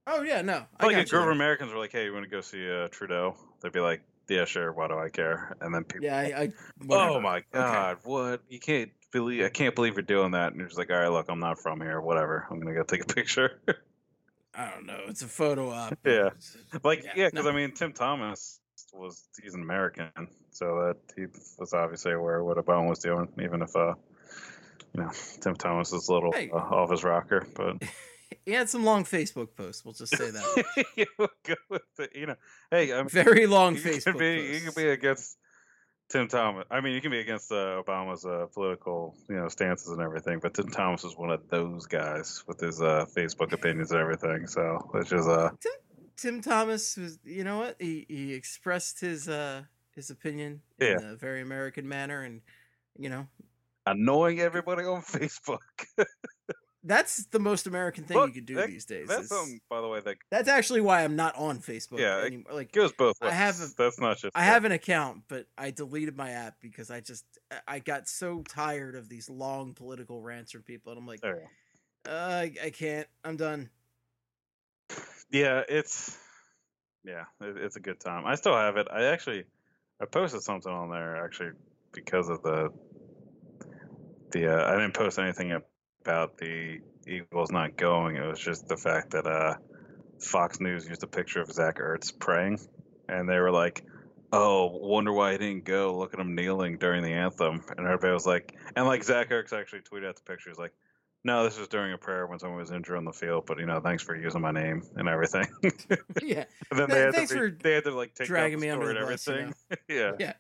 Oh 0.06 0.22
yeah, 0.22 0.42
no. 0.42 0.66
I 0.78 0.86
like 0.86 0.96
got 0.96 1.06
a 1.06 1.08
group 1.08 1.26
of. 1.26 1.32
Americans 1.32 1.72
were 1.72 1.78
like, 1.78 1.92
hey, 1.92 2.04
you 2.04 2.12
want 2.12 2.24
to 2.24 2.30
go 2.30 2.40
see 2.40 2.70
uh, 2.70 2.88
Trudeau? 2.88 3.36
They'd 3.62 3.72
be 3.72 3.80
like, 3.80 4.02
yeah, 4.28 4.44
sure. 4.44 4.72
Why 4.72 4.88
do 4.88 4.98
I 4.98 5.08
care? 5.08 5.56
And 5.60 5.74
then 5.74 5.84
people, 5.84 6.06
Yeah, 6.06 6.18
I, 6.18 6.42
I 6.42 6.52
oh 6.90 7.20
my 7.20 7.38
Okay. 7.38 7.52
god, 7.52 7.98
what? 8.04 8.42
You 8.48 8.60
can't 8.60 8.90
believe 9.14 9.44
I 9.44 9.48
can't 9.48 9.74
believe 9.74 9.94
you're 9.94 10.02
doing 10.02 10.32
that. 10.32 10.48
And 10.48 10.56
you're 10.58 10.66
just 10.68 10.78
like, 10.78 10.90
all 10.90 10.96
right, 10.98 11.08
look, 11.08 11.26
I'm 11.30 11.40
not 11.40 11.58
from 11.58 11.80
here. 11.80 12.00
Whatever. 12.00 12.46
I'm 12.50 12.60
gonna 12.60 12.74
go 12.74 12.82
take 12.82 13.02
a 13.02 13.06
picture. 13.14 13.60
I 14.54 14.70
don't 14.70 14.86
know. 14.86 15.00
It's 15.08 15.22
a 15.22 15.28
photo 15.28 15.70
op. 15.70 15.98
Yeah. 16.04 16.30
Like, 16.82 17.02
Yeah, 17.04 17.12
yeah, 17.16 17.30
because 17.30 17.44
no. 17.46 17.50
I 17.50 17.54
mean, 17.54 17.72
Tim 17.72 17.92
Thomas 17.92 18.60
was 18.92 19.24
he's 19.42 19.54
an 19.54 19.62
American, 19.62 20.10
so 20.50 20.66
that 20.86 20.96
he 21.16 21.26
was 21.58 21.72
obviously 21.72 22.12
aware 22.12 22.38
of 22.40 22.46
what 22.46 22.58
Obama 22.58 22.88
was 22.88 23.00
doing, 23.00 23.28
even 23.42 23.62
if 23.62 23.74
uh, 23.74 23.94
you 24.94 25.02
know, 25.02 25.10
Tim 25.40 25.56
Thomas 25.56 25.92
is 25.92 26.08
a 26.08 26.12
little 26.12 26.30
Hey. 26.32 26.50
uh, 26.52 26.56
off 26.58 26.90
his 26.90 27.02
rocker, 27.04 27.46
but 27.56 27.82
He 28.46 28.52
had 28.52 28.68
some 28.68 28.84
long 28.84 29.04
Facebook 29.04 29.54
posts. 29.54 29.84
We'll 29.84 29.94
just 29.94 30.16
say 30.16 30.30
that. 30.30 30.84
you 30.96 31.06
go 31.18 31.54
with 31.70 31.82
it. 31.98 32.10
You 32.16 32.26
know, 32.26 32.36
hey, 32.70 32.92
I 32.92 32.96
mean, 32.98 33.08
Very 33.08 33.46
long 33.46 33.74
you 33.76 33.80
Facebook 33.80 34.04
can 34.04 34.18
be 34.18 34.34
you 34.34 34.48
posts. 34.60 34.74
can 34.74 34.84
be 34.84 34.90
against 34.90 35.36
Tim 36.14 36.28
Thomas. 36.28 36.64
I 36.70 36.80
mean, 36.80 36.94
you 36.94 37.00
can 37.00 37.10
be 37.10 37.18
against 37.18 37.50
uh, 37.50 37.82
Obama's 37.82 38.24
uh, 38.24 38.46
political, 38.54 39.16
you 39.28 39.34
know, 39.34 39.48
stances 39.48 39.88
and 39.88 40.00
everything, 40.00 40.38
but 40.40 40.54
Tim 40.54 40.68
Thomas 40.68 41.02
is 41.02 41.16
one 41.16 41.30
of 41.30 41.40
those 41.48 41.86
guys 41.86 42.44
with 42.46 42.60
his 42.60 42.80
uh, 42.80 43.04
Facebook 43.16 43.52
opinions 43.52 43.90
and 43.90 44.00
everything. 44.00 44.46
So 44.46 44.90
it's 44.94 45.10
just 45.10 45.28
uh, 45.28 45.50
Tim 46.16 46.40
Thomas 46.40 46.96
was, 46.96 47.18
you 47.24 47.42
know 47.42 47.58
what? 47.58 47.74
He 47.80 48.06
he 48.08 48.32
expressed 48.32 49.00
his 49.00 49.28
uh 49.28 49.62
his 49.96 50.10
opinion 50.10 50.62
Yeah. 50.78 50.98
in 50.98 51.04
a 51.04 51.16
very 51.16 51.42
American 51.42 51.88
manner, 51.88 52.22
and 52.22 52.42
you 52.96 53.08
know 53.08 53.26
annoying 53.84 54.38
everybody 54.38 54.84
on 54.84 55.02
Facebook. 55.16 55.58
that's 56.84 57.26
the 57.26 57.38
most 57.38 57.66
American 57.66 58.04
thing 58.04 58.16
Look, 58.16 58.28
you 58.28 58.34
could 58.34 58.46
do 58.46 58.54
that- 58.56 58.68
these 58.68 58.84
days. 58.84 59.08
That's 59.08 59.28
something, 59.28 59.60
by 59.70 59.80
the 59.80 59.88
way, 59.88 60.00
that 60.00 60.16
that's 60.30 60.48
actually 60.48 60.82
why 60.82 61.02
I'm 61.02 61.16
not 61.16 61.34
on 61.36 61.58
Facebook 61.58 61.98
Yeah, 61.98 62.18
anymore. 62.18 62.52
Like 62.52 62.72
goes 62.72 62.92
both 62.92 63.16
I 63.22 63.30
have 63.30 63.56
a- 63.60 63.68
That's 63.76 63.98
not 63.98 64.18
just. 64.18 64.36
I 64.36 64.44
have 64.44 64.64
an 64.64 64.72
account, 64.72 65.22
but 65.28 65.46
I 65.56 65.70
deleted 65.70 66.16
my 66.16 66.30
app 66.30 66.56
because 66.60 66.90
I 66.90 67.00
just 67.00 67.24
I 67.66 67.78
got 67.78 68.08
so 68.08 68.42
tired 68.42 68.94
of 68.94 69.08
these 69.08 69.30
long 69.30 69.72
political 69.74 70.20
rants 70.20 70.52
from 70.52 70.62
people, 70.62 70.92
and 70.92 71.00
I'm 71.00 71.06
like, 71.06 71.22
go. 71.22 71.38
uh, 72.06 72.10
I, 72.10 72.52
I 72.64 72.70
can't. 72.70 73.06
I'm 73.24 73.36
done. 73.36 73.70
Yeah, 75.30 75.62
it's. 75.68 76.18
Yeah, 77.04 77.24
it, 77.40 77.56
it's 77.56 77.76
a 77.76 77.80
good 77.80 78.00
time. 78.00 78.24
I 78.26 78.34
still 78.34 78.54
have 78.54 78.76
it. 78.76 78.88
I 78.90 79.04
actually, 79.04 79.44
I 80.00 80.06
posted 80.06 80.42
something 80.42 80.72
on 80.72 80.90
there 80.90 81.24
actually 81.24 81.50
because 81.92 82.28
of 82.28 82.42
the. 82.42 82.70
The 84.32 84.52
uh, 84.52 84.68
I 84.68 84.72
didn't 84.72 84.94
post 84.94 85.18
anything 85.18 85.52
about 86.04 86.36
the 86.36 86.80
Eagles 87.06 87.50
not 87.50 87.76
going. 87.76 88.16
It 88.16 88.26
was 88.26 88.38
just 88.38 88.68
the 88.68 88.76
fact 88.76 89.12
that 89.12 89.26
uh, 89.26 89.54
Fox 90.20 90.60
News 90.60 90.86
used 90.86 91.02
a 91.02 91.06
picture 91.06 91.40
of 91.40 91.50
Zach 91.50 91.78
Ertz 91.78 92.16
praying, 92.18 92.60
and 93.08 93.28
they 93.28 93.38
were 93.38 93.50
like, 93.50 93.84
"Oh, 94.32 94.66
wonder 94.66 95.12
why 95.12 95.32
he 95.32 95.38
didn't 95.38 95.64
go. 95.64 95.96
Look 95.96 96.14
at 96.14 96.20
him 96.20 96.34
kneeling 96.34 96.78
during 96.78 97.02
the 97.02 97.12
anthem." 97.12 97.64
And 97.76 97.86
everybody 97.86 98.12
was 98.12 98.26
like, 98.26 98.54
and 98.76 98.86
like 98.86 99.02
Zach 99.02 99.30
Ertz 99.30 99.52
actually 99.52 99.80
tweeted 99.80 100.06
out 100.06 100.16
the 100.16 100.22
picture. 100.22 100.50
He's 100.50 100.58
like, 100.58 100.74
"No, 101.24 101.44
this 101.44 101.58
was 101.58 101.68
during 101.68 101.92
a 101.94 101.98
prayer 101.98 102.26
when 102.26 102.38
someone 102.38 102.58
was 102.60 102.70
injured 102.70 102.96
on 102.96 103.04
the 103.04 103.12
field, 103.12 103.44
but 103.46 103.58
you 103.58 103.66
know, 103.66 103.80
thanks 103.80 104.02
for 104.02 104.14
using 104.14 104.40
my 104.40 104.52
name 104.52 104.82
and 104.96 105.08
everything." 105.08 105.46
yeah, 106.22 106.44
and 106.70 106.78
then 106.78 106.90
they 106.90 107.00
had, 107.00 107.14
thanks 107.14 107.30
to 107.30 107.36
for 107.36 107.50
they 107.50 107.72
had 107.72 107.84
to 107.84 107.92
like 107.92 108.14
take 108.14 108.26
dragging 108.26 108.60
me 108.60 108.68
under 108.68 108.92
the 108.92 109.00
and 109.00 109.08
bus, 109.08 109.26
you 109.26 109.32
everything. 109.32 109.54
yeah. 109.88 110.12
yeah. 110.18 110.32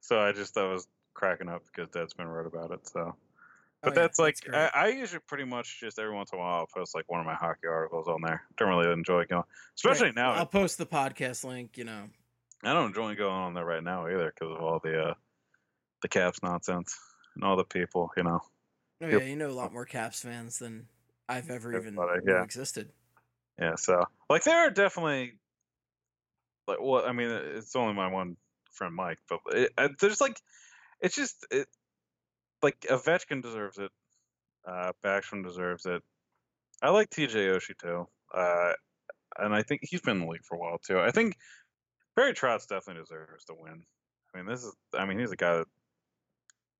So 0.00 0.20
I 0.20 0.32
just 0.32 0.56
I 0.56 0.64
was 0.64 0.86
cracking 1.14 1.48
up 1.48 1.62
because 1.66 1.90
Deadspin 1.90 2.26
wrote 2.26 2.46
about 2.46 2.70
it. 2.70 2.88
So. 2.88 3.16
But 3.82 3.90
Oh, 3.90 3.94
yeah, 3.94 4.00
that's 4.02 4.18
like 4.18 4.36
great. 4.40 4.56
I, 4.56 4.70
I 4.74 4.88
usually 4.88 5.20
pretty 5.26 5.44
much 5.44 5.80
just 5.80 5.98
every 5.98 6.14
once 6.14 6.32
in 6.32 6.38
a 6.38 6.42
while 6.42 6.60
I'll 6.60 6.66
post 6.66 6.94
like 6.94 7.10
one 7.10 7.20
of 7.20 7.26
my 7.26 7.34
hockey 7.34 7.66
articles 7.66 8.06
on 8.06 8.20
there. 8.22 8.42
Don't 8.56 8.68
really 8.68 8.92
enjoy 8.92 9.24
going, 9.24 9.42
especially 9.76 10.06
Right. 10.06 10.16
now. 10.16 10.32
I'll 10.32 10.46
post 10.46 10.78
the 10.78 10.86
podcast 10.86 11.44
link. 11.44 11.76
You 11.76 11.84
know, 11.84 12.04
I 12.62 12.72
don't 12.72 12.88
enjoy 12.88 13.14
going 13.16 13.32
on 13.32 13.54
there 13.54 13.64
right 13.64 13.82
now 13.82 14.06
either 14.06 14.32
because 14.32 14.54
of 14.54 14.62
all 14.62 14.78
the 14.82 15.08
uh, 15.08 15.14
the 16.02 16.08
Caps 16.08 16.42
nonsense 16.42 16.96
and 17.34 17.42
all 17.44 17.56
the 17.56 17.64
people. 17.64 18.10
You 18.16 18.22
know, 18.22 18.40
oh 19.02 19.06
yeah, 19.08 19.18
you 19.18 19.34
know 19.36 19.48
a 19.48 19.50
lot 19.50 19.72
more 19.72 19.84
Caps 19.84 20.22
fans 20.22 20.58
than 20.60 20.86
I've 21.28 21.50
ever 21.50 21.76
even 21.76 21.96
yeah. 22.24 22.42
existed. 22.44 22.90
yeah. 23.58 23.74
So 23.74 24.04
like 24.30 24.44
there 24.44 24.58
are 24.58 24.70
definitely 24.70 25.34
like 26.68 26.78
well, 26.80 27.04
I 27.04 27.10
mean 27.10 27.30
it's 27.30 27.74
only 27.74 27.94
my 27.94 28.06
one 28.06 28.36
friend 28.70 28.94
Mike, 28.94 29.18
but 29.28 29.40
it, 29.52 29.72
uh, 29.76 29.88
there's 30.00 30.20
like 30.20 30.40
it's 31.00 31.16
just 31.16 31.44
it 31.50 31.66
like 32.62 32.80
Ovechkin 32.90 33.42
deserves 33.42 33.78
it. 33.78 33.90
Uh, 34.66 34.92
Backstrom 35.04 35.42
deserves 35.44 35.86
it. 35.86 36.02
I 36.82 36.90
like 36.90 37.10
TJ 37.10 37.34
Oshie 37.56 37.76
too. 37.80 38.06
Uh, 38.34 38.72
and 39.38 39.54
I 39.54 39.62
think 39.62 39.80
he's 39.84 40.00
been 40.00 40.18
in 40.18 40.22
the 40.24 40.28
league 40.30 40.44
for 40.44 40.56
a 40.56 40.58
while 40.58 40.78
too. 40.78 40.98
I 41.00 41.10
think 41.10 41.36
Barry 42.16 42.32
Trotz 42.32 42.66
definitely 42.68 43.02
deserves 43.02 43.44
to 43.46 43.54
win. 43.58 43.82
I 44.34 44.38
mean, 44.38 44.46
this 44.46 44.62
is. 44.64 44.74
I 44.94 45.04
mean, 45.06 45.18
he's 45.18 45.32
a 45.32 45.36
guy 45.36 45.56
that 45.56 45.66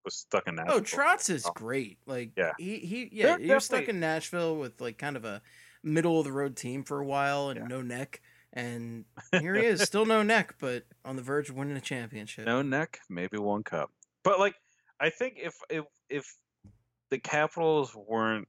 was 0.04 0.16
stuck 0.16 0.46
in 0.48 0.56
Nashville. 0.56 0.76
Oh, 0.76 0.80
Trotz 0.80 1.30
is 1.30 1.46
Oh. 1.46 1.52
great. 1.54 1.98
Like, 2.06 2.32
Yeah. 2.36 2.52
he 2.58 2.78
he 2.78 3.08
yeah, 3.12 3.36
They're 3.36 3.38
he 3.38 3.54
was 3.54 3.64
stuck 3.64 3.88
in 3.88 4.00
Nashville 4.00 4.56
with 4.56 4.80
like 4.80 4.98
kind 4.98 5.16
of 5.16 5.24
a 5.24 5.42
middle 5.82 6.18
of 6.18 6.24
the 6.24 6.32
road 6.32 6.56
team 6.56 6.82
for 6.84 7.00
a 7.00 7.04
while 7.04 7.48
and 7.50 7.60
Yeah. 7.60 7.66
no 7.66 7.82
neck. 7.82 8.20
And 8.52 9.04
here 9.40 9.54
he 9.54 9.64
is, 9.64 9.80
still 9.82 10.04
no 10.04 10.22
neck, 10.22 10.56
but 10.58 10.84
on 11.04 11.16
the 11.16 11.22
verge 11.22 11.48
of 11.48 11.56
winning 11.56 11.76
a 11.76 11.80
championship. 11.80 12.44
No 12.46 12.60
neck, 12.62 13.00
maybe 13.08 13.38
one 13.38 13.62
cup. 13.62 13.90
But 14.24 14.38
like, 14.38 14.54
I 15.02 15.10
think 15.10 15.34
if 15.42 15.54
if 15.68 15.84
if 16.08 16.36
the 17.10 17.18
Capitals 17.18 17.94
weren't 17.94 18.46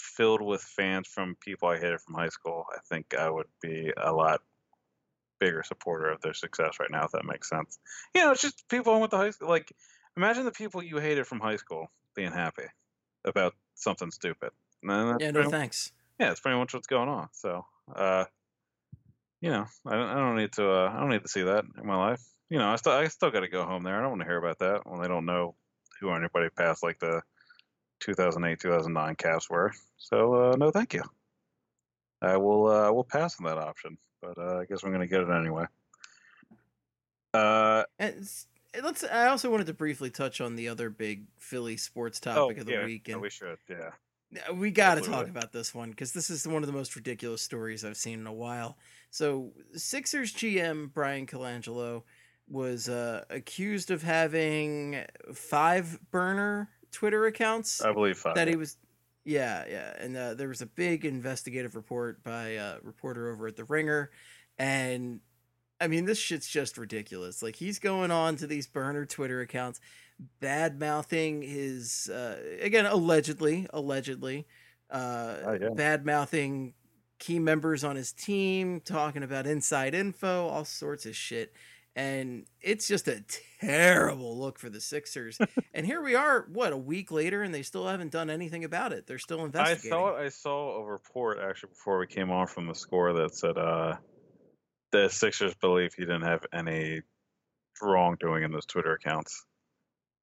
filled 0.00 0.42
with 0.42 0.60
fans 0.60 1.06
from 1.06 1.36
people 1.40 1.68
I 1.68 1.76
hated 1.78 2.00
from 2.00 2.14
high 2.14 2.28
school, 2.30 2.64
I 2.74 2.78
think 2.88 3.14
I 3.14 3.30
would 3.30 3.46
be 3.62 3.92
a 3.96 4.12
lot 4.12 4.40
bigger 5.38 5.62
supporter 5.62 6.10
of 6.10 6.20
their 6.20 6.34
success 6.34 6.78
right 6.80 6.90
now. 6.90 7.04
If 7.04 7.12
that 7.12 7.24
makes 7.24 7.48
sense. 7.48 7.78
You 8.14 8.22
know, 8.22 8.32
it's 8.32 8.42
just 8.42 8.68
people 8.68 8.92
I 8.92 8.98
went 8.98 9.12
to 9.12 9.18
high 9.18 9.30
school. 9.30 9.48
Like, 9.48 9.72
imagine 10.16 10.44
the 10.44 10.50
people 10.50 10.82
you 10.82 10.98
hated 10.98 11.26
from 11.28 11.38
high 11.40 11.56
school 11.56 11.86
being 12.16 12.32
happy 12.32 12.66
about 13.24 13.54
something 13.74 14.10
stupid. 14.10 14.50
And 14.82 14.90
then 14.90 15.06
that's 15.12 15.22
Yeah, 15.22 15.30
no 15.30 15.40
pretty- 15.42 15.50
thanks. 15.50 15.92
yeah, 16.18 16.30
it's 16.32 16.40
pretty 16.40 16.58
much 16.58 16.74
what's 16.74 16.86
going 16.88 17.08
on. 17.08 17.28
So, 17.32 17.64
uh, 17.94 18.24
you 19.40 19.50
know, 19.50 19.66
I 19.86 19.92
don't, 19.96 20.08
I 20.08 20.14
don't 20.14 20.36
need 20.36 20.52
to, 20.54 20.68
uh, 20.70 20.90
I 20.92 20.98
don't 20.98 21.10
need 21.10 21.22
to 21.22 21.28
see 21.28 21.42
that 21.42 21.64
in 21.78 21.86
my 21.86 21.96
life. 21.96 22.22
You 22.48 22.58
know, 22.58 22.68
I 22.68 22.76
still, 22.76 22.92
I 22.92 23.08
still 23.08 23.30
got 23.30 23.40
to 23.40 23.48
go 23.48 23.64
home 23.64 23.82
there. 23.82 23.96
I 23.96 24.00
don't 24.00 24.10
want 24.10 24.22
to 24.22 24.26
hear 24.26 24.38
about 24.38 24.58
that 24.60 24.86
when 24.86 25.00
they 25.00 25.08
don't 25.08 25.26
know 25.26 25.54
who 26.00 26.10
anybody 26.10 26.48
past 26.56 26.82
like 26.82 26.98
the 26.98 27.22
2008, 28.00 28.60
2009 28.60 29.16
Caps 29.16 29.50
were. 29.50 29.72
So, 29.96 30.34
uh, 30.34 30.56
no, 30.56 30.70
thank 30.70 30.94
you. 30.94 31.02
I 32.22 32.36
will, 32.36 32.68
uh, 32.68 32.92
we'll 32.92 33.04
pass 33.04 33.38
on 33.40 33.46
that 33.46 33.58
option, 33.58 33.98
but 34.22 34.38
uh, 34.38 34.58
I 34.58 34.64
guess 34.64 34.82
we're 34.82 34.92
gonna 34.92 35.06
get 35.06 35.22
it 35.22 35.30
anyway. 35.30 35.64
Uh, 37.34 37.84
And 37.98 38.26
let's. 38.82 39.04
I 39.04 39.28
also 39.28 39.50
wanted 39.50 39.66
to 39.66 39.74
briefly 39.74 40.10
touch 40.10 40.40
on 40.40 40.56
the 40.56 40.68
other 40.68 40.90
big 40.90 41.24
Philly 41.38 41.76
sports 41.76 42.20
oh, 42.26 42.34
topic 42.34 42.58
of 42.58 42.66
the 42.66 42.72
yeah, 42.72 42.84
week, 42.84 43.08
and 43.08 43.20
we 43.20 43.30
should, 43.30 43.58
yeah. 43.68 43.90
Yeah, 44.30 44.50
We 44.52 44.70
got 44.70 44.96
to 44.96 45.02
talk 45.02 45.28
about 45.28 45.52
this 45.52 45.74
one 45.74 45.90
because 45.90 46.12
this 46.12 46.30
is 46.30 46.46
one 46.46 46.62
of 46.62 46.66
the 46.66 46.72
most 46.72 46.96
ridiculous 46.96 47.42
stories 47.42 47.84
I've 47.84 47.96
seen 47.96 48.20
in 48.20 48.26
a 48.26 48.32
while. 48.32 48.76
So, 49.10 49.52
Sixers 49.74 50.32
GM 50.32 50.92
Bryan 50.92 51.26
Colangelo 51.26 52.02
was 52.48 52.88
uh, 52.88 53.24
accused 53.30 53.90
of 53.90 54.02
having 54.02 55.04
five 55.34 55.98
burner 56.10 56.68
Twitter 56.92 57.26
accounts 57.26 57.82
I 57.82 57.92
believe 57.92 58.16
five. 58.18 58.34
that 58.36 58.48
he 58.48 58.56
was. 58.56 58.76
Yeah, 59.24 59.64
yeah, 59.68 59.92
and 59.98 60.16
uh, 60.16 60.34
there 60.34 60.46
was 60.48 60.62
a 60.62 60.66
big 60.66 61.04
investigative 61.04 61.74
report 61.74 62.22
by 62.22 62.50
a 62.50 62.76
reporter 62.82 63.28
over 63.32 63.48
at 63.48 63.56
the 63.56 63.64
Ringer, 63.64 64.10
and 64.56 65.18
I 65.80 65.88
mean 65.88 66.04
this 66.04 66.18
shit's 66.18 66.46
just 66.48 66.78
ridiculous. 66.78 67.42
Like 67.42 67.56
he's 67.56 67.80
going 67.80 68.12
on 68.12 68.36
to 68.36 68.46
these 68.46 68.68
burner 68.68 69.04
Twitter 69.04 69.40
accounts, 69.40 69.80
bad 70.38 70.78
mouthing 70.78 71.42
his 71.42 72.08
uh, 72.08 72.38
again 72.60 72.86
allegedly, 72.86 73.66
allegedly, 73.72 74.46
uh, 74.90 75.36
Oh, 75.44 75.58
yeah. 75.60 75.68
bad 75.74 76.06
mouthing 76.06 76.74
key 77.18 77.40
members 77.40 77.82
on 77.82 77.96
his 77.96 78.12
team, 78.12 78.80
talking 78.80 79.24
about 79.24 79.46
inside 79.46 79.92
info, 79.94 80.46
all 80.46 80.64
sorts 80.64 81.04
of 81.04 81.16
shit. 81.16 81.52
And 81.96 82.44
it's 82.60 82.86
just 82.86 83.08
a 83.08 83.24
terrible 83.58 84.38
look 84.38 84.58
for 84.58 84.68
the 84.68 84.82
Sixers. 84.82 85.38
and 85.74 85.86
here 85.86 86.02
we 86.02 86.14
are, 86.14 86.46
what, 86.52 86.74
a 86.74 86.76
week 86.76 87.10
later, 87.10 87.42
and 87.42 87.54
they 87.54 87.62
still 87.62 87.88
haven't 87.88 88.12
done 88.12 88.28
anything 88.28 88.64
about 88.64 88.92
it. 88.92 89.06
They're 89.06 89.18
still 89.18 89.46
investigating. 89.46 89.92
I 89.92 89.96
thought 89.96 90.16
I 90.16 90.28
saw 90.28 90.76
a 90.76 90.84
report 90.84 91.38
actually 91.38 91.70
before 91.70 91.98
we 91.98 92.06
came 92.06 92.30
on 92.30 92.48
from 92.48 92.66
the 92.66 92.74
score 92.74 93.14
that 93.14 93.34
said 93.34 93.56
uh, 93.56 93.96
the 94.92 95.08
Sixers 95.08 95.54
believe 95.54 95.94
he 95.94 96.02
didn't 96.02 96.22
have 96.22 96.44
any 96.52 97.00
wrongdoing 97.80 98.42
in 98.42 98.52
those 98.52 98.66
Twitter 98.66 98.92
accounts. 98.92 99.46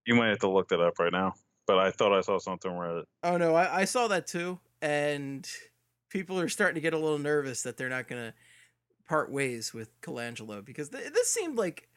You 0.05 0.13
might 0.13 0.29
have 0.29 0.39
to 0.39 0.49
look 0.49 0.69
that 0.69 0.79
up 0.79 0.99
right 0.99 1.11
now, 1.11 1.33
but 1.65 1.79
I 1.79 1.89
thought 1.89 2.13
I 2.13 2.21
saw 2.21 2.37
something 2.37 2.75
where 2.75 3.03
Oh 3.23 3.37
no, 3.37 3.55
I, 3.55 3.81
I 3.81 3.85
saw 3.85 4.07
that 4.09 4.27
too, 4.27 4.59
and 4.81 5.47
people 6.09 6.39
are 6.39 6.49
starting 6.49 6.75
to 6.75 6.81
get 6.81 6.93
a 6.93 6.97
little 6.99 7.17
nervous 7.17 7.63
that 7.63 7.77
they're 7.77 7.89
not 7.89 8.07
going 8.07 8.21
to 8.21 8.33
part 9.07 9.31
ways 9.31 9.73
with 9.73 9.99
Colangelo 10.01 10.63
because 10.63 10.89
th- 10.89 11.11
this 11.13 11.29
seemed 11.29 11.57
like 11.57 11.89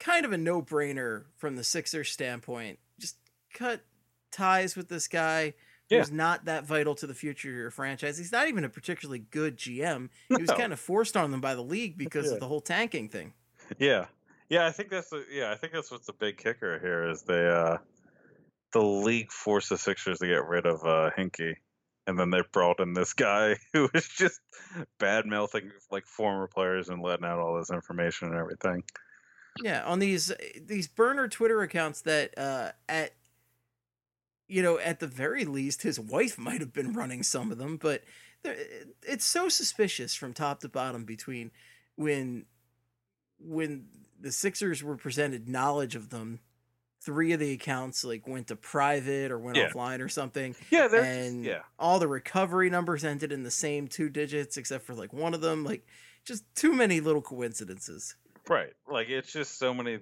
kind 0.00 0.24
of 0.24 0.32
a 0.32 0.38
no-brainer 0.38 1.24
from 1.36 1.56
the 1.56 1.64
Sixers 1.64 2.10
standpoint. 2.10 2.78
Just 2.98 3.16
cut 3.52 3.82
ties 4.32 4.74
with 4.76 4.88
this 4.88 5.06
guy 5.06 5.54
Yeah. 5.88 5.98
who's 6.00 6.10
not 6.10 6.46
that 6.46 6.64
vital 6.64 6.94
to 6.96 7.06
the 7.06 7.14
future 7.14 7.50
of 7.50 7.54
your 7.54 7.70
franchise. 7.70 8.18
He's 8.18 8.32
not 8.32 8.48
even 8.48 8.64
a 8.64 8.68
particularly 8.68 9.20
good 9.30 9.56
GM. 9.56 10.08
He 10.28 10.36
was 10.36 10.50
kind 10.50 10.72
of 10.72 10.80
forced 10.80 11.16
on 11.16 11.30
them 11.30 11.40
by 11.40 11.54
the 11.54 11.62
league 11.62 11.96
because 11.96 12.26
Yeah. 12.26 12.32
of 12.34 12.40
the 12.40 12.48
whole 12.48 12.60
tanking 12.60 13.08
thing. 13.08 13.34
Yeah, 13.78 14.06
yeah. 14.48 14.66
I 14.66 14.72
think 14.72 14.90
that's 14.90 15.10
the 15.10 15.24
yeah. 15.30 15.52
I 15.52 15.54
think 15.56 15.72
that's 15.72 15.90
what's 15.90 16.06
the 16.06 16.12
big 16.12 16.36
kicker 16.38 16.78
here 16.80 17.08
is 17.08 17.22
they 17.22 17.46
uh, 17.46 17.78
the 18.72 18.82
league 18.82 19.30
forced 19.30 19.68
the 19.68 19.78
Sixers 19.78 20.18
to 20.18 20.26
get 20.26 20.44
rid 20.46 20.66
of 20.66 20.82
uh, 20.84 21.10
Hinkie, 21.16 21.54
and 22.06 22.18
then 22.18 22.30
they 22.30 22.42
brought 22.52 22.80
in 22.80 22.94
this 22.94 23.12
guy 23.12 23.56
who 23.72 23.88
was 23.92 24.06
just 24.08 24.40
bad 24.98 25.26
mouthing 25.26 25.70
like 25.90 26.06
former 26.06 26.46
players 26.46 26.88
and 26.88 27.02
letting 27.02 27.26
out 27.26 27.38
all 27.38 27.56
this 27.56 27.70
information 27.70 28.28
and 28.28 28.36
everything. 28.36 28.82
Yeah, 29.62 29.84
on 29.84 30.00
these 30.00 30.32
these 30.60 30.88
burner 30.88 31.28
Twitter 31.28 31.62
accounts 31.62 32.00
that 32.02 32.36
uh 32.36 32.72
at 32.88 33.12
you 34.48 34.62
know, 34.62 34.78
at 34.78 35.00
the 35.00 35.06
very 35.06 35.44
least 35.44 35.82
his 35.82 35.98
wife 35.98 36.38
might 36.38 36.60
have 36.60 36.72
been 36.72 36.92
running 36.92 37.22
some 37.22 37.50
of 37.50 37.58
them, 37.58 37.76
but 37.76 38.02
it's 39.02 39.24
so 39.24 39.48
suspicious 39.48 40.14
from 40.14 40.34
top 40.34 40.60
to 40.60 40.68
bottom 40.68 41.04
between 41.04 41.50
when 41.96 42.44
when 43.38 43.86
the 44.20 44.32
Sixers 44.32 44.82
were 44.82 44.96
presented 44.96 45.48
knowledge 45.48 45.94
of 45.94 46.10
them, 46.10 46.40
three 47.04 47.32
of 47.32 47.40
the 47.40 47.52
accounts 47.52 48.04
like 48.04 48.26
went 48.26 48.46
to 48.48 48.56
private 48.56 49.30
or 49.30 49.38
went 49.38 49.56
Yeah. 49.56 49.68
offline 49.70 50.00
or 50.00 50.08
something 50.08 50.54
Yeah, 50.70 50.88
and 50.94 51.44
yeah. 51.44 51.60
all 51.78 51.98
the 51.98 52.08
recovery 52.08 52.70
numbers 52.70 53.04
ended 53.04 53.30
in 53.32 53.42
the 53.42 53.50
same 53.50 53.88
two 53.88 54.08
digits 54.08 54.56
except 54.56 54.84
for 54.84 54.94
like 54.94 55.12
one 55.12 55.34
of 55.34 55.40
them 55.40 55.64
like 55.64 55.86
just 56.24 56.44
too 56.54 56.72
many 56.72 57.00
little 57.00 57.20
coincidences. 57.22 58.16
Right. 58.48 58.72
Like 58.88 59.08
it's 59.10 59.32
just 59.32 59.58
so 59.58 59.74
many 59.74 59.98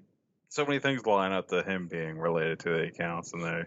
so 0.48 0.64
many 0.66 0.78
things 0.78 1.04
line 1.06 1.32
up 1.32 1.48
to 1.48 1.62
him 1.62 1.88
being 1.88 2.18
related 2.18 2.60
to 2.60 2.68
the 2.70 2.82
accounts 2.84 3.32
and 3.32 3.42
the 3.42 3.66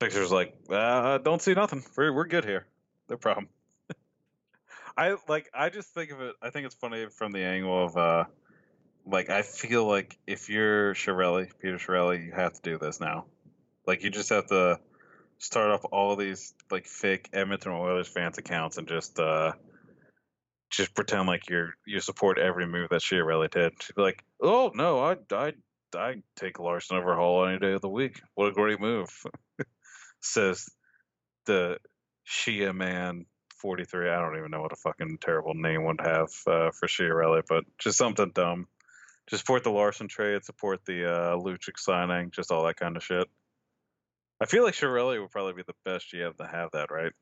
Sixers 0.00 0.32
like, 0.32 0.56
uh, 0.68 1.18
don't 1.18 1.40
see 1.40 1.54
nothing. 1.54 1.84
We're 1.96 2.12
we're 2.12 2.26
good 2.26 2.44
here. 2.44 2.66
No 3.08 3.16
problem. 3.16 3.48
I 4.96 5.16
like 5.28 5.48
I 5.54 5.68
just 5.70 5.94
think 5.94 6.10
of 6.10 6.20
it 6.20 6.34
I 6.42 6.50
think 6.50 6.66
it's 6.66 6.74
funny 6.74 7.06
from 7.06 7.32
the 7.32 7.40
angle 7.44 7.84
of 7.84 7.96
uh 7.96 8.24
like 9.06 9.30
I 9.30 9.42
feel 9.42 9.86
like 9.86 10.18
if 10.26 10.48
you're 10.48 10.94
Chiarelli, 10.94 11.50
Peter 11.60 11.76
Chiarelli, 11.76 12.24
you 12.24 12.32
have 12.32 12.54
to 12.54 12.62
do 12.62 12.78
this 12.78 13.00
now. 13.00 13.26
Like 13.86 14.02
you 14.02 14.10
just 14.10 14.30
have 14.30 14.46
to 14.48 14.78
start 15.38 15.70
off 15.70 15.84
all 15.90 16.14
these 16.16 16.54
like 16.70 16.86
fake 16.86 17.28
Edmonton 17.32 17.72
Oilers 17.72 18.08
fans 18.08 18.38
accounts 18.38 18.78
and 18.78 18.86
just 18.86 19.18
uh 19.18 19.52
just 20.70 20.94
pretend 20.94 21.26
like 21.26 21.48
you're 21.50 21.74
you 21.86 22.00
support 22.00 22.38
every 22.38 22.66
move 22.66 22.90
that 22.90 23.00
Chiarelli 23.02 23.50
did. 23.50 23.72
She'd 23.82 23.96
be 23.96 24.02
like, 24.02 24.24
"Oh 24.40 24.70
no, 24.74 25.00
I 25.00 25.16
I 25.32 25.52
I 25.94 26.14
take 26.36 26.58
Larsson 26.58 26.96
over 26.96 27.14
Hall 27.14 27.46
any 27.46 27.58
day 27.58 27.72
of 27.72 27.82
the 27.82 27.88
week. 27.88 28.20
What 28.34 28.48
a 28.48 28.52
great 28.52 28.80
move," 28.80 29.10
says 30.20 30.68
the 31.46 31.78
Shia 32.26 32.74
man. 32.74 33.26
43. 33.62 34.10
I 34.10 34.20
don't 34.20 34.36
even 34.36 34.50
know 34.50 34.60
what 34.60 34.72
a 34.72 34.76
fucking 34.76 35.18
terrible 35.20 35.54
name 35.54 35.84
would 35.84 36.00
have 36.00 36.30
uh, 36.48 36.72
for 36.72 36.88
Chiarelli, 36.88 37.42
but 37.48 37.62
just 37.78 37.96
something 37.96 38.32
dumb. 38.34 38.66
Just 39.28 39.42
support 39.42 39.64
the 39.64 39.70
Larsson 39.70 40.08
trade, 40.08 40.44
support 40.44 40.84
the 40.84 41.10
uh, 41.10 41.36
Lucic 41.36 41.78
signing, 41.78 42.30
just 42.30 42.50
all 42.50 42.64
that 42.66 42.76
kind 42.76 42.96
of 42.96 43.04
shit. 43.04 43.28
I 44.40 44.46
feel 44.46 44.64
like 44.64 44.74
Chiarelli 44.74 45.20
would 45.20 45.30
probably 45.30 45.52
be 45.52 45.62
the 45.66 45.74
best 45.84 46.12
GM 46.12 46.36
to 46.38 46.46
have 46.46 46.70
that, 46.72 46.90
right? 46.90 47.12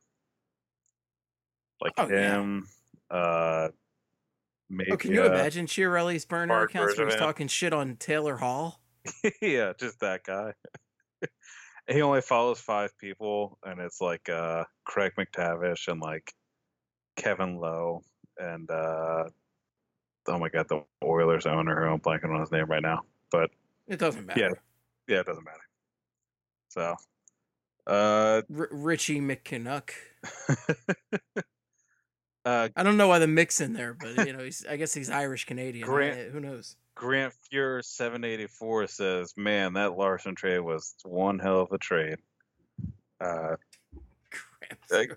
Like 1.83 1.93
Oh, 1.99 2.09
yeah. 2.09 2.37
him, 2.37 2.67
uh, 3.11 3.69
maybe. 4.71 4.93
Oh, 4.93 4.97
can 4.97 5.13
you 5.13 5.23
uh, 5.23 5.27
imagine 5.27 5.67
Chiarelli's 5.67 6.25
burner 6.25 6.55
Mark 6.55 6.71
accounts 6.71 6.97
where 6.97 7.07
he's 7.07 7.17
talking 7.17 7.49
shit 7.49 7.75
on 7.75 7.97
Taylor 7.97 8.37
Hall? 8.37 8.81
yeah, 9.43 9.73
just 9.79 10.01
that 10.01 10.25
guy. 10.25 10.55
he 11.89 12.03
only 12.03 12.23
follows 12.23 12.61
five 12.61 12.97
people, 12.99 13.59
and 13.65 13.81
it's 13.81 14.01
like 14.01 14.29
uh, 14.29 14.65
Craig 14.85 15.13
MacTavish 15.19 15.89
and 15.89 16.01
like 16.01 16.33
Kevin 17.17 17.57
Lowe 17.57 18.03
and 18.39 18.71
uh, 18.71 19.25
oh 20.31 20.39
my 20.39 20.49
god, 20.49 20.69
the 20.69 20.83
Oilers 21.05 21.47
owner 21.47 21.85
who 21.85 21.93
I'm 21.93 22.01
blanking 22.01 22.33
on 22.35 22.41
his 22.41 22.51
name 22.53 22.67
right 22.67 22.83
now. 22.83 23.03
But 23.31 23.51
It 23.89 23.99
doesn't 23.99 24.27
matter. 24.27 24.41
yeah, 24.41 24.51
yeah, 25.15 25.21
it 25.21 25.27
doesn't 25.27 25.45
matter. 25.45 25.59
So, 26.69 26.95
uh, 27.87 28.43
R- 28.57 28.69
Richie 28.71 29.21
McKinnock. 29.21 29.91
uh, 32.45 32.69
I 32.77 32.83
don't 32.83 32.97
know 32.97 33.09
why 33.09 33.19
the 33.19 33.27
mix 33.27 33.61
in 33.61 33.73
there, 33.73 33.95
but 33.95 34.27
you 34.27 34.33
know, 34.33 34.45
he's, 34.45 34.65
I 34.69 34.77
guess 34.77 34.95
he's 34.95 35.11
Irish 35.11 35.45
Canadian. 35.47 35.87
Grant- 35.87 36.31
Who 36.33 36.41
knows? 36.41 36.77
Grant 36.95 37.33
Fuhrer 37.53 37.83
784 37.85 38.87
says, 38.89 39.35
"Man, 39.37 39.73
that 39.75 39.97
Larsson 39.97 40.35
trade 40.35 40.61
was 40.61 40.95
one 41.05 41.39
hell 41.39 41.61
of 41.61 41.73
a 41.73 41.79
trade." 41.79 42.19
Uh, 43.21 43.57
Like- 44.91 45.17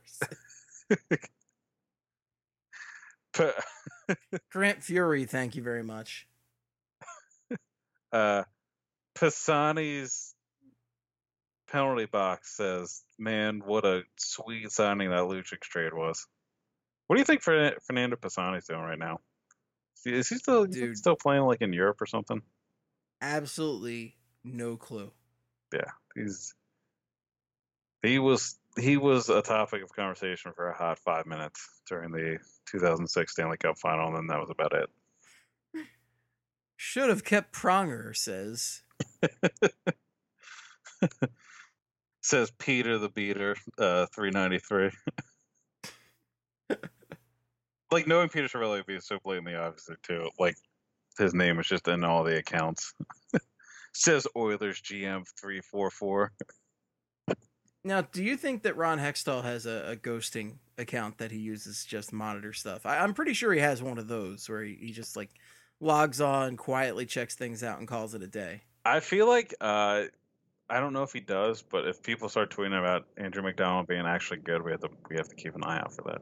Fury. 0.89 1.09
P- 3.33 3.49
Grant 4.51 4.83
Fury, 4.83 5.25
thank 5.25 5.55
you 5.55 5.63
very 5.63 5.83
much. 5.83 6.27
uh, 8.11 8.43
Pisani's 9.15 10.33
penalty 11.71 12.05
box 12.05 12.55
says, 12.55 13.03
"Man, 13.17 13.61
what 13.65 13.85
a 13.85 14.03
sweet 14.17 14.71
signing 14.71 15.09
that 15.09 15.23
Lucic 15.23 15.61
trade 15.61 15.93
was." 15.93 16.27
What 17.07 17.15
do 17.17 17.19
you 17.21 17.25
think 17.25 17.41
Fer- 17.41 17.77
Fernando 17.85 18.15
Pisani's 18.15 18.65
doing 18.65 18.81
right 18.81 18.97
now? 18.97 19.19
Is 20.05 20.29
he- 20.29 20.37
still 20.37 20.65
Dude. 20.65 20.97
still 20.97 21.15
playing 21.15 21.43
like 21.43 21.61
in 21.61 21.73
Europe 21.73 22.01
or 22.01 22.05
something? 22.05 22.41
Absolutely 23.21 24.15
no 24.43 24.75
clue. 24.77 25.11
Yeah, 25.73 25.91
He's 26.15 26.53
he 28.01 28.19
was 28.19 28.59
he 28.79 28.97
was 28.97 29.29
a 29.29 29.41
topic 29.41 29.83
of 29.83 29.93
conversation 29.93 30.51
for 30.55 30.69
a 30.69 30.75
hot 30.75 30.99
five 30.99 31.25
minutes 31.25 31.67
during 31.87 32.11
the 32.11 32.37
2006 32.67 33.31
Stanley 33.31 33.57
Cup 33.57 33.77
final, 33.77 34.07
and 34.07 34.17
then 34.17 34.27
that 34.27 34.39
was 34.39 34.49
about 34.49 34.73
it. 34.73 34.89
Should 36.75 37.09
have 37.09 37.23
kept 37.23 37.53
Pronger, 37.53 38.15
says. 38.15 38.81
Says 42.21 42.51
Peter 42.57 42.97
the 42.97 43.09
Beater, 43.09 43.55
uh, 43.77 44.05
393. 44.15 44.91
like 47.91 48.07
knowing 48.07 48.29
Peter 48.29 48.47
Chiarelli 48.47 48.77
would 48.77 48.85
be 48.85 48.99
so 48.99 49.19
blatantly 49.23 49.55
obvious 49.55 49.89
too. 50.03 50.29
Like 50.39 50.55
his 51.17 51.33
name 51.33 51.59
is 51.59 51.67
just 51.67 51.87
in 51.87 52.03
all 52.03 52.23
the 52.23 52.37
accounts. 52.37 52.93
Says 53.93 54.25
Oilers 54.35 54.81
GM 54.81 55.25
344. 55.39 56.31
Now, 57.85 58.01
do 58.01 58.23
you 58.23 58.37
think 58.37 58.63
that 58.63 58.77
Ron 58.77 58.99
Hextall 58.99 59.43
has 59.43 59.65
a, 59.65 59.91
a 59.91 59.95
ghosting 59.95 60.55
account 60.77 61.17
that 61.17 61.31
he 61.31 61.39
uses 61.39 61.83
to 61.83 61.89
just 61.89 62.13
monitor 62.13 62.53
stuff? 62.53 62.85
I, 62.85 62.99
I'm 62.99 63.13
pretty 63.13 63.33
sure 63.33 63.51
he 63.51 63.59
has 63.59 63.81
one 63.81 63.97
of 63.97 64.07
those 64.07 64.47
where 64.47 64.63
he, 64.63 64.75
he 64.75 64.91
just 64.91 65.17
like 65.17 65.29
logs 65.81 66.21
on, 66.21 66.55
quietly 66.55 67.05
checks 67.05 67.35
things 67.35 67.63
out, 67.63 67.79
and 67.79 67.87
calls 67.87 68.13
it 68.13 68.21
a 68.21 68.27
day. 68.27 68.61
I 68.85 69.01
feel 69.01 69.27
like 69.27 69.53
uh, 69.59 70.03
I 70.69 70.79
don't 70.79 70.93
know 70.93 71.03
if 71.03 71.11
he 71.11 71.19
does, 71.19 71.61
but 71.61 71.87
if 71.87 72.01
people 72.01 72.29
start 72.29 72.55
tweeting 72.55 72.79
about 72.79 73.05
Andrew 73.17 73.43
MacDonald 73.43 73.87
being 73.87 74.05
actually 74.05 74.39
good, 74.39 74.63
we 74.63 74.71
have 74.71 74.81
to 74.81 74.89
we 75.09 75.17
have 75.17 75.27
to 75.27 75.35
keep 75.35 75.55
an 75.55 75.63
eye 75.63 75.79
out 75.79 75.93
for 75.93 76.03
that. 76.03 76.21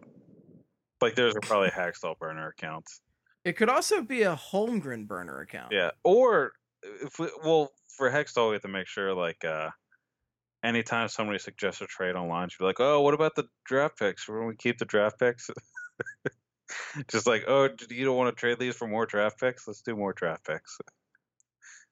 Like 1.01 1.15
there's 1.15 1.35
probably 1.41 1.69
Hextall 1.75 2.17
burner 2.17 2.47
accounts. 2.47 3.01
It 3.45 3.53
could 3.53 3.69
also 3.69 4.01
be 4.01 4.23
a 4.23 4.35
Holmgren 4.35 5.07
burner 5.07 5.41
account. 5.41 5.71
Yeah, 5.71 5.91
or 6.03 6.53
if 6.83 7.19
we, 7.19 7.29
well 7.43 7.71
for 7.87 8.09
Hextall 8.09 8.49
we 8.49 8.55
have 8.55 8.61
to 8.63 8.67
make 8.67 8.87
sure 8.87 9.13
like 9.13 9.45
uh, 9.45 9.69
anytime 10.63 11.07
somebody 11.07 11.39
suggests 11.39 11.81
a 11.81 11.87
trade 11.87 12.15
online, 12.15 12.49
should 12.49 12.59
be 12.59 12.65
like, 12.65 12.79
oh, 12.79 13.01
what 13.01 13.13
about 13.13 13.35
the 13.35 13.45
draft 13.65 13.97
picks? 13.99 14.27
When 14.27 14.45
we 14.47 14.55
keep 14.55 14.77
the 14.77 14.85
draft 14.85 15.19
picks. 15.19 15.49
Just 17.09 17.27
like, 17.27 17.43
oh, 17.47 17.69
you 17.89 18.05
don't 18.05 18.15
want 18.17 18.35
to 18.35 18.39
trade 18.39 18.59
these 18.59 18.75
for 18.75 18.87
more 18.87 19.05
draft 19.05 19.39
picks? 19.39 19.67
Let's 19.67 19.81
do 19.81 19.95
more 19.95 20.13
draft 20.13 20.45
picks. 20.45 20.77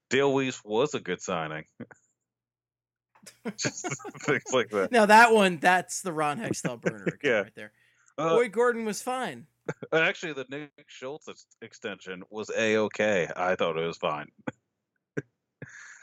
Dale 0.08 0.32
Weise 0.32 0.60
was 0.64 0.94
a 0.94 1.00
good 1.00 1.20
signing. 1.20 1.64
Just 3.56 3.86
things 4.22 4.42
like 4.52 4.70
that. 4.70 4.90
Now 4.90 5.06
that 5.06 5.32
one, 5.32 5.58
that's 5.58 6.02
the 6.02 6.12
Ron 6.12 6.40
Hextall 6.40 6.80
burner 6.80 7.18
Yeah. 7.22 7.42
right 7.42 7.54
there. 7.54 7.72
Uh, 8.16 8.30
Boyd 8.36 8.52
Gordon 8.52 8.84
was 8.84 9.02
fine. 9.02 9.46
actually, 9.92 10.32
the 10.32 10.46
Nick 10.48 10.70
Schultz 10.88 11.28
extension 11.62 12.22
was 12.30 12.50
a 12.56 12.76
okay. 12.78 13.28
I 13.36 13.54
thought 13.56 13.76
it 13.78 13.86
was 13.86 13.98
fine. 13.98 14.28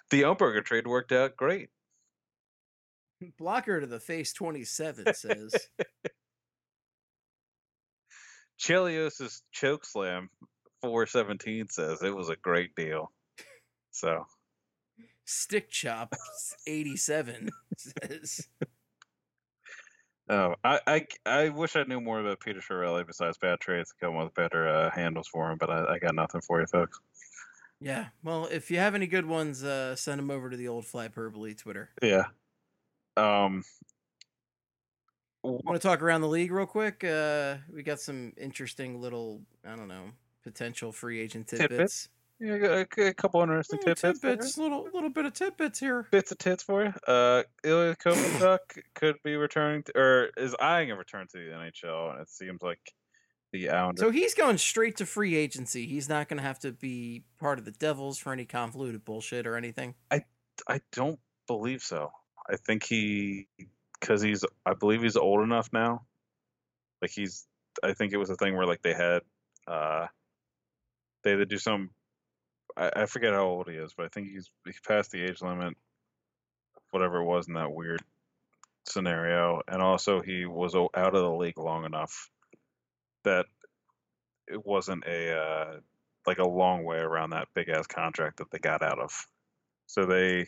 the 0.10 0.22
Umberger 0.22 0.64
trade 0.64 0.88
worked 0.88 1.11
out 1.11 1.35
great. 1.35 1.69
Blocker 3.38 3.80
to 3.81 3.88
the 3.88 3.99
face 3.99 4.34
27 4.34 5.14
says. 5.14 5.56
Chelios's 8.60 9.44
choke 9.52 9.85
slam 9.85 10.30
417 10.81 11.69
says 11.69 12.02
it 12.02 12.15
was 12.15 12.30
a 12.30 12.35
great 12.35 12.76
deal. 12.76 13.11
So 13.91 14.26
Stick 15.26 15.69
chop 15.69 16.15
87 16.68 17.49
says. 17.77 18.48
oh, 20.30 20.56
I, 20.64 20.80
I 20.88 21.07
I 21.26 21.49
wish 21.49 21.76
I 21.76 21.84
knew 21.84 21.99
more 21.99 22.19
about 22.19 22.39
Peter 22.39 22.61
Chiarelli 22.61 23.06
besides 23.06 23.38
bad 23.38 23.60
trades 23.60 23.89
to 23.89 24.06
come 24.06 24.15
with 24.15 24.34
better 24.35 24.68
uh, 24.68 24.89
handles 24.91 25.27
for 25.27 25.52
him, 25.52 25.57
but 25.57 25.69
I, 25.69 25.95
I 25.95 25.99
got 25.99 26.15
nothing 26.15 26.41
for 26.41 26.60
you 26.61 26.68
folks. 26.68 26.99
Yeah. 27.80 28.07
Well, 28.23 28.48
if 28.52 28.72
you 28.72 28.77
have 28.77 28.95
any 28.95 29.06
good 29.06 29.26
ones, 29.26 29.64
uh, 29.64 29.95
send 29.95 30.19
them 30.19 30.31
over 30.31 30.49
to 30.49 30.57
the 30.57 30.68
old 30.68 30.85
Flyperbole 30.85 31.57
Twitter. 31.57 31.89
Yeah. 32.02 32.26
Um. 33.18 33.64
Want 35.44 35.81
to 35.81 35.88
talk 35.88 36.02
around 36.02 36.22
the 36.22 36.27
league 36.27 36.52
real 36.52 36.65
quick? 36.65 37.03
Uh, 37.03 37.57
we 37.73 37.81
got 37.84 37.99
some 38.02 38.34
interesting 38.38 38.99
little, 38.99 39.41
I 39.65 39.76
don't 39.77 39.88
know, 39.88 40.07
potential 40.44 40.91
free 40.91 41.22
agent 41.22 41.48
Tidbits? 41.48 41.69
tidbits. 41.69 42.10
Yeah, 42.39 42.84
a, 43.03 43.07
a 43.10 43.14
couple 43.14 43.41
interesting 43.41 43.80
Mm, 43.80 43.85
tidbits. 43.95 44.19
tidbits, 44.19 44.57
little 44.57 44.89
little 44.94 45.10
bit 45.10 45.26
of 45.26 45.34
tidbits 45.34 45.80
here. 45.80 46.06
Bits 46.11 46.31
of 46.31 46.38
tits 46.38 46.64
for 46.64 46.84
you. 46.84 46.94
Uh, 47.07 47.44
Ilya 47.64 47.95
Kovalchuk 47.95 48.60
could 48.94 49.15
be 49.23 49.35
returning, 49.38 49.84
to, 49.84 49.98
or 49.98 50.30
is 50.38 50.53
eyeing 50.60 50.91
a 50.91 50.95
return 50.95 51.27
to 51.31 51.38
the 51.38 51.52
NHL, 51.56 52.11
and 52.11 52.22
it 52.22 52.30
seems 52.30 52.61
like 52.61 52.81
the 53.53 53.69
Islanders. 53.69 54.02
So 54.03 54.11
he's 54.11 54.34
going 54.34 54.57
straight 54.57 54.98
to 54.98 55.06
free 55.06 55.35
agency. 55.35 55.88
He's 55.88 56.10
not 56.10 56.27
going 56.27 56.38
to 56.38 56.44
have 56.44 56.60
to 56.60 56.73
be 56.73 57.23
part 57.39 57.57
of 57.57 57.65
the 57.65 57.72
Devils 57.72 58.18
for 58.19 58.34
any 58.34 58.45
convoluted 58.45 59.06
bullshit 59.06 59.48
or 59.48 59.56
anything. 59.56 59.95
I 60.11 60.23
I 60.68 60.81
don't 60.91 61.19
believe 61.48 61.81
so. 61.81 62.11
I 62.49 62.56
think 62.56 62.84
he, 62.84 63.48
because 63.99 64.22
he's, 64.22 64.44
I 64.65 64.74
believe 64.74 65.02
he's 65.02 65.18
old 65.18 65.44
enough 65.44 65.69
now. 65.74 66.06
Like 67.02 67.11
he's, 67.11 67.45
I 67.84 67.94
think 67.94 68.14
it 68.14 68.18
was 68.18 68.30
a 68.30 68.36
thing 68.36 68.56
where 68.56 68.65
like 68.65 68.82
they 68.82 68.94
had, 68.94 69.22
uh, 69.68 70.07
they 71.24 71.32
had 71.32 71.49
do 71.49 71.57
some. 71.57 71.90
I, 72.76 72.91
I 72.95 73.06
forget 73.06 73.34
how 73.34 73.45
old 73.45 73.69
he 73.69 73.76
is, 73.76 73.94
but 73.95 74.06
I 74.06 74.10
think 74.10 74.30
he's 74.30 74.49
he 74.65 74.74
passed 74.88 75.11
the 75.11 75.24
age 75.24 75.41
limit, 75.41 75.76
whatever 76.91 77.18
it 77.18 77.26
was 77.26 77.48
in 77.48 77.56
that 77.56 77.74
weird 77.74 78.02
scenario, 78.86 79.61
and 79.68 79.82
also 79.82 80.22
he 80.22 80.45
was 80.45 80.76
out 80.76 81.15
of 81.15 81.22
the 81.22 81.32
league 81.32 81.57
long 81.57 81.86
enough 81.86 82.30
that 83.24 83.45
it 84.48 84.65
wasn't 84.65 85.03
a 85.06 85.38
uh, 85.38 85.80
like 86.26 86.40
a 86.40 86.48
long 86.48 86.84
way 86.84 86.98
around 86.98 87.32
that 87.32 87.49
big 87.53 87.69
ass 87.69 87.88
contract 87.88 88.38
that 88.38 88.49
they 88.52 88.60
got 88.60 88.82
out 88.82 88.99
of. 88.99 89.28
So 89.88 90.06
they 90.06 90.48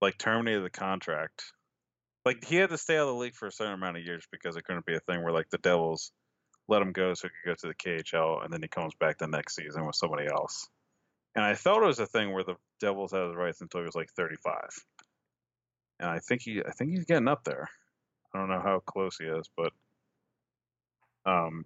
like 0.00 0.18
terminated 0.18 0.64
the 0.64 0.70
contract. 0.70 1.42
Like 2.24 2.44
he 2.44 2.56
had 2.56 2.70
to 2.70 2.78
stay 2.78 2.96
out 2.96 3.08
of 3.08 3.14
the 3.14 3.14
league 3.14 3.34
for 3.34 3.46
a 3.46 3.52
certain 3.52 3.74
amount 3.74 3.96
of 3.96 4.04
years 4.04 4.26
because 4.30 4.56
it 4.56 4.64
couldn't 4.64 4.86
be 4.86 4.94
a 4.94 5.00
thing 5.00 5.22
where 5.22 5.32
like 5.32 5.48
the 5.50 5.58
Devils 5.58 6.12
let 6.68 6.82
him 6.82 6.92
go 6.92 7.14
so 7.14 7.28
he 7.28 7.30
could 7.30 7.50
go 7.50 7.54
to 7.54 7.68
the 7.68 7.74
KHL 7.74 8.44
and 8.44 8.52
then 8.52 8.60
he 8.60 8.68
comes 8.68 8.92
back 9.00 9.18
the 9.18 9.26
next 9.26 9.56
season 9.56 9.86
with 9.86 9.96
somebody 9.96 10.26
else. 10.26 10.68
And 11.34 11.44
I 11.44 11.54
thought 11.54 11.82
it 11.82 11.86
was 11.86 12.00
a 12.00 12.06
thing 12.06 12.32
where 12.32 12.44
the 12.44 12.56
Devils 12.80 13.12
had 13.12 13.26
his 13.26 13.36
rights 13.36 13.60
until 13.60 13.80
he 13.80 13.86
was 13.86 13.94
like 13.94 14.10
35. 14.10 14.54
And 16.00 16.10
I 16.10 16.18
think 16.18 16.42
he 16.42 16.60
I 16.66 16.70
think 16.72 16.90
he's 16.90 17.04
getting 17.04 17.28
up 17.28 17.44
there. 17.44 17.68
I 18.34 18.38
don't 18.38 18.50
know 18.50 18.60
how 18.60 18.80
close 18.80 19.16
he 19.18 19.24
is, 19.26 19.48
but 19.56 19.72
um 21.24 21.64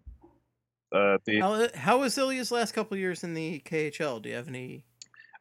uh 0.95 1.19
the 1.25 1.41
How 1.41 1.69
how 1.75 1.99
was 1.99 2.17
Ilya's 2.17 2.53
last 2.53 2.73
couple 2.73 2.97
years 2.97 3.25
in 3.25 3.35
the 3.35 3.61
KHL? 3.65 4.23
Do 4.23 4.29
you 4.29 4.37
have 4.37 4.49
any 4.49 4.85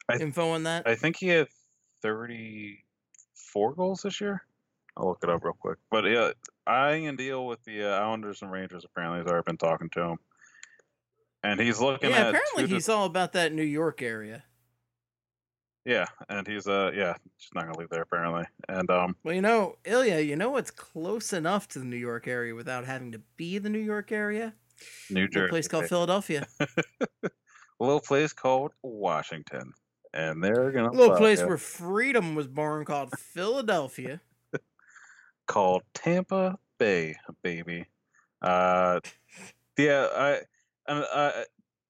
I- 0.10 0.18
info 0.18 0.50
on 0.50 0.64
that? 0.64 0.88
I 0.88 0.96
think 0.96 1.18
he 1.18 1.28
had 1.28 1.48
34 2.02 3.74
goals 3.76 4.02
this 4.02 4.22
year. 4.22 4.44
I'll 4.98 5.08
look 5.08 5.20
it 5.24 5.30
up 5.30 5.44
real 5.44 5.54
quick. 5.54 5.78
But 5.90 6.06
yeah, 6.06 6.32
eyeing 6.68 7.08
a 7.08 7.16
deal 7.16 7.46
with 7.46 7.64
the 7.64 7.84
uh, 7.84 8.00
Islanders 8.00 8.42
and 8.42 8.52
Rangers 8.52 8.84
apparently 8.86 9.20
has 9.20 9.28
already 9.28 9.46
been 9.46 9.58
talking 9.58 9.90
to 9.92 10.02
him. 10.02 10.18
And 11.44 11.60
he's 11.60 11.80
looking 11.80 12.12
yeah, 12.12 12.18
at 12.18 12.28
apparently 12.30 12.64
two 12.64 12.68
to- 12.68 12.74
he's 12.76 12.90
all 12.90 13.06
about 13.06 13.34
that 13.34 13.54
New 13.54 13.64
York 13.64 14.02
area. 14.02 14.44
yeah, 15.86 16.06
and 16.30 16.46
he's 16.46 16.68
uh 16.68 16.92
yeah, 16.94 17.16
just 17.40 17.56
not 17.56 17.66
gonna 17.66 17.80
leave 17.80 17.90
there 17.90 18.04
apparently. 18.04 18.44
And 18.70 18.90
um 18.92 19.16
Well, 19.24 19.34
you 19.34 19.42
know, 19.42 19.78
Ilya, 19.86 20.20
you 20.20 20.36
know 20.36 20.52
what's 20.52 20.70
close 20.70 21.34
enough 21.34 21.68
to 21.70 21.80
the 21.80 21.86
New 21.86 21.98
York 21.98 22.28
area 22.28 22.54
without 22.54 22.86
having 22.86 23.12
to 23.14 23.22
be 23.38 23.58
the 23.58 23.70
New 23.70 23.80
York 23.80 24.12
area? 24.12 24.54
New 25.10 25.28
Jersey. 25.28 25.46
A 25.48 25.50
place 25.50 25.68
called. 25.68 25.88
Philadelphia. 25.88 26.46
a 26.60 27.30
little 27.80 28.00
place 28.02 28.34
called 28.34 28.74
Washington, 28.84 29.74
and 30.14 30.44
they're 30.44 30.72
gonna 30.72 30.90
A 30.90 30.92
little 30.92 31.18
place 31.18 31.42
where 31.42 31.58
freedom 31.58 32.36
was 32.36 32.48
born 32.48 32.86
called 32.86 33.18
Philadelphia. 33.18 34.22
called 35.48 35.84
Tampa 35.94 36.58
Bay, 36.78 37.16
baby. 37.44 37.86
Uh, 38.42 39.00
yeah, 39.78 40.08
I 40.16 40.40
and 40.88 41.06
uh, 41.14 41.32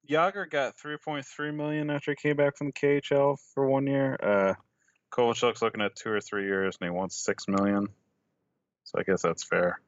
Jagr 0.10 0.50
got 0.50 0.78
3.3 0.78 1.56
million 1.56 1.90
after 1.90 2.12
he 2.12 2.16
came 2.16 2.36
back 2.36 2.58
from 2.58 2.68
the 2.68 2.74
KHL 2.74 3.38
for 3.54 3.68
one 3.68 3.88
year. 3.88 4.18
Uh, 4.22 4.54
Kovalchuk's 5.12 5.62
looking 5.62 5.82
at 5.82 5.96
two 5.96 6.10
or 6.10 6.22
three 6.22 6.46
years, 6.46 6.78
and 6.80 6.90
he 6.90 6.96
wants 6.96 7.24
six 7.24 7.48
million. 7.48 7.88
So 8.84 9.00
I 9.00 9.04
guess 9.04 9.22
that's 9.22 9.44
fair. 9.44 9.80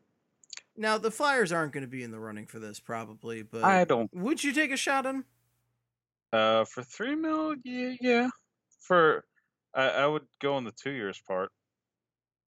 Now, 0.76 0.98
the 0.98 1.12
Flyers 1.12 1.52
aren't 1.52 1.72
going 1.72 1.84
to 1.84 1.90
be 1.90 2.04
in 2.04 2.12
the 2.12 2.20
running 2.20 2.48
for 2.48 2.60
this, 2.60 2.80
probably, 2.80 3.44
but 3.44 3.64
I 3.64 3.84
don't. 3.86 4.14
would 4.14 4.44
you 4.44 4.54
take 4.54 4.72
a 4.72 4.78
shot 4.78 5.06
at 5.06 5.14
him? 5.14 5.26
Uh, 6.34 6.66
for 6.66 6.82
three 6.84 7.16
mil, 7.16 7.56
yeah, 7.64 7.94
yeah. 8.02 8.28
For 8.82 9.24
I, 9.74 9.90
I 9.90 10.08
would 10.08 10.26
go 10.42 10.56
on 10.56 10.64
the 10.64 10.72
two 10.72 10.90
years 10.92 11.22
part. 11.28 11.52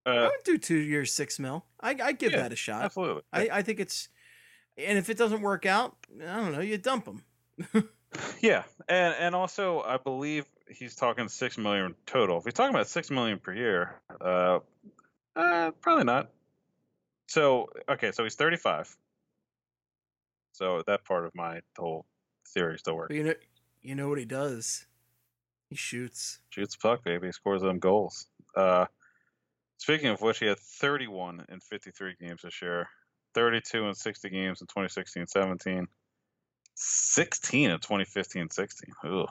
I 0.08 0.18
Uh, 0.18 0.24
would 0.24 0.44
do 0.44 0.58
two 0.58 0.78
years, 0.78 1.14
six 1.14 1.40
mil. 1.40 1.66
I 1.80 1.92
I 2.04 2.12
give 2.14 2.32
Yeah, 2.34 2.42
that 2.42 2.52
a 2.52 2.56
shot. 2.56 2.84
absolutely. 2.84 3.22
I, 3.32 3.50
I 3.52 3.62
think 3.62 3.80
it's, 3.80 4.10
and 4.78 4.98
if 4.98 5.10
it 5.10 5.18
doesn't 5.18 5.42
work 5.42 5.66
out, 5.66 5.96
I 6.20 6.36
don't 6.36 6.52
know, 6.52 6.62
you 6.62 6.78
dump 6.78 7.06
him. 7.08 7.24
Yeah, 8.40 8.64
and 8.88 9.14
and 9.20 9.36
also 9.36 9.82
I 9.82 9.98
believe 9.98 10.46
he's 10.70 10.96
talking 10.96 11.28
six 11.28 11.58
million 11.58 11.96
total. 12.06 12.38
If 12.38 12.46
he's 12.46 12.54
talking 12.54 12.74
about 12.74 12.88
six 12.88 13.12
million 13.12 13.40
per 13.40 13.54
year, 13.54 14.00
uh, 14.22 14.60
uh, 15.36 15.72
probably 15.82 16.06
not. 16.06 16.30
So 17.28 17.68
okay, 17.90 18.14
so 18.14 18.24
he's 18.24 18.36
thirty 18.36 18.56
five. 18.56 18.96
So 20.54 20.82
that 20.88 21.04
part 21.04 21.26
of 21.26 21.36
my 21.36 21.60
whole 21.78 22.06
theory 22.54 22.80
still 22.80 22.96
works. 22.96 23.14
You 23.14 23.24
know, 23.26 23.34
you 23.86 23.94
know 23.94 24.10
what 24.10 24.18
he 24.18 24.26
does? 24.26 24.88
He 25.70 25.76
shoots. 25.76 26.40
Shoots 26.50 26.76
puck, 26.76 27.04
baby. 27.04 27.32
Scores 27.32 27.62
them 27.62 27.78
goals. 27.78 28.26
Uh, 28.56 28.86
speaking 29.78 30.08
of 30.08 30.22
which, 30.22 30.40
he 30.40 30.48
had 30.48 30.58
31 30.58 31.46
in 31.50 31.60
53 31.60 32.16
games 32.20 32.42
this 32.44 32.62
year, 32.64 32.88
32 33.36 33.88
in 33.88 33.94
60 33.94 34.30
games 34.30 34.62
in 34.62 34.68
2016-17, 34.68 35.86
16 36.74 37.70
in 37.70 37.78
2015-16. 37.78 38.70
Ugh. 39.04 39.30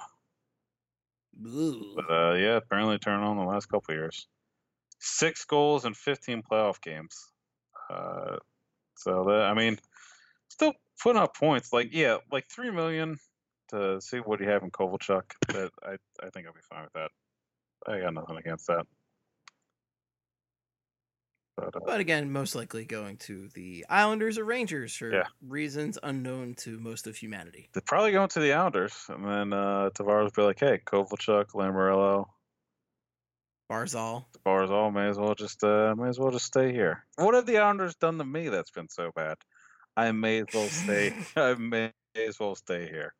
Ooh. 1.46 1.92
But 1.96 2.10
uh, 2.10 2.34
yeah, 2.34 2.56
apparently 2.56 2.98
turned 2.98 3.24
on 3.24 3.36
the 3.36 3.42
last 3.42 3.66
couple 3.66 3.92
of 3.92 3.98
years. 3.98 4.28
Six 5.00 5.44
goals 5.44 5.84
in 5.84 5.94
15 5.94 6.42
playoff 6.48 6.80
games. 6.80 7.32
Uh, 7.90 8.36
so 8.96 9.24
that 9.24 9.42
I 9.42 9.54
mean, 9.54 9.78
still 10.48 10.74
putting 11.02 11.20
up 11.20 11.36
points. 11.36 11.72
Like 11.72 11.88
yeah, 11.92 12.18
like 12.30 12.46
three 12.48 12.70
million 12.70 13.18
to 13.68 14.00
see 14.00 14.18
what 14.18 14.40
you 14.40 14.48
have 14.48 14.62
in 14.62 14.70
Kovalchuk. 14.70 15.22
That 15.48 15.70
I 15.82 15.96
I 16.24 16.30
think 16.30 16.46
I'll 16.46 16.52
be 16.52 16.60
fine 16.68 16.84
with 16.84 16.92
that. 16.94 17.10
I 17.86 18.00
got 18.00 18.14
nothing 18.14 18.36
against 18.38 18.66
that. 18.68 18.86
But 21.56 21.76
uh, 21.76 21.80
But 21.84 22.00
again, 22.00 22.32
most 22.32 22.54
likely 22.54 22.84
going 22.84 23.16
to 23.18 23.48
the 23.54 23.84
Islanders 23.88 24.38
or 24.38 24.44
Rangers 24.44 24.96
for 24.96 25.12
Yeah. 25.12 25.26
reasons 25.40 25.98
unknown 26.02 26.54
to 26.56 26.78
most 26.80 27.06
of 27.06 27.16
humanity. 27.16 27.68
they're 27.72 27.82
probably 27.82 28.12
going 28.12 28.28
to 28.30 28.40
the 28.40 28.52
Islanders, 28.52 29.06
and 29.08 29.24
then 29.24 29.52
uh, 29.52 29.90
Tavares 29.90 30.24
will 30.24 30.30
be 30.30 30.42
like, 30.42 30.58
"Hey, 30.58 30.78
Kovalchuk, 30.84 31.48
Lamoriello, 31.54 32.26
Barzal. 33.70 34.26
Barzal 34.44 34.92
may 34.92 35.08
as 35.08 35.18
well 35.18 35.34
just 35.34 35.62
uh, 35.64 35.94
may 35.96 36.08
as 36.08 36.18
well 36.18 36.30
just 36.30 36.46
stay 36.46 36.72
here. 36.72 37.04
What 37.16 37.34
have 37.34 37.46
the 37.46 37.58
Islanders 37.58 37.94
done 37.96 38.18
to 38.18 38.24
me 38.24 38.48
that's 38.48 38.70
been 38.70 38.88
so 38.88 39.10
bad? 39.14 39.36
I 39.96 40.12
may 40.12 40.40
as 40.40 40.46
well 40.52 40.68
stay. 40.68 41.12
I 41.36 41.54
may 41.54 41.92
as 42.14 42.38
well 42.38 42.54
stay 42.56 42.88
here. 42.88 43.14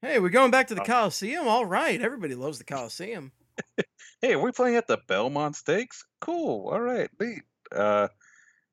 Hey, 0.00 0.20
we're 0.20 0.28
going 0.28 0.52
back 0.52 0.68
to 0.68 0.76
the 0.76 0.82
Uh, 0.82 0.84
Coliseum. 0.84 1.48
All 1.48 1.66
right, 1.66 2.00
everybody 2.00 2.34
loves 2.36 2.58
the 2.58 2.64
Coliseum. 2.64 3.32
Hey, 4.20 4.34
we're 4.34 4.46
we 4.46 4.52
playing 4.52 4.74
at 4.74 4.88
the 4.88 4.98
Belmont 5.06 5.54
Stakes? 5.54 6.04
Cool. 6.20 6.68
All 6.70 6.80
right, 6.80 7.08
neat. 7.20 7.42
Uh, 7.70 8.08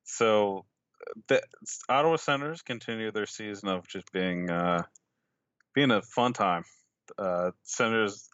so 0.04 0.66
the 1.28 1.44
Ottawa 1.88 2.16
Senators 2.16 2.64
continue 2.64 3.12
their 3.12 3.28
season 3.28 3.70
of 3.70 3.88
just 3.88 4.12
being 4.12 4.50
uh, 4.50 4.82
being 5.76 5.92
a 5.92 6.02
fun 6.02 6.34
time. 6.34 6.64
Uh, 7.20 7.52
Senators 7.62 8.28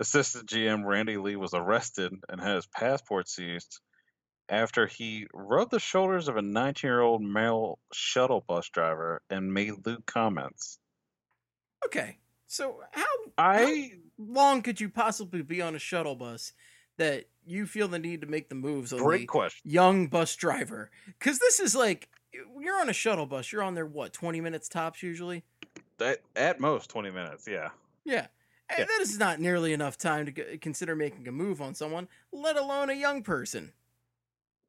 assistant 0.00 0.48
GM 0.48 0.86
Randy 0.86 1.18
Lee 1.18 1.36
was 1.36 1.52
arrested 1.52 2.14
and 2.30 2.40
had 2.40 2.56
his 2.56 2.66
passport 2.66 3.28
seized 3.28 3.80
after 4.48 4.86
he 4.86 5.26
rubbed 5.34 5.70
the 5.70 5.78
shoulders 5.78 6.28
of 6.28 6.38
a 6.38 6.42
19-year-old 6.42 7.20
male 7.20 7.78
shuttle 7.92 8.42
bus 8.46 8.70
driver 8.70 9.20
and 9.28 9.52
made 9.52 9.84
lewd 9.84 10.06
comments. 10.06 10.78
Okay, 11.84 12.16
so 12.54 12.80
how 12.92 13.04
I 13.38 13.92
long 14.18 14.62
could 14.62 14.80
you 14.80 14.88
possibly 14.88 15.42
be 15.42 15.60
on 15.60 15.74
a 15.74 15.78
shuttle 15.78 16.14
bus 16.14 16.52
that 16.96 17.24
you 17.44 17.66
feel 17.66 17.88
the 17.88 17.98
need 17.98 18.20
to 18.20 18.26
make 18.26 18.48
the 18.48 18.54
moves 18.54 18.92
on 18.92 19.00
great 19.00 19.22
the 19.22 19.26
question. 19.26 19.70
young 19.70 20.06
bus 20.06 20.34
driver? 20.36 20.90
Because 21.06 21.38
this 21.38 21.58
is 21.60 21.74
like 21.74 22.08
you're 22.60 22.80
on 22.80 22.88
a 22.88 22.92
shuttle 22.92 23.26
bus. 23.26 23.52
You're 23.52 23.62
on 23.62 23.74
there 23.74 23.86
what 23.86 24.12
twenty 24.12 24.40
minutes 24.40 24.68
tops 24.68 25.02
usually. 25.02 25.44
At, 26.00 26.20
at 26.34 26.58
most 26.60 26.90
20 26.90 27.10
minutes, 27.10 27.46
yeah. 27.48 27.68
Yeah. 28.04 28.26
And 28.68 28.80
Yeah. 28.80 28.84
that 28.86 28.98
is 29.00 29.16
not 29.18 29.38
nearly 29.40 29.72
enough 29.72 29.96
time 29.96 30.26
to 30.26 30.58
consider 30.58 30.96
making 30.96 31.28
a 31.28 31.32
move 31.32 31.62
on 31.62 31.74
someone, 31.74 32.08
let 32.32 32.56
alone 32.56 32.90
a 32.90 32.94
young 32.94 33.22
person. 33.22 33.72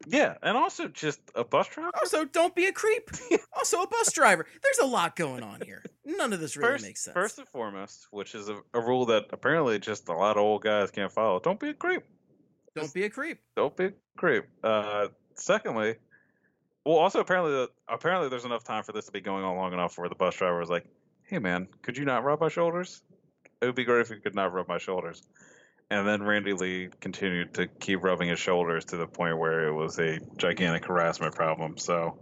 Yeah, 0.07 0.35
and 0.43 0.57
also 0.57 0.87
just 0.87 1.19
a 1.35 1.43
bus 1.43 1.67
driver. 1.67 1.91
Also, 1.95 2.25
don't 2.25 2.53
be 2.53 2.65
a 2.65 2.71
creep. 2.71 3.09
also, 3.53 3.81
a 3.81 3.87
bus 3.87 4.11
driver. 4.11 4.45
There's 4.61 4.77
a 4.79 4.85
lot 4.85 5.15
going 5.15 5.41
on 5.41 5.61
here. 5.61 5.83
None 6.05 6.33
of 6.33 6.39
this 6.39 6.57
really 6.57 6.69
first, 6.69 6.85
makes 6.85 7.03
sense. 7.03 7.13
First 7.13 7.39
and 7.39 7.47
foremost, 7.47 8.07
which 8.11 8.35
is 8.35 8.49
a, 8.49 8.59
a 8.73 8.79
rule 8.79 9.05
that 9.07 9.25
apparently 9.31 9.79
just 9.79 10.07
a 10.09 10.13
lot 10.13 10.37
of 10.37 10.43
old 10.43 10.63
guys 10.63 10.91
can't 10.91 11.11
follow. 11.11 11.39
Don't 11.39 11.59
be 11.59 11.69
a 11.69 11.73
creep. 11.73 12.03
don't 12.75 12.93
be 12.93 13.05
a 13.05 13.09
creep. 13.09 13.39
Don't 13.55 13.75
be 13.75 13.85
a 13.85 13.93
creep. 14.17 14.45
Uh, 14.63 15.07
secondly, 15.35 15.95
well, 16.85 16.97
also 16.97 17.19
apparently, 17.19 17.67
apparently 17.87 18.29
there's 18.29 18.45
enough 18.45 18.63
time 18.63 18.83
for 18.83 18.91
this 18.91 19.05
to 19.05 19.11
be 19.11 19.21
going 19.21 19.43
on 19.43 19.55
long 19.55 19.73
enough 19.73 19.97
where 19.97 20.09
the 20.09 20.15
bus 20.15 20.35
driver 20.35 20.59
was 20.59 20.69
like, 20.69 20.85
"Hey, 21.23 21.39
man, 21.39 21.67
could 21.81 21.97
you 21.97 22.05
not 22.05 22.23
rub 22.23 22.41
my 22.41 22.49
shoulders? 22.49 23.01
It 23.61 23.65
would 23.65 23.75
be 23.75 23.85
great 23.85 24.01
if 24.01 24.09
you 24.09 24.17
could 24.17 24.35
not 24.35 24.53
rub 24.53 24.67
my 24.67 24.77
shoulders." 24.77 25.23
And 25.91 26.07
then 26.07 26.23
Randy 26.23 26.53
Lee 26.53 26.89
continued 26.99 27.53
to 27.55 27.67
keep 27.67 28.03
rubbing 28.03 28.29
his 28.29 28.39
shoulders 28.39 28.85
to 28.85 28.97
the 28.97 29.05
point 29.05 29.37
where 29.37 29.67
it 29.67 29.73
was 29.73 29.99
a 29.99 30.19
gigantic 30.35 30.85
harassment 30.85 31.35
problem. 31.35 31.77
So, 31.77 32.17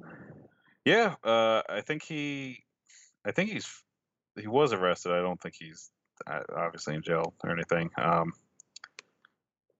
yeah, 0.84 1.16
uh, 1.24 1.62
I 1.70 1.82
think 1.82 2.04
he, 2.04 2.64
I 3.26 3.32
think 3.32 3.52
he's, 3.52 3.68
he 4.38 4.48
was 4.48 4.74
arrested. 4.74 5.14
I 5.14 5.22
don't 5.22 5.42
think 5.42 5.56
he's 5.58 5.90
uh, 6.28 6.42
obviously 6.54 6.96
in 6.96 7.04
jail 7.04 7.34
or 7.42 7.52
anything. 7.52 7.90
Um, 7.98 8.34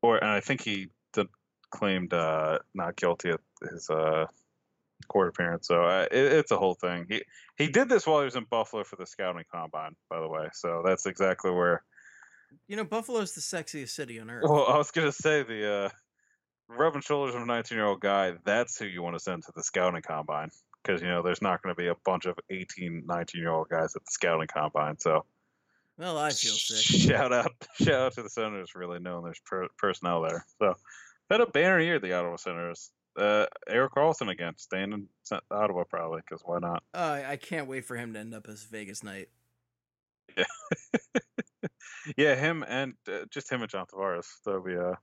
or 0.02 0.18
and 0.18 0.30
I 0.30 0.40
think 0.40 0.62
he 0.62 0.88
did, 1.12 1.28
claimed 1.70 2.14
uh, 2.14 2.60
not 2.74 2.96
guilty 2.96 3.32
at 3.32 3.42
his 3.70 3.90
uh, 3.90 4.28
court 5.10 5.28
appearance. 5.28 5.68
So 5.68 5.84
uh, 5.84 6.08
it, 6.10 6.32
it's 6.32 6.52
a 6.52 6.58
whole 6.58 6.76
thing. 6.76 7.06
He 7.10 7.24
he 7.58 7.68
did 7.68 7.90
this 7.90 8.08
while 8.08 8.20
he 8.20 8.26
was 8.26 8.38
in 8.38 8.46
Buffalo 8.50 8.86
for 8.86 8.96
the 8.96 9.06
scouting 9.06 9.44
combine, 9.52 9.96
by 10.10 10.22
the 10.22 10.30
way. 10.30 10.48
So 10.54 10.84
that's 10.86 11.06
exactly 11.06 11.52
where. 11.52 11.84
You 12.68 12.76
know, 12.76 12.84
Buffalo's 12.84 13.34
the 13.34 13.42
sexiest 13.42 13.90
city 13.90 14.20
on 14.20 14.30
earth. 14.30 14.44
Well, 14.48 14.66
I 14.68 14.78
was 14.78 14.92
gonna 14.92 15.12
say 15.12 15.44
the 15.44 15.72
uh, 15.74 15.90
rubbing 16.68 17.02
shoulders 17.02 17.36
of 17.36 17.42
a 17.42 17.46
19 17.46 17.76
year 17.78 17.86
old 17.86 18.02
guy. 18.02 18.34
That's 18.44 18.78
who 18.78 18.86
you 18.86 19.02
want 19.02 19.16
to 19.16 19.20
send 19.20 19.44
to 19.44 19.52
the 19.56 19.64
scouting 19.64 20.02
combine 20.02 20.50
because 20.84 21.02
you 21.02 21.08
know 21.08 21.22
there's 21.22 21.42
not 21.42 21.62
going 21.62 21.74
to 21.76 21.82
be 21.82 21.88
a 21.88 21.96
bunch 22.06 22.26
of 22.26 22.38
18, 22.50 23.04
19 23.06 23.42
year 23.42 23.52
old 23.52 23.70
guys 23.70 23.96
at 23.96 24.04
the 24.04 24.12
scouting 24.12 24.48
combine. 24.48 24.98
So 25.00 25.26
Well, 25.98 26.18
I 26.18 26.30
feel 26.32 26.54
sick. 26.54 26.78
shout 27.02 27.32
out, 27.34 27.52
shout 27.82 28.02
out 28.02 28.14
to 28.14 28.24
the 28.24 28.30
Senators 28.30 28.70
for 28.70 28.80
really 28.80 29.00
knowing 29.00 29.24
there's 29.24 29.42
per- 29.46 29.70
personnel 29.78 30.22
there. 30.22 30.46
So 30.60 30.76
had 31.30 31.42
a 31.42 31.46
banner 31.48 31.80
year, 31.80 32.00
the 32.00 32.14
Ottawa 32.14 32.36
Senators. 32.36 32.92
Uh, 33.16 33.46
Erik 33.68 33.94
Karlsson 33.94 34.32
again, 34.32 34.54
staying 34.58 34.92
in 34.92 35.08
Ottawa 35.52 35.84
probably 35.88 36.22
because 36.28 36.42
why 36.44 36.58
not? 36.60 36.82
Uh, 36.94 37.22
I 37.26 37.36
can't 37.36 37.68
wait 37.68 37.86
for 37.86 37.96
him 37.96 38.14
to 38.14 38.20
end 38.20 38.34
up 38.34 38.48
as 38.50 38.64
Vegas 38.64 39.04
Knight. 39.04 39.30
yeah, 40.36 40.46
him 42.18 42.64
and 42.68 42.94
uh, 43.08 43.26
just 43.30 43.52
him 43.52 43.62
and 43.62 43.70
John 43.70 43.86
Tavares. 43.86 44.28
That'd 44.46 44.66
be 44.66 44.76
uh, 44.76 44.96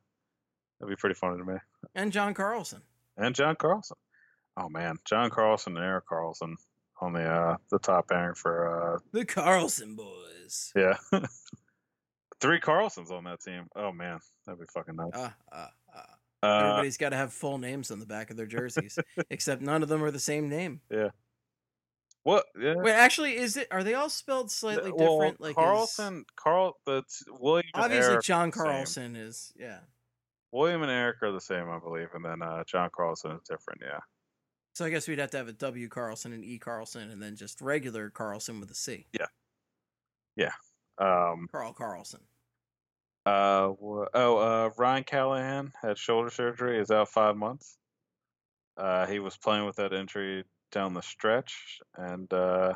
that'd 0.78 0.88
be 0.88 0.96
pretty 0.96 1.14
funny 1.14 1.38
to 1.38 1.44
me. 1.44 1.54
And 1.94 2.12
John 2.12 2.34
Carlson. 2.34 2.82
And 3.16 3.34
John 3.34 3.56
Carlson. 3.56 3.96
Oh 4.56 4.68
man, 4.68 4.96
John 5.06 5.30
Carlson 5.30 5.76
and 5.76 5.84
Erik 5.84 6.04
Karlsson 6.10 6.54
on 7.00 7.12
the 7.12 7.24
uh 7.24 7.56
the 7.70 7.78
top 7.78 8.08
pairing 8.08 8.34
for 8.34 8.94
uh 8.96 8.98
The 9.12 9.24
Carlson 9.24 9.96
boys. 9.96 10.72
yeah. 10.76 10.96
Three 12.40 12.60
Carlsons 12.60 13.10
on 13.10 13.24
that 13.24 13.40
team. 13.40 13.66
Oh 13.76 13.92
man, 13.92 14.18
that'd 14.46 14.58
be 14.58 14.66
fucking 14.72 14.96
nice. 14.96 15.10
Uh, 15.14 15.30
uh, 15.52 15.66
uh. 16.42 16.46
Everybody's 16.46 16.96
got 16.96 17.10
to 17.10 17.16
have 17.16 17.32
full 17.34 17.58
names 17.58 17.90
on 17.90 17.98
the 18.00 18.06
back 18.06 18.30
of 18.30 18.36
their 18.38 18.46
jerseys, 18.46 18.98
except 19.30 19.60
none 19.60 19.82
of 19.82 19.90
them 19.90 20.02
are 20.02 20.10
the 20.10 20.18
same 20.18 20.48
name. 20.48 20.80
What? 22.22 22.44
Yeah. 22.58 22.74
Wait, 22.76 22.92
actually, 22.92 23.36
is 23.36 23.56
it? 23.56 23.68
Are 23.70 23.82
they 23.82 23.94
all 23.94 24.10
spelled 24.10 24.50
slightly 24.50 24.92
well, 24.92 25.18
different? 25.18 25.40
Like 25.40 25.50
is- 25.50 25.56
Carlson, 25.56 26.24
Carl, 26.36 26.76
the 26.84 27.02
t- 27.02 27.30
William, 27.38 27.66
and 27.74 27.84
obviously, 27.84 28.18
John 28.22 28.48
are 28.48 28.50
the 28.50 28.56
same. 28.56 28.64
Carlson 28.64 29.16
is 29.16 29.52
yeah. 29.56 29.78
William 30.52 30.82
and 30.82 30.90
Eric 30.90 31.22
are 31.22 31.32
the 31.32 31.40
same, 31.40 31.70
I 31.70 31.78
believe, 31.78 32.08
and 32.12 32.24
then 32.24 32.42
uh, 32.42 32.64
John 32.64 32.90
Carlson 32.94 33.32
is 33.32 33.42
different. 33.48 33.82
Yeah. 33.82 34.00
So 34.74 34.84
I 34.84 34.90
guess 34.90 35.08
we'd 35.08 35.18
have 35.18 35.30
to 35.30 35.36
have 35.36 35.48
a 35.48 35.52
W 35.52 35.88
Carlson 35.88 36.32
and 36.32 36.44
E 36.44 36.58
Carlson, 36.58 37.10
and 37.10 37.22
then 37.22 37.36
just 37.36 37.60
regular 37.60 38.10
Carlson 38.10 38.60
with 38.60 38.70
a 38.70 38.74
C. 38.74 39.06
Yeah. 39.12 39.26
Yeah. 40.36 40.52
Um. 40.98 41.48
Carl 41.50 41.72
Carlson. 41.72 42.20
Uh. 43.24 43.72
Oh. 43.80 44.06
Uh. 44.14 44.70
Ryan 44.76 45.04
Callahan 45.04 45.72
had 45.80 45.96
shoulder 45.96 46.30
surgery. 46.30 46.78
Is 46.78 46.90
out 46.90 47.08
five 47.08 47.36
months. 47.36 47.78
Uh. 48.76 49.06
He 49.06 49.18
was 49.18 49.36
playing 49.36 49.66
with 49.66 49.76
that 49.76 49.92
injury 49.92 50.44
down 50.70 50.94
the 50.94 51.02
stretch, 51.02 51.80
and 51.96 52.32
uh. 52.32 52.74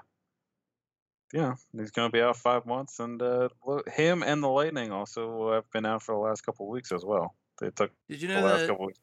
Yeah, 1.33 1.55
he's 1.77 1.91
going 1.91 2.09
to 2.09 2.13
be 2.13 2.23
out 2.23 2.37
five 2.37 2.65
months, 2.65 3.01
and 3.01 3.21
uh, 3.21 3.49
him 3.93 4.23
and 4.23 4.41
the 4.41 4.49
Lightning 4.49 4.93
also 4.93 5.53
have 5.55 5.69
been 5.73 5.85
out 5.85 6.01
for 6.01 6.15
the 6.15 6.21
last 6.21 6.43
couple 6.43 6.69
weeks 6.69 6.93
as 6.93 7.05
well. 7.05 7.35
They 7.61 7.71
took 7.71 7.91
Did 8.09 8.23
you 8.23 8.29
the 8.29 8.35
know 8.35 8.43
last 8.43 8.61
that? 8.61 8.69
couple 8.69 8.87
weeks. 8.87 9.01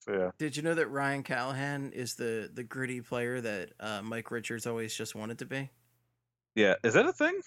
So, 0.00 0.12
yeah. 0.12 0.30
Did 0.38 0.56
you 0.56 0.62
know 0.62 0.74
that 0.74 0.88
Ryan 0.88 1.22
Callahan 1.22 1.92
is 1.92 2.14
the 2.14 2.50
the 2.52 2.62
gritty 2.62 3.00
player 3.00 3.40
that 3.40 3.72
uh, 3.80 4.02
Mike 4.02 4.30
Richards 4.30 4.66
always 4.66 4.94
just 4.94 5.14
wanted 5.14 5.38
to 5.38 5.46
be? 5.46 5.70
Yeah, 6.54 6.74
is 6.84 6.94
that 6.94 7.06
a 7.06 7.12
thing? 7.12 7.40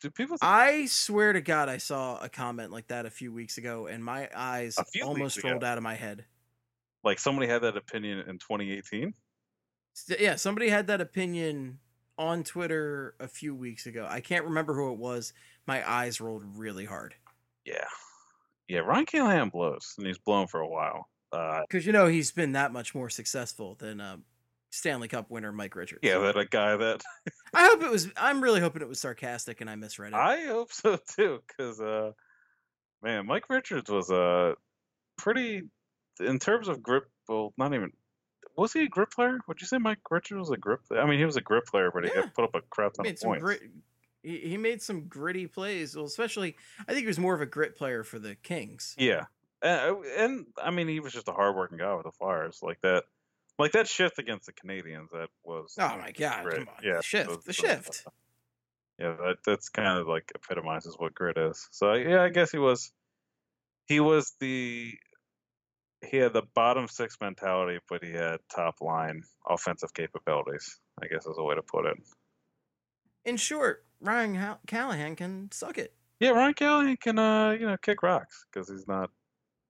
Do 0.00 0.10
people? 0.10 0.38
Think, 0.38 0.50
I 0.50 0.86
swear 0.86 1.32
to 1.32 1.40
God, 1.40 1.68
I 1.68 1.76
saw 1.76 2.18
a 2.22 2.28
comment 2.28 2.70
like 2.70 2.88
that 2.88 3.04
a 3.04 3.10
few 3.10 3.32
weeks 3.32 3.58
ago, 3.58 3.86
and 3.86 4.04
my 4.04 4.28
eyes 4.34 4.78
almost 5.02 5.42
rolled 5.44 5.64
out 5.64 5.76
of 5.76 5.84
my 5.84 5.94
head. 5.94 6.24
Like 7.04 7.18
somebody 7.18 7.48
had 7.48 7.62
that 7.62 7.76
opinion 7.76 8.20
in 8.20 8.38
2018. 8.38 9.12
Yeah, 10.08 10.36
somebody 10.36 10.68
had 10.68 10.86
that 10.88 11.00
opinion 11.00 11.78
on 12.18 12.44
Twitter 12.44 13.14
a 13.20 13.28
few 13.28 13.54
weeks 13.54 13.86
ago. 13.86 14.06
I 14.08 14.20
can't 14.20 14.44
remember 14.44 14.74
who 14.74 14.92
it 14.92 14.98
was. 14.98 15.32
My 15.66 15.88
eyes 15.88 16.20
rolled 16.20 16.42
really 16.56 16.84
hard 16.84 17.14
Yeah, 17.64 17.84
yeah. 18.68 18.80
Ryan 18.80 19.06
Callahan 19.06 19.48
blows, 19.50 19.94
and 19.98 20.06
he's 20.06 20.18
blown 20.18 20.46
for 20.46 20.60
a 20.60 20.68
while. 20.68 21.08
Uh, 21.32 21.60
because 21.68 21.86
you 21.86 21.92
know 21.92 22.06
he's 22.08 22.32
been 22.32 22.52
that 22.52 22.72
much 22.72 22.94
more 22.94 23.08
successful 23.08 23.76
than 23.76 24.00
uh, 24.00 24.16
Stanley 24.70 25.08
Cup 25.08 25.30
winner 25.30 25.52
Mike 25.52 25.76
Richards. 25.76 26.00
yeah, 26.02 26.18
that 26.18 26.36
a 26.36 26.44
guy 26.44 26.76
that 26.76 27.02
I 27.54 27.66
hope 27.66 27.82
it 27.82 27.90
was. 27.90 28.08
I'm 28.16 28.42
really 28.42 28.60
hoping 28.60 28.82
it 28.82 28.88
was 28.88 29.00
sarcastic 29.00 29.60
and 29.60 29.70
I 29.70 29.76
misread 29.76 30.12
it. 30.12 30.16
I 30.16 30.46
hope 30.46 30.72
so 30.72 30.98
too, 31.16 31.40
because 31.46 31.80
uh, 31.80 32.12
man, 33.02 33.26
Mike 33.26 33.48
Richards 33.48 33.90
was 33.90 34.10
uh 34.10 34.54
pretty 35.16 35.62
in 36.18 36.38
terms 36.38 36.68
of 36.68 36.82
grip. 36.82 37.04
Well, 37.28 37.52
not 37.56 37.74
even 37.74 37.92
was 38.60 38.72
he 38.72 38.84
a 38.84 38.88
grip 38.88 39.10
player? 39.10 39.38
Would 39.48 39.60
you 39.60 39.66
say 39.66 39.78
Mike 39.78 39.98
Richards 40.10 40.38
was 40.38 40.50
a 40.50 40.56
grip? 40.56 40.80
I 40.90 41.06
mean, 41.06 41.18
he 41.18 41.24
was 41.24 41.36
a 41.36 41.40
grip 41.40 41.66
player, 41.66 41.90
but 41.92 42.04
he 42.04 42.10
Yeah. 42.14 42.22
had 42.22 42.34
put 42.34 42.44
up 42.44 42.54
a 42.54 42.60
crap 42.62 42.92
ton 42.94 43.06
of 43.06 43.20
points. 43.20 43.42
grit. 43.42 43.62
He, 44.22 44.38
he 44.50 44.56
made 44.58 44.82
some 44.82 45.06
gritty 45.08 45.46
plays. 45.46 45.96
Well, 45.96 46.04
especially 46.04 46.56
I 46.80 46.92
think 46.92 47.00
he 47.00 47.06
was 47.06 47.18
more 47.18 47.34
of 47.34 47.40
a 47.40 47.46
grit 47.46 47.74
player 47.76 48.04
for 48.04 48.18
the 48.18 48.34
Kings. 48.34 48.94
Yeah, 48.98 49.24
and, 49.62 49.80
uh, 49.96 50.00
and 50.18 50.46
I 50.62 50.70
mean, 50.70 50.88
he 50.88 51.00
was 51.00 51.12
just 51.12 51.28
a 51.28 51.32
hardworking 51.32 51.78
guy 51.78 51.94
with 51.94 52.04
the 52.04 52.12
Flyers, 52.12 52.60
like 52.62 52.80
that. 52.82 53.04
Like 53.58 53.72
that 53.72 53.88
shift 53.88 54.18
against 54.18 54.46
the 54.46 54.52
Canadiens, 54.54 55.10
that 55.12 55.28
was 55.44 55.74
Oh 55.78 55.96
my 55.98 56.12
god! 56.12 56.50
Come 56.50 56.68
on, 56.68 56.82
Yeah, 56.82 56.96
the 56.98 57.02
shift, 57.02 57.28
those- 57.30 57.44
the 57.44 57.52
shift. 57.52 58.06
yeah, 58.98 59.16
that 59.16 59.36
that's 59.44 59.68
kind 59.70 59.98
of 59.98 60.06
like 60.06 60.30
epitomizes 60.34 60.96
what 60.98 61.14
grit 61.14 61.36
is. 61.38 61.68
So 61.70 61.92
yeah, 61.94 62.22
I 62.22 62.28
guess 62.30 62.50
he 62.50 62.58
was 62.58 62.90
he 63.86 64.00
was 64.00 64.34
the 64.40 64.94
he 66.02 66.16
had 66.16 66.32
the 66.32 66.42
bottom 66.54 66.88
six 66.88 67.16
mentality, 67.20 67.78
but 67.88 68.02
he 68.02 68.12
had 68.12 68.38
top 68.54 68.76
line 68.80 69.22
offensive 69.48 69.92
capabilities. 69.94 70.80
I 71.02 71.06
guess 71.06 71.26
is 71.26 71.38
a 71.38 71.42
way 71.42 71.54
to 71.54 71.62
put 71.62 71.86
it. 71.86 71.96
In 73.24 73.36
short, 73.36 73.84
Ryan 74.00 74.56
Callahan 74.66 75.16
can 75.16 75.50
suck 75.52 75.78
it. 75.78 75.94
Yeah, 76.20 76.30
Ryan 76.30 76.54
Callahan 76.54 76.96
can 76.96 77.18
uh 77.18 77.50
you 77.52 77.66
know 77.66 77.76
kick 77.82 78.02
rocks 78.02 78.44
because 78.50 78.68
he's 78.68 78.88
not 78.88 79.10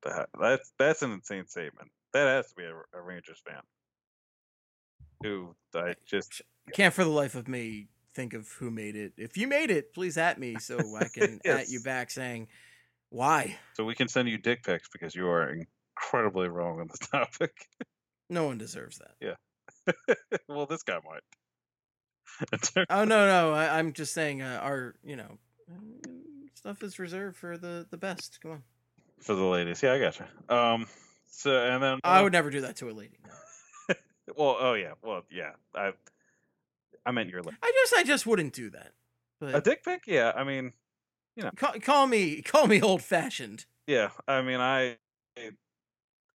that. 0.05 0.28
That's 0.40 0.73
that's 0.78 1.02
an 1.02 1.12
insane 1.12 1.47
statement. 1.47 1.90
That 2.12 2.27
has 2.27 2.48
to 2.48 2.55
be 2.55 2.65
a, 2.65 2.98
a 2.98 3.02
Rangers 3.02 3.43
fan. 3.44 3.62
Who 5.23 5.55
I 5.74 5.94
just 6.07 6.43
Can't 6.73 6.94
for 6.94 7.05
the 7.05 7.11
life 7.11 7.35
of 7.35 7.48
me 7.48 7.89
think 8.15 8.35
of 8.35 8.48
who 8.52 8.70
made 8.70 8.97
it. 8.97 9.12
If 9.16 9.36
you 9.36 9.47
made 9.47 9.70
it, 9.70 9.93
please 9.93 10.16
at 10.16 10.39
me 10.39 10.59
so 10.59 10.78
I 10.97 11.07
can 11.12 11.40
at 11.44 11.69
you 11.69 11.81
back 11.81 12.11
saying 12.11 12.48
why. 13.11 13.57
so 13.74 13.85
we 13.85 13.94
can 13.94 14.09
send 14.09 14.28
you 14.28 14.39
dick 14.39 14.62
pics 14.62 14.89
because 14.89 15.15
you 15.15 15.28
are 15.28 15.57
incredibly 16.01 16.49
wrong 16.49 16.81
on 16.81 16.89
this 16.89 16.99
topic. 17.11 17.69
No 18.29 18.47
one 18.47 18.59
deserves 18.59 18.99
that. 18.99 19.15
Yeah. 19.21 20.15
well, 20.49 20.67
this 20.67 20.83
guy 20.83 20.99
might. 21.05 21.23
Oh 22.89 23.05
no, 23.05 23.27
no, 23.27 23.53
I, 23.53 23.79
I'm 23.79 23.93
just 23.93 24.15
saying 24.15 24.41
uh, 24.41 24.61
our 24.63 24.95
you 25.05 25.17
know 25.17 25.37
stuff 26.55 26.83
is 26.83 26.99
reserved 26.99 27.37
for 27.37 27.59
the 27.59 27.87
the 27.91 27.99
best. 27.99 28.39
Come 28.41 28.53
on, 28.53 28.63
for 29.21 29.35
the 29.35 29.45
ladies. 29.45 29.83
Yeah, 29.83 29.93
I 29.95 29.99
gotcha. 29.99 30.27
Um, 30.49 30.87
so 31.31 31.51
and 31.67 31.83
then 31.83 31.99
I 32.03 32.21
uh, 32.21 32.23
would 32.23 32.33
never 32.33 32.49
do 32.49 32.63
that 32.63 32.77
to 32.77 32.89
a 32.89 32.93
lady. 32.93 33.19
no. 33.89 33.95
well, 34.37 34.57
oh 34.59 34.75
yeah, 34.75 34.93
well 35.03 35.25
yeah. 35.31 35.51
I 35.75 35.93
I 37.05 37.11
meant 37.11 37.29
your 37.29 37.43
la- 37.43 37.53
I 37.63 37.73
just 37.83 37.95
I 37.95 38.05
just 38.05 38.27
wouldn't 38.27 38.55
do 38.55 38.71
that. 38.71 38.93
a 39.43 39.61
dick 39.61 39.85
pic. 39.85 40.05
Yeah, 40.07 40.33
I 40.35 40.45
mean, 40.45 40.73
you 41.37 41.43
know, 41.43 41.51
call, 41.57 41.73
call 41.81 42.07
me 42.07 42.41
call 42.41 42.69
me 42.69 42.81
old 42.81 43.03
fashioned. 43.03 43.67
yeah, 43.87 44.11
I 44.27 44.41
mean, 44.41 44.61
I, 44.61 44.97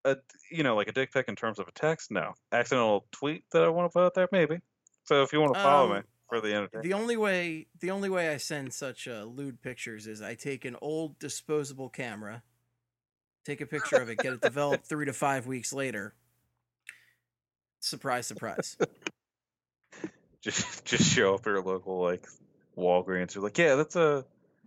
a, 0.05 0.17
you 0.51 0.63
know, 0.63 0.75
like 0.75 0.87
a 0.87 0.91
dick 0.91 1.11
pic 1.11 1.27
in 1.27 1.35
terms 1.35 1.59
of 1.59 1.67
a 1.67 1.71
text. 1.71 2.11
No, 2.11 2.33
accidental 2.51 3.05
tweet 3.11 3.43
that 3.51 3.63
I 3.63 3.69
want 3.69 3.91
to 3.91 3.93
put 3.93 4.05
out 4.05 4.13
there, 4.13 4.29
maybe. 4.31 4.59
So 5.03 5.23
if 5.23 5.33
you 5.33 5.41
want 5.41 5.55
to 5.55 5.59
follow 5.61 5.89
me 5.89 5.97
Um, 5.97 6.03
for 6.29 6.41
the 6.41 6.53
entertainment, 6.53 6.83
The 6.83 6.93
only 6.93 7.17
way 7.17 7.67
the 7.79 7.91
only 7.91 8.09
way 8.09 8.29
I 8.29 8.37
send 8.37 8.73
such 8.73 9.07
uh, 9.07 9.23
lewd 9.23 9.61
pictures 9.61 10.07
is 10.07 10.21
I 10.21 10.35
take 10.35 10.65
an 10.65 10.75
old 10.81 11.19
disposable 11.19 11.89
camera, 11.89 12.43
take 13.45 13.61
a 13.61 13.65
picture 13.65 13.97
of 13.97 14.09
it, 14.09 14.17
get 14.19 14.33
it 14.33 14.41
developed 14.41 14.85
three 14.89 15.05
to 15.05 15.13
five 15.13 15.45
weeks 15.47 15.73
later. 15.73 16.15
Surprise, 17.79 18.25
surprise. 18.25 18.77
just 20.41 20.85
just 20.85 21.11
show 21.11 21.35
up 21.35 21.41
at 21.41 21.47
your 21.47 21.61
local 21.61 22.01
like 22.01 22.25
Walgreens. 22.77 23.35
You're 23.35 23.43
like, 23.43 23.57
yeah, 23.57 23.75
that's 23.75 23.95
a. 23.95 24.25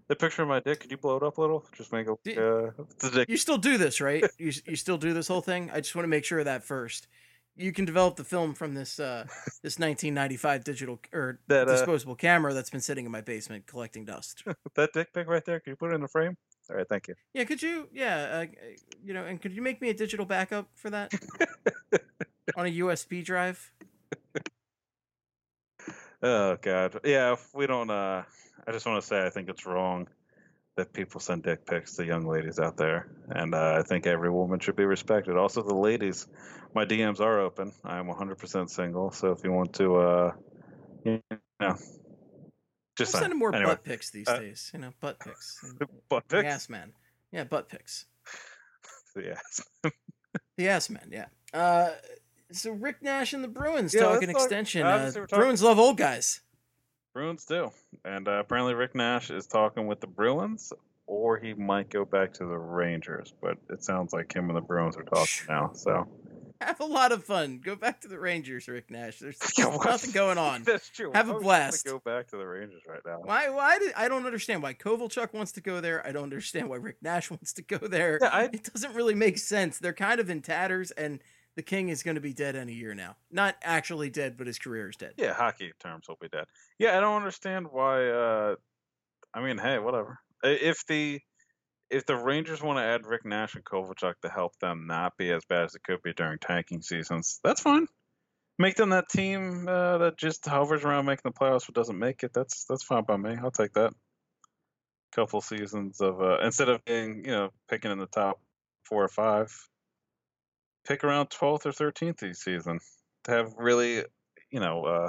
The 0.09 0.17
picture 0.17 0.43
of 0.43 0.49
my 0.49 0.61
dick. 0.61 0.81
Could 0.81 0.91
you 0.91 0.97
blow 0.97 1.19
it 1.19 1.23
up 1.23 1.37
a 1.37 1.41
little? 1.41 1.67
Just 1.77 1.93
make 1.93 2.07
it. 2.09 2.39
Uh, 2.39 2.71
a 3.07 3.11
dick. 3.11 3.29
You 3.29 3.37
still 3.37 3.59
do 3.59 3.77
this, 3.77 4.01
right? 4.01 4.25
You 4.39 4.53
you 4.67 4.77
still 4.77 4.97
do 4.99 5.13
this 5.13 5.29
whole 5.29 5.41
thing? 5.43 5.71
I 5.71 5.81
just 5.81 5.95
want 5.95 6.05
to 6.05 6.09
make 6.09 6.25
sure 6.25 6.39
of 6.39 6.47
that 6.47 6.65
first. 6.65 7.09
You 7.57 7.73
can 7.73 7.85
develop 7.85 8.17
the 8.17 8.25
film 8.25 8.55
from 8.55 8.75
this 8.75 8.99
uh 8.99 9.25
this 9.63 9.79
1995 9.79 10.65
digital 10.65 11.01
or 11.13 11.41
That, 11.49 11.69
uh, 11.69 11.73
disposable 11.73 12.15
camera 12.15 12.55
that's 12.55 12.71
been 12.71 12.81
sitting 12.81 13.05
in 13.05 13.13
my 13.13 13.21
basement 13.21 13.67
collecting 13.67 14.05
dust. 14.07 14.45
that 14.77 14.91
dick 14.95 15.13
pic 15.13 15.27
right 15.29 15.45
there. 15.45 15.61
Can 15.61 15.73
you 15.73 15.77
put 15.77 15.91
it 15.91 15.95
in 15.95 16.01
the 16.01 16.09
frame? 16.09 16.37
All 16.71 16.77
right, 16.77 16.89
thank 16.89 17.09
you. 17.09 17.15
Yeah, 17.35 17.45
could 17.45 17.63
you? 17.63 17.89
Yeah, 17.93 18.17
uh, 18.43 18.47
you 19.03 19.13
know, 19.13 19.25
and 19.25 19.41
could 19.41 19.53
you 19.53 19.63
make 19.63 19.81
me 19.83 19.91
a 19.91 19.95
digital 19.95 20.25
backup 20.27 20.69
for 20.75 20.91
that 20.91 21.13
on 22.57 22.67
a 22.67 22.79
USB 22.81 23.23
drive? 23.25 23.73
Oh 26.23 26.57
God, 26.63 27.01
yeah. 27.05 27.33
If 27.35 27.55
we 27.55 27.67
don't. 27.67 27.91
uh 27.91 28.23
I 28.69 28.73
just 28.73 28.85
want 28.85 29.01
to 29.01 29.07
say 29.07 29.25
I 29.25 29.31
think 29.31 29.49
it's 29.49 29.65
wrong 29.65 30.09
that 30.77 30.93
people 30.93 31.21
send 31.21 31.43
dick 31.43 31.65
pics 31.67 31.97
to 31.97 32.05
young 32.05 32.27
ladies 32.27 32.59
out 32.59 32.77
there, 32.77 33.09
and 33.31 33.55
uh, 33.55 33.77
I 33.79 33.83
think 33.83 34.07
every 34.07 34.31
woman 34.31 34.61
should 34.61 34.77
be 34.77 34.85
respected. 34.85 35.37
Also, 35.39 35.63
the 35.63 35.75
ladies, 35.75 36.27
my 36.75 36.85
DMs 36.85 37.19
are 37.21 37.41
open. 37.41 37.73
I'm 37.83 38.07
100% 38.07 38.69
single, 38.69 39.11
so 39.11 39.33
if 39.33 39.43
you 39.43 39.53
want 39.53 39.73
to, 39.75 39.97
uh 39.97 40.33
you 41.05 41.21
know, 41.61 41.77
just 42.97 43.15
I'm 43.15 43.23
sending 43.23 43.39
more 43.39 43.55
anyway, 43.55 43.71
butt 43.73 43.85
pics 43.85 44.11
these 44.11 44.29
uh, 44.29 44.39
days. 44.39 44.71
You 44.75 44.81
know, 44.81 44.91
butt 45.01 45.19
pics. 45.19 45.65
butt 46.11 46.25
The 46.29 46.43
pics. 46.43 46.55
ass 46.55 46.69
man. 46.69 46.93
Yeah, 47.33 47.45
butt 47.45 47.69
pics. 47.71 48.05
Yeah. 49.17 49.39
The 50.59 50.69
ass 50.69 50.91
man. 50.91 51.09
Yeah. 51.11 51.27
Uh, 51.55 51.91
so 52.53 52.73
Rick 52.73 52.97
Nash 53.01 53.33
and 53.33 53.43
the 53.43 53.49
Bruins 53.49 53.95
Yeah, 53.95 54.03
talking 54.03 54.29
extension. 54.29 54.85
Uh, 54.85 55.11
talking- 55.11 55.39
Bruins 55.39 55.63
love 55.63 55.79
old 55.79 55.97
guys. 55.97 56.41
Bruins 57.15 57.45
do, 57.45 57.71
and 58.05 58.29
uh, 58.29 58.33
apparently 58.33 58.75
Rick 58.75 58.95
Nash 58.95 59.31
is 59.31 59.47
talking 59.47 59.87
with 59.87 60.01
the 60.01 60.07
Bruins, 60.07 60.73
or 61.07 61.39
he 61.39 61.55
might 61.55 61.91
go 61.91 62.05
back 62.05 62.33
to 62.35 62.45
the 62.45 62.59
Rangers. 62.59 63.33
But 63.41 63.59
it 63.71 63.83
sounds 63.83 64.13
like 64.13 64.33
him 64.33 64.49
and 64.49 64.57
the 64.57 64.61
Bruins 64.61 64.97
are 64.97 65.05
talking 65.05 65.47
now. 65.49 65.73
So 65.75 66.07
Have 66.61 66.81
a 66.81 66.85
lot 66.85 67.13
of 67.13 67.25
fun. 67.25 67.61
Go 67.65 67.77
back 67.77 68.01
to 68.01 68.09
the 68.09 68.19
Rangers, 68.19 68.67
Rick 68.67 68.91
Nash. 68.91 69.21
There's, 69.21 69.39
Yeah, 69.59 69.67
there's 69.67 69.79
what? 69.79 69.87
nothing 69.87 70.11
going 70.11 70.39
on. 70.39 70.63
That's 70.65 70.89
true. 70.89 71.13
Have 71.15 71.29
a 71.29 71.39
blast. 71.39 71.85
Go 71.85 72.01
back 72.01 72.29
to 72.29 72.37
the 72.37 72.47
Rangers 72.47 72.83
right 72.89 73.01
now. 73.07 73.21
Why? 73.23 73.49
Why 73.49 73.79
did 73.79 73.93
I 73.95 74.09
don't 74.09 74.27
understand 74.27 74.63
why 74.63 74.75
Kovalchuk 74.75 75.33
wants 75.33 75.53
to 75.53 75.61
go 75.61 75.81
there. 75.81 76.05
I 76.05 76.11
don't 76.11 76.25
understand 76.25 76.69
why 76.69 76.77
Rick 76.77 76.97
Nash 77.01 77.31
wants 77.31 77.53
to 77.55 77.63
go 77.63 77.79
there. 77.79 78.19
Yeah, 78.21 78.31
I, 78.33 78.45
It 78.45 78.71
doesn't 78.73 78.95
really 78.95 79.15
make 79.15 79.39
sense. 79.39 79.79
They're 79.79 79.93
kind 79.93 80.19
of 80.19 80.31
in 80.31 80.43
tatters, 80.43 80.91
and 80.93 81.21
the 81.59 81.63
King 81.65 81.89
is 81.89 82.05
going 82.05 82.15
to 82.15 82.21
be 82.21 82.33
dead 82.33 82.55
in 82.55 82.69
a 82.69 82.73
year 82.73 82.95
now. 82.95 83.17
Not 83.33 83.57
actually 83.63 84.11
dead, 84.11 84.37
but 84.39 84.47
his 84.47 84.61
career 84.61 84.89
is 84.89 84.95
dead. 84.95 85.15
yeah, 85.17 85.35
hockey 85.35 85.73
terms 85.81 86.07
will 86.09 86.17
be 86.21 86.29
dead. 86.29 86.45
Yeah, 86.79 86.97
I 86.97 87.01
don't 87.01 87.17
understand 87.17 87.67
why. 87.73 88.09
uh 88.09 88.55
I 89.35 89.43
mean, 89.43 89.59
hey, 89.59 89.81
whatever. 89.81 90.21
If 90.45 90.87
the 90.87 91.19
if 91.91 92.07
the 92.07 92.15
Rangers 92.15 92.63
want 92.63 92.79
to 92.79 92.85
add 92.85 93.07
Rick 93.07 93.25
Nash 93.25 93.57
and 93.57 93.65
Kovalchuk 93.65 94.15
to 94.23 94.29
help 94.29 94.57
them 94.61 94.87
not 94.87 95.17
be 95.17 95.33
as 95.33 95.45
bad 95.47 95.65
as 95.65 95.75
it 95.75 95.83
could 95.83 96.01
be 96.03 96.13
during 96.13 96.39
tanking 96.39 96.81
seasons, 96.81 97.41
that's 97.43 97.61
fine. 97.61 97.89
Make 98.61 98.77
them 98.77 98.91
that 98.91 99.09
team 99.09 99.67
uh, 99.69 99.99
that 99.99 100.17
just 100.17 100.47
hovers 100.47 100.85
around 100.85 101.07
making 101.07 101.23
the 101.25 101.33
playoffs 101.33 101.67
but 101.67 101.75
doesn't 101.75 101.99
make 101.99 102.23
it. 102.23 102.33
That's 102.33 102.67
that's 102.67 102.85
fine 102.85 103.03
by 103.03 103.17
me. 103.17 103.37
I'll 103.43 103.51
take 103.51 103.73
that. 103.73 103.93
Couple 105.13 105.41
seasons 105.41 106.01
of 106.01 106.23
uh, 106.23 106.39
instead 106.45 106.69
of 106.69 106.85
being 106.85 107.25
you 107.25 107.33
know 107.33 107.51
picking 107.69 107.91
in 107.91 107.99
the 107.99 108.07
top 108.07 108.41
four 108.85 109.03
or 109.03 109.09
five, 109.09 109.53
pick 110.89 111.05
around 111.05 111.29
twelfth 111.29 111.67
or 111.67 111.73
thirteenth 111.73 112.23
each 112.23 112.37
season 112.37 112.81
to 113.25 113.31
have 113.31 113.53
really 113.59 114.05
you 114.51 114.59
know 114.59 114.85
uh, 114.85 115.09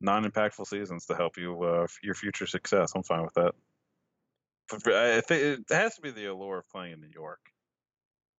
non-impactful 0.00 0.66
seasons 0.66 1.06
to 1.06 1.14
help 1.14 1.38
you 1.38 1.62
uh, 1.62 1.86
your 2.02 2.14
future 2.14 2.46
success. 2.46 2.92
I'm 2.94 3.04
fine 3.04 3.22
with 3.22 3.34
that. 3.34 3.54
But 4.68 4.92
I 4.92 5.20
think 5.20 5.42
it 5.70 5.74
has 5.74 5.94
to 5.94 6.02
be 6.02 6.10
the 6.10 6.26
allure 6.26 6.58
of 6.58 6.68
playing 6.68 6.94
in 6.94 7.00
New 7.00 7.10
York. 7.14 7.38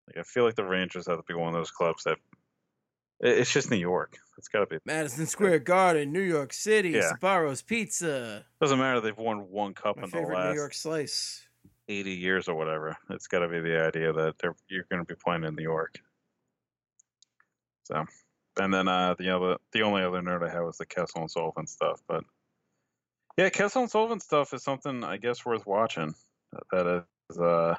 Like 0.07 0.17
I 0.17 0.23
feel 0.23 0.43
like 0.43 0.55
the 0.55 0.65
Rangers 0.65 1.07
have 1.07 1.17
to 1.17 1.23
be 1.25 1.33
one 1.33 1.47
of 1.47 1.53
those 1.53 1.71
clubs 1.71 2.03
that 2.03 2.17
it's 3.19 3.51
just 3.51 3.71
New 3.71 3.77
York. 3.77 4.17
It's 4.37 4.47
got 4.47 4.59
to 4.59 4.65
be. 4.67 4.77
Madison 4.85 5.25
Square 5.25 5.59
Garden, 5.59 6.11
New 6.11 6.21
York 6.21 6.53
City, 6.53 6.89
Yeah. 6.89 7.13
Sbarro's 7.13 7.61
Pizza, 7.63 8.45
Doesn't 8.61 8.77
matter. 8.77 9.01
They've 9.01 9.17
won 9.17 9.49
one 9.49 9.73
cup 9.73 9.97
my 9.97 10.03
in 10.03 10.09
the 10.09 10.19
last 10.19 10.53
New 10.53 10.59
York 10.59 10.73
slice. 10.73 11.47
80 11.89 12.11
years 12.11 12.47
or 12.47 12.55
whatever. 12.55 12.95
It's 13.09 13.27
got 13.27 13.39
to 13.39 13.47
be 13.47 13.59
the 13.61 13.81
idea 13.81 14.13
that 14.13 14.37
they're, 14.39 14.55
you're 14.69 14.85
going 14.91 15.03
to 15.03 15.07
be 15.07 15.17
playing 15.19 15.45
in 15.45 15.55
New 15.55 15.63
York. 15.63 15.99
So, 17.87 18.05
and 18.59 18.73
then 18.73 18.87
uh, 18.87 19.15
the 19.17 19.35
other, 19.35 19.57
the 19.71 19.83
only 19.83 20.03
other 20.03 20.21
nerd 20.21 20.47
I 20.47 20.51
had 20.51 20.61
was 20.61 20.77
the 20.77 20.85
Kessel 20.85 21.21
and 21.21 21.31
Sullivan 21.31 21.67
stuff. 21.67 22.01
But 22.07 22.23
yeah, 23.37 23.49
Kessel 23.49 23.83
and 23.83 23.91
Sullivan 23.91 24.19
stuff 24.19 24.53
is 24.53 24.63
something 24.63 25.03
I 25.03 25.17
guess 25.17 25.45
worth 25.45 25.65
watching. 25.65 26.13
That 26.71 27.05
is 27.29 27.37
uh, 27.37 27.75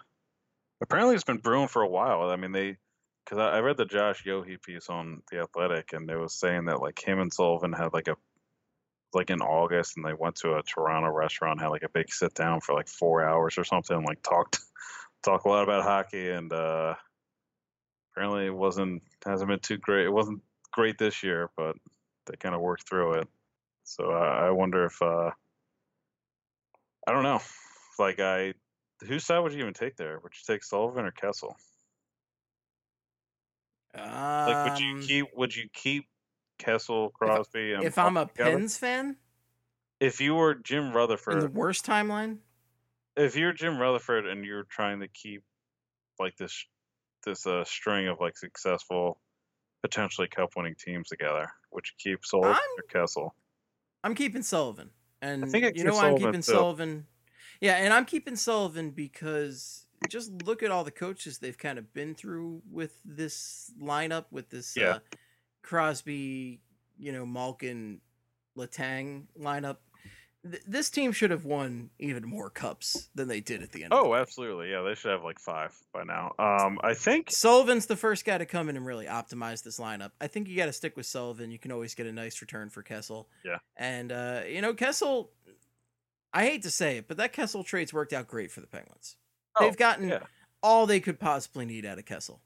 apparently 0.81 1.15
it's 1.15 1.25
been 1.25 1.39
brewing 1.39 1.69
for 1.69 1.83
a 1.83 1.89
while. 1.89 2.31
I 2.31 2.37
mean, 2.37 2.53
they 2.53 2.77
because 3.25 3.39
I, 3.39 3.57
I 3.57 3.61
read 3.61 3.77
the 3.77 3.85
Josh 3.85 4.25
Yohe 4.25 4.63
piece 4.63 4.89
on 4.89 5.23
the 5.31 5.41
Athletic, 5.41 5.93
and 5.93 6.09
it 6.11 6.17
was 6.17 6.35
saying 6.39 6.67
that 6.67 6.81
like 6.81 6.99
him 7.07 7.21
and 7.21 7.33
Sullivan 7.33 7.73
had 7.73 7.93
like 7.93 8.09
a 8.09 8.17
like 9.13 9.31
in 9.31 9.41
August, 9.41 9.97
and 9.97 10.07
they 10.07 10.15
went 10.15 10.37
to 10.37 10.57
a 10.57 10.63
Toronto 10.63 11.11
restaurant, 11.11 11.61
had 11.61 11.69
like 11.69 11.83
a 11.83 11.89
big 11.89 12.11
sit 12.11 12.35
down 12.35 12.61
for 12.61 12.75
like 12.75 12.89
four 12.89 13.25
hours 13.25 13.59
or 13.59 13.65
something, 13.65 13.97
and, 13.97 14.07
like 14.07 14.23
talked 14.23 14.61
talk 15.23 15.45
a 15.45 15.49
lot 15.49 15.65
about 15.65 15.83
hockey, 15.83 16.31
and 16.31 16.53
uh, 16.53 16.95
apparently 18.19 18.47
it 18.47 18.55
wasn't 18.55 19.03
hasn't 19.25 19.49
been 19.49 19.61
too 19.61 19.77
great. 19.77 20.07
It 20.07 20.13
wasn't 20.13 20.43
great 20.73 20.99
this 20.99 21.23
year, 21.23 21.51
but 21.57 21.77
they 22.27 22.37
kind 22.37 22.55
of 22.55 22.61
worked 22.61 22.89
through 22.89 23.21
it. 23.21 23.29
So 23.85 24.11
uh, 24.11 24.17
I 24.17 24.51
wonder 24.51 24.87
if 24.87 25.01
uh, 25.01 25.31
I 27.07 27.13
don't 27.13 27.23
know, 27.23 27.41
like 27.99 28.19
I 28.19 28.55
whose 29.07 29.25
side 29.25 29.39
would 29.39 29.53
you 29.53 29.61
even 29.61 29.75
take 29.75 29.97
there? 29.97 30.19
Would 30.21 30.33
you 30.35 30.53
take 30.53 30.65
Sullivan 30.65 31.05
or 31.05 31.13
Kessel? 31.13 31.57
Like, 33.95 34.65
would 34.65 34.81
you 34.81 34.95
Um, 34.95 35.01
keep? 35.03 35.27
Would 35.37 35.55
you 35.55 35.69
keep 35.73 36.07
Kessel, 36.59 37.11
Crosby, 37.11 37.73
and 37.73 37.85
if 37.85 37.99
I'm 37.99 38.17
a 38.17 38.27
together? 38.27 38.51
Pens 38.51 38.77
fan 38.77 39.17
If 40.01 40.21
you 40.21 40.35
were 40.35 40.57
Jim 40.57 40.89
in 40.89 40.93
Rutherford, 40.93 41.43
the 41.43 41.59
worst 41.59 41.87
timeline, 41.87 42.39
if 43.17 43.37
you're 43.37 43.53
Jim 43.53 43.79
Rutherford 43.79 44.27
and 44.27 44.45
you're 44.45 44.65
trying 44.65 45.01
to 45.01 45.09
keep 45.09 45.45
like 46.19 46.37
this 46.37 46.65
this 47.29 47.47
uh, 47.47 47.65
string 47.65 48.09
of 48.09 48.19
like 48.21 48.37
successful, 48.37 49.19
potentially 49.83 50.29
cup 50.29 50.51
winning 50.57 50.75
teams 50.79 51.09
together, 51.09 51.49
which 51.71 51.95
keeps 51.99 52.31
Sullivan 52.31 52.53
I'm- 52.53 52.79
or 52.79 52.83
Kessel? 53.01 53.35
I'm 54.05 54.15
keeping 54.15 54.43
Sullivan. 54.43 54.91
And 55.21 55.51
think 55.51 55.65
I'd 55.65 55.77
you 55.77 55.83
keep 55.83 55.87
know 55.87 55.95
why 55.95 56.09
I'm 56.09 56.17
keeping 56.17 56.35
too. 56.35 56.53
Sullivan? 56.53 57.07
Yeah, 57.61 57.75
and 57.75 57.93
I'm 57.93 58.05
keeping 58.05 58.37
Sullivan 58.37 58.91
because 58.93 59.85
just 60.09 60.31
look 60.45 60.63
at 60.63 60.71
all 60.71 60.85
the 60.85 60.93
coaches 60.93 61.39
they've 61.39 61.59
kind 61.59 61.77
of 61.79 61.93
been 61.93 62.15
through 62.15 62.63
with 62.71 62.93
this 63.05 63.73
lineup, 63.83 64.27
with 64.31 64.49
this 64.51 64.77
Yeah. 64.77 64.89
uh, 64.91 64.99
Crosby, 65.63 66.61
you 66.99 67.13
know, 67.13 67.27
Malkin, 67.27 68.01
Letang 68.57 69.25
lineup. 69.39 69.79
Th- 70.51 70.63
this 70.67 70.91
team 70.91 71.13
should 71.13 71.31
have 71.31 71.45
won 71.45 71.91
even 71.99 72.27
more 72.29 72.51
cups 72.51 73.09
than 73.15 73.29
they 73.29 73.41
did 73.41 73.63
at 73.63 73.73
the 73.73 73.85
end. 73.85 73.93
of 73.93 74.03
the 74.03 74.09
Oh, 74.11 74.15
absolutely. 74.15 74.71
Yeah, 74.71 74.83
they 74.83 74.95
should 74.95 75.11
have 75.11 75.25
like 75.25 75.39
five 75.39 75.77
by 75.93 76.05
now. 76.05 76.33
Um, 76.39 76.79
I 76.83 76.95
think. 76.95 77.31
Sullivan's 77.31 77.87
the 77.87 77.97
first 77.97 78.25
guy 78.25 78.39
to 78.39 78.47
come 78.47 78.69
in 78.69 78.77
and 78.77 78.87
really 78.87 79.07
optimize 79.07 79.63
this 79.63 79.79
lineup. 79.79 80.13
I 80.21 80.27
think 80.27 80.49
you 80.49 80.57
got 80.57 80.67
to 80.67 80.73
stick 80.73 80.97
with 80.97 81.07
Sullivan. 81.07 81.51
You 81.51 81.59
can 81.59 81.73
always 81.73 81.95
get 81.95 82.07
a 82.07 82.13
nice 82.13 82.41
return 82.41 82.71
for 82.71 82.83
Kessel. 82.83 83.29
Yeah. 83.45 83.59
And 83.77 84.13
uh, 84.13 84.43
you 84.49 84.61
know 84.61 84.75
Kessel, 84.75 85.31
I 86.33 86.45
hate 86.45 86.63
to 86.63 86.71
say 86.71 86.99
it, 86.99 87.09
but 87.09 87.17
that 87.17 87.33
Kessel 87.33 87.65
trade's 87.65 87.93
worked 87.93 88.13
out 88.13 88.29
great 88.29 88.51
for 88.51 88.61
the 88.61 88.67
Penguins. 88.67 89.17
Oh, 89.57 89.65
They've 89.65 89.77
gotten 89.77 90.09
yeah. 90.09 90.21
all 90.63 90.87
they 90.87 91.01
could 91.01 91.19
possibly 91.19 91.65
need 91.65 91.85
out 91.85 91.99
of 91.99 92.05
Kessel. 92.05 92.41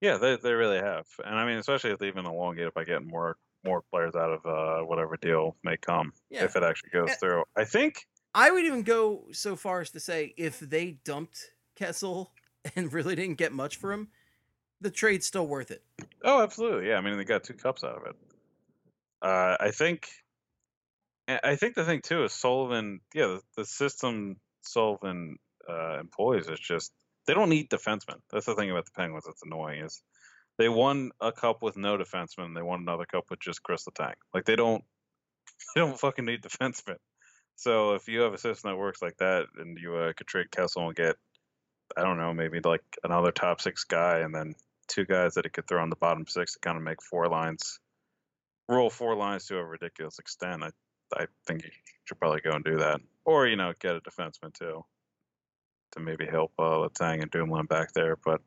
Yeah, 0.00 0.16
they 0.16 0.36
they 0.36 0.52
really 0.54 0.78
have, 0.78 1.06
and 1.24 1.34
I 1.34 1.44
mean, 1.44 1.58
especially 1.58 1.90
if 1.90 1.98
they 1.98 2.08
even 2.08 2.24
elongate 2.24 2.66
it 2.66 2.74
by 2.74 2.84
getting 2.84 3.06
more 3.06 3.36
more 3.64 3.82
players 3.90 4.14
out 4.14 4.30
of 4.30 4.46
uh, 4.46 4.84
whatever 4.84 5.16
deal 5.16 5.56
may 5.62 5.76
come 5.76 6.12
Yeah. 6.30 6.44
if 6.44 6.56
it 6.56 6.62
actually 6.62 6.90
goes 6.90 7.08
Yeah. 7.10 7.14
through. 7.16 7.44
I 7.56 7.64
think. 7.64 8.06
I 8.34 8.50
would 8.50 8.64
even 8.64 8.82
go 8.82 9.26
so 9.32 9.56
far 9.56 9.80
as 9.80 9.90
to 9.90 10.00
say 10.00 10.34
if 10.36 10.60
they 10.60 10.92
dumped 11.04 11.50
Kessel 11.76 12.32
and 12.76 12.92
really 12.92 13.14
didn't 13.14 13.38
get 13.38 13.52
much 13.52 13.76
for 13.76 13.92
him, 13.92 14.08
the 14.80 14.90
trade's 14.90 15.26
still 15.26 15.46
worth 15.46 15.70
it. 15.70 15.84
Oh, 16.24 16.42
absolutely. 16.42 16.88
Yeah, 16.88 16.96
I 16.96 17.00
mean, 17.00 17.16
they 17.18 17.24
got 17.24 17.44
two 17.44 17.54
cups 17.54 17.84
out 17.84 17.96
of 17.96 18.06
it. 18.06 18.16
Uh, 19.22 19.56
I 19.60 19.70
think. 19.70 20.08
I 21.28 21.40
I 21.42 21.56
think 21.56 21.74
the 21.74 21.84
thing 21.84 22.00
too 22.02 22.24
is 22.24 22.32
Sullivan. 22.32 23.00
Yeah, 23.14 23.26
the, 23.26 23.40
the 23.58 23.64
system 23.66 24.36
Sullivan 24.62 25.36
uh, 25.68 25.98
employs 26.00 26.48
is 26.48 26.58
just 26.58 26.92
they 27.26 27.34
don't 27.34 27.50
need 27.50 27.68
defensemen. 27.68 28.20
That's 28.32 28.46
the 28.46 28.54
thing 28.54 28.70
about 28.70 28.86
the 28.86 28.92
Penguins 28.92 29.24
that's 29.26 29.42
annoying 29.44 29.82
is 29.84 30.02
they 30.60 30.68
won 30.68 31.10
a 31.22 31.32
cup 31.32 31.62
with 31.62 31.78
no 31.78 31.96
defensemen. 31.96 32.54
They 32.54 32.60
won 32.60 32.80
another 32.80 33.06
cup 33.06 33.30
with 33.30 33.40
just 33.40 33.62
Chris 33.62 33.86
Letang. 33.86 34.12
Like 34.34 34.44
they 34.44 34.56
don't 34.56 34.84
they 35.74 35.80
don't 35.80 35.98
fucking 35.98 36.26
need 36.26 36.42
defensemen. 36.42 36.98
So 37.56 37.94
if 37.94 38.08
you 38.08 38.20
have 38.20 38.34
a 38.34 38.38
system 38.38 38.70
that 38.70 38.76
works 38.76 39.00
like 39.00 39.16
that, 39.16 39.46
and 39.56 39.78
you 39.78 39.96
uh, 39.96 40.12
could 40.12 40.26
trade 40.26 40.50
Kessel 40.50 40.86
and 40.86 40.94
get 40.94 41.16
I 41.96 42.02
don't 42.02 42.18
know 42.18 42.34
maybe 42.34 42.60
like 42.62 42.84
another 43.02 43.32
top 43.32 43.62
six 43.62 43.84
guy, 43.84 44.18
and 44.18 44.34
then 44.34 44.54
two 44.86 45.06
guys 45.06 45.34
that 45.34 45.46
it 45.46 45.54
could 45.54 45.66
throw 45.66 45.82
on 45.82 45.88
the 45.88 45.96
bottom 45.96 46.26
six 46.26 46.52
to 46.52 46.58
kind 46.58 46.76
of 46.76 46.82
make 46.82 47.02
four 47.02 47.26
lines, 47.28 47.80
roll 48.68 48.90
four 48.90 49.16
lines 49.16 49.46
to 49.46 49.56
a 49.56 49.64
ridiculous 49.64 50.18
extent. 50.18 50.62
I 50.62 50.70
I 51.16 51.26
think 51.46 51.64
you 51.64 51.70
should 52.04 52.18
probably 52.18 52.42
go 52.42 52.50
and 52.50 52.64
do 52.64 52.76
that, 52.76 53.00
or 53.24 53.46
you 53.46 53.56
know 53.56 53.72
get 53.80 53.96
a 53.96 54.00
defenseman 54.00 54.52
too 54.52 54.84
to 55.92 56.00
maybe 56.00 56.26
help 56.26 56.52
uh, 56.58 56.62
Letang 56.62 57.22
and 57.22 57.30
Dumoulin 57.30 57.64
back 57.64 57.92
there. 57.94 58.16
But 58.16 58.42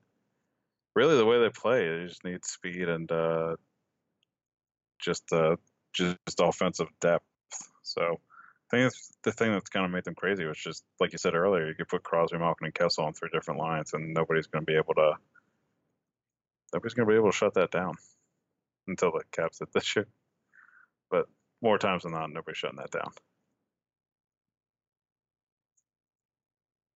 really, 0.95 1.18
the 1.18 1.26
way 1.26 1.40
they 1.40 1.49
play, 1.49 1.88
they 1.88 2.06
just 2.07 2.24
need 2.24 2.45
speed 2.45 2.90
and 2.90 3.11
uh, 3.11 3.56
just 4.99 5.32
uh, 5.32 5.56
just 5.94 6.18
offensive 6.40 6.88
depth. 7.02 7.26
So 7.84 8.02
I 8.02 8.78
think 8.78 8.86
that's 8.86 9.11
the 9.24 9.32
thing 9.32 9.52
that's 9.52 9.70
kind 9.70 9.86
of 9.86 9.91
made 9.91 10.03
them 10.03 10.15
crazy 10.15 10.45
was 10.45 10.57
just 10.57 10.84
like 10.99 11.11
you 11.11 11.18
said 11.18 11.36
earlier, 11.36 11.68
you 11.68 11.76
could 11.76 11.88
put 11.88 12.03
Crosby, 12.03 12.38
Malkin, 12.38 12.65
and 12.65 12.74
Kessel 12.74 13.06
on 13.06 13.14
three 13.14 13.30
different 13.32 13.60
lines, 13.60 13.94
and 13.94 14.14
nobody's 14.14 14.48
going 14.48 14.65
to 14.65 14.72
be 14.72 14.78
able 14.78 14.95
to 14.95 15.14
nobody's 16.74 16.94
going 16.94 17.07
to 17.07 17.11
be 17.11 17.18
able 17.18 17.32
to 17.32 17.38
shut 17.38 17.53
that 17.56 17.72
down 17.72 17.94
until 18.88 19.11
the 19.11 19.24
Caps 19.32 19.60
hit 19.60 19.72
this 19.74 19.95
year. 19.95 20.07
But 21.10 21.28
more 21.61 21.78
times 21.78 22.03
than 22.03 22.14
not, 22.14 22.32
nobody's 22.32 22.57
shutting 22.57 22.80
that 22.80 22.91
down. 22.91 23.11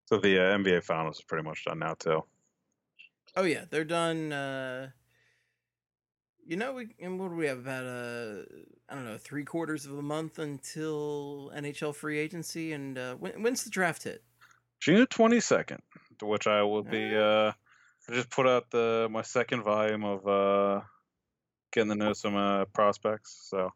So 0.06 0.18
the 0.18 0.40
uh, 0.40 0.58
NBA 0.58 0.84
Finals 0.84 1.18
is 1.18 1.26
pretty 1.26 1.44
much 1.44 1.66
done 1.66 1.80
now 1.80 1.94
too. 1.94 2.24
Oh 3.38 3.44
yeah, 3.44 3.66
they're 3.70 3.84
done. 3.84 4.34
Uh, 4.34 4.90
you 6.44 6.58
know, 6.58 6.74
we 6.74 6.88
and 7.00 7.20
what 7.20 7.30
do 7.30 7.36
we 7.36 7.46
have 7.46 7.60
about 7.60 7.86
uh, 7.86 8.42
I 8.90 8.96
don't 8.96 9.06
know, 9.06 9.20
three 9.20 9.46
quarters 9.46 9.86
of 9.86 9.96
a 9.96 10.02
month 10.02 10.40
until 10.40 11.52
NHL 11.56 11.94
free 11.94 12.18
agency, 12.18 12.74
and 12.74 12.98
uh, 12.98 13.14
when, 13.14 13.44
when's 13.44 13.64
the 13.64 13.70
draft 13.70 14.04
hit? 14.04 14.24
June 14.80 15.06
twenty 15.06 15.40
second, 15.40 15.84
to 16.18 16.26
which 16.26 16.48
I 16.48 16.64
will 16.64 16.82
be. 16.82 17.16
Ah. 17.16 17.20
Uh, 17.20 17.52
I 18.10 18.14
just 18.14 18.32
put 18.32 18.48
out 18.48 18.72
the 18.72 19.08
my 19.12 19.22
second 19.22 19.62
volume 19.64 20.04
of 20.04 20.28
uh, 20.28 20.82
getting 21.72 21.90
to 21.90 21.96
know 21.96 22.14
some 22.14 22.36
uh, 22.36 22.66
prospects. 22.66 23.48
So 23.52 23.72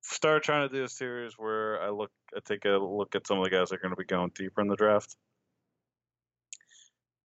started 0.00 0.42
trying 0.42 0.68
to 0.68 0.74
do 0.74 0.84
a 0.84 0.88
series 0.88 1.34
where 1.36 1.82
I 1.82 1.90
look, 1.90 2.12
I 2.34 2.40
take 2.42 2.64
a 2.64 2.78
look 2.78 3.14
at 3.14 3.26
some 3.26 3.36
of 3.36 3.44
the 3.44 3.50
guys 3.50 3.68
that 3.68 3.74
are 3.74 3.82
going 3.82 3.92
to 3.92 3.96
be 3.96 4.04
going 4.04 4.30
deeper 4.34 4.62
in 4.62 4.68
the 4.68 4.76
draft. 4.76 5.16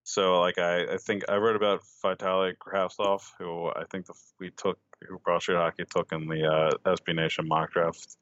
So 0.07 0.39
like 0.39 0.59
I, 0.59 0.93
I 0.93 0.97
think 0.97 1.23
I 1.27 1.35
wrote 1.37 1.55
about 1.55 1.81
Vitali 2.01 2.53
Kravtsov, 2.53 3.23
who 3.39 3.69
I 3.69 3.83
think 3.91 4.05
the, 4.05 4.13
we 4.39 4.51
took, 4.51 4.77
who 5.07 5.17
Broad 5.19 5.41
Street 5.41 5.55
Hockey 5.55 5.83
took 5.89 6.11
in 6.11 6.27
the 6.27 6.45
uh, 6.45 6.95
SB 6.95 7.15
Nation 7.15 7.47
mock 7.47 7.73
draft. 7.73 8.15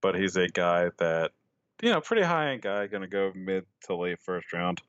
But 0.00 0.14
he's 0.14 0.36
a 0.36 0.48
guy 0.48 0.90
that 0.98 1.32
you 1.82 1.90
know, 1.90 2.00
pretty 2.00 2.22
high 2.22 2.52
end 2.52 2.62
guy, 2.62 2.86
going 2.86 3.02
to 3.02 3.06
go 3.08 3.32
mid 3.34 3.64
to 3.84 3.94
late 3.94 4.18
first 4.20 4.52
round. 4.52 4.80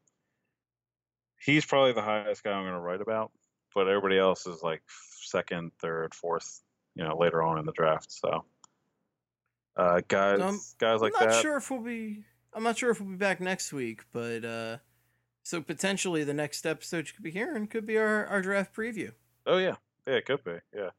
He's 1.39 1.65
probably 1.65 1.93
the 1.93 2.01
highest 2.01 2.43
guy 2.43 2.51
I'm 2.51 2.63
going 2.63 2.73
to 2.73 2.79
write 2.79 3.01
about, 3.01 3.31
but 3.75 3.87
everybody 3.87 4.17
else 4.17 4.47
is 4.47 4.63
like 4.63 4.81
second, 5.21 5.71
third, 5.79 6.13
fourth, 6.13 6.61
you 6.95 7.03
know, 7.03 7.17
later 7.17 7.43
on 7.43 7.59
in 7.59 7.65
the 7.65 7.71
draft. 7.71 8.11
So, 8.11 8.43
uh, 9.77 10.01
guys, 10.07 10.41
Um, 10.41 10.59
guys 10.79 11.01
like 11.01 11.13
I'm 11.19 11.27
not 11.27 11.33
that. 11.33 11.41
sure 11.41 11.57
if 11.57 11.69
we'll 11.69 11.81
be. 11.81 12.23
I'm 12.53 12.63
not 12.63 12.77
sure 12.77 12.89
if 12.89 12.99
we'll 12.99 13.11
be 13.11 13.15
back 13.15 13.39
next 13.39 13.71
week, 13.71 14.01
but 14.11 14.43
uh, 14.43 14.77
so 15.43 15.61
potentially 15.61 16.23
the 16.23 16.33
next 16.33 16.65
episode 16.65 17.07
you 17.07 17.13
could 17.13 17.23
be 17.23 17.31
hearing 17.31 17.67
could 17.67 17.85
be 17.85 17.97
our, 17.97 18.25
our 18.27 18.41
draft 18.41 18.75
preview. 18.75 19.11
Oh 19.45 19.57
yeah, 19.57 19.75
yeah, 20.07 20.15
it 20.15 20.25
could 20.25 20.43
be. 20.43 20.57
Yeah, 20.75 20.89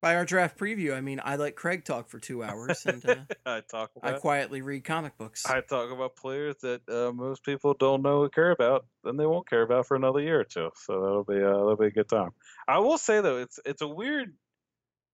By 0.00 0.16
our 0.16 0.24
draft 0.24 0.58
preview, 0.58 0.94
I 0.94 1.00
mean 1.00 1.20
I 1.24 1.36
let 1.36 1.56
Craig 1.56 1.84
talk 1.84 2.08
for 2.08 2.18
two 2.18 2.42
hours 2.42 2.84
and 2.86 3.04
uh, 3.04 3.16
I 3.46 3.60
talk 3.60 3.90
I 4.02 4.12
quietly 4.12 4.62
read 4.62 4.84
comic 4.84 5.16
books. 5.18 5.46
I 5.46 5.60
talk 5.60 5.90
about 5.90 6.16
players 6.16 6.56
that 6.62 6.82
uh, 6.88 7.12
most 7.12 7.44
people 7.44 7.74
don't 7.74 8.02
know 8.02 8.22
or 8.22 8.28
care 8.28 8.52
about, 8.52 8.86
and 9.04 9.18
they 9.18 9.26
won't 9.26 9.48
care 9.48 9.62
about 9.62 9.86
for 9.86 9.96
another 9.96 10.20
year 10.20 10.40
or 10.40 10.44
two. 10.44 10.70
So 10.76 11.00
that'll 11.00 11.24
be 11.24 11.42
uh, 11.42 11.50
that'll 11.50 11.76
be 11.76 11.86
a 11.86 11.90
good 11.90 12.08
time. 12.08 12.30
I 12.68 12.78
will 12.78 12.98
say 12.98 13.20
though, 13.20 13.38
it's 13.38 13.58
it's 13.64 13.82
a 13.82 13.88
weird 13.88 14.34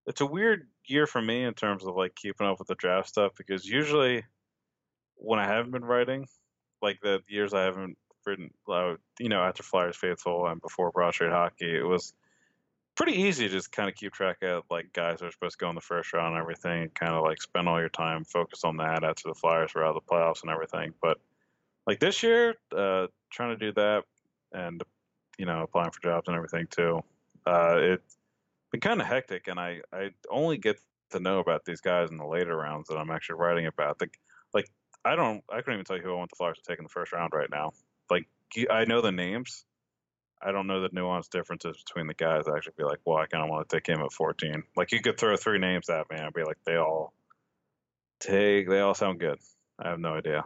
it's 0.09 0.23
a 0.23 0.27
weird 0.27 0.69
year 0.87 1.07
for 1.07 1.21
me 1.21 1.45
in 1.45 1.53
terms 1.53 1.85
of 1.85 1.95
like 1.95 2.15
keeping 2.15 2.47
up 2.47 2.59
with 2.59 2.69
the 2.69 2.75
draft 2.75 3.09
stuff 3.09 3.33
because 3.37 3.67
usually 3.67 4.25
when 5.17 5.39
I 5.39 5.47
haven't 5.47 5.73
been 5.73 5.85
writing, 5.85 6.27
like 6.81 6.99
the 7.03 7.21
years 7.29 7.53
I 7.53 7.65
haven't 7.65 7.99
uh, 8.69 8.95
you 9.19 9.29
know, 9.29 9.43
after 9.43 9.63
Flyers 9.63 9.97
Faithful 9.97 10.47
and 10.47 10.61
before 10.61 10.91
Broad 10.91 11.15
Street 11.15 11.31
Hockey, 11.31 11.77
it 11.77 11.87
was 11.87 12.13
pretty 12.99 13.13
easy 13.13 13.45
to 13.47 13.55
just 13.55 13.71
kind 13.71 13.89
of 13.89 13.95
keep 13.95 14.13
track 14.13 14.43
of 14.43 14.65
like 14.71 14.93
guys 14.93 15.21
that 15.21 15.27
are 15.27 15.31
supposed 15.31 15.59
to 15.59 15.65
go 15.65 15.69
in 15.69 15.77
the 15.77 15.81
first 15.81 16.13
round 16.13 16.35
and 16.35 16.41
everything, 16.41 16.83
and 16.83 16.95
kind 16.95 17.13
of 17.13 17.23
like 17.23 17.41
spend 17.41 17.69
all 17.69 17.79
your 17.79 17.89
time 17.89 18.25
focused 18.25 18.65
on 18.65 18.77
that 18.79 19.05
after 19.05 19.29
the 19.29 19.35
Flyers 19.35 19.75
were 19.75 19.85
out 19.85 19.97
of 19.97 20.03
the 20.03 20.13
playoffs 20.13 20.43
and 20.43 20.51
everything. 20.51 20.93
But 21.01 21.19
like 21.87 22.01
this 22.01 22.23
year, 22.23 22.55
uh, 22.77 23.07
trying 23.31 23.57
to 23.57 23.57
do 23.57 23.73
that 23.73 24.05
and 24.53 24.83
you 25.39 25.47
know 25.47 25.63
applying 25.63 25.91
for 25.91 26.01
jobs 26.03 26.27
and 26.27 26.37
everything 26.37 26.67
too, 26.71 27.01
uh, 27.47 27.77
it's 27.79 28.19
been 28.73 28.81
kind 28.81 29.01
of 29.01 29.07
hectic, 29.07 29.49
and 29.49 29.61
I 29.61 29.81
I 29.93 30.11
only 30.31 30.59
get 30.59 30.79
to 31.11 31.21
know 31.21 31.39
about 31.39 31.65
these 31.65 31.81
guys 31.81 32.11
in 32.11 32.17
the 32.17 32.27
later 32.27 32.57
rounds 32.57 32.89
that 32.89 32.97
I'm 32.97 33.11
actually 33.11 33.37
writing 33.37 33.67
about. 33.67 34.01
Like 34.01 34.19
like 34.53 34.69
I 35.05 35.15
don't 35.15 35.43
I 35.51 35.57
couldn't 35.59 35.75
even 35.75 35.85
tell 35.85 35.97
you 35.97 36.03
who 36.03 36.13
I 36.13 36.17
want 36.17 36.31
the 36.31 36.37
Flyers 36.37 36.59
to 36.59 36.65
take 36.69 36.79
in 36.79 36.85
the 36.85 36.91
first 36.91 37.13
round 37.13 37.33
right 37.33 37.51
now. 37.51 37.73
Like 38.11 38.29
I 38.71 38.85
know 38.85 39.01
the 39.01 39.13
names. 39.13 39.65
I 40.43 40.53
don't 40.53 40.67
know 40.69 40.81
the 40.83 40.91
nuanced 40.91 41.31
differences 41.31 41.83
between 41.85 42.07
the 42.09 42.15
guys. 42.15 42.45
I 42.49 42.57
actually 42.57 42.75
be 42.79 42.85
like, 42.85 43.01
well, 43.05 43.19
I 43.19 43.27
kind 43.27 43.45
of 43.45 43.51
want 43.51 43.69
to 43.69 43.77
take 43.77 43.89
him 43.89 44.01
at 44.03 44.13
14. 44.13 44.65
Like 44.77 44.93
you 44.93 45.01
could 45.03 45.19
throw 45.19 45.37
three 45.37 45.59
names 45.59 45.91
at 45.91 46.11
me, 46.11 46.17
and 46.17 46.27
I'd 46.27 46.35
be 46.35 46.45
like, 46.45 46.59
they 46.65 46.77
all 46.77 47.15
take, 48.21 48.69
they 48.69 48.81
all 48.81 48.95
sound 48.95 49.21
good. 49.21 49.39
I 49.79 49.91
have 49.91 50.01
no 50.01 50.15
idea. 50.15 50.45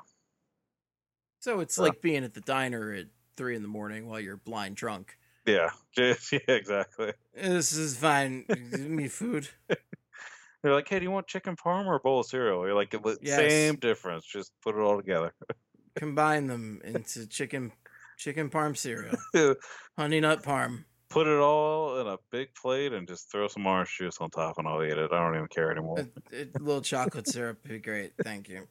So 1.41 1.61
it's 1.61 1.79
Yeah. 1.79 1.83
like 1.83 2.01
being 2.01 2.25
at 2.25 2.35
the 2.35 2.41
diner 2.41 2.93
at 2.93 3.09
three 3.37 3.57
in 3.57 3.63
the 3.63 3.69
morning 3.69 4.07
while 4.07 4.21
you're 4.21 4.37
blind 4.37 4.77
drunk. 4.77 5.19
Yeah, 5.47 5.71
yeah, 5.97 6.15
exactly. 6.49 7.13
This 7.35 7.73
is 7.73 7.97
fine. 7.97 8.45
Give 8.47 8.91
me 8.91 9.09
food. 9.09 9.49
They're 10.63 10.73
like, 10.73 10.89
hey, 10.89 10.99
do 11.01 11.05
you 11.05 11.11
want 11.11 11.27
chicken 11.27 11.57
parm 11.57 11.87
or 11.87 11.97
a 11.97 12.01
bowl 12.01 12.21
of 12.21 12.27
cereal? 12.27 12.65
You're 12.65 12.75
like, 12.75 12.91
"The 12.91 13.19
Yes. 13.21 13.35
same 13.35 13.77
difference. 13.77 14.25
Just 14.25 14.53
put 14.61 14.77
it 14.77 14.81
all 14.81 14.97
together. 14.97 15.35
Combine 15.97 16.47
them 16.47 16.81
into 16.85 17.27
chicken 17.27 17.73
chicken 18.17 18.49
parm 18.51 18.77
cereal. 18.77 19.15
Honey 19.99 20.21
nut 20.21 20.43
parm. 20.43 20.85
put 21.11 21.27
it 21.27 21.39
all 21.39 22.01
in 22.01 22.07
a 22.07 22.17
big 22.31 22.55
plate 22.55 22.93
and 22.93 23.07
just 23.07 23.31
throw 23.31 23.47
some 23.49 23.67
orange 23.67 23.97
juice 23.99 24.17
on 24.21 24.31
top, 24.31 24.57
and 24.59 24.67
I'll 24.67 24.83
eat 24.83 24.93
it. 24.97 25.13
I 25.13 25.19
don't 25.19 25.35
even 25.35 25.49
care 25.49 25.71
anymore. 25.71 26.07
A, 26.33 26.43
a 26.43 26.47
little 26.61 26.81
chocolate 26.81 27.27
syrup 27.29 27.59
would 27.63 27.73
be 27.73 27.79
great. 27.79 28.13
Thank 28.23 28.49
you. 28.49 28.67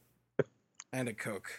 And 0.93 1.07
a 1.09 1.13
Coke. 1.13 1.49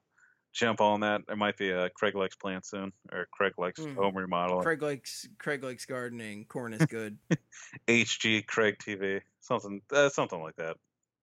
jump 0.53 0.81
on 0.81 0.99
that, 0.99 1.21
there 1.27 1.37
might 1.37 1.55
be 1.57 1.69
a 1.71 1.89
Craig 1.91 2.13
likes 2.15 2.35
plant 2.35 2.65
soon 2.65 2.91
or 3.11 3.27
Craig 3.31 3.53
likes 3.57 3.79
Mm. 3.79 3.95
home 3.95 4.17
remodeling. 4.17 4.63
Craig 4.63 4.81
likes 4.81 5.25
Craig 5.39 5.63
likes 5.63 5.85
gardening. 5.85 6.43
Corn 6.49 6.73
is 6.73 6.85
good. 6.87 7.17
HG 7.87 8.45
Craig 8.47 8.75
TV, 8.85 9.21
something, 9.39 9.81
uh, 9.93 10.09
something 10.09 10.41
like 10.41 10.57
that. 10.57 10.75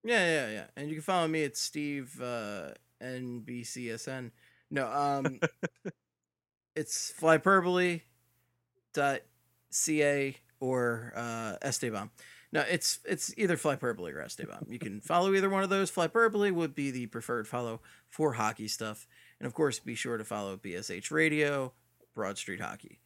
Yeah, 0.07 0.25
yeah, 0.25 0.51
yeah. 0.51 0.65
And 0.77 0.89
you 0.89 0.95
can 0.95 1.03
follow 1.03 1.27
me 1.27 1.45
at 1.45 1.57
Steve 1.57 2.21
uh, 2.23 2.71
NBCSN. 3.03 4.31
No, 4.71 4.87
um, 4.87 5.41
it's 6.77 7.13
flyperbole 7.21 8.03
dot 8.95 9.21
ca 9.71 10.37
or 10.61 11.13
uh, 11.17 11.57
Esteban. 11.61 12.11
No, 12.53 12.61
it's 12.71 13.01
it's 13.05 13.35
either 13.37 13.57
flyperbole 13.57 14.15
or 14.15 14.23
Esteban. 14.23 14.67
You 14.69 14.79
can 14.79 15.01
follow 15.03 15.35
either 15.35 15.51
one 15.51 15.65
of 15.65 15.71
those. 15.71 15.91
Flyperbole 15.91 16.53
would 16.53 16.75
be 16.75 16.93
the 16.93 17.07
preferred 17.07 17.49
follow 17.49 17.81
for 18.09 18.35
hockey 18.35 18.69
stuff, 18.69 19.09
and 19.41 19.47
of 19.47 19.55
course, 19.55 19.81
be 19.81 19.97
sure 19.97 20.17
to 20.17 20.25
follow 20.25 20.57
BSH 20.57 21.11
Radio, 21.11 21.73
Broad 22.15 22.39
Street 22.39 22.61
Hockey. 22.61 23.01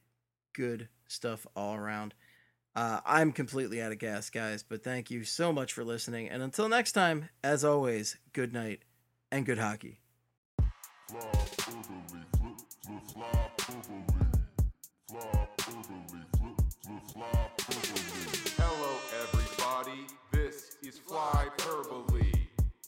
Good 0.52 0.88
stuff 1.08 1.46
all 1.56 1.74
around. 1.74 2.12
Uh, 2.76 3.00
I'm 3.04 3.32
completely 3.32 3.82
out 3.82 3.90
of 3.92 3.98
gas, 3.98 4.30
guys, 4.30 4.62
but 4.62 4.84
thank 4.84 5.10
you 5.10 5.24
so 5.24 5.52
much 5.52 5.72
for 5.72 5.84
listening. 5.84 6.28
And 6.28 6.42
until 6.42 6.68
next 6.68 6.92
time, 6.92 7.28
as 7.42 7.64
always, 7.64 8.16
good 8.32 8.52
night 8.52 8.82
and 9.32 9.44
good 9.44 9.58
hockey. 9.58 9.98
Hello, 18.56 18.92
everybody. 19.20 20.06
This 20.32 20.76
is 20.82 20.98
Fly 20.98 21.48
Verbally. 21.58 22.32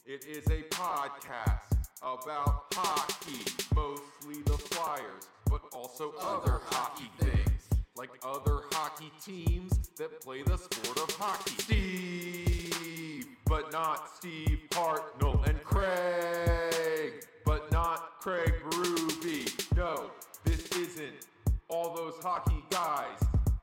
It 0.05 0.25
is 0.25 0.45
a 0.47 0.63
podcast 0.69 1.73
about 2.01 2.65
hockey, 2.73 3.43
mostly 3.75 4.41
the 4.45 4.57
Flyers, 4.57 5.27
but 5.49 5.61
also 5.73 6.13
other 6.21 6.59
hockey 6.65 7.09
things, 7.19 7.52
like 7.95 8.09
other 8.23 8.61
hockey 8.71 9.11
teams 9.23 9.77
that 9.97 10.19
play 10.21 10.41
the 10.41 10.57
sport 10.57 10.97
of 10.97 11.15
hockey. 11.15 11.53
Steve, 11.59 13.27
but 13.45 13.71
not 13.71 14.09
Steve 14.15 14.59
Hartnell, 14.71 15.47
and 15.47 15.63
Craig, 15.63 17.25
but 17.45 17.71
not 17.71 18.19
Craig 18.19 18.53
Berube. 18.69 19.75
No, 19.75 20.09
this 20.43 20.67
isn't 20.71 21.27
all 21.67 21.95
those 21.95 22.15
hockey 22.21 22.63
guys. 22.71 23.19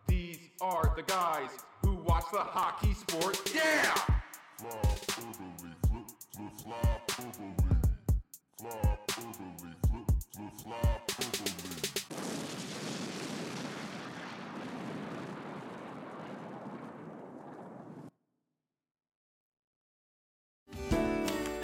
These 0.07 0.39
are 0.61 0.93
the 0.95 1.03
guys 1.03 1.51
who 1.85 1.95
watch 1.95 2.25
the 2.33 2.39
hockey 2.39 2.95
sport. 2.95 3.41
Yeah! 3.53 3.95